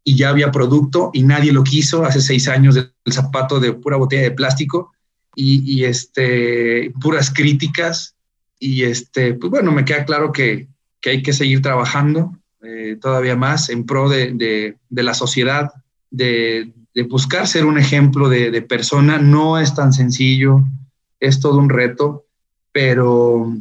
y 0.08 0.14
ya 0.14 0.30
había 0.30 0.52
producto 0.52 1.10
y 1.12 1.24
nadie 1.24 1.52
lo 1.52 1.64
quiso. 1.64 2.04
Hace 2.04 2.20
seis 2.20 2.46
años 2.46 2.76
del 2.76 2.92
zapato 3.10 3.58
de 3.58 3.72
pura 3.72 3.96
botella 3.96 4.22
de 4.22 4.30
plástico 4.30 4.92
y, 5.34 5.84
este, 5.84 6.92
puras 7.00 7.32
críticas. 7.32 8.14
Y 8.58 8.84
este, 8.84 9.34
pues 9.34 9.50
bueno, 9.50 9.72
me 9.72 9.84
queda 9.84 10.04
claro 10.04 10.30
que, 10.30 10.68
que 11.00 11.10
hay 11.10 11.22
que 11.22 11.32
seguir 11.32 11.60
trabajando 11.60 12.38
eh, 12.62 12.96
todavía 13.00 13.34
más 13.34 13.68
en 13.68 13.84
pro 13.84 14.08
de, 14.08 14.32
de, 14.88 15.02
la 15.02 15.12
sociedad, 15.12 15.70
de, 16.10 16.72
de, 16.96 17.02
buscar 17.02 17.46
ser 17.46 17.64
un 17.66 17.78
ejemplo 17.78 18.28
de, 18.28 18.62
persona. 18.62 19.18
No 19.18 19.58
es 19.58 19.74
tan 19.74 19.92
sencillo, 19.92 20.64
es 21.20 21.38
todo 21.40 21.58
un 21.58 21.68
reto, 21.68 22.24
pero, 22.72 23.54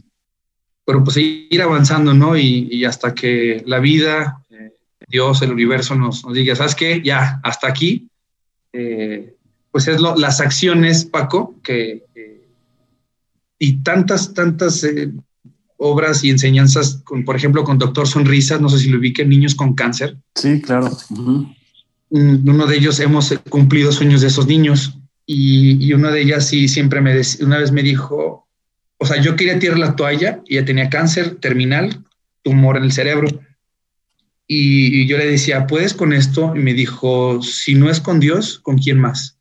pero 0.85 1.03
pues 1.03 1.15
seguir 1.15 1.61
avanzando, 1.61 2.13
¿no? 2.13 2.37
Y, 2.37 2.67
y 2.71 2.85
hasta 2.85 3.13
que 3.13 3.61
la 3.65 3.79
vida, 3.79 4.41
eh, 4.49 4.71
Dios, 5.07 5.41
el 5.41 5.51
universo 5.51 5.95
nos, 5.95 6.25
nos, 6.25 6.33
diga, 6.33 6.55
¿sabes 6.55 6.75
qué? 6.75 7.01
Ya, 7.03 7.39
hasta 7.43 7.67
aquí. 7.67 8.09
Eh, 8.73 9.35
pues 9.71 9.89
es 9.89 9.99
las 9.99 10.39
acciones, 10.39 11.03
Paco, 11.03 11.55
que, 11.61 12.05
y 13.59 13.83
tantas, 13.83 14.33
tantas 14.33 14.83
eh, 14.85 15.11
obras 15.77 16.23
y 16.23 16.29
enseñanzas, 16.29 17.03
por 17.25 17.35
ejemplo, 17.35 17.63
con 17.63 17.77
Doctor 17.77 18.07
Sonrisas, 18.07 18.61
no 18.61 18.69
sé 18.69 18.79
si 18.79 18.89
lo 18.89 18.99
ubiquen, 18.99 19.27
niños 19.27 19.53
con 19.53 19.75
cáncer. 19.75 20.17
Sí, 20.35 20.61
claro. 20.61 20.91
Uno 22.17 22.65
de 22.65 22.77
ellos 22.77 23.01
hemos 23.01 23.33
cumplido 23.49 23.91
sueños 23.91 24.21
de 24.21 24.27
esos 24.27 24.47
niños 24.47 24.97
y, 25.25 25.91
una 25.91 26.11
de 26.11 26.21
ellas 26.21 26.47
sí 26.47 26.69
siempre 26.69 27.01
me, 27.01 27.19
una 27.41 27.57
vez 27.57 27.73
me 27.73 27.83
dijo, 27.83 28.47
o 28.97 29.05
sea, 29.05 29.21
yo 29.21 29.35
quería 29.35 29.59
tirar 29.59 29.77
la 29.77 29.97
toalla 29.97 30.41
y 30.45 30.55
ella 30.55 30.65
tenía 30.65 30.89
cáncer 30.89 31.35
terminal, 31.41 32.05
tumor 32.41 32.77
en 32.77 32.85
el 32.85 32.93
cerebro. 32.93 33.27
Y, 34.47 35.01
y, 35.01 35.07
yo 35.07 35.17
le 35.17 35.25
decía, 35.25 35.67
¿puedes 35.67 35.93
con 35.93 36.13
esto? 36.13 36.53
Y 36.55 36.59
me 36.59 36.73
dijo, 36.73 37.41
si 37.41 37.75
no 37.75 37.89
es 37.89 37.99
con 37.99 38.21
Dios, 38.21 38.59
¿con 38.59 38.77
quién 38.77 38.97
más? 38.97 39.37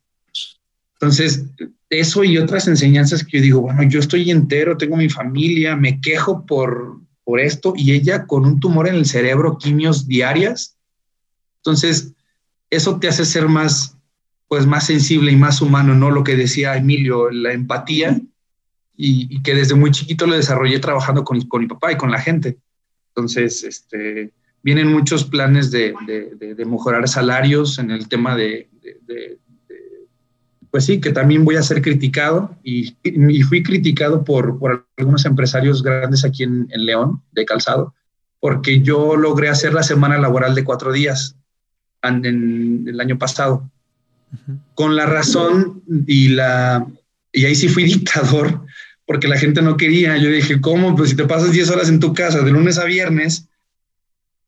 Entonces, 0.95 1.45
eso 1.89 2.25
y 2.25 2.37
otras 2.37 2.67
enseñanzas 2.67 3.23
que 3.23 3.37
yo 3.37 3.43
digo, 3.43 3.61
bueno, 3.61 3.83
yo 3.83 4.01
estoy 4.01 4.29
entero, 4.31 4.75
tengo 4.75 4.97
mi 4.97 5.07
familia, 5.07 5.77
me 5.77 6.01
quejo 6.01 6.45
por, 6.45 6.99
por 7.23 7.39
esto 7.39 7.73
y 7.73 7.93
ella 7.93 8.25
con 8.25 8.45
un 8.45 8.59
tumor 8.59 8.89
en 8.89 8.95
el 8.95 9.05
cerebro, 9.05 9.57
quimios 9.57 10.07
diarias. 10.07 10.75
Entonces, 11.57 12.11
eso 12.69 12.99
te 12.99 13.07
hace 13.07 13.25
ser 13.25 13.47
más, 13.47 13.97
pues 14.47 14.65
más 14.65 14.85
sensible 14.85 15.31
y 15.31 15.35
más 15.35 15.61
humano, 15.61 15.95
¿no? 15.95 16.11
Lo 16.11 16.23
que 16.23 16.35
decía 16.35 16.75
Emilio, 16.75 17.29
la 17.29 17.53
empatía 17.53 18.19
y, 18.95 19.41
que 19.41 19.53
desde 19.53 19.75
muy 19.75 19.91
chiquito 19.91 20.25
lo 20.25 20.35
desarrollé 20.35 20.79
trabajando 20.79 21.23
con, 21.23 21.41
con, 21.41 21.61
mi 21.61 21.67
papá 21.67 21.91
y 21.91 21.97
con 21.97 22.11
la 22.11 22.19
gente. 22.19 22.57
Entonces, 23.09 23.63
este, 23.63 24.31
vienen 24.63 24.91
muchos 24.91 25.25
planes 25.25 25.71
de, 25.71 25.93
de, 26.07 26.65
mejorar 26.65 27.07
salarios 27.07 27.77
en 27.77 27.91
el 27.91 28.07
tema 28.07 28.35
de, 28.35 28.69
pues 30.71 30.85
sí, 30.85 30.99
que 30.99 31.13
también 31.13 31.45
voy 31.45 31.55
a 31.55 31.63
ser 31.63 31.81
criticado 31.81 32.57
y, 32.63 32.95
fui 33.47 33.63
criticado 33.63 34.23
por, 34.23 34.59
por, 34.59 34.85
algunos 34.97 35.25
empresarios 35.25 35.81
grandes 35.81 36.25
aquí 36.25 36.43
en, 36.43 36.67
León 36.75 37.21
de 37.31 37.45
calzado, 37.45 37.93
porque 38.39 38.81
yo 38.81 39.15
logré 39.15 39.49
hacer 39.49 39.73
la 39.73 39.83
semana 39.83 40.17
laboral 40.17 40.53
de 40.55 40.63
cuatro 40.63 40.91
días 40.91 41.37
en, 42.07 42.85
el 42.87 42.99
año 42.99 43.17
pasado, 43.17 43.69
con 44.73 44.95
la 44.95 45.05
razón 45.05 45.83
y 46.07 46.29
la... 46.29 46.85
Y 47.31 47.45
ahí 47.45 47.55
sí 47.55 47.67
fui 47.67 47.83
dictador, 47.83 48.65
porque 49.05 49.27
la 49.27 49.37
gente 49.37 49.61
no 49.61 49.77
quería. 49.77 50.17
Yo 50.17 50.29
dije, 50.29 50.61
¿cómo? 50.61 50.95
Pues 50.95 51.09
si 51.09 51.15
te 51.15 51.25
pasas 51.25 51.51
10 51.51 51.69
horas 51.69 51.89
en 51.89 51.99
tu 51.99 52.13
casa 52.13 52.41
de 52.41 52.51
lunes 52.51 52.77
a 52.77 52.85
viernes, 52.85 53.49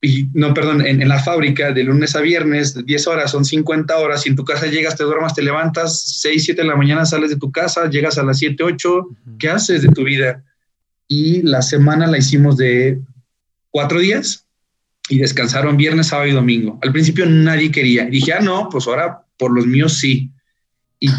y 0.01 0.29
no, 0.33 0.53
perdón, 0.53 0.85
en, 0.85 1.07
la 1.07 1.19
fábrica 1.19 1.71
de 1.71 1.83
lunes 1.83 2.15
a 2.15 2.21
viernes, 2.21 2.85
10 2.85 3.07
horas, 3.07 3.31
son 3.31 3.43
50 3.43 3.97
horas, 3.97 4.25
y 4.25 4.29
en 4.29 4.35
tu 4.35 4.45
casa 4.45 4.67
llegas, 4.67 4.95
te 4.95 5.03
duermas, 5.03 5.33
te 5.33 5.41
levantas, 5.41 6.19
6, 6.21 6.45
7 6.45 6.61
de 6.61 6.67
la 6.67 6.75
mañana 6.75 7.05
sales 7.05 7.29
de 7.29 7.37
tu 7.37 7.51
casa, 7.51 7.89
llegas 7.89 8.17
a 8.17 8.23
las 8.23 8.37
7, 8.37 8.63
8, 8.63 9.07
¿qué 9.39 9.49
haces 9.49 9.81
de 9.81 9.89
tu 9.89 10.03
vida? 10.03 10.43
Y 11.07 11.41
la 11.41 11.61
semana 11.61 12.07
la 12.07 12.17
hicimos 12.17 12.57
de 12.57 12.99
cuatro 13.71 13.99
días 13.99 14.46
y 15.09 15.19
descansaron 15.19 15.77
viernes, 15.77 16.07
sábado 16.07 16.27
y 16.27 16.33
domingo. 16.33 16.79
Al 16.81 16.91
principio 16.91 17.25
nadie 17.25 17.71
quería. 17.71 18.05
dije, 18.05 18.33
ah, 18.33 18.41
no, 18.41 18.69
pues 18.69 18.87
ahora 18.87 19.21
por 19.37 19.53
los 19.53 19.65
míos 19.65 19.97
sí. 19.99 20.31
Y 20.99 21.09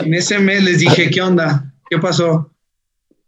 en 0.00 0.14
ese 0.14 0.38
mes 0.38 0.62
les 0.62 0.78
dije, 0.78 1.10
¿qué 1.10 1.20
onda? 1.20 1.72
¿Qué 1.90 1.98
pasó? 1.98 2.50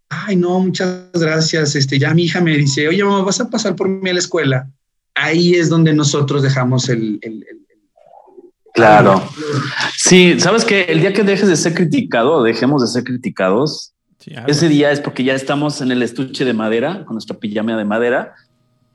ay, 0.09 0.35
no, 0.35 0.59
muchas 0.59 1.09
gracias. 1.13 1.75
Este, 1.75 1.99
ya 1.99 2.13
mi 2.13 2.23
hija 2.23 2.41
me 2.41 2.57
dice, 2.57 2.87
oye, 2.87 3.03
mamá, 3.03 3.21
vas 3.21 3.39
a 3.39 3.49
pasar 3.49 3.75
por 3.75 3.87
mí 3.87 4.09
a 4.09 4.13
la 4.13 4.19
escuela. 4.19 4.69
Ahí 5.15 5.55
es 5.55 5.69
donde 5.69 5.93
nosotros 5.93 6.43
dejamos 6.43 6.89
el. 6.89 7.19
claro. 8.73 9.23
Sí, 9.97 10.39
sabes 10.39 10.63
que 10.63 10.83
el 10.83 11.01
día 11.01 11.13
que 11.13 11.23
dejes 11.23 11.47
de 11.47 11.55
ser 11.55 11.73
criticado, 11.73 12.43
dejemos 12.43 12.81
de 12.81 12.87
ser 12.87 13.03
criticados, 13.03 13.93
ese 14.45 14.67
día 14.67 14.91
es 14.91 14.99
porque 14.99 15.23
ya 15.23 15.33
estamos 15.33 15.81
en 15.81 15.91
el 15.91 16.03
estuche 16.03 16.43
de 16.43 16.53
madera, 16.53 17.05
con 17.05 17.15
nuestra 17.15 17.37
pijama 17.37 17.77
de 17.77 17.85
madera, 17.85 18.35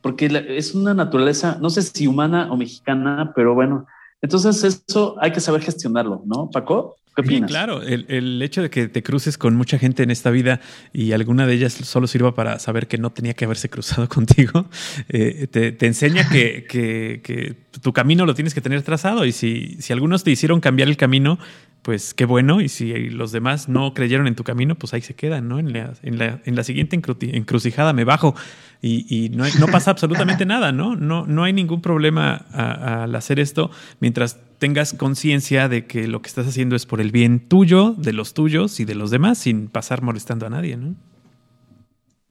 porque 0.02 0.44
es 0.48 0.74
una 0.74 0.92
naturaleza, 0.92 1.58
no 1.60 1.70
sé 1.70 1.82
si 1.82 2.06
humana 2.06 2.48
o 2.50 2.56
mexicana, 2.56 3.32
pero 3.34 3.54
bueno, 3.54 3.86
entonces 4.20 4.82
eso 4.86 5.16
hay 5.20 5.32
que 5.32 5.40
saber 5.40 5.62
gestionarlo, 5.62 6.22
¿no, 6.26 6.50
Paco? 6.50 6.96
¿Qué 7.14 7.42
claro, 7.42 7.82
el, 7.82 8.40
hecho 8.40 8.62
de 8.62 8.70
que 8.70 8.88
te 8.88 9.02
cruces 9.02 9.36
con 9.36 9.54
mucha 9.54 9.78
gente 9.78 10.02
en 10.02 10.10
esta 10.10 10.30
vida 10.30 10.60
y 10.94 11.12
alguna 11.12 11.46
de 11.46 11.52
ellas 11.52 11.74
solo 11.74 12.06
sirva 12.06 12.34
para 12.34 12.58
saber 12.58 12.88
que 12.88 12.96
no 12.96 13.10
tenía 13.10 13.34
que 13.34 13.44
haberse 13.44 13.68
cruzado 13.68 14.08
contigo, 14.08 14.66
eh, 15.10 15.46
te, 15.50 15.86
enseña 15.86 16.26
que, 16.30 17.56
tu 17.82 17.92
camino 17.92 18.24
lo 18.24 18.34
tienes 18.34 18.54
que 18.54 18.62
tener 18.62 18.80
trazado 18.82 19.26
y 19.26 19.32
si, 19.32 19.76
si 19.80 19.92
algunos 19.92 20.24
te 20.24 20.30
hicieron 20.30 20.60
cambiar 20.60 20.88
el 20.88 20.96
camino, 20.96 21.38
pues 21.82 22.14
qué 22.14 22.24
bueno. 22.24 22.62
Y 22.62 22.68
si 22.68 23.10
los 23.10 23.32
demás 23.32 23.68
no 23.68 23.92
creyeron 23.92 24.26
en 24.26 24.34
tu 24.34 24.44
camino, 24.44 24.76
pues 24.76 24.94
ahí 24.94 25.02
se 25.02 25.14
quedan, 25.14 25.48
¿no? 25.48 25.58
En 25.58 25.72
la, 25.72 25.92
en 26.02 26.18
la, 26.18 26.40
en 26.44 26.56
la 26.56 26.64
siguiente 26.64 26.96
encrucijada 26.96 27.92
me 27.92 28.04
bajo 28.04 28.34
y, 28.82 29.06
y 29.08 29.28
no, 29.30 29.44
no, 29.60 29.68
pasa 29.68 29.92
absolutamente 29.92 30.44
nada, 30.44 30.72
¿no? 30.72 30.96
No, 30.96 31.24
no 31.24 31.44
hay 31.44 31.52
ningún 31.52 31.80
problema 31.80 32.34
al 32.34 33.14
hacer 33.14 33.38
esto 33.38 33.70
mientras 34.00 34.38
tengas 34.58 34.92
conciencia 34.92 35.68
de 35.68 35.86
que 35.86 36.08
lo 36.08 36.20
que 36.20 36.28
estás 36.28 36.46
haciendo 36.46 36.76
es 36.76 36.84
por 36.84 37.00
el 37.00 37.12
bien 37.12 37.48
tuyo, 37.48 37.94
de 37.96 38.12
los 38.12 38.34
tuyos 38.34 38.80
y 38.80 38.84
de 38.84 38.94
los 38.94 39.10
demás, 39.10 39.38
sin 39.38 39.68
pasar 39.68 40.02
molestando 40.02 40.46
a 40.46 40.50
nadie, 40.50 40.76
¿no? 40.76 40.96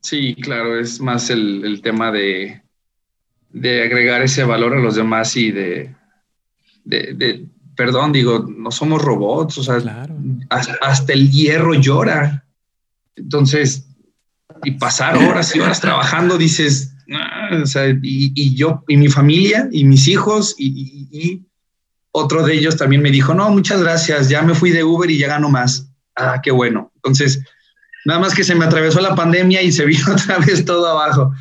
Sí, 0.01 0.35
claro, 0.35 0.79
es 0.79 0.99
más 0.99 1.29
el, 1.29 1.63
el 1.63 1.81
tema 1.81 2.11
de, 2.11 2.61
de 3.53 3.83
agregar 3.83 4.21
ese 4.21 4.43
valor 4.43 4.73
a 4.73 4.79
los 4.79 4.95
demás 4.95 5.35
y 5.37 5.51
de, 5.51 5.95
de, 6.83 7.45
perdón, 7.75 8.11
digo, 8.11 8.47
no 8.49 8.71
somos 8.71 9.01
robots, 9.01 9.57
o 9.57 9.63
sea, 9.63 10.07
hasta, 10.49 11.13
el 11.13 11.31
hierro 11.31 11.73
llora. 11.73 12.45
Entonces, 13.15 13.87
y 14.63 14.71
pasar 14.71 15.17
horas 15.17 15.55
y 15.55 15.59
horas 15.59 15.81
trabajando, 15.81 16.37
dices, 16.37 16.93
ah", 17.13 17.49
o 17.61 17.65
sea, 17.65 17.87
y, 18.01 18.55
yo, 18.55 18.83
y 18.87 18.97
mi 18.97 19.09
familia, 19.09 19.67
y 19.71 19.83
mis 19.83 20.07
hijos, 20.07 20.55
y, 20.57 21.07
y, 21.11 21.45
otro 22.13 22.43
de 22.43 22.53
ellos 22.53 22.75
también 22.75 23.01
me 23.01 23.09
dijo, 23.09 23.33
no, 23.33 23.49
muchas 23.49 23.81
gracias, 23.81 24.27
ya 24.27 24.41
me 24.41 24.53
fui 24.53 24.71
de 24.71 24.83
Uber 24.83 25.09
y 25.09 25.17
ya 25.17 25.27
gano 25.27 25.49
más. 25.49 25.87
Ah, 26.15 26.41
qué 26.43 26.51
bueno. 26.51 26.91
Entonces, 26.95 27.41
nada 28.05 28.19
más 28.19 28.33
que 28.33 28.43
se 28.43 28.53
me 28.53 28.65
atravesó 28.65 28.99
la 28.99 29.15
pandemia 29.15 29.61
y 29.61 29.71
se 29.71 29.85
vino 29.85 30.03
otra 30.11 30.39
vez 30.39 30.65
todo 30.65 30.87
abajo. 30.87 31.33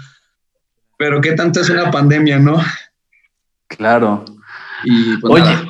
Pero 0.96 1.20
qué 1.20 1.32
tanto 1.32 1.60
es 1.60 1.70
una 1.70 1.90
pandemia, 1.90 2.38
¿no? 2.38 2.62
Claro. 3.66 4.24
Y 4.84 5.16
pues 5.16 5.42
oye, 5.42 5.68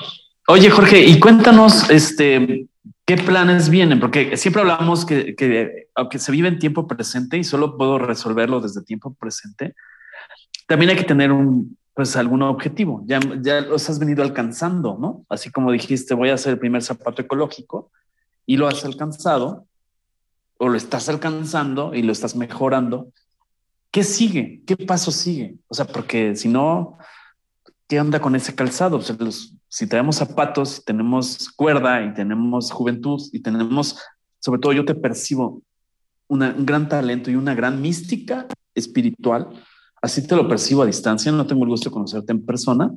oye, 0.49 0.71
Jorge, 0.71 1.01
y 1.01 1.19
cuéntanos, 1.19 1.89
este, 1.91 2.69
¿qué 3.11 3.17
planes 3.17 3.71
vienen? 3.71 3.99
Porque 3.99 4.37
siempre 4.37 4.63
hablamos 4.63 5.05
que, 5.05 5.89
aunque 5.97 6.21
se 6.21 6.31
vive 6.31 6.47
en 6.47 6.61
tiempo 6.61 6.87
presente 6.87 7.37
y 7.39 7.43
solo 7.43 7.77
puedo 7.77 7.99
resolverlo 7.99 8.61
desde 8.61 8.83
tiempo 8.83 9.15
presente, 9.15 9.75
también 10.69 10.91
hay 10.91 10.97
que 10.97 11.03
tener 11.03 11.33
un, 11.33 11.77
pues 11.93 12.15
algún 12.15 12.43
objetivo. 12.43 13.03
Ya, 13.07 13.19
ya 13.41 13.63
los 13.63 13.91
has 13.91 13.99
venido 13.99 14.23
alcanzando, 14.23 14.97
¿no? 14.97 15.25
Así 15.29 15.51
como 15.51 15.73
dijiste, 15.73 16.15
voy 16.15 16.29
a 16.29 16.35
hacer 16.35 16.53
el 16.53 16.61
primer 16.61 16.85
zapato 16.85 17.21
ecológico 17.21 17.91
y 18.47 18.57
lo 18.57 18.69
has 18.69 18.85
alcanzado 18.85 19.67
o 20.59 20.69
lo 20.69 20.77
estás 20.77 21.09
alcanzando 21.09 21.97
y 21.97 22.03
lo 22.03 22.13
estás 22.13 22.37
mejorando. 22.37 23.09
¿Qué 23.91 24.05
sigue? 24.05 24.63
¿Qué 24.65 24.77
paso 24.77 25.11
sigue? 25.11 25.57
O 25.67 25.75
sea, 25.75 25.85
porque 25.85 26.37
si 26.37 26.47
no, 26.47 26.97
¿qué 27.89 28.01
onda 28.01 28.21
con 28.21 28.37
ese 28.37 28.55
calzado? 28.55 29.01
Si 29.71 29.87
tenemos 29.87 30.17
zapatos, 30.17 30.69
si 30.71 30.85
tenemos 30.85 31.49
cuerda 31.51 32.05
y 32.05 32.13
tenemos 32.13 32.73
juventud 32.73 33.23
y 33.33 33.39
tenemos, 33.39 33.97
sobre 34.41 34.61
todo 34.61 34.73
yo 34.73 34.85
te 34.85 34.97
percibo 34.97 35.63
un 36.27 36.67
gran 36.67 36.89
talento 36.89 37.31
y 37.31 37.37
una 37.37 37.55
gran 37.55 37.81
mística 37.81 38.47
espiritual. 38.75 39.49
Así 40.03 40.27
te 40.27 40.35
lo 40.35 40.49
percibo 40.49 40.83
a 40.83 40.87
distancia, 40.87 41.31
no 41.31 41.47
tengo 41.47 41.63
el 41.65 41.71
gusto 41.71 41.89
de 41.89 41.95
conocerte 41.95 42.33
en 42.33 42.45
persona, 42.45 42.91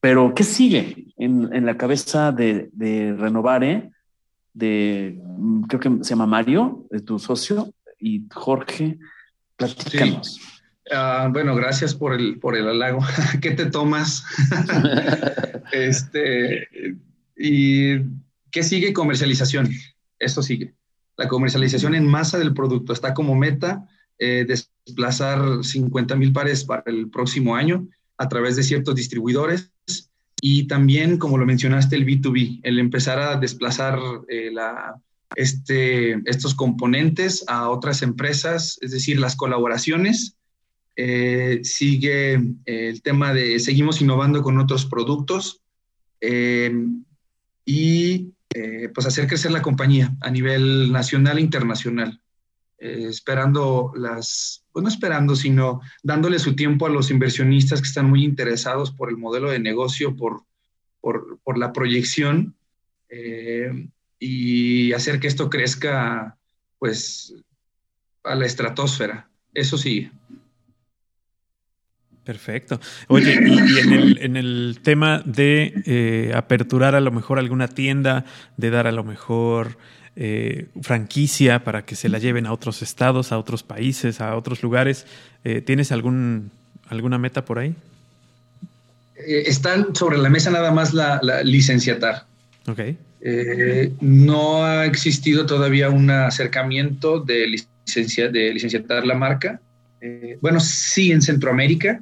pero 0.00 0.34
¿qué 0.34 0.44
sigue 0.44 1.06
en, 1.16 1.64
la 1.64 1.76
cabeza 1.78 2.32
de, 2.32 2.70
Renovare? 3.18 3.90
De, 4.52 5.18
creo 5.68 5.80
que 5.80 6.04
se 6.04 6.10
llama 6.10 6.26
Mario, 6.26 6.86
de 6.90 7.00
tu 7.00 7.18
socio, 7.18 7.72
y 7.98 8.24
Jorge. 8.30 8.98
Platícanos. 9.56 10.57
Ah, 10.90 11.28
bueno, 11.32 11.54
gracias 11.54 11.94
por 11.94 12.14
el, 12.14 12.38
por 12.38 12.56
el 12.56 12.68
halago. 12.68 13.00
¿Qué 13.40 13.52
te 13.52 13.66
tomas? 13.66 14.24
este, 15.72 16.68
¿Y 17.36 17.98
qué 18.50 18.62
sigue? 18.62 18.92
Comercialización. 18.92 19.68
Esto 20.18 20.42
sigue. 20.42 20.74
La 21.16 21.28
comercialización 21.28 21.94
en 21.94 22.06
masa 22.06 22.38
del 22.38 22.54
producto 22.54 22.92
está 22.92 23.14
como 23.14 23.34
meta 23.34 23.86
eh, 24.18 24.46
desplazar 24.46 25.64
50 25.64 26.16
mil 26.16 26.32
pares 26.32 26.64
para 26.64 26.82
el 26.86 27.10
próximo 27.10 27.54
año 27.54 27.88
a 28.16 28.28
través 28.28 28.56
de 28.56 28.62
ciertos 28.62 28.94
distribuidores 28.94 29.70
y 30.40 30.66
también, 30.66 31.18
como 31.18 31.38
lo 31.38 31.46
mencionaste, 31.46 31.96
el 31.96 32.06
B2B, 32.06 32.60
el 32.62 32.78
empezar 32.78 33.18
a 33.18 33.36
desplazar 33.36 33.98
eh, 34.28 34.50
la, 34.52 35.00
este, 35.34 36.14
estos 36.28 36.54
componentes 36.54 37.44
a 37.48 37.68
otras 37.68 38.02
empresas, 38.02 38.78
es 38.80 38.92
decir, 38.92 39.18
las 39.18 39.36
colaboraciones. 39.36 40.36
Eh, 41.00 41.60
sigue 41.62 42.34
eh, 42.34 42.88
el 42.88 43.02
tema 43.02 43.32
de 43.32 43.60
seguimos 43.60 44.00
innovando 44.00 44.42
con 44.42 44.58
otros 44.58 44.84
productos 44.84 45.62
eh, 46.20 46.74
y 47.64 48.32
pues 48.92 49.06
hacer 49.06 49.28
crecer 49.28 49.52
la 49.52 49.62
compañía 49.62 50.16
a 50.20 50.30
nivel 50.30 50.90
nacional 50.90 51.38
e 51.38 51.42
internacional. 51.42 52.20
esperando 52.78 53.92
las, 53.94 54.64
pues 54.72 54.82
no 54.82 54.88
esperando, 54.88 55.36
sino 55.36 55.80
dándole 56.02 56.40
su 56.40 56.56
tiempo 56.56 56.86
a 56.86 56.90
los 56.90 57.10
inversionistas 57.12 57.80
que 57.80 57.86
están 57.86 58.08
muy 58.10 58.24
interesados 58.24 58.90
por 58.90 59.10
el 59.10 59.16
modelo 59.16 59.50
de 59.50 59.60
negocio, 59.60 60.16
por, 60.16 60.42
por, 61.00 61.38
por 61.44 61.56
la 61.56 61.72
proyección 61.72 62.56
y 64.18 64.92
hacer 64.92 65.20
que 65.20 65.28
esto 65.28 65.48
crezca 65.48 66.36
pues 66.80 67.34
a 68.24 68.34
la 68.34 68.46
estratosfera. 68.46 69.30
Eso 69.54 69.78
sí. 69.78 70.10
Perfecto. 72.28 72.78
Oye, 73.06 73.32
y, 73.32 73.78
en, 73.78 73.92
el, 73.94 74.18
en, 74.20 74.36
el, 74.36 74.80
tema 74.82 75.22
de 75.24 75.72
eh, 75.86 76.32
aperturar 76.34 76.94
a 76.94 77.00
lo 77.00 77.10
mejor 77.10 77.38
alguna 77.38 77.68
tienda, 77.68 78.26
de 78.58 78.68
dar 78.68 78.86
a 78.86 78.92
lo 78.92 79.02
mejor 79.02 79.78
eh, 80.14 80.66
franquicia 80.82 81.64
para 81.64 81.86
que 81.86 81.96
se 81.96 82.10
la 82.10 82.18
lleven 82.18 82.44
a 82.44 82.52
otros 82.52 82.82
estados, 82.82 83.32
a 83.32 83.38
otros 83.38 83.62
países, 83.62 84.20
a 84.20 84.36
otros 84.36 84.62
lugares, 84.62 85.06
eh, 85.42 85.62
¿tienes 85.62 85.90
algún, 85.90 86.50
alguna 86.90 87.16
meta 87.16 87.46
por 87.46 87.58
ahí? 87.58 87.74
están 89.16 89.94
sobre 89.94 90.18
la 90.18 90.28
mesa 90.28 90.50
nada 90.50 90.70
más 90.70 90.92
la, 90.92 91.20
la 91.22 91.42
licenciatar. 91.42 92.26
Ok. 92.66 92.80
Eh, 93.22 93.90
no 94.02 94.66
ha 94.66 94.84
existido 94.84 95.46
todavía 95.46 95.88
un 95.88 96.10
acercamiento 96.10 97.20
de, 97.20 97.46
licencia, 97.46 98.28
de 98.28 98.52
licenciatar 98.52 99.06
la 99.06 99.14
marca. 99.14 99.62
Eh, 100.00 100.38
bueno, 100.40 100.60
sí 100.60 101.10
en 101.10 101.22
Centroamérica, 101.22 102.00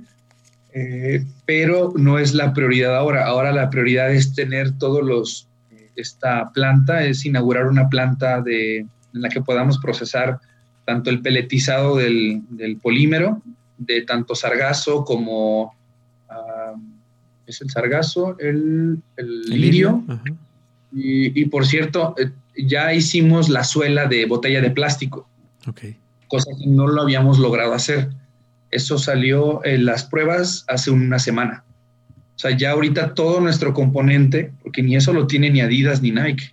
eh, 0.79 1.25
pero 1.47 1.95
no 1.97 2.19
es 2.19 2.35
la 2.35 2.53
prioridad 2.53 2.95
ahora. 2.95 3.25
Ahora 3.25 3.51
la 3.51 3.71
prioridad 3.71 4.13
es 4.13 4.35
tener 4.35 4.77
todos 4.77 5.03
los, 5.03 5.49
esta 5.97 6.53
planta, 6.53 7.03
es 7.07 7.25
inaugurar 7.25 7.67
una 7.67 7.89
planta 7.89 8.43
de, 8.43 8.81
en 8.81 8.89
la 9.13 9.31
que 9.31 9.41
podamos 9.41 9.79
procesar 9.79 10.39
tanto 10.85 11.09
el 11.09 11.23
peletizado 11.23 11.97
del, 11.97 12.43
polímero, 12.83 13.41
de 13.79 14.03
tanto 14.03 14.35
sargazo 14.35 15.05
como... 15.05 15.75
Es 17.47 17.61
el 17.63 17.71
sargazo, 17.71 18.37
el, 18.41 19.01
el, 19.17 19.41
lirio, 19.49 20.03
y, 20.93 21.45
por 21.45 21.65
cierto, 21.65 22.15
eh, 22.19 22.33
ya 22.57 22.93
hicimos 22.93 23.49
la 23.49 23.63
suela 23.63 24.07
de 24.07 24.27
botella 24.27 24.61
de 24.61 24.71
plástico. 24.71 25.29
Cosa 26.27 26.51
que 26.59 26.67
no 26.67 26.89
lo 26.89 27.03
habíamos 27.03 27.39
logrado 27.39 27.73
hacer. 27.73 28.11
Eso 28.77 28.99
salió 28.99 29.65
en 29.65 29.87
las 29.87 30.05
pruebas 30.05 30.67
hace 30.69 30.91
una 30.91 31.19
semana. 31.19 31.65
O 32.35 32.39
sea, 32.39 32.51
ya 32.51 32.73
ahorita 32.73 33.15
todo 33.15 33.41
nuestro 33.41 33.73
componente, 33.73 34.53
porque 34.63 34.83
ni 34.83 34.97
eso 34.97 35.15
lo 35.15 35.27
tiene 35.27 35.49
ni 35.49 35.63
Adidas 35.63 36.03
ni 36.03 36.11
Nike. 36.11 36.53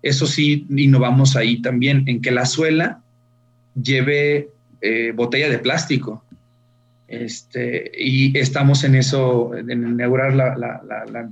Eso 0.00 0.28
sí, 0.28 0.64
innovamos 0.70 1.34
ahí 1.34 1.60
también, 1.60 2.04
en 2.06 2.22
que 2.22 2.30
la 2.30 2.46
suela 2.46 3.02
lleve 3.74 4.50
eh, 4.80 5.10
botella 5.12 5.48
de 5.48 5.58
plástico. 5.58 6.22
Este, 7.08 7.90
y 7.98 8.38
estamos 8.38 8.84
en 8.84 8.94
eso, 8.94 9.56
en 9.56 9.70
inaugurar 9.72 10.34
la, 10.34 10.56
la, 10.56 11.30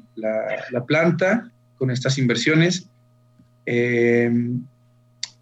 la 0.73 0.85
planta 0.85 1.48
con 1.77 1.93
estas 1.93 2.19
inversiones. 2.19 2.89
Eh, 3.66 4.32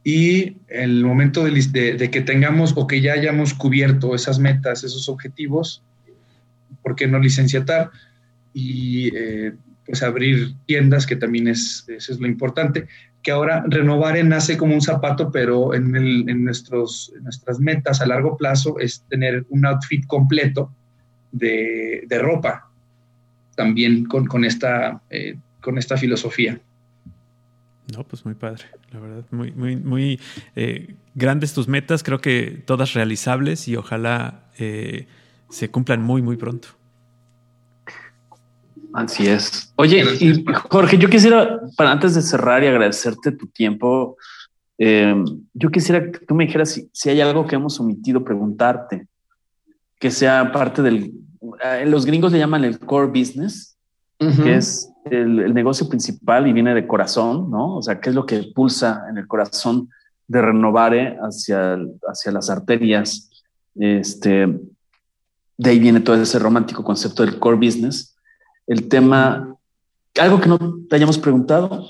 y 0.05 0.57
el 0.69 1.05
momento 1.05 1.45
de, 1.45 2.11
que 2.11 2.21
tengamos 2.23 2.75
o 2.77 2.87
que 2.87 3.01
ya 3.01 3.13
hayamos 3.13 3.55
cubierto 3.55 4.15
esas 4.15 4.39
metas, 4.39 4.83
esos 4.83 5.09
objetivos, 5.09 5.83
¿por 6.83 6.97
qué 6.97 7.07
no 7.07 7.19
licenciatar? 7.21 7.91
Y 8.53 9.17
eh, 9.17 9.55
pues 9.87 10.03
abrir 10.03 10.55
tiendas, 10.67 11.07
que 11.07 11.17
también 11.17 11.47
es, 11.47 11.85
eso 11.89 12.13
es 12.13 12.19
lo 12.19 12.27
importante. 12.27 12.89
Que 13.23 13.31
ahora 13.31 13.65
Renovare 13.69 14.25
nace 14.25 14.57
como 14.57 14.75
un 14.75 14.81
zapato, 14.81 15.31
pero 15.31 15.73
en, 15.75 15.95
en, 15.95 16.45
nuestros, 16.45 17.13
nuestras 17.23 17.61
metas 17.61 18.01
a 18.01 18.07
largo 18.07 18.37
plazo 18.37 18.81
es 18.81 19.05
tener 19.09 19.47
un 19.51 19.65
outfit 19.65 20.05
completo 20.07 20.75
de, 21.31 22.03
de 22.09 22.19
ropa, 22.19 22.69
también 23.55 24.05
con, 24.07 24.27
con 24.27 24.45
esta 24.45 25.01
eh, 25.11 25.37
con 25.63 25.79
esta 25.79 25.97
filosofía. 25.97 26.61
No, 27.97 28.05
pues 28.05 28.25
muy 28.25 28.35
padre, 28.35 28.65
la 28.91 29.01
verdad, 29.01 29.25
muy, 29.31 29.53
muy, 29.53 29.77
muy 29.77 30.21
eh, 30.57 30.95
grandes 31.15 31.53
tus 31.53 31.69
metas, 31.69 32.03
creo 32.03 32.21
que 32.21 32.63
todas 32.65 32.95
realizables 32.95 33.69
y 33.69 33.77
ojalá 33.77 34.45
eh, 34.59 35.07
se 35.51 35.71
cumplan 35.71 36.01
muy, 36.03 36.23
muy 36.23 36.37
pronto. 36.37 36.69
Así 38.95 39.27
es. 39.27 39.73
Oye, 39.77 40.05
y 40.21 40.45
Jorge, 40.69 40.99
yo 40.99 41.09
quisiera, 41.09 41.61
para 41.77 41.93
antes 41.93 42.15
de 42.15 42.23
cerrar 42.23 42.63
y 42.63 42.67
agradecerte 42.67 43.33
tu 43.33 43.47
tiempo, 43.47 44.17
eh, 44.79 45.15
yo 45.55 45.71
quisiera 45.71 46.11
que 46.11 46.19
tú 46.21 46.35
me 46.35 46.47
dijeras 46.47 46.71
si, 46.71 46.89
si, 46.93 47.11
hay 47.11 47.21
algo 47.21 47.47
que 47.47 47.57
hemos 47.57 47.79
omitido 47.81 48.23
preguntarte, 48.23 49.07
que 49.99 50.11
sea 50.11 50.53
parte 50.53 50.83
del... 50.83 51.13
Eh, 51.65 51.85
los 51.87 52.07
gringos 52.07 52.33
le 52.33 52.39
llaman 52.39 52.65
el 52.65 52.79
core 52.79 53.07
business, 53.07 53.77
que 54.19 54.55
es 54.55 54.92
el, 55.05 55.53
negocio 55.55 55.89
principal 55.89 56.47
y 56.47 56.53
viene 56.53 56.75
de 56.75 56.87
corazón, 56.87 57.51
¿no? 57.51 57.77
O 57.77 57.83
sea, 57.83 58.01
¿qué 58.01 58.11
es 58.11 58.15
lo 58.15 58.27
que 58.27 58.43
pulsa 58.55 59.05
en 59.09 59.19
el 59.19 59.27
corazón 59.27 59.89
de 60.29 60.43
Renovare 60.43 61.19
hacia, 61.21 61.79
hacia 62.07 62.33
las 62.33 62.51
arterias? 62.51 63.31
Este, 63.75 64.47
de 65.57 65.71
ahí 65.71 65.79
viene 65.79 66.01
todo 66.01 66.17
ese 66.17 66.39
romántico 66.39 66.85
concepto 66.85 67.25
del 67.25 67.39
core 67.39 67.57
business. 67.57 68.17
El 68.67 68.89
tema, 68.89 69.57
algo 70.19 70.41
que 70.41 70.49
no 70.49 70.59
te 70.89 70.97
hayamos 70.97 71.19
preguntado, 71.19 71.89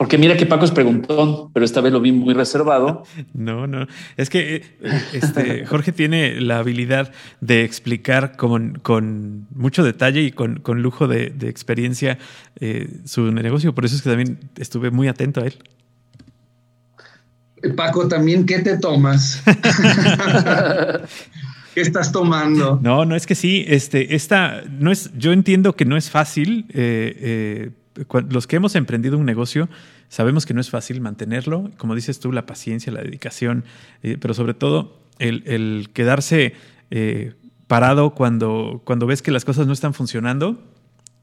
porque 0.00 0.16
mira 0.16 0.38
que 0.38 0.46
Paco 0.46 0.64
es 0.64 0.70
preguntón, 0.70 1.52
pero 1.52 1.62
esta 1.62 1.82
vez 1.82 1.92
lo 1.92 2.00
vi 2.00 2.10
muy 2.10 2.32
reservado. 2.32 3.02
No, 3.34 3.66
no. 3.66 3.86
Es 4.16 4.30
que 4.30 4.56
eh, 4.56 4.62
este, 5.12 5.66
Jorge 5.66 5.92
tiene 5.92 6.40
la 6.40 6.56
habilidad 6.56 7.12
de 7.42 7.64
explicar 7.64 8.34
con, 8.34 8.78
con 8.78 9.46
mucho 9.54 9.84
detalle 9.84 10.22
y 10.22 10.32
con, 10.32 10.60
con 10.60 10.80
lujo 10.80 11.06
de, 11.06 11.28
de 11.28 11.50
experiencia 11.50 12.16
eh, 12.60 12.88
su 13.04 13.30
negocio. 13.30 13.74
Por 13.74 13.84
eso 13.84 13.94
es 13.94 14.00
que 14.00 14.08
también 14.08 14.38
estuve 14.56 14.90
muy 14.90 15.06
atento 15.06 15.42
a 15.42 15.48
él. 15.48 15.56
Paco, 17.76 18.08
también, 18.08 18.46
¿qué 18.46 18.60
te 18.60 18.78
tomas? 18.78 19.42
¿Qué 21.74 21.82
estás 21.82 22.10
tomando? 22.10 22.80
No, 22.82 23.04
no, 23.04 23.14
es 23.14 23.26
que 23.26 23.34
sí, 23.34 23.66
este, 23.68 24.14
esta, 24.14 24.62
no 24.62 24.90
es, 24.90 25.10
yo 25.18 25.32
entiendo 25.32 25.76
que 25.76 25.84
no 25.84 25.98
es 25.98 26.08
fácil. 26.08 26.64
Eh, 26.70 27.72
los 28.28 28.46
que 28.46 28.56
hemos 28.56 28.76
emprendido 28.76 29.18
un 29.18 29.26
negocio 29.26 29.68
sabemos 30.08 30.46
que 30.46 30.54
no 30.54 30.60
es 30.60 30.70
fácil 30.70 31.00
mantenerlo, 31.00 31.70
como 31.76 31.94
dices 31.94 32.20
tú, 32.20 32.32
la 32.32 32.46
paciencia, 32.46 32.92
la 32.92 33.02
dedicación, 33.02 33.64
eh, 34.02 34.16
pero 34.20 34.34
sobre 34.34 34.54
todo 34.54 35.00
el, 35.18 35.90
quedarse 35.92 36.54
eh, 36.90 37.34
parado 37.66 38.14
cuando, 38.14 38.82
cuando 38.84 39.06
ves 39.06 39.22
que 39.22 39.30
las 39.30 39.44
cosas 39.44 39.66
no 39.66 39.72
están 39.72 39.94
funcionando 39.94 40.62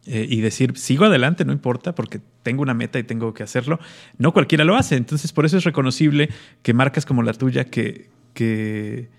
eh, 0.06 0.26
y 0.30 0.40
decir, 0.42 0.78
sigo 0.78 1.06
adelante, 1.06 1.44
no 1.44 1.52
importa, 1.52 1.96
porque 1.96 2.22
tengo 2.44 2.62
una 2.62 2.74
meta 2.74 3.00
y 3.00 3.04
tengo 3.04 3.34
que 3.34 3.44
hacerlo. 3.44 3.80
No 4.18 4.32
cualquiera 4.32 4.64
lo 4.64 4.76
hace, 4.76 4.96
entonces 4.96 5.34
por 5.34 5.46
eso 5.46 5.58
es 5.58 5.64
reconocible 5.64 6.30
que 6.62 6.74
marcas 6.74 7.06
como 7.06 7.24
la 7.24 7.34
tuya 7.34 7.66
que, 7.66 8.10
que 8.34 9.10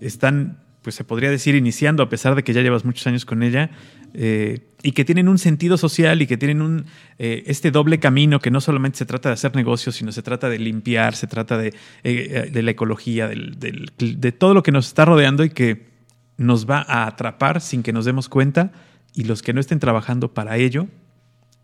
están 0.00 0.65
pues 0.86 0.94
se 0.94 1.02
podría 1.02 1.32
decir 1.32 1.56
iniciando, 1.56 2.04
a 2.04 2.08
pesar 2.08 2.36
de 2.36 2.44
que 2.44 2.52
ya 2.52 2.62
llevas 2.62 2.84
muchos 2.84 3.04
años 3.08 3.24
con 3.24 3.42
ella, 3.42 3.70
eh, 4.14 4.60
y 4.84 4.92
que 4.92 5.04
tienen 5.04 5.28
un 5.28 5.36
sentido 5.36 5.76
social 5.76 6.22
y 6.22 6.28
que 6.28 6.36
tienen 6.36 6.62
un, 6.62 6.86
eh, 7.18 7.42
este 7.46 7.72
doble 7.72 7.98
camino 7.98 8.38
que 8.38 8.52
no 8.52 8.60
solamente 8.60 8.98
se 8.98 9.04
trata 9.04 9.30
de 9.30 9.32
hacer 9.32 9.56
negocios, 9.56 9.96
sino 9.96 10.12
se 10.12 10.22
trata 10.22 10.48
de 10.48 10.60
limpiar, 10.60 11.16
se 11.16 11.26
trata 11.26 11.58
de, 11.58 11.74
eh, 12.04 12.50
de 12.52 12.62
la 12.62 12.70
ecología, 12.70 13.26
del, 13.26 13.58
del, 13.58 13.90
de 13.98 14.30
todo 14.30 14.54
lo 14.54 14.62
que 14.62 14.70
nos 14.70 14.86
está 14.86 15.04
rodeando 15.04 15.42
y 15.42 15.50
que 15.50 15.88
nos 16.36 16.70
va 16.70 16.84
a 16.86 17.08
atrapar 17.08 17.60
sin 17.60 17.82
que 17.82 17.92
nos 17.92 18.04
demos 18.04 18.28
cuenta, 18.28 18.70
y 19.12 19.24
los 19.24 19.42
que 19.42 19.52
no 19.52 19.58
estén 19.58 19.80
trabajando 19.80 20.34
para 20.34 20.56
ello, 20.56 20.86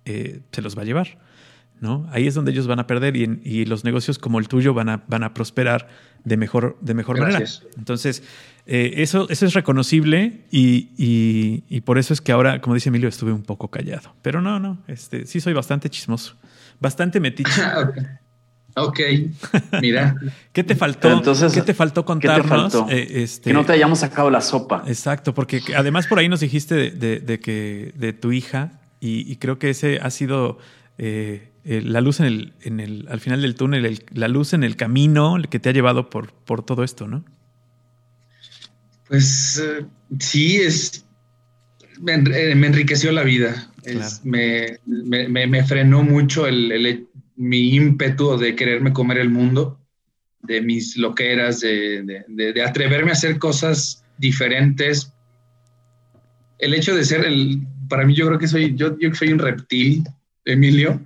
se 0.05 0.62
los 0.62 0.77
va 0.77 0.82
a 0.82 0.85
llevar. 0.85 1.16
¿no? 1.81 2.09
Ahí 2.11 2.27
es 2.27 2.35
donde 2.35 2.51
ellos 2.51 2.66
van 2.66 2.81
a 2.81 2.89
perder 2.89 3.16
y, 3.16 3.40
y 3.44 3.66
los 3.66 3.85
negocios 3.85 4.19
como 4.19 4.40
el 4.40 4.49
tuyo 4.49 4.74
van 4.74 4.89
a, 4.89 5.05
van 5.07 5.23
a 5.23 5.32
prosperar 5.35 5.89
de 6.24 6.36
mejor, 6.36 6.78
de 6.81 6.94
mejor 6.94 7.19
manera. 7.19 7.44
Entonces, 7.77 8.23
eh, 8.66 8.94
eso, 8.98 9.28
eso 9.28 9.47
es 9.47 9.55
reconocible 9.55 10.44
y, 10.51 10.90
y, 10.97 11.64
y, 11.68 11.80
por 11.80 11.98
eso 11.98 12.12
es 12.14 12.20
que 12.20 12.32
ahora, 12.32 12.60
como 12.60 12.74
dice 12.74 12.90
Emilio, 12.90 13.09
estuve 13.09 13.32
un 13.32 13.43
poco 13.43 13.68
callado. 13.68 14.14
Pero 14.22 14.40
no, 14.40 14.60
no, 14.60 14.78
este, 14.86 15.26
sí 15.26 15.40
soy 15.40 15.52
bastante 15.52 15.90
chismoso, 15.90 16.36
bastante 16.78 17.18
metiche. 17.18 17.60
ok, 18.76 19.01
mira. 19.80 20.16
¿Qué 20.52 20.62
te 20.62 20.76
faltó? 20.76 21.10
Entonces, 21.10 21.52
¿Qué 21.52 21.62
te 21.62 21.74
faltó 21.74 22.05
contarnos? 22.05 22.43
¿qué 22.44 22.48
te 22.48 22.78
faltó? 22.78 22.86
Eh, 22.90 23.22
este, 23.22 23.51
que 23.51 23.55
no 23.55 23.64
te 23.64 23.72
hayamos 23.72 23.98
sacado 23.98 24.30
la 24.30 24.40
sopa. 24.40 24.84
Exacto, 24.86 25.34
porque 25.34 25.60
además 25.76 26.06
por 26.06 26.20
ahí 26.20 26.28
nos 26.28 26.40
dijiste 26.40 26.74
de, 26.74 26.90
de, 26.90 27.20
de 27.20 27.40
que 27.40 27.93
de 27.97 28.12
tu 28.12 28.30
hija 28.30 28.80
y, 29.01 29.30
y, 29.30 29.36
creo 29.36 29.59
que 29.59 29.70
ese 29.70 29.98
ha 30.01 30.10
sido... 30.10 30.59
Eh, 30.98 31.48
eh, 31.64 31.80
la 31.80 32.01
luz 32.01 32.18
en 32.18 32.26
el, 32.26 32.52
en 32.62 32.80
el, 32.80 33.06
al 33.09 33.20
final 33.20 33.40
del 33.40 33.55
túnel, 33.55 33.86
el, 33.86 34.05
la 34.12 34.26
luz 34.26 34.52
en 34.52 34.64
el 34.64 34.74
camino 34.74 35.36
que 35.48 35.60
te 35.60 35.68
ha 35.68 35.72
llevado 35.72 36.10
por, 36.10 36.32
por 36.32 36.64
todo 36.64 36.82
esto, 36.82 37.06
¿no? 37.06 37.24
Pues 39.12 39.62
uh, 39.62 39.86
sí, 40.20 40.56
es, 40.56 41.05
me, 42.01 42.16
me, 42.16 42.66
enriqueció 42.66 43.12
la 43.12 43.22
vida. 43.22 43.70
Claro. 43.82 44.01
Es, 44.01 44.24
me, 44.24 44.78
me, 44.86 45.47
me, 45.47 45.64
frenó 45.64 46.02
mucho 46.02 46.47
el, 46.47 46.72
el, 46.72 47.09
mi 47.36 47.74
ímpetu 47.74 48.39
de 48.39 48.56
quererme 48.56 48.94
comer 48.94 49.18
el 49.18 49.28
mundo, 49.28 49.78
de 50.44 50.62
mis 50.62 50.97
loqueras, 50.97 51.60
de, 51.60 52.24
de, 52.26 52.52
de, 52.55 52.62
atreverme 52.62 53.10
a 53.10 53.12
hacer 53.12 53.39
cosas 53.39 54.02
diferentes. 54.16 55.12
El 56.59 56.72
hecho 56.72 56.97
de 56.97 57.05
ser 57.05 57.26
el, 57.26 57.66
para 57.90 58.06
mí 58.06 58.14
yo 58.14 58.26
creo 58.28 58.39
que 58.39 58.48
soy, 58.48 58.74
yo, 58.76 58.98
yo 58.98 59.14
soy 59.14 59.30
un 59.30 59.40
reptil, 59.40 60.05
Emilio, 60.47 61.05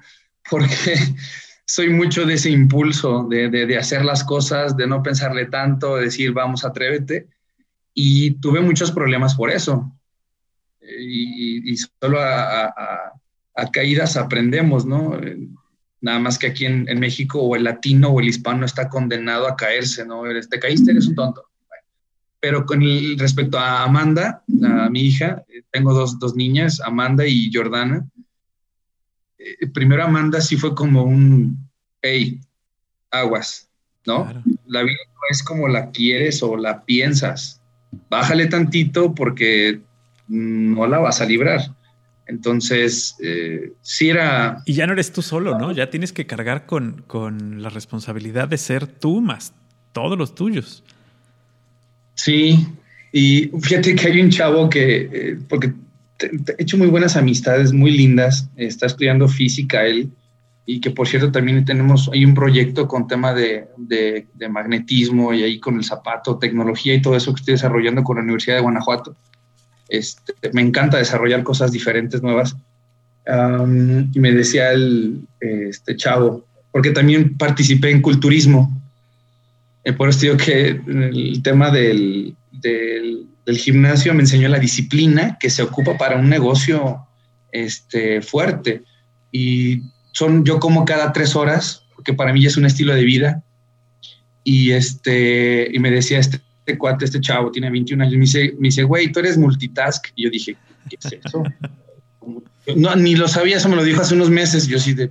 porque 0.49 0.95
soy 1.67 1.89
mucho 1.89 2.25
de 2.25 2.35
ese 2.35 2.51
impulso 2.51 3.27
de, 3.29 3.49
de, 3.49 3.67
de, 3.67 3.77
hacer 3.77 4.05
las 4.05 4.23
cosas, 4.23 4.77
de 4.77 4.87
no 4.87 5.03
pensarle 5.03 5.47
tanto, 5.47 5.97
de 5.97 6.05
decir, 6.05 6.31
vamos, 6.31 6.65
atrévete. 6.65 7.27
Y 7.99 8.33
tuve 8.33 8.61
muchos 8.61 8.93
problemas 8.93 9.35
por 9.35 9.51
eso. 9.51 9.91
Y, 10.83 11.73
y 11.73 11.77
solo 11.79 12.21
a, 12.21 12.67
a, 12.67 13.13
a, 13.57 13.71
caídas 13.71 14.19
aprendemos, 14.19 14.85
¿no? 14.85 15.19
Nada 16.03 16.19
más 16.19 16.39
que 16.39 16.49
aquí 16.49 16.67
en, 16.67 16.87
en, 16.91 17.01
México 17.01 17.41
o 17.41 17.57
el 17.57 17.65
latino 17.65 18.11
o 18.11 18.21
el 18.21 18.29
hispano 18.29 18.67
está 18.67 18.91
condenado 18.91 19.49
a 19.49 19.57
caerse, 19.57 20.05
¿no? 20.05 20.25
Te 20.49 20.61
caíste, 20.61 20.91
eres 20.91 21.07
un 21.07 21.15
tonto. 21.15 21.43
Pero 22.39 22.67
con 22.67 22.83
el, 22.83 23.19
respecto 23.19 23.59
a 23.59 23.85
Amanda, 23.85 24.45
a 24.63 24.91
mi 24.91 25.01
hija, 25.01 25.43
tengo 25.71 25.95
dos, 25.95 26.19
dos 26.19 26.37
niñas, 26.37 26.81
Amanda 26.81 27.27
y 27.27 27.51
Jordana, 27.51 28.07
eh, 29.39 29.67
primero 29.69 30.05
Amanda 30.05 30.43
sí 30.43 30.57
fue 30.57 30.75
como 30.75 31.05
un, 31.05 31.67
hey, 32.03 32.41
aguas, 33.11 33.71
¿no? 34.07 34.25
Claro. 34.25 34.43
La 34.67 34.83
vida 34.83 34.99
no 35.15 35.21
es 35.31 35.43
como 35.43 35.67
la 35.67 35.91
quieres 35.91 36.43
o 36.43 36.59
la 36.59 36.85
piensas. 36.85 37.56
Bájale 38.09 38.47
tantito 38.47 39.15
porque 39.15 39.81
no 40.29 40.87
la 40.87 40.99
vas 40.99 41.21
a 41.21 41.27
librar. 41.27 41.61
Entonces, 42.27 43.15
eh, 43.23 43.73
sí 43.83 44.09
era... 44.09 44.63
Y 44.65 44.75
ya 44.75 44.87
no 44.87 44.93
eres 44.93 45.13
tú 45.13 45.23
solo, 45.23 45.59
¿no? 45.59 45.73
Ya 45.73 45.91
tienes 45.91 46.13
que 46.13 46.27
cargar 46.27 46.67
con, 46.67 47.05
con 47.07 47.63
la 47.63 47.69
responsabilidad 47.69 48.49
de 48.49 48.59
ser 48.59 48.87
tú 48.87 49.21
más 49.21 49.55
todos 49.93 50.19
los 50.19 50.35
tuyos. 50.35 50.83
Sí, 52.15 52.67
y 53.13 53.51
fíjate 53.61 53.95
que 53.95 54.09
hay 54.09 54.21
un 54.21 54.31
chavo 54.31 54.69
que, 54.69 55.09
eh, 55.13 55.39
porque 55.49 55.73
he 56.21 56.63
hecho 56.63 56.77
muy 56.77 56.89
buenas 56.89 57.17
amistades, 57.17 57.73
muy 57.73 57.93
lindas. 57.93 58.49
Está 58.57 58.87
estudiando 58.87 59.29
física 59.29 59.87
él 59.87 60.11
y 60.67 60.81
que 60.81 60.91
por 60.91 61.07
cierto 61.07 61.31
también 61.31 61.65
tenemos, 61.65 62.11
hay 62.13 62.25
un 62.25 62.35
proyecto 62.35 62.89
con 62.89 63.07
tema 63.07 63.33
de, 63.33 63.69
de, 63.77 64.27
de, 64.35 64.49
magnetismo 64.49 65.33
y 65.33 65.45
ahí 65.45 65.61
con 65.61 65.77
el 65.77 65.85
zapato, 65.85 66.39
tecnología 66.39 66.95
y 66.95 67.01
todo 67.01 67.17
eso 67.17 67.33
que 67.33 67.41
estoy 67.41 67.55
desarrollando 67.55 68.03
con 68.03 68.17
la 68.17 68.23
Universidad 68.23 68.57
de 68.57 68.63
Guanajuato. 68.63 69.17
Este, 69.89 70.35
me 70.53 70.63
encanta 70.63 70.99
desarrollar 70.99 71.45
cosas 71.45 71.71
diferentes, 71.71 72.21
nuevas. 72.23 72.57
Um, 73.29 74.11
y 74.13 74.21
me 74.21 74.33
decía 74.33 74.73
el, 74.73 75.21
este 75.41 75.97
chavo, 75.97 76.45
porque 76.73 76.91
también 76.91 77.37
participé 77.37 77.91
en 77.91 78.03
culturismo. 78.03 78.77
Eh, 79.85 79.93
por 79.93 80.09
eso 80.09 80.21
digo 80.21 80.37
que 80.37 80.81
el 80.87 81.41
tema 81.43 81.71
del, 81.71 82.35
del 82.51 83.29
del 83.47 83.59
gimnasio 83.59 84.13
me 84.13 84.23
enseñó 84.23 84.49
la 84.49 84.59
disciplina 84.59 85.39
que 85.39 85.51
se 85.51 85.63
ocupa 85.63 85.97
para 85.97 86.17
un 86.17 86.29
negocio 86.29 87.07
este, 87.53 88.21
fuerte. 88.21 88.83
Y 89.31 89.83
son, 90.17 90.45
yo 90.45 90.59
como 90.59 90.85
cada 90.85 91.13
tres 91.13 91.37
horas, 91.37 91.85
porque 91.95 92.15
para 92.15 92.33
mí 92.33 92.41
ya 92.43 92.49
es 92.49 92.57
un 92.57 92.65
estilo 92.65 92.95
de 92.95 93.05
vida. 93.05 93.43
Y, 94.45 94.71
este, 94.71 95.69
y 95.73 95.79
me 95.79 95.91
decía 95.91 96.19
este, 96.19 96.41
este 96.61 96.79
cuate, 96.79 97.05
este 97.05 97.21
chavo, 97.21 97.51
tiene 97.51 97.71
21 97.71 98.03
años, 98.03 98.15
me 98.15 98.21
dice, 98.21 98.55
me 98.59 98.69
dice, 98.69 98.85
güey, 98.85 99.11
tú 99.13 99.21
eres 99.21 99.37
multitask. 99.37 100.07
Y 100.15 100.25
yo 100.25 100.31
dije, 100.31 100.57
¿qué 100.89 100.97
es 101.03 101.13
eso? 101.25 101.43
no, 102.77 102.95
ni 102.97 103.17
lo 103.17 103.29
sabía, 103.29 103.57
eso 103.57 103.69
me 103.69 103.77
lo 103.77 103.85
dijo 103.85 104.01
hace 104.01 104.15
unos 104.15 104.31
meses. 104.31 104.67
Yo 104.67 104.79
sí 104.79 104.95
de, 104.95 105.09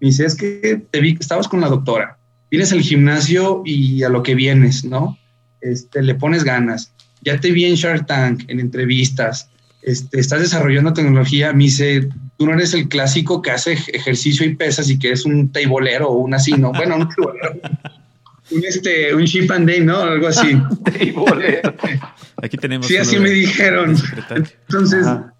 me 0.00 0.08
dice, 0.08 0.24
es 0.24 0.34
que 0.34 0.82
te 0.90 1.00
vi, 1.00 1.16
estabas 1.20 1.46
con 1.46 1.60
la 1.60 1.68
doctora, 1.68 2.18
vienes 2.50 2.72
al 2.72 2.80
gimnasio 2.80 3.62
y 3.64 4.02
a 4.02 4.08
lo 4.08 4.22
que 4.22 4.34
vienes, 4.34 4.84
¿no? 4.84 5.18
Este, 5.60 6.02
le 6.02 6.14
pones 6.14 6.44
ganas 6.44 6.94
ya 7.24 7.40
te 7.40 7.50
vi 7.50 7.64
en 7.64 7.74
Shark 7.74 8.06
Tank, 8.06 8.44
en 8.48 8.60
entrevistas, 8.60 9.48
este, 9.82 10.20
estás 10.20 10.40
desarrollando 10.40 10.92
tecnología, 10.92 11.52
me 11.52 11.64
dice, 11.64 12.08
tú 12.36 12.46
no 12.46 12.54
eres 12.54 12.74
el 12.74 12.88
clásico 12.88 13.42
que 13.42 13.50
hace 13.50 13.72
ejercicio 13.72 14.46
y 14.46 14.54
pesas 14.54 14.90
y 14.90 14.98
que 14.98 15.12
es 15.12 15.24
un 15.24 15.50
teibolero 15.52 16.08
o 16.08 16.18
un 16.18 16.34
así, 16.34 16.52
¿no? 16.52 16.72
Bueno, 16.72 16.96
un 16.96 17.08
teibolero. 17.08 17.60
un, 18.50 18.64
este, 18.64 19.14
un 19.14 19.24
chip 19.24 19.50
and 19.50 19.68
day, 19.68 19.80
¿no? 19.80 19.98
Algo 19.98 20.28
así. 20.28 20.56
Aquí 22.42 22.56
tenemos. 22.56 22.86
Sí, 22.86 22.96
así 22.96 23.18
me 23.18 23.30
dijeron. 23.30 23.96
Entonces, 24.68 25.06
Ajá. 25.06 25.32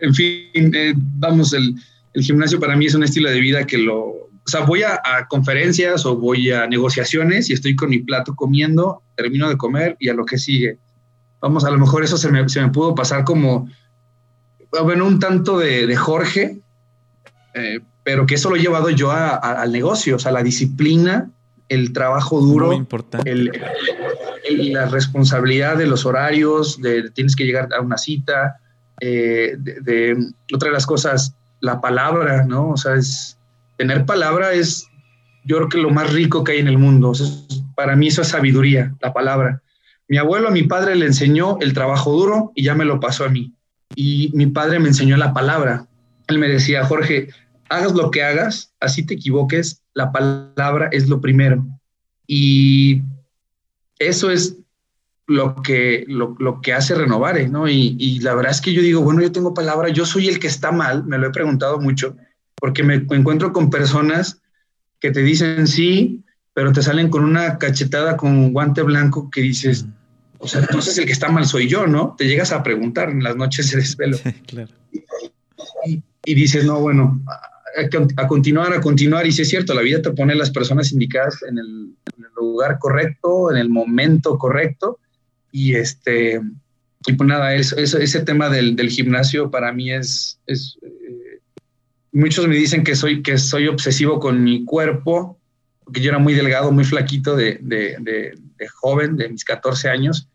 en 0.00 0.14
fin, 0.14 0.74
eh, 0.74 0.94
vamos, 0.96 1.52
el, 1.52 1.74
el, 2.14 2.22
gimnasio 2.22 2.58
para 2.58 2.76
mí 2.76 2.86
es 2.86 2.94
un 2.94 3.04
estilo 3.04 3.30
de 3.30 3.40
vida 3.40 3.64
que 3.64 3.78
lo, 3.78 4.26
o 4.46 4.48
sea, 4.48 4.60
voy 4.60 4.82
a, 4.82 4.94
a, 4.94 5.26
conferencias 5.28 6.06
o 6.06 6.16
voy 6.16 6.50
a 6.50 6.66
negociaciones 6.66 7.50
y 7.50 7.52
estoy 7.52 7.76
con 7.76 7.90
mi 7.90 7.98
plato 7.98 8.34
comiendo, 8.34 9.02
termino 9.16 9.48
de 9.48 9.56
comer 9.56 9.96
y 10.00 10.08
a 10.08 10.14
lo 10.14 10.24
que 10.24 10.38
sigue. 10.38 10.78
Vamos, 11.40 11.64
a 11.64 11.70
lo 11.70 11.78
mejor 11.78 12.02
eso 12.02 12.16
se 12.16 12.30
me, 12.30 12.48
se 12.48 12.60
me 12.60 12.70
pudo 12.70 12.94
pasar 12.94 13.24
como, 13.24 13.68
bueno, 14.82 15.06
un 15.06 15.18
tanto 15.18 15.58
de, 15.58 15.86
de 15.86 15.96
Jorge, 15.96 16.58
eh, 17.54 17.80
pero 18.04 18.26
que 18.26 18.34
eso 18.36 18.50
lo 18.50 18.56
he 18.56 18.60
llevado 18.60 18.90
yo 18.90 19.10
a, 19.10 19.30
a, 19.30 19.62
al 19.62 19.72
negocio, 19.72 20.16
o 20.16 20.18
sea, 20.18 20.32
la 20.32 20.42
disciplina, 20.42 21.30
el 21.68 21.92
trabajo 21.92 22.40
duro, 22.40 22.72
el, 23.24 23.52
el, 24.44 24.72
la 24.72 24.86
responsabilidad 24.86 25.76
de 25.76 25.86
los 25.86 26.06
horarios, 26.06 26.80
de 26.80 27.10
tienes 27.10 27.34
que 27.34 27.44
llegar 27.44 27.68
a 27.76 27.80
una 27.80 27.98
cita, 27.98 28.60
eh, 29.00 29.56
de, 29.58 29.80
de, 29.80 30.16
otra 30.54 30.68
de 30.68 30.74
las 30.74 30.86
cosas, 30.86 31.34
la 31.60 31.80
palabra, 31.80 32.44
¿no? 32.44 32.70
O 32.70 32.76
sea, 32.76 32.94
es, 32.94 33.36
tener 33.76 34.06
palabra 34.06 34.52
es, 34.52 34.86
yo 35.44 35.56
creo 35.56 35.68
que 35.68 35.78
lo 35.78 35.90
más 35.90 36.12
rico 36.12 36.44
que 36.44 36.52
hay 36.52 36.58
en 36.58 36.68
el 36.68 36.78
mundo. 36.78 37.10
O 37.10 37.14
sea, 37.14 37.26
para 37.74 37.96
mí 37.96 38.08
eso 38.08 38.22
es 38.22 38.28
sabiduría, 38.28 38.94
la 39.00 39.12
palabra. 39.12 39.62
Mi 40.08 40.18
abuelo 40.18 40.48
a 40.48 40.52
mi 40.52 40.62
padre 40.62 40.94
le 40.94 41.06
enseñó 41.06 41.58
el 41.60 41.72
trabajo 41.72 42.12
duro 42.12 42.52
y 42.54 42.64
ya 42.64 42.74
me 42.74 42.84
lo 42.84 43.00
pasó 43.00 43.24
a 43.24 43.28
mí. 43.28 43.52
Y 43.96 44.30
mi 44.34 44.46
padre 44.46 44.78
me 44.78 44.88
enseñó 44.88 45.16
la 45.16 45.32
palabra. 45.32 45.88
Él 46.28 46.38
me 46.38 46.46
decía, 46.46 46.84
Jorge, 46.84 47.30
hagas 47.68 47.92
lo 47.94 48.12
que 48.12 48.22
hagas, 48.22 48.72
así 48.78 49.04
te 49.04 49.14
equivoques, 49.14 49.82
la 49.94 50.12
palabra 50.12 50.88
es 50.92 51.08
lo 51.08 51.20
primero. 51.20 51.66
Y 52.28 53.02
eso 53.98 54.30
es 54.30 54.56
lo 55.26 55.56
que, 55.62 56.04
lo, 56.06 56.36
lo 56.38 56.60
que 56.60 56.72
hace 56.72 56.94
Renovare, 56.94 57.48
¿no? 57.48 57.68
Y, 57.68 57.96
y, 57.98 58.20
la 58.20 58.34
verdad 58.34 58.52
es 58.52 58.60
que 58.60 58.72
yo 58.72 58.82
digo, 58.82 59.00
bueno, 59.00 59.22
yo 59.22 59.32
tengo 59.32 59.54
palabra, 59.54 59.88
yo 59.88 60.06
soy 60.06 60.28
el 60.28 60.38
que 60.38 60.46
está 60.46 60.70
mal, 60.70 61.04
me 61.04 61.18
lo 61.18 61.26
he 61.26 61.32
preguntado 61.32 61.80
mucho, 61.80 62.16
porque 62.54 62.84
me 62.84 62.94
encuentro 63.10 63.52
con 63.52 63.70
personas 63.70 64.40
que 65.00 65.10
te 65.10 65.22
dicen 65.22 65.66
sí, 65.66 66.22
pero 66.54 66.72
te 66.72 66.82
salen 66.82 67.10
con 67.10 67.24
una 67.24 67.58
cachetada 67.58 68.16
con 68.16 68.52
guante 68.52 68.82
blanco 68.82 69.30
que 69.30 69.40
dices, 69.40 69.86
o 70.38 70.48
sea, 70.48 70.60
entonces 70.60 70.96
el 70.98 71.06
que 71.06 71.12
está 71.12 71.28
mal 71.28 71.46
soy 71.46 71.68
yo, 71.68 71.86
¿no? 71.86 72.14
Te 72.16 72.26
llegas 72.26 72.52
a 72.52 72.62
preguntar 72.62 73.10
en 73.10 73.22
las 73.22 73.36
noches 73.36 73.70
de 73.70 73.78
desvelo. 73.78 74.16
Sí, 74.16 74.32
claro. 74.46 74.72
Y, 75.86 76.02
y, 76.24 76.34
dices, 76.34 76.64
no, 76.64 76.80
bueno, 76.80 77.20
a, 77.26 78.22
a, 78.22 78.26
continuar, 78.26 78.72
a 78.72 78.80
continuar. 78.80 79.26
Y 79.26 79.32
si 79.32 79.42
es 79.42 79.48
cierto, 79.48 79.74
la 79.74 79.82
vida 79.82 80.02
te 80.02 80.10
pone 80.10 80.34
las 80.34 80.50
personas 80.50 80.92
indicadas 80.92 81.42
en 81.48 81.58
el, 81.58 81.94
en 82.16 82.24
el 82.24 82.30
lugar 82.36 82.78
correcto, 82.78 83.50
en 83.50 83.58
el 83.58 83.68
momento 83.68 84.38
correcto 84.38 84.98
y 85.56 85.74
este 85.74 86.40
y 87.06 87.12
pues 87.12 87.28
nada 87.28 87.54
eso, 87.54 87.76
eso, 87.76 87.98
ese 87.98 88.20
tema 88.20 88.50
del, 88.50 88.76
del, 88.76 88.90
gimnasio 88.90 89.50
para 89.50 89.72
mí 89.72 89.90
es, 89.90 90.38
es 90.46 90.76
eh, 90.82 91.40
muchos 92.12 92.46
me 92.48 92.56
dicen 92.56 92.84
que 92.84 92.94
soy 92.94 93.22
que 93.22 93.38
soy 93.38 93.68
obsesivo 93.68 94.18
con 94.18 94.42
mi 94.42 94.64
cuerpo 94.64 95.38
porque 95.84 96.00
yo 96.00 96.10
era 96.10 96.18
muy 96.18 96.34
delgado 96.34 96.72
muy 96.72 96.84
flaquito 96.84 97.36
de, 97.36 97.58
de, 97.62 97.96
de, 98.00 98.38
de 98.56 98.68
joven 98.68 99.16
de 99.16 99.28
mis 99.28 99.44
14 99.44 99.88
años 99.88 100.28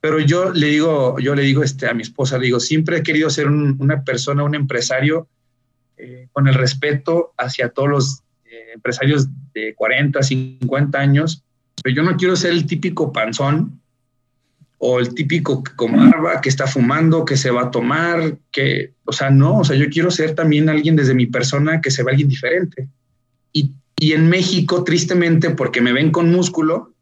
pero 0.00 0.20
yo 0.20 0.52
le 0.52 0.68
digo 0.68 1.18
yo 1.18 1.34
le 1.34 1.42
digo 1.42 1.62
este 1.62 1.88
a 1.88 1.94
mi 1.94 2.02
esposa 2.02 2.38
le 2.38 2.46
digo 2.46 2.60
siempre 2.60 2.98
he 2.98 3.02
querido 3.02 3.30
ser 3.30 3.46
un, 3.46 3.76
una 3.80 4.04
persona 4.04 4.44
un 4.44 4.54
empresario 4.54 5.28
eh, 5.96 6.28
con 6.32 6.48
el 6.48 6.54
respeto 6.54 7.32
hacia 7.38 7.70
todos 7.70 7.88
los 7.88 8.22
eh, 8.44 8.72
empresarios 8.74 9.28
de 9.52 9.74
40 9.74 10.22
50 10.22 10.98
años 10.98 11.44
pero 11.82 11.96
yo 11.96 12.02
no 12.02 12.16
quiero 12.16 12.36
ser 12.36 12.52
el 12.52 12.66
típico 12.66 13.12
panzón 13.12 13.80
o 14.78 15.00
el 15.00 15.14
típico 15.14 15.62
con 15.76 15.92
barba 15.92 16.40
que 16.42 16.50
está 16.50 16.66
fumando, 16.66 17.24
que 17.24 17.38
se 17.38 17.50
va 17.50 17.62
a 17.62 17.70
tomar, 17.70 18.36
que, 18.52 18.92
o 19.04 19.12
sea, 19.12 19.30
no, 19.30 19.60
o 19.60 19.64
sea, 19.64 19.76
yo 19.76 19.88
quiero 19.88 20.10
ser 20.10 20.34
también 20.34 20.68
alguien 20.68 20.94
desde 20.94 21.14
mi 21.14 21.26
persona 21.26 21.80
que 21.80 21.90
se 21.90 22.02
ve 22.02 22.10
alguien 22.10 22.28
diferente. 22.28 22.88
Y, 23.50 23.72
y 23.96 24.12
en 24.12 24.28
México, 24.28 24.84
tristemente, 24.84 25.50
porque 25.50 25.80
me 25.80 25.94
ven 25.94 26.10
con 26.10 26.30
músculo, 26.30 26.93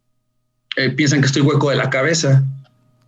eh, 0.76 0.90
piensan 0.90 1.20
que 1.20 1.26
estoy 1.26 1.42
hueco 1.42 1.70
de 1.70 1.76
la 1.76 1.90
cabeza, 1.90 2.44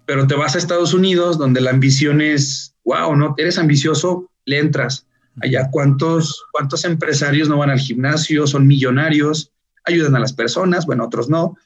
pero 0.07 0.27
te 0.27 0.35
vas 0.35 0.55
a 0.55 0.59
Estados 0.59 0.95
Unidos 0.95 1.39
donde 1.39 1.61
la 1.61 1.71
ambición 1.71 2.21
es, 2.21 2.75
wow, 2.85 3.17
no, 3.17 3.35
eres 3.39 3.59
ambicioso, 3.59 4.31
le 4.45 4.59
entras. 4.59 5.07
Allá, 5.41 5.69
¿cuántos, 5.71 6.45
¿cuántos 6.53 6.85
empresarios 6.85 7.49
no 7.49 7.59
van 7.59 7.71
al 7.71 7.81
gimnasio? 7.81 8.47
Son 8.47 8.67
millonarios, 8.67 9.51
ayudan 9.85 10.15
a 10.15 10.21
las 10.21 10.33
personas, 10.33 10.87
bueno, 10.87 11.05
otros 11.05 11.29
no, 11.29 11.57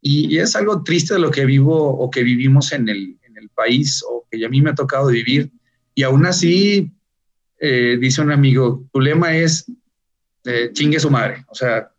y, 0.00 0.34
y, 0.34 0.38
es 0.38 0.54
algo 0.54 0.82
triste 0.82 1.14
de 1.14 1.20
lo 1.20 1.30
que 1.30 1.46
vivo 1.46 1.74
o 1.74 2.10
que 2.10 2.22
vivimos 2.22 2.72
en 2.72 2.90
el, 2.90 3.16
en 3.22 3.38
el 3.38 3.48
país 3.48 4.04
o 4.06 4.26
que 4.30 4.44
a 4.44 4.48
mí 4.50 4.60
me 4.60 4.70
ha 4.70 4.74
tocado 4.74 5.06
vivir. 5.06 5.50
Y 5.94 6.02
aún 6.02 6.26
así, 6.26 6.92
eh, 7.58 7.96
dice 7.98 8.20
un 8.20 8.30
amigo, 8.30 8.84
tu 8.92 9.00
lema 9.00 9.34
es 9.34 9.64
eh, 10.44 10.70
chingue 10.74 11.00
su 11.00 11.10
madre. 11.10 11.46
O 11.48 11.54
sea, 11.54 11.90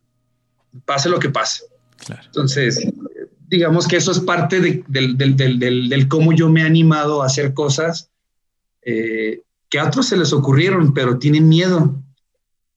pase 0.86 1.10
lo 1.10 1.18
que 1.18 1.30
pase. 1.30 1.64
Claro. 1.98 2.22
Entonces, 2.26 2.80
digamos 3.50 3.88
que 3.88 3.98
eso 3.98 4.12
es 4.12 4.20
parte 4.20 4.60
de, 4.60 4.84
del, 4.88 5.18
del, 5.18 5.36
del, 5.36 5.90
del, 5.90 6.08
cómo 6.08 6.34
yo 6.34 6.50
me 6.50 6.62
he 6.62 6.66
animado 6.66 7.22
a 7.22 7.28
hacer 7.28 7.54
cosas 7.54 8.10
eh, 8.82 9.42
que 9.70 9.80
a 9.80 9.86
otros 9.86 10.08
se 10.08 10.18
les 10.18 10.32
ocurrieron, 10.34 10.94
pero 10.94 11.18
tienen 11.18 11.50
miedo. 11.50 11.96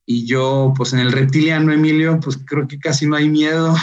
Y 0.05 0.25
yo, 0.25 0.73
pues 0.75 0.91
en 0.93 0.99
el 0.99 1.11
reptiliano, 1.11 1.71
Emilio, 1.71 2.19
pues 2.19 2.39
creo 2.43 2.67
que 2.67 2.79
casi 2.79 3.05
no 3.05 3.15
hay 3.15 3.29
miedo. 3.29 3.75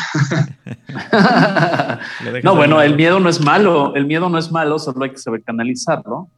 no, 2.43 2.57
bueno, 2.57 2.83
el 2.83 2.97
miedo 2.97 3.21
no 3.21 3.29
es 3.29 3.41
malo, 3.41 3.95
el 3.95 4.07
miedo 4.07 4.29
no 4.29 4.37
es 4.37 4.51
malo, 4.51 4.81
solo 4.81 5.05
hay 5.05 5.11
que 5.11 5.19
saber 5.19 5.45
canalizarlo, 5.45 6.29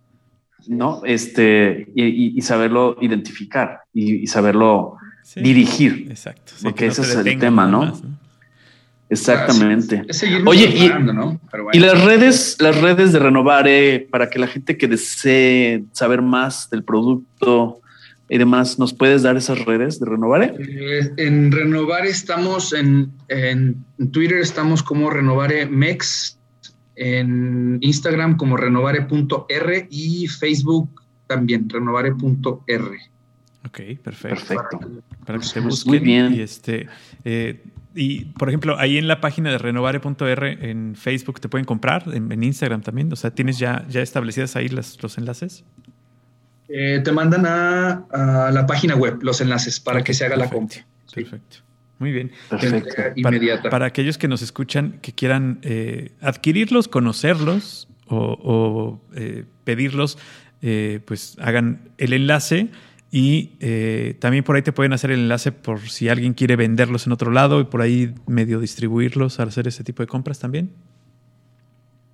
¿no? 0.66 1.00
Este, 1.06 1.90
y, 1.94 2.38
y 2.38 2.42
saberlo 2.42 2.98
identificar 3.00 3.80
y, 3.94 4.16
y 4.16 4.26
saberlo 4.26 4.98
sí, 5.22 5.40
dirigir. 5.40 6.06
Exacto. 6.10 6.52
Sí, 6.54 6.64
porque 6.64 6.84
no 6.84 6.92
ese 6.92 7.02
es 7.02 7.14
el 7.14 7.38
tema, 7.38 7.66
¿no? 7.66 7.80
Más, 7.80 8.02
¿no? 8.02 8.27
Exactamente. 9.10 10.04
Es, 10.08 10.22
es 10.22 10.46
Oye, 10.46 10.66
y, 10.66 10.88
¿no? 10.88 11.40
bueno. 11.50 11.70
y, 11.72 11.78
las 11.78 12.04
redes, 12.04 12.56
las 12.60 12.80
redes 12.80 13.12
de 13.12 13.18
Renovare, 13.18 14.06
para 14.10 14.28
que 14.28 14.38
la 14.38 14.46
gente 14.46 14.76
que 14.76 14.86
desee 14.86 15.84
saber 15.92 16.22
más 16.22 16.68
del 16.70 16.84
producto, 16.84 17.80
y 18.30 18.36
demás, 18.36 18.78
¿nos 18.78 18.92
puedes 18.92 19.22
dar 19.22 19.36
esas 19.36 19.64
redes 19.64 19.98
de 20.00 20.06
Renovare? 20.06 20.54
Eh, 20.58 21.10
en 21.16 21.50
Renovare 21.50 22.08
estamos 22.08 22.74
en, 22.74 23.10
en, 23.28 23.82
Twitter, 24.12 24.38
estamos 24.38 24.82
como 24.82 25.08
Renovare 25.08 25.64
Mex, 25.66 26.38
en 26.96 27.78
Instagram 27.80 28.36
como 28.36 28.56
renovare.r 28.56 29.86
y 29.88 30.26
Facebook 30.26 30.90
también, 31.26 31.68
renovare.r. 31.68 32.98
Ok, 33.66 33.80
perfecto. 34.02 34.36
Perfecto. 34.36 34.80
Para 35.24 35.38
que 35.38 35.46
te 35.52 35.60
busquen. 35.60 35.90
Muy 35.90 35.98
bien. 36.00 36.34
Y, 36.34 36.40
este, 36.40 36.88
eh, 37.24 37.62
y, 37.94 38.26
por 38.26 38.48
ejemplo, 38.48 38.78
ahí 38.78 38.98
en 38.98 39.08
la 39.08 39.20
página 39.20 39.50
de 39.50 39.58
renovare.r 39.58 40.70
en 40.70 40.94
Facebook 40.94 41.40
te 41.40 41.48
pueden 41.48 41.64
comprar, 41.64 42.04
en, 42.12 42.30
en, 42.30 42.42
Instagram 42.42 42.82
también. 42.82 43.12
O 43.12 43.16
sea, 43.16 43.30
¿tienes 43.30 43.58
ya, 43.58 43.86
ya 43.88 44.02
establecidas 44.02 44.56
ahí 44.56 44.68
las, 44.68 45.02
los 45.02 45.18
enlaces? 45.18 45.64
Eh, 46.68 47.00
te 47.02 47.12
mandan 47.12 47.46
a, 47.46 48.04
a, 48.10 48.50
la 48.50 48.66
página 48.66 48.94
web 48.94 49.18
los 49.22 49.40
enlaces 49.40 49.80
para 49.80 49.98
okay, 49.98 50.06
que 50.06 50.14
se 50.14 50.26
haga 50.26 50.36
perfecto, 50.36 50.54
la 50.54 50.58
compra. 50.58 50.86
Sí. 51.06 51.14
Perfecto. 51.22 51.56
Muy 51.98 52.12
bien. 52.12 52.30
Perfecto. 52.48 52.94
Para, 53.22 53.70
para, 53.70 53.86
aquellos 53.86 54.18
que 54.18 54.28
nos 54.28 54.42
escuchan, 54.42 54.98
que 55.02 55.12
quieran 55.12 55.58
eh, 55.62 56.12
adquirirlos, 56.20 56.86
conocerlos 56.86 57.88
o, 58.06 58.38
o 58.40 59.00
eh, 59.16 59.44
pedirlos, 59.64 60.18
eh, 60.62 61.00
pues 61.04 61.36
hagan 61.40 61.90
el 61.98 62.12
enlace 62.12 62.68
y 63.10 63.52
eh, 63.60 64.16
también 64.20 64.44
por 64.44 64.56
ahí 64.56 64.62
te 64.62 64.72
pueden 64.72 64.92
hacer 64.92 65.10
el 65.10 65.20
enlace 65.20 65.50
por 65.50 65.88
si 65.88 66.08
alguien 66.08 66.34
quiere 66.34 66.56
venderlos 66.56 67.06
en 67.06 67.12
otro 67.12 67.30
lado 67.30 67.60
y 67.60 67.64
por 67.64 67.80
ahí 67.80 68.14
medio 68.26 68.60
distribuirlos, 68.60 69.40
hacer 69.40 69.66
ese 69.66 69.82
tipo 69.82 70.02
de 70.02 70.06
compras 70.06 70.38
también. 70.38 70.70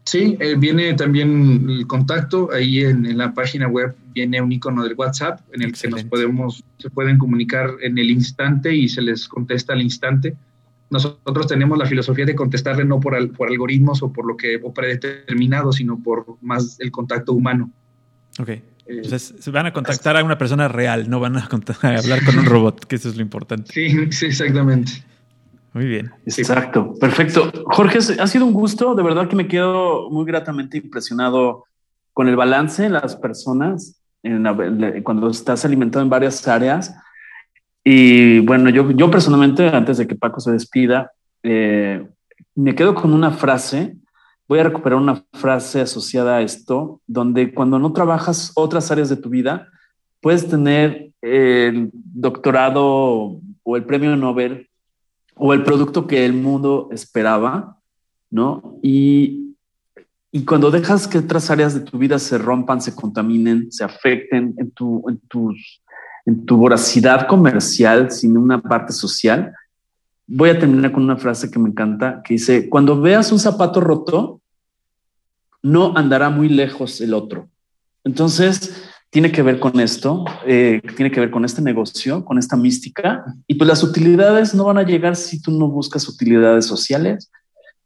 Sí, 0.05 0.37
eh, 0.39 0.55
viene 0.57 0.93
también 0.95 1.67
el 1.69 1.87
contacto, 1.87 2.51
ahí 2.53 2.81
en, 2.81 3.07
en, 3.07 3.17
la 3.17 3.33
página 3.33 3.67
web 3.67 3.97
viene 4.13 4.41
un 4.41 4.53
icono 4.53 4.85
del 4.85 4.95
WhatsApp 4.95 5.41
en 5.53 5.63
el 5.63 5.71
Excelente. 5.71 6.03
que 6.03 6.05
nos 6.05 6.11
podemos, 6.11 6.65
se 6.79 6.91
pueden 6.91 7.19
comunicar 7.19 7.71
en 7.81 7.97
el 7.99 8.11
instante 8.11 8.73
y 8.75 8.89
se 8.89 9.01
les 9.01 9.27
contesta 9.27 9.73
al 9.73 9.81
instante. 9.81 10.37
Nosotros 10.91 11.47
tenemos 11.49 11.79
la 11.79 11.87
filosofía 11.87 12.27
de 12.27 12.35
contestarle 12.35 12.85
no 12.85 13.01
por, 13.01 13.15
al, 13.15 13.31
por 13.31 13.49
algoritmos 13.49 14.03
o 14.03 14.13
por 14.13 14.27
lo 14.27 14.37
que 14.37 14.61
o 14.63 14.73
predeterminado, 14.73 15.73
sino 15.73 15.99
por 15.99 16.37
más 16.43 16.79
el 16.79 16.93
contacto 16.93 17.33
humano. 17.33 17.71
Ok. 18.39 18.51
Eh, 18.87 18.97
Entonces, 18.97 19.35
se 19.39 19.51
van 19.51 19.67
a 19.67 19.73
contactar 19.73 20.17
a 20.17 20.25
una 20.25 20.39
persona 20.39 20.69
real, 20.69 21.09
no 21.09 21.21
van 21.21 21.37
a, 21.37 21.41
a 21.41 21.89
hablar 21.99 22.25
con 22.25 22.39
un 22.39 22.45
robot, 22.47 22.85
que 22.85 22.97
eso 22.97 23.09
es 23.09 23.17
lo 23.17 23.23
importante. 23.23 23.73
Sí, 23.73 24.13
sí, 24.13 24.27
exactamente. 24.27 24.93
Muy 25.73 25.87
bien. 25.87 26.13
Exacto, 26.25 26.95
perfecto. 27.01 27.51
Jorge, 27.67 27.99
ha 27.99 28.27
sido 28.29 28.47
un 28.47 28.53
gusto, 28.53 28.95
de 28.95 29.03
verdad 29.03 29.29
que 29.29 29.35
me 29.35 29.49
quedo 29.49 30.09
muy 30.11 30.25
gratamente 30.25 30.79
impresionado 30.79 31.65
con 32.13 32.29
el 32.29 32.37
balance 32.37 32.85
de 32.85 32.91
las 32.91 33.17
personas 33.17 34.01
en 34.23 34.45
la, 34.45 34.55
cuando 35.03 35.29
estás 35.29 35.65
alimentado 35.65 36.05
en 36.05 36.11
varias 36.11 36.47
áreas. 36.47 36.95
Y 37.83 38.39
bueno, 38.41 38.71
yo, 38.71 38.91
yo 38.93 39.11
personalmente, 39.11 39.69
antes 39.69 39.99
de 39.99 40.07
que 40.07 40.15
Paco 40.15 40.39
se 40.39 40.53
despida, 40.53 41.11
eh, 41.43 42.07
me 42.55 42.75
quedo 42.77 42.95
con 42.95 43.13
una 43.13 43.33
frase 43.33 43.97
voy 44.49 44.59
a 44.59 44.65
recuperar 44.65 44.99
una 44.99 45.25
frase 45.33 45.81
asociada 45.81 46.37
a 46.37 46.43
esto, 46.43 47.01
donde 47.07 47.55
cuando 47.55 47.79
no 47.79 47.93
trabajas 47.93 48.53
otras 48.55 48.91
áreas 48.91 49.09
de 49.09 49.17
tu 49.17 49.31
vida, 49.31 49.69
puedes 50.21 50.49
tener 50.49 51.13
el 51.23 51.91
doctorado 51.93 53.41
o 53.63 53.77
el 53.77 53.85
premio 53.85 54.15
Nobel 54.17 54.69
o 55.37 55.53
el 55.53 55.65
producto 55.65 56.07
que 56.07 56.25
el 56.25 56.35
mundo 56.35 56.89
esperaba, 56.93 57.79
¿no? 58.31 58.79
Y, 58.83 59.55
y 60.31 60.45
cuando 60.45 60.71
dejas 60.71 61.09
que 61.09 61.19
otras 61.19 61.51
áreas 61.51 61.75
de 61.75 61.81
tu 61.81 61.99
vida 61.99 62.19
se 62.19 62.39
rompan, 62.39 62.81
se 62.81 62.95
contaminen, 62.95 63.73
se 63.73 63.85
afecten 63.85 64.55
en 64.59 64.71
tu, 64.71 65.03
en 65.09 65.19
tus, 65.29 65.83
en 66.27 66.45
tu 66.45 66.57
voracidad 66.57 67.27
comercial 67.27 68.11
sin 68.11 68.37
una 68.37 68.61
parte 68.61 68.93
social, 68.93 69.53
voy 70.27 70.51
a 70.51 70.59
terminar 70.59 70.93
con 70.93 71.05
una 71.05 71.17
frase 71.17 71.51
que 71.51 71.59
me 71.59 71.69
encanta, 71.69 72.23
que 72.25 72.35
dice, 72.35 72.69
cuando 72.69 73.01
veas 73.01 73.33
un 73.33 73.39
zapato 73.39 73.81
roto, 73.81 74.41
no 75.63 75.97
andará 75.97 76.31
muy 76.31 76.49
lejos 76.49 77.01
el 77.01 77.15
otro. 77.15 77.49
Entonces, 78.05 78.91
tiene 79.11 79.31
que 79.31 79.43
ver 79.43 79.61
con 79.61 79.79
esto, 79.81 80.25
eh, 80.45 80.83
tiene 80.97 81.11
que 81.11 81.21
ver 81.21 81.31
con 81.31 81.45
este 81.45 81.63
negocio, 81.63 82.25
con 82.25 82.37
esta 82.39 82.57
mística. 82.57 83.25
Y 83.47 83.55
pues 83.55 83.69
las 83.69 83.83
utilidades 83.83 84.55
no 84.55 84.65
van 84.65 84.79
a 84.79 84.83
llegar 84.83 85.17
si 85.17 85.41
tú 85.41 85.53
no 85.53 85.69
buscas 85.69 86.09
utilidades 86.09 86.67
sociales, 86.67 87.31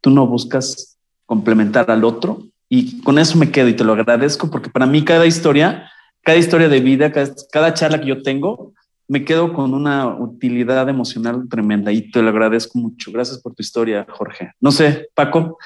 tú 0.00 0.10
no 0.10 0.26
buscas 0.26 0.96
complementar 1.26 1.90
al 1.90 2.04
otro. 2.04 2.42
Y 2.68 3.00
con 3.02 3.18
eso 3.18 3.36
me 3.36 3.50
quedo 3.50 3.68
y 3.68 3.74
te 3.74 3.84
lo 3.84 3.92
agradezco 3.92 4.50
porque 4.50 4.70
para 4.70 4.86
mí 4.86 5.04
cada 5.04 5.26
historia, 5.26 5.90
cada 6.22 6.38
historia 6.38 6.68
de 6.68 6.80
vida, 6.80 7.12
cada, 7.12 7.34
cada 7.52 7.74
charla 7.74 8.00
que 8.00 8.08
yo 8.08 8.22
tengo, 8.22 8.72
me 9.08 9.24
quedo 9.24 9.54
con 9.54 9.74
una 9.74 10.06
utilidad 10.06 10.88
emocional 10.88 11.48
tremenda 11.48 11.90
y 11.90 12.10
te 12.10 12.22
lo 12.22 12.28
agradezco 12.28 12.78
mucho. 12.78 13.10
Gracias 13.10 13.38
por 13.38 13.54
tu 13.54 13.62
historia, 13.62 14.06
Jorge. 14.08 14.52
No 14.60 14.70
sé, 14.70 15.08
Paco, 15.14 15.58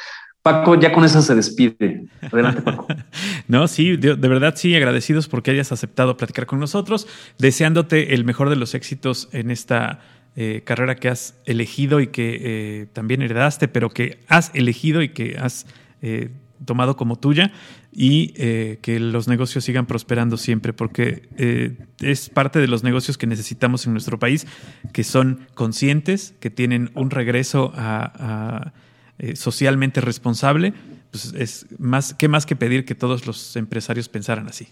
Paco, 0.43 0.79
ya 0.79 0.93
con 0.93 1.05
eso 1.05 1.21
se 1.23 1.35
despide. 1.35 2.05
Adelante, 2.21 2.63
Paco. 2.63 2.87
no, 3.49 3.67
sí, 3.69 3.97
de, 3.97 4.15
verdad 4.15 4.55
sí, 4.57 4.75
agradecidos 4.75 5.29
porque 5.29 5.51
hayas 5.51 5.73
aceptado 5.73 6.17
platicar 6.17 6.47
con 6.47 6.61
nosotros, 6.61 7.09
deseándote 7.39 8.15
el 8.15 8.25
mejor 8.25 8.49
de 8.49 8.57
los 8.57 8.75
éxitos 8.75 9.29
en 9.33 9.51
esta 9.51 10.01
eh, 10.37 10.63
carrera 10.65 10.95
que 10.95 11.09
has 11.09 11.35
elegido 11.45 12.01
y 12.01 12.07
que 12.09 12.39
eh, 12.41 12.87
también 12.93 13.23
heredaste, 13.23 13.69
pero 13.69 13.91
que 13.91 14.21
has 14.29 14.53
elegido 14.55 15.03
y 15.03 15.11
que 15.11 15.37
has 15.37 15.67
eh, 16.01 16.31
tomado 16.65 16.97
como 16.97 17.17
tuya 17.17 17.53
y 17.93 18.33
eh, 18.37 18.79
que 18.83 18.99
los 19.01 19.29
negocios 19.29 19.65
sigan 19.65 19.87
prosperando 19.87 20.37
siempre, 20.37 20.73
porque 20.73 21.29
eh, 21.37 21.77
es 22.01 22.31
parte 22.31 22.59
de 22.59 22.69
los 22.69 22.83
negocios 22.83 23.19
que 23.19 23.27
necesitamos 23.27 23.87
en 23.87 23.93
nuestro 23.93 24.19
país, 24.19 24.47
que 24.93 25.05
son 25.05 25.47
conscientes, 25.55 26.35
que 26.41 26.51
tienen 26.51 26.91
un 26.95 27.11
regreso 27.11 27.73
a, 27.75 28.73
eh, 29.19 29.37
socialmente 29.37 30.01
responsable. 30.01 30.73
Pues 31.11 31.35
es 31.37 31.67
más 31.79 32.15
que 32.15 32.29
más 32.29 32.47
que 32.47 32.57
pedir 32.57 32.87
que 32.87 32.95
todos 32.95 33.27
los 33.27 33.55
empresarios 33.57 34.09
pensaran 34.09 34.49
así. 34.49 34.69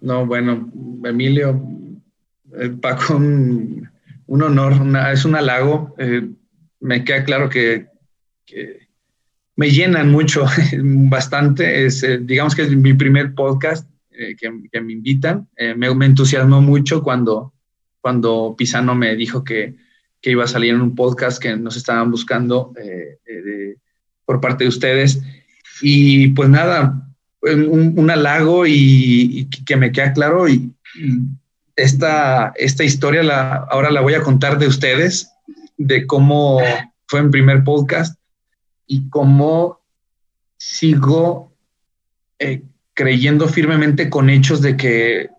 No, 0.00 0.26
bueno, 0.26 0.70
Emilio, 1.04 1.62
Paco, 2.80 3.16
un, 3.16 3.90
honor, 4.26 4.72
es 5.12 5.24
un 5.24 5.36
halago. 5.36 5.94
me 6.80 7.04
queda 7.04 7.24
claro 7.24 7.50
que 7.50 7.88
me 9.56 9.70
llenan 9.70 10.10
mucho, 10.10 10.46
bastante. 10.82 11.86
Es, 11.86 12.02
eh, 12.02 12.18
digamos 12.20 12.54
que 12.54 12.62
es 12.62 12.76
mi 12.76 12.94
primer 12.94 13.34
podcast 13.34 13.88
eh, 14.10 14.36
que, 14.36 14.80
me 14.80 14.92
invitan. 14.92 15.48
Eh, 15.56 15.74
me, 15.74 15.88
entusiasmó 16.06 16.60
mucho 16.60 17.02
cuando, 17.02 17.52
cuando 18.00 18.54
Pisano 18.56 18.94
me 18.94 19.14
dijo 19.16 19.44
que, 19.44 19.74
que, 20.20 20.30
iba 20.30 20.44
a 20.44 20.48
salir 20.48 20.74
en 20.74 20.80
un 20.80 20.94
podcast 20.94 21.40
que 21.40 21.56
nos 21.56 21.76
estaban 21.76 22.10
buscando 22.10 22.72
por 24.24 24.40
parte 24.40 24.64
de 24.64 24.68
ustedes. 24.68 25.22
Y 25.80 26.28
pues 26.28 26.48
nada, 26.48 27.08
un, 27.42 27.94
un 27.96 28.10
halago 28.10 28.66
y, 28.66 29.48
que 29.66 29.76
me 29.76 29.92
queda 29.92 30.12
claro. 30.12 30.48
Y, 30.48 30.70
esta, 31.76 32.52
esta 32.54 32.84
historia 32.84 33.24
la, 33.24 33.66
ahora 33.68 33.90
la 33.90 34.00
voy 34.00 34.14
a 34.14 34.22
contar 34.22 34.58
de 34.58 34.68
ustedes, 34.68 35.28
de 35.76 36.06
cómo 36.06 36.60
fue 37.08 37.18
en 37.18 37.32
primer 37.32 37.64
podcast 37.64 38.16
y 38.86 39.08
cómo 39.08 39.80
sigo 40.56 41.52
eh, 42.38 42.62
creyendo 42.94 43.48
firmemente 43.48 44.08
con 44.10 44.30
hechos 44.30 44.60
de 44.60 44.76
que, 44.76 45.30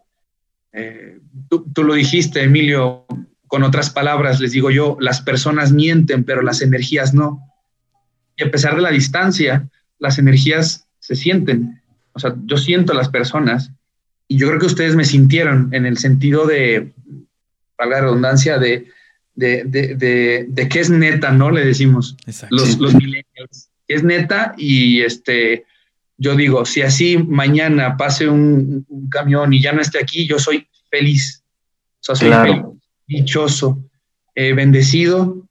eh, 0.74 1.20
tú, 1.50 1.66
tú, 1.74 1.84
lo 1.84 1.94
dijiste, 1.94 2.44
Emilio, 2.44 3.06
con 3.48 3.64
otras 3.64 3.90
palabras, 3.90 4.40
les 4.40 4.52
digo 4.52 4.72
yo, 4.72 4.98
las 5.00 5.22
personas 5.22 5.72
mienten, 5.72 6.24
pero 6.24 6.42
las 6.42 6.62
energías 6.62 7.14
no. 7.14 7.42
Y 8.36 8.44
a 8.44 8.52
pesar 8.52 8.76
de 8.76 8.82
la 8.82 8.92
distancia, 8.92 9.70
las 10.00 10.20
energías 10.20 10.88
se 11.00 11.16
sienten. 11.16 11.82
O 12.14 12.20
sea, 12.20 12.36
yo 12.46 12.58
siento 12.58 12.94
a 12.94 12.96
las 12.96 13.10
personas 13.10 13.72
y 14.28 14.38
yo 14.38 14.48
creo 14.48 14.60
que 14.60 14.66
ustedes 14.66 14.96
me 14.96 15.06
sintieron 15.06 15.70
en 15.74 15.86
el 15.86 15.98
sentido 15.98 16.46
de, 16.46 16.94
para 17.76 17.92
la 17.92 18.02
redundancia, 18.02 18.58
de, 18.58 18.88
de, 19.36 19.64
de, 19.66 20.46
de, 20.48 20.70
qué 20.70 20.80
es 20.80 20.90
neta, 20.90 21.32
¿no? 21.32 21.52
Le 21.52 21.66
decimos 21.66 22.16
los, 22.50 22.80
los 22.80 22.96
millennials. 22.96 23.70
Es 23.88 24.04
neta 24.04 24.56
y 24.58 25.02
este, 25.02 25.66
yo 26.18 26.36
digo, 26.36 26.66
si 26.66 26.82
así 26.82 27.18
mañana 27.18 27.98
pase 27.98 28.28
un, 28.28 28.86
camión 29.10 29.54
y 29.54 29.62
ya 29.62 29.74
no 29.74 29.82
esté 29.82 30.00
aquí, 30.00 30.26
yo 30.26 30.40
soy 30.40 30.68
feliz. 30.90 31.44
O 32.00 32.04
sea, 32.04 32.16
soy 32.16 32.32
feliz, 32.32 32.64
dichoso, 33.08 33.84
eh, 34.34 34.54
bendecido, 34.54 35.46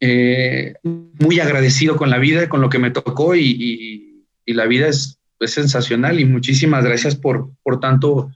eh, 0.00 0.74
muy 0.82 1.40
agradecido 1.40 1.96
con 1.96 2.10
la 2.10 2.18
vida, 2.18 2.48
con 2.48 2.60
lo 2.60 2.68
que 2.68 2.78
me 2.78 2.90
tocó 2.90 3.34
y, 3.34 4.04
y, 4.46 4.52
la 4.52 4.66
vida 4.66 4.88
es, 4.88 5.18
es, 5.40 5.52
sensacional 5.52 6.20
y 6.20 6.24
muchísimas 6.24 6.84
gracias 6.84 7.16
por, 7.16 7.50
por 7.62 7.80
tanto, 7.80 8.30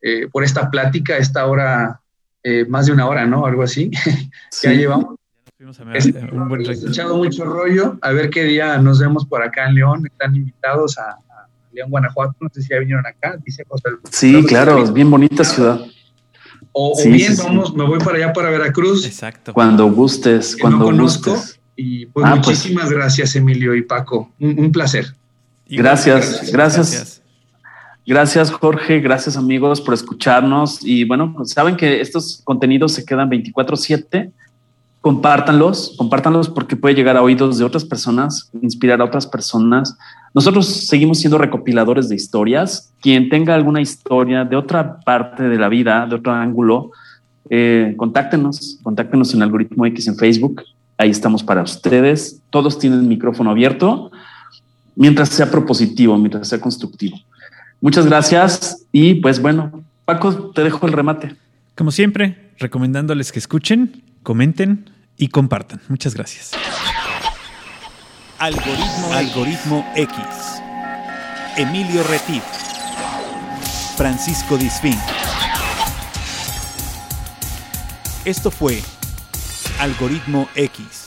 eh, 0.00 0.26
por 0.32 0.44
esta 0.44 0.70
plática, 0.70 1.18
esta 1.18 1.46
hora 1.46 2.01
eh, 2.42 2.64
más 2.68 2.86
de 2.86 2.92
una 2.92 3.06
hora, 3.06 3.26
¿no? 3.26 3.46
Algo 3.46 3.62
así. 3.62 3.90
ya 4.62 4.72
llevamos. 4.72 5.16
un 5.60 6.48
buen 6.48 6.62
echado 6.62 7.16
mucho 7.16 7.44
rollo. 7.44 7.98
A 8.02 8.12
ver 8.12 8.30
qué 8.30 8.44
día 8.44 8.78
nos 8.78 9.00
vemos 9.00 9.24
por 9.26 9.42
acá 9.42 9.68
en 9.68 9.76
León. 9.76 10.06
Están 10.06 10.34
invitados 10.34 10.98
a, 10.98 11.16
León, 11.72 11.90
Guanajuato. 11.90 12.34
No 12.40 12.48
sé 12.52 12.62
si 12.62 12.68
ya 12.70 12.78
vinieron 12.78 13.06
acá. 13.06 13.38
Dice 13.44 13.64
José. 13.68 13.84
Sí, 14.10 14.44
claro, 14.44 14.82
es 14.82 14.92
bien 14.92 15.10
bonita 15.10 15.44
ciudad. 15.44 15.80
O, 16.72 16.94
bien, 17.04 17.36
vamos, 17.36 17.74
me 17.74 17.84
voy 17.84 17.98
para 17.98 18.16
allá, 18.16 18.32
para 18.32 18.50
Veracruz. 18.50 19.04
Exacto. 19.04 19.52
Cuando 19.52 19.90
gustes, 19.90 20.56
cuando 20.58 20.84
conozco. 20.84 21.32
Gustes. 21.32 21.60
Y 21.76 22.06
pues 22.06 22.26
ah, 22.26 22.36
pues. 22.36 22.46
muchísimas 22.46 22.90
gracias, 22.90 23.34
Emilio 23.36 23.74
y 23.74 23.82
Paco. 23.82 24.30
Un, 24.38 24.72
placer. 24.72 25.14
gracias. 25.68 26.50
gracias. 26.50 26.52
Gracias, 26.52 27.21
Jorge. 28.50 29.00
Gracias, 29.00 29.36
amigos, 29.36 29.80
por 29.80 29.94
escucharnos. 29.94 30.84
Y 30.84 31.04
bueno, 31.04 31.34
saben 31.44 31.76
que 31.76 32.00
estos 32.00 32.40
contenidos 32.44 32.92
se 32.92 33.04
quedan 33.04 33.30
24-7. 33.30 34.30
Compártanlos, 35.00 35.94
compártanlos 35.98 36.48
porque 36.48 36.76
puede 36.76 36.94
llegar 36.94 37.16
a 37.16 37.22
oídos 37.22 37.58
de 37.58 37.64
otras 37.64 37.84
personas, 37.84 38.50
inspirar 38.62 39.00
a 39.00 39.04
otras 39.04 39.26
personas. 39.26 39.96
Nosotros 40.32 40.66
seguimos 40.86 41.18
siendo 41.18 41.38
recopiladores 41.38 42.08
de 42.08 42.14
historias. 42.14 42.92
Quien 43.00 43.28
tenga 43.28 43.54
alguna 43.54 43.80
historia 43.80 44.44
de 44.44 44.56
otra 44.56 45.00
parte 45.00 45.42
de 45.48 45.58
la 45.58 45.68
vida, 45.68 46.06
de 46.06 46.14
otro 46.14 46.32
ángulo, 46.32 46.92
eh, 47.50 47.94
contáctenos, 47.96 48.78
contáctenos 48.82 49.34
en 49.34 49.42
Algoritmo 49.42 49.86
X 49.86 50.06
en 50.06 50.16
Facebook. 50.16 50.62
Ahí 50.96 51.10
estamos 51.10 51.42
para 51.42 51.62
ustedes. 51.62 52.40
Todos 52.50 52.78
tienen 52.78 53.08
micrófono 53.08 53.50
abierto, 53.50 54.12
mientras 54.94 55.30
sea 55.30 55.50
propositivo, 55.50 56.16
mientras 56.16 56.48
sea 56.48 56.60
constructivo. 56.60 57.16
Muchas 57.82 58.06
gracias 58.06 58.86
y 58.92 59.16
pues 59.16 59.42
bueno, 59.42 59.82
Paco, 60.04 60.52
te 60.54 60.62
dejo 60.62 60.86
el 60.86 60.92
remate. 60.92 61.34
Como 61.74 61.90
siempre, 61.90 62.52
recomendándoles 62.58 63.32
que 63.32 63.40
escuchen, 63.40 64.04
comenten 64.22 64.88
y 65.16 65.28
compartan. 65.28 65.80
Muchas 65.88 66.14
gracias. 66.14 66.52
Algoritmo, 68.38 69.12
Algoritmo 69.12 69.92
X. 69.96 70.16
Emilio 71.56 72.04
Retif. 72.04 72.44
Francisco 73.96 74.56
Disfín. 74.56 74.96
Esto 78.24 78.52
fue 78.52 78.80
Algoritmo 79.80 80.48
X. 80.54 81.01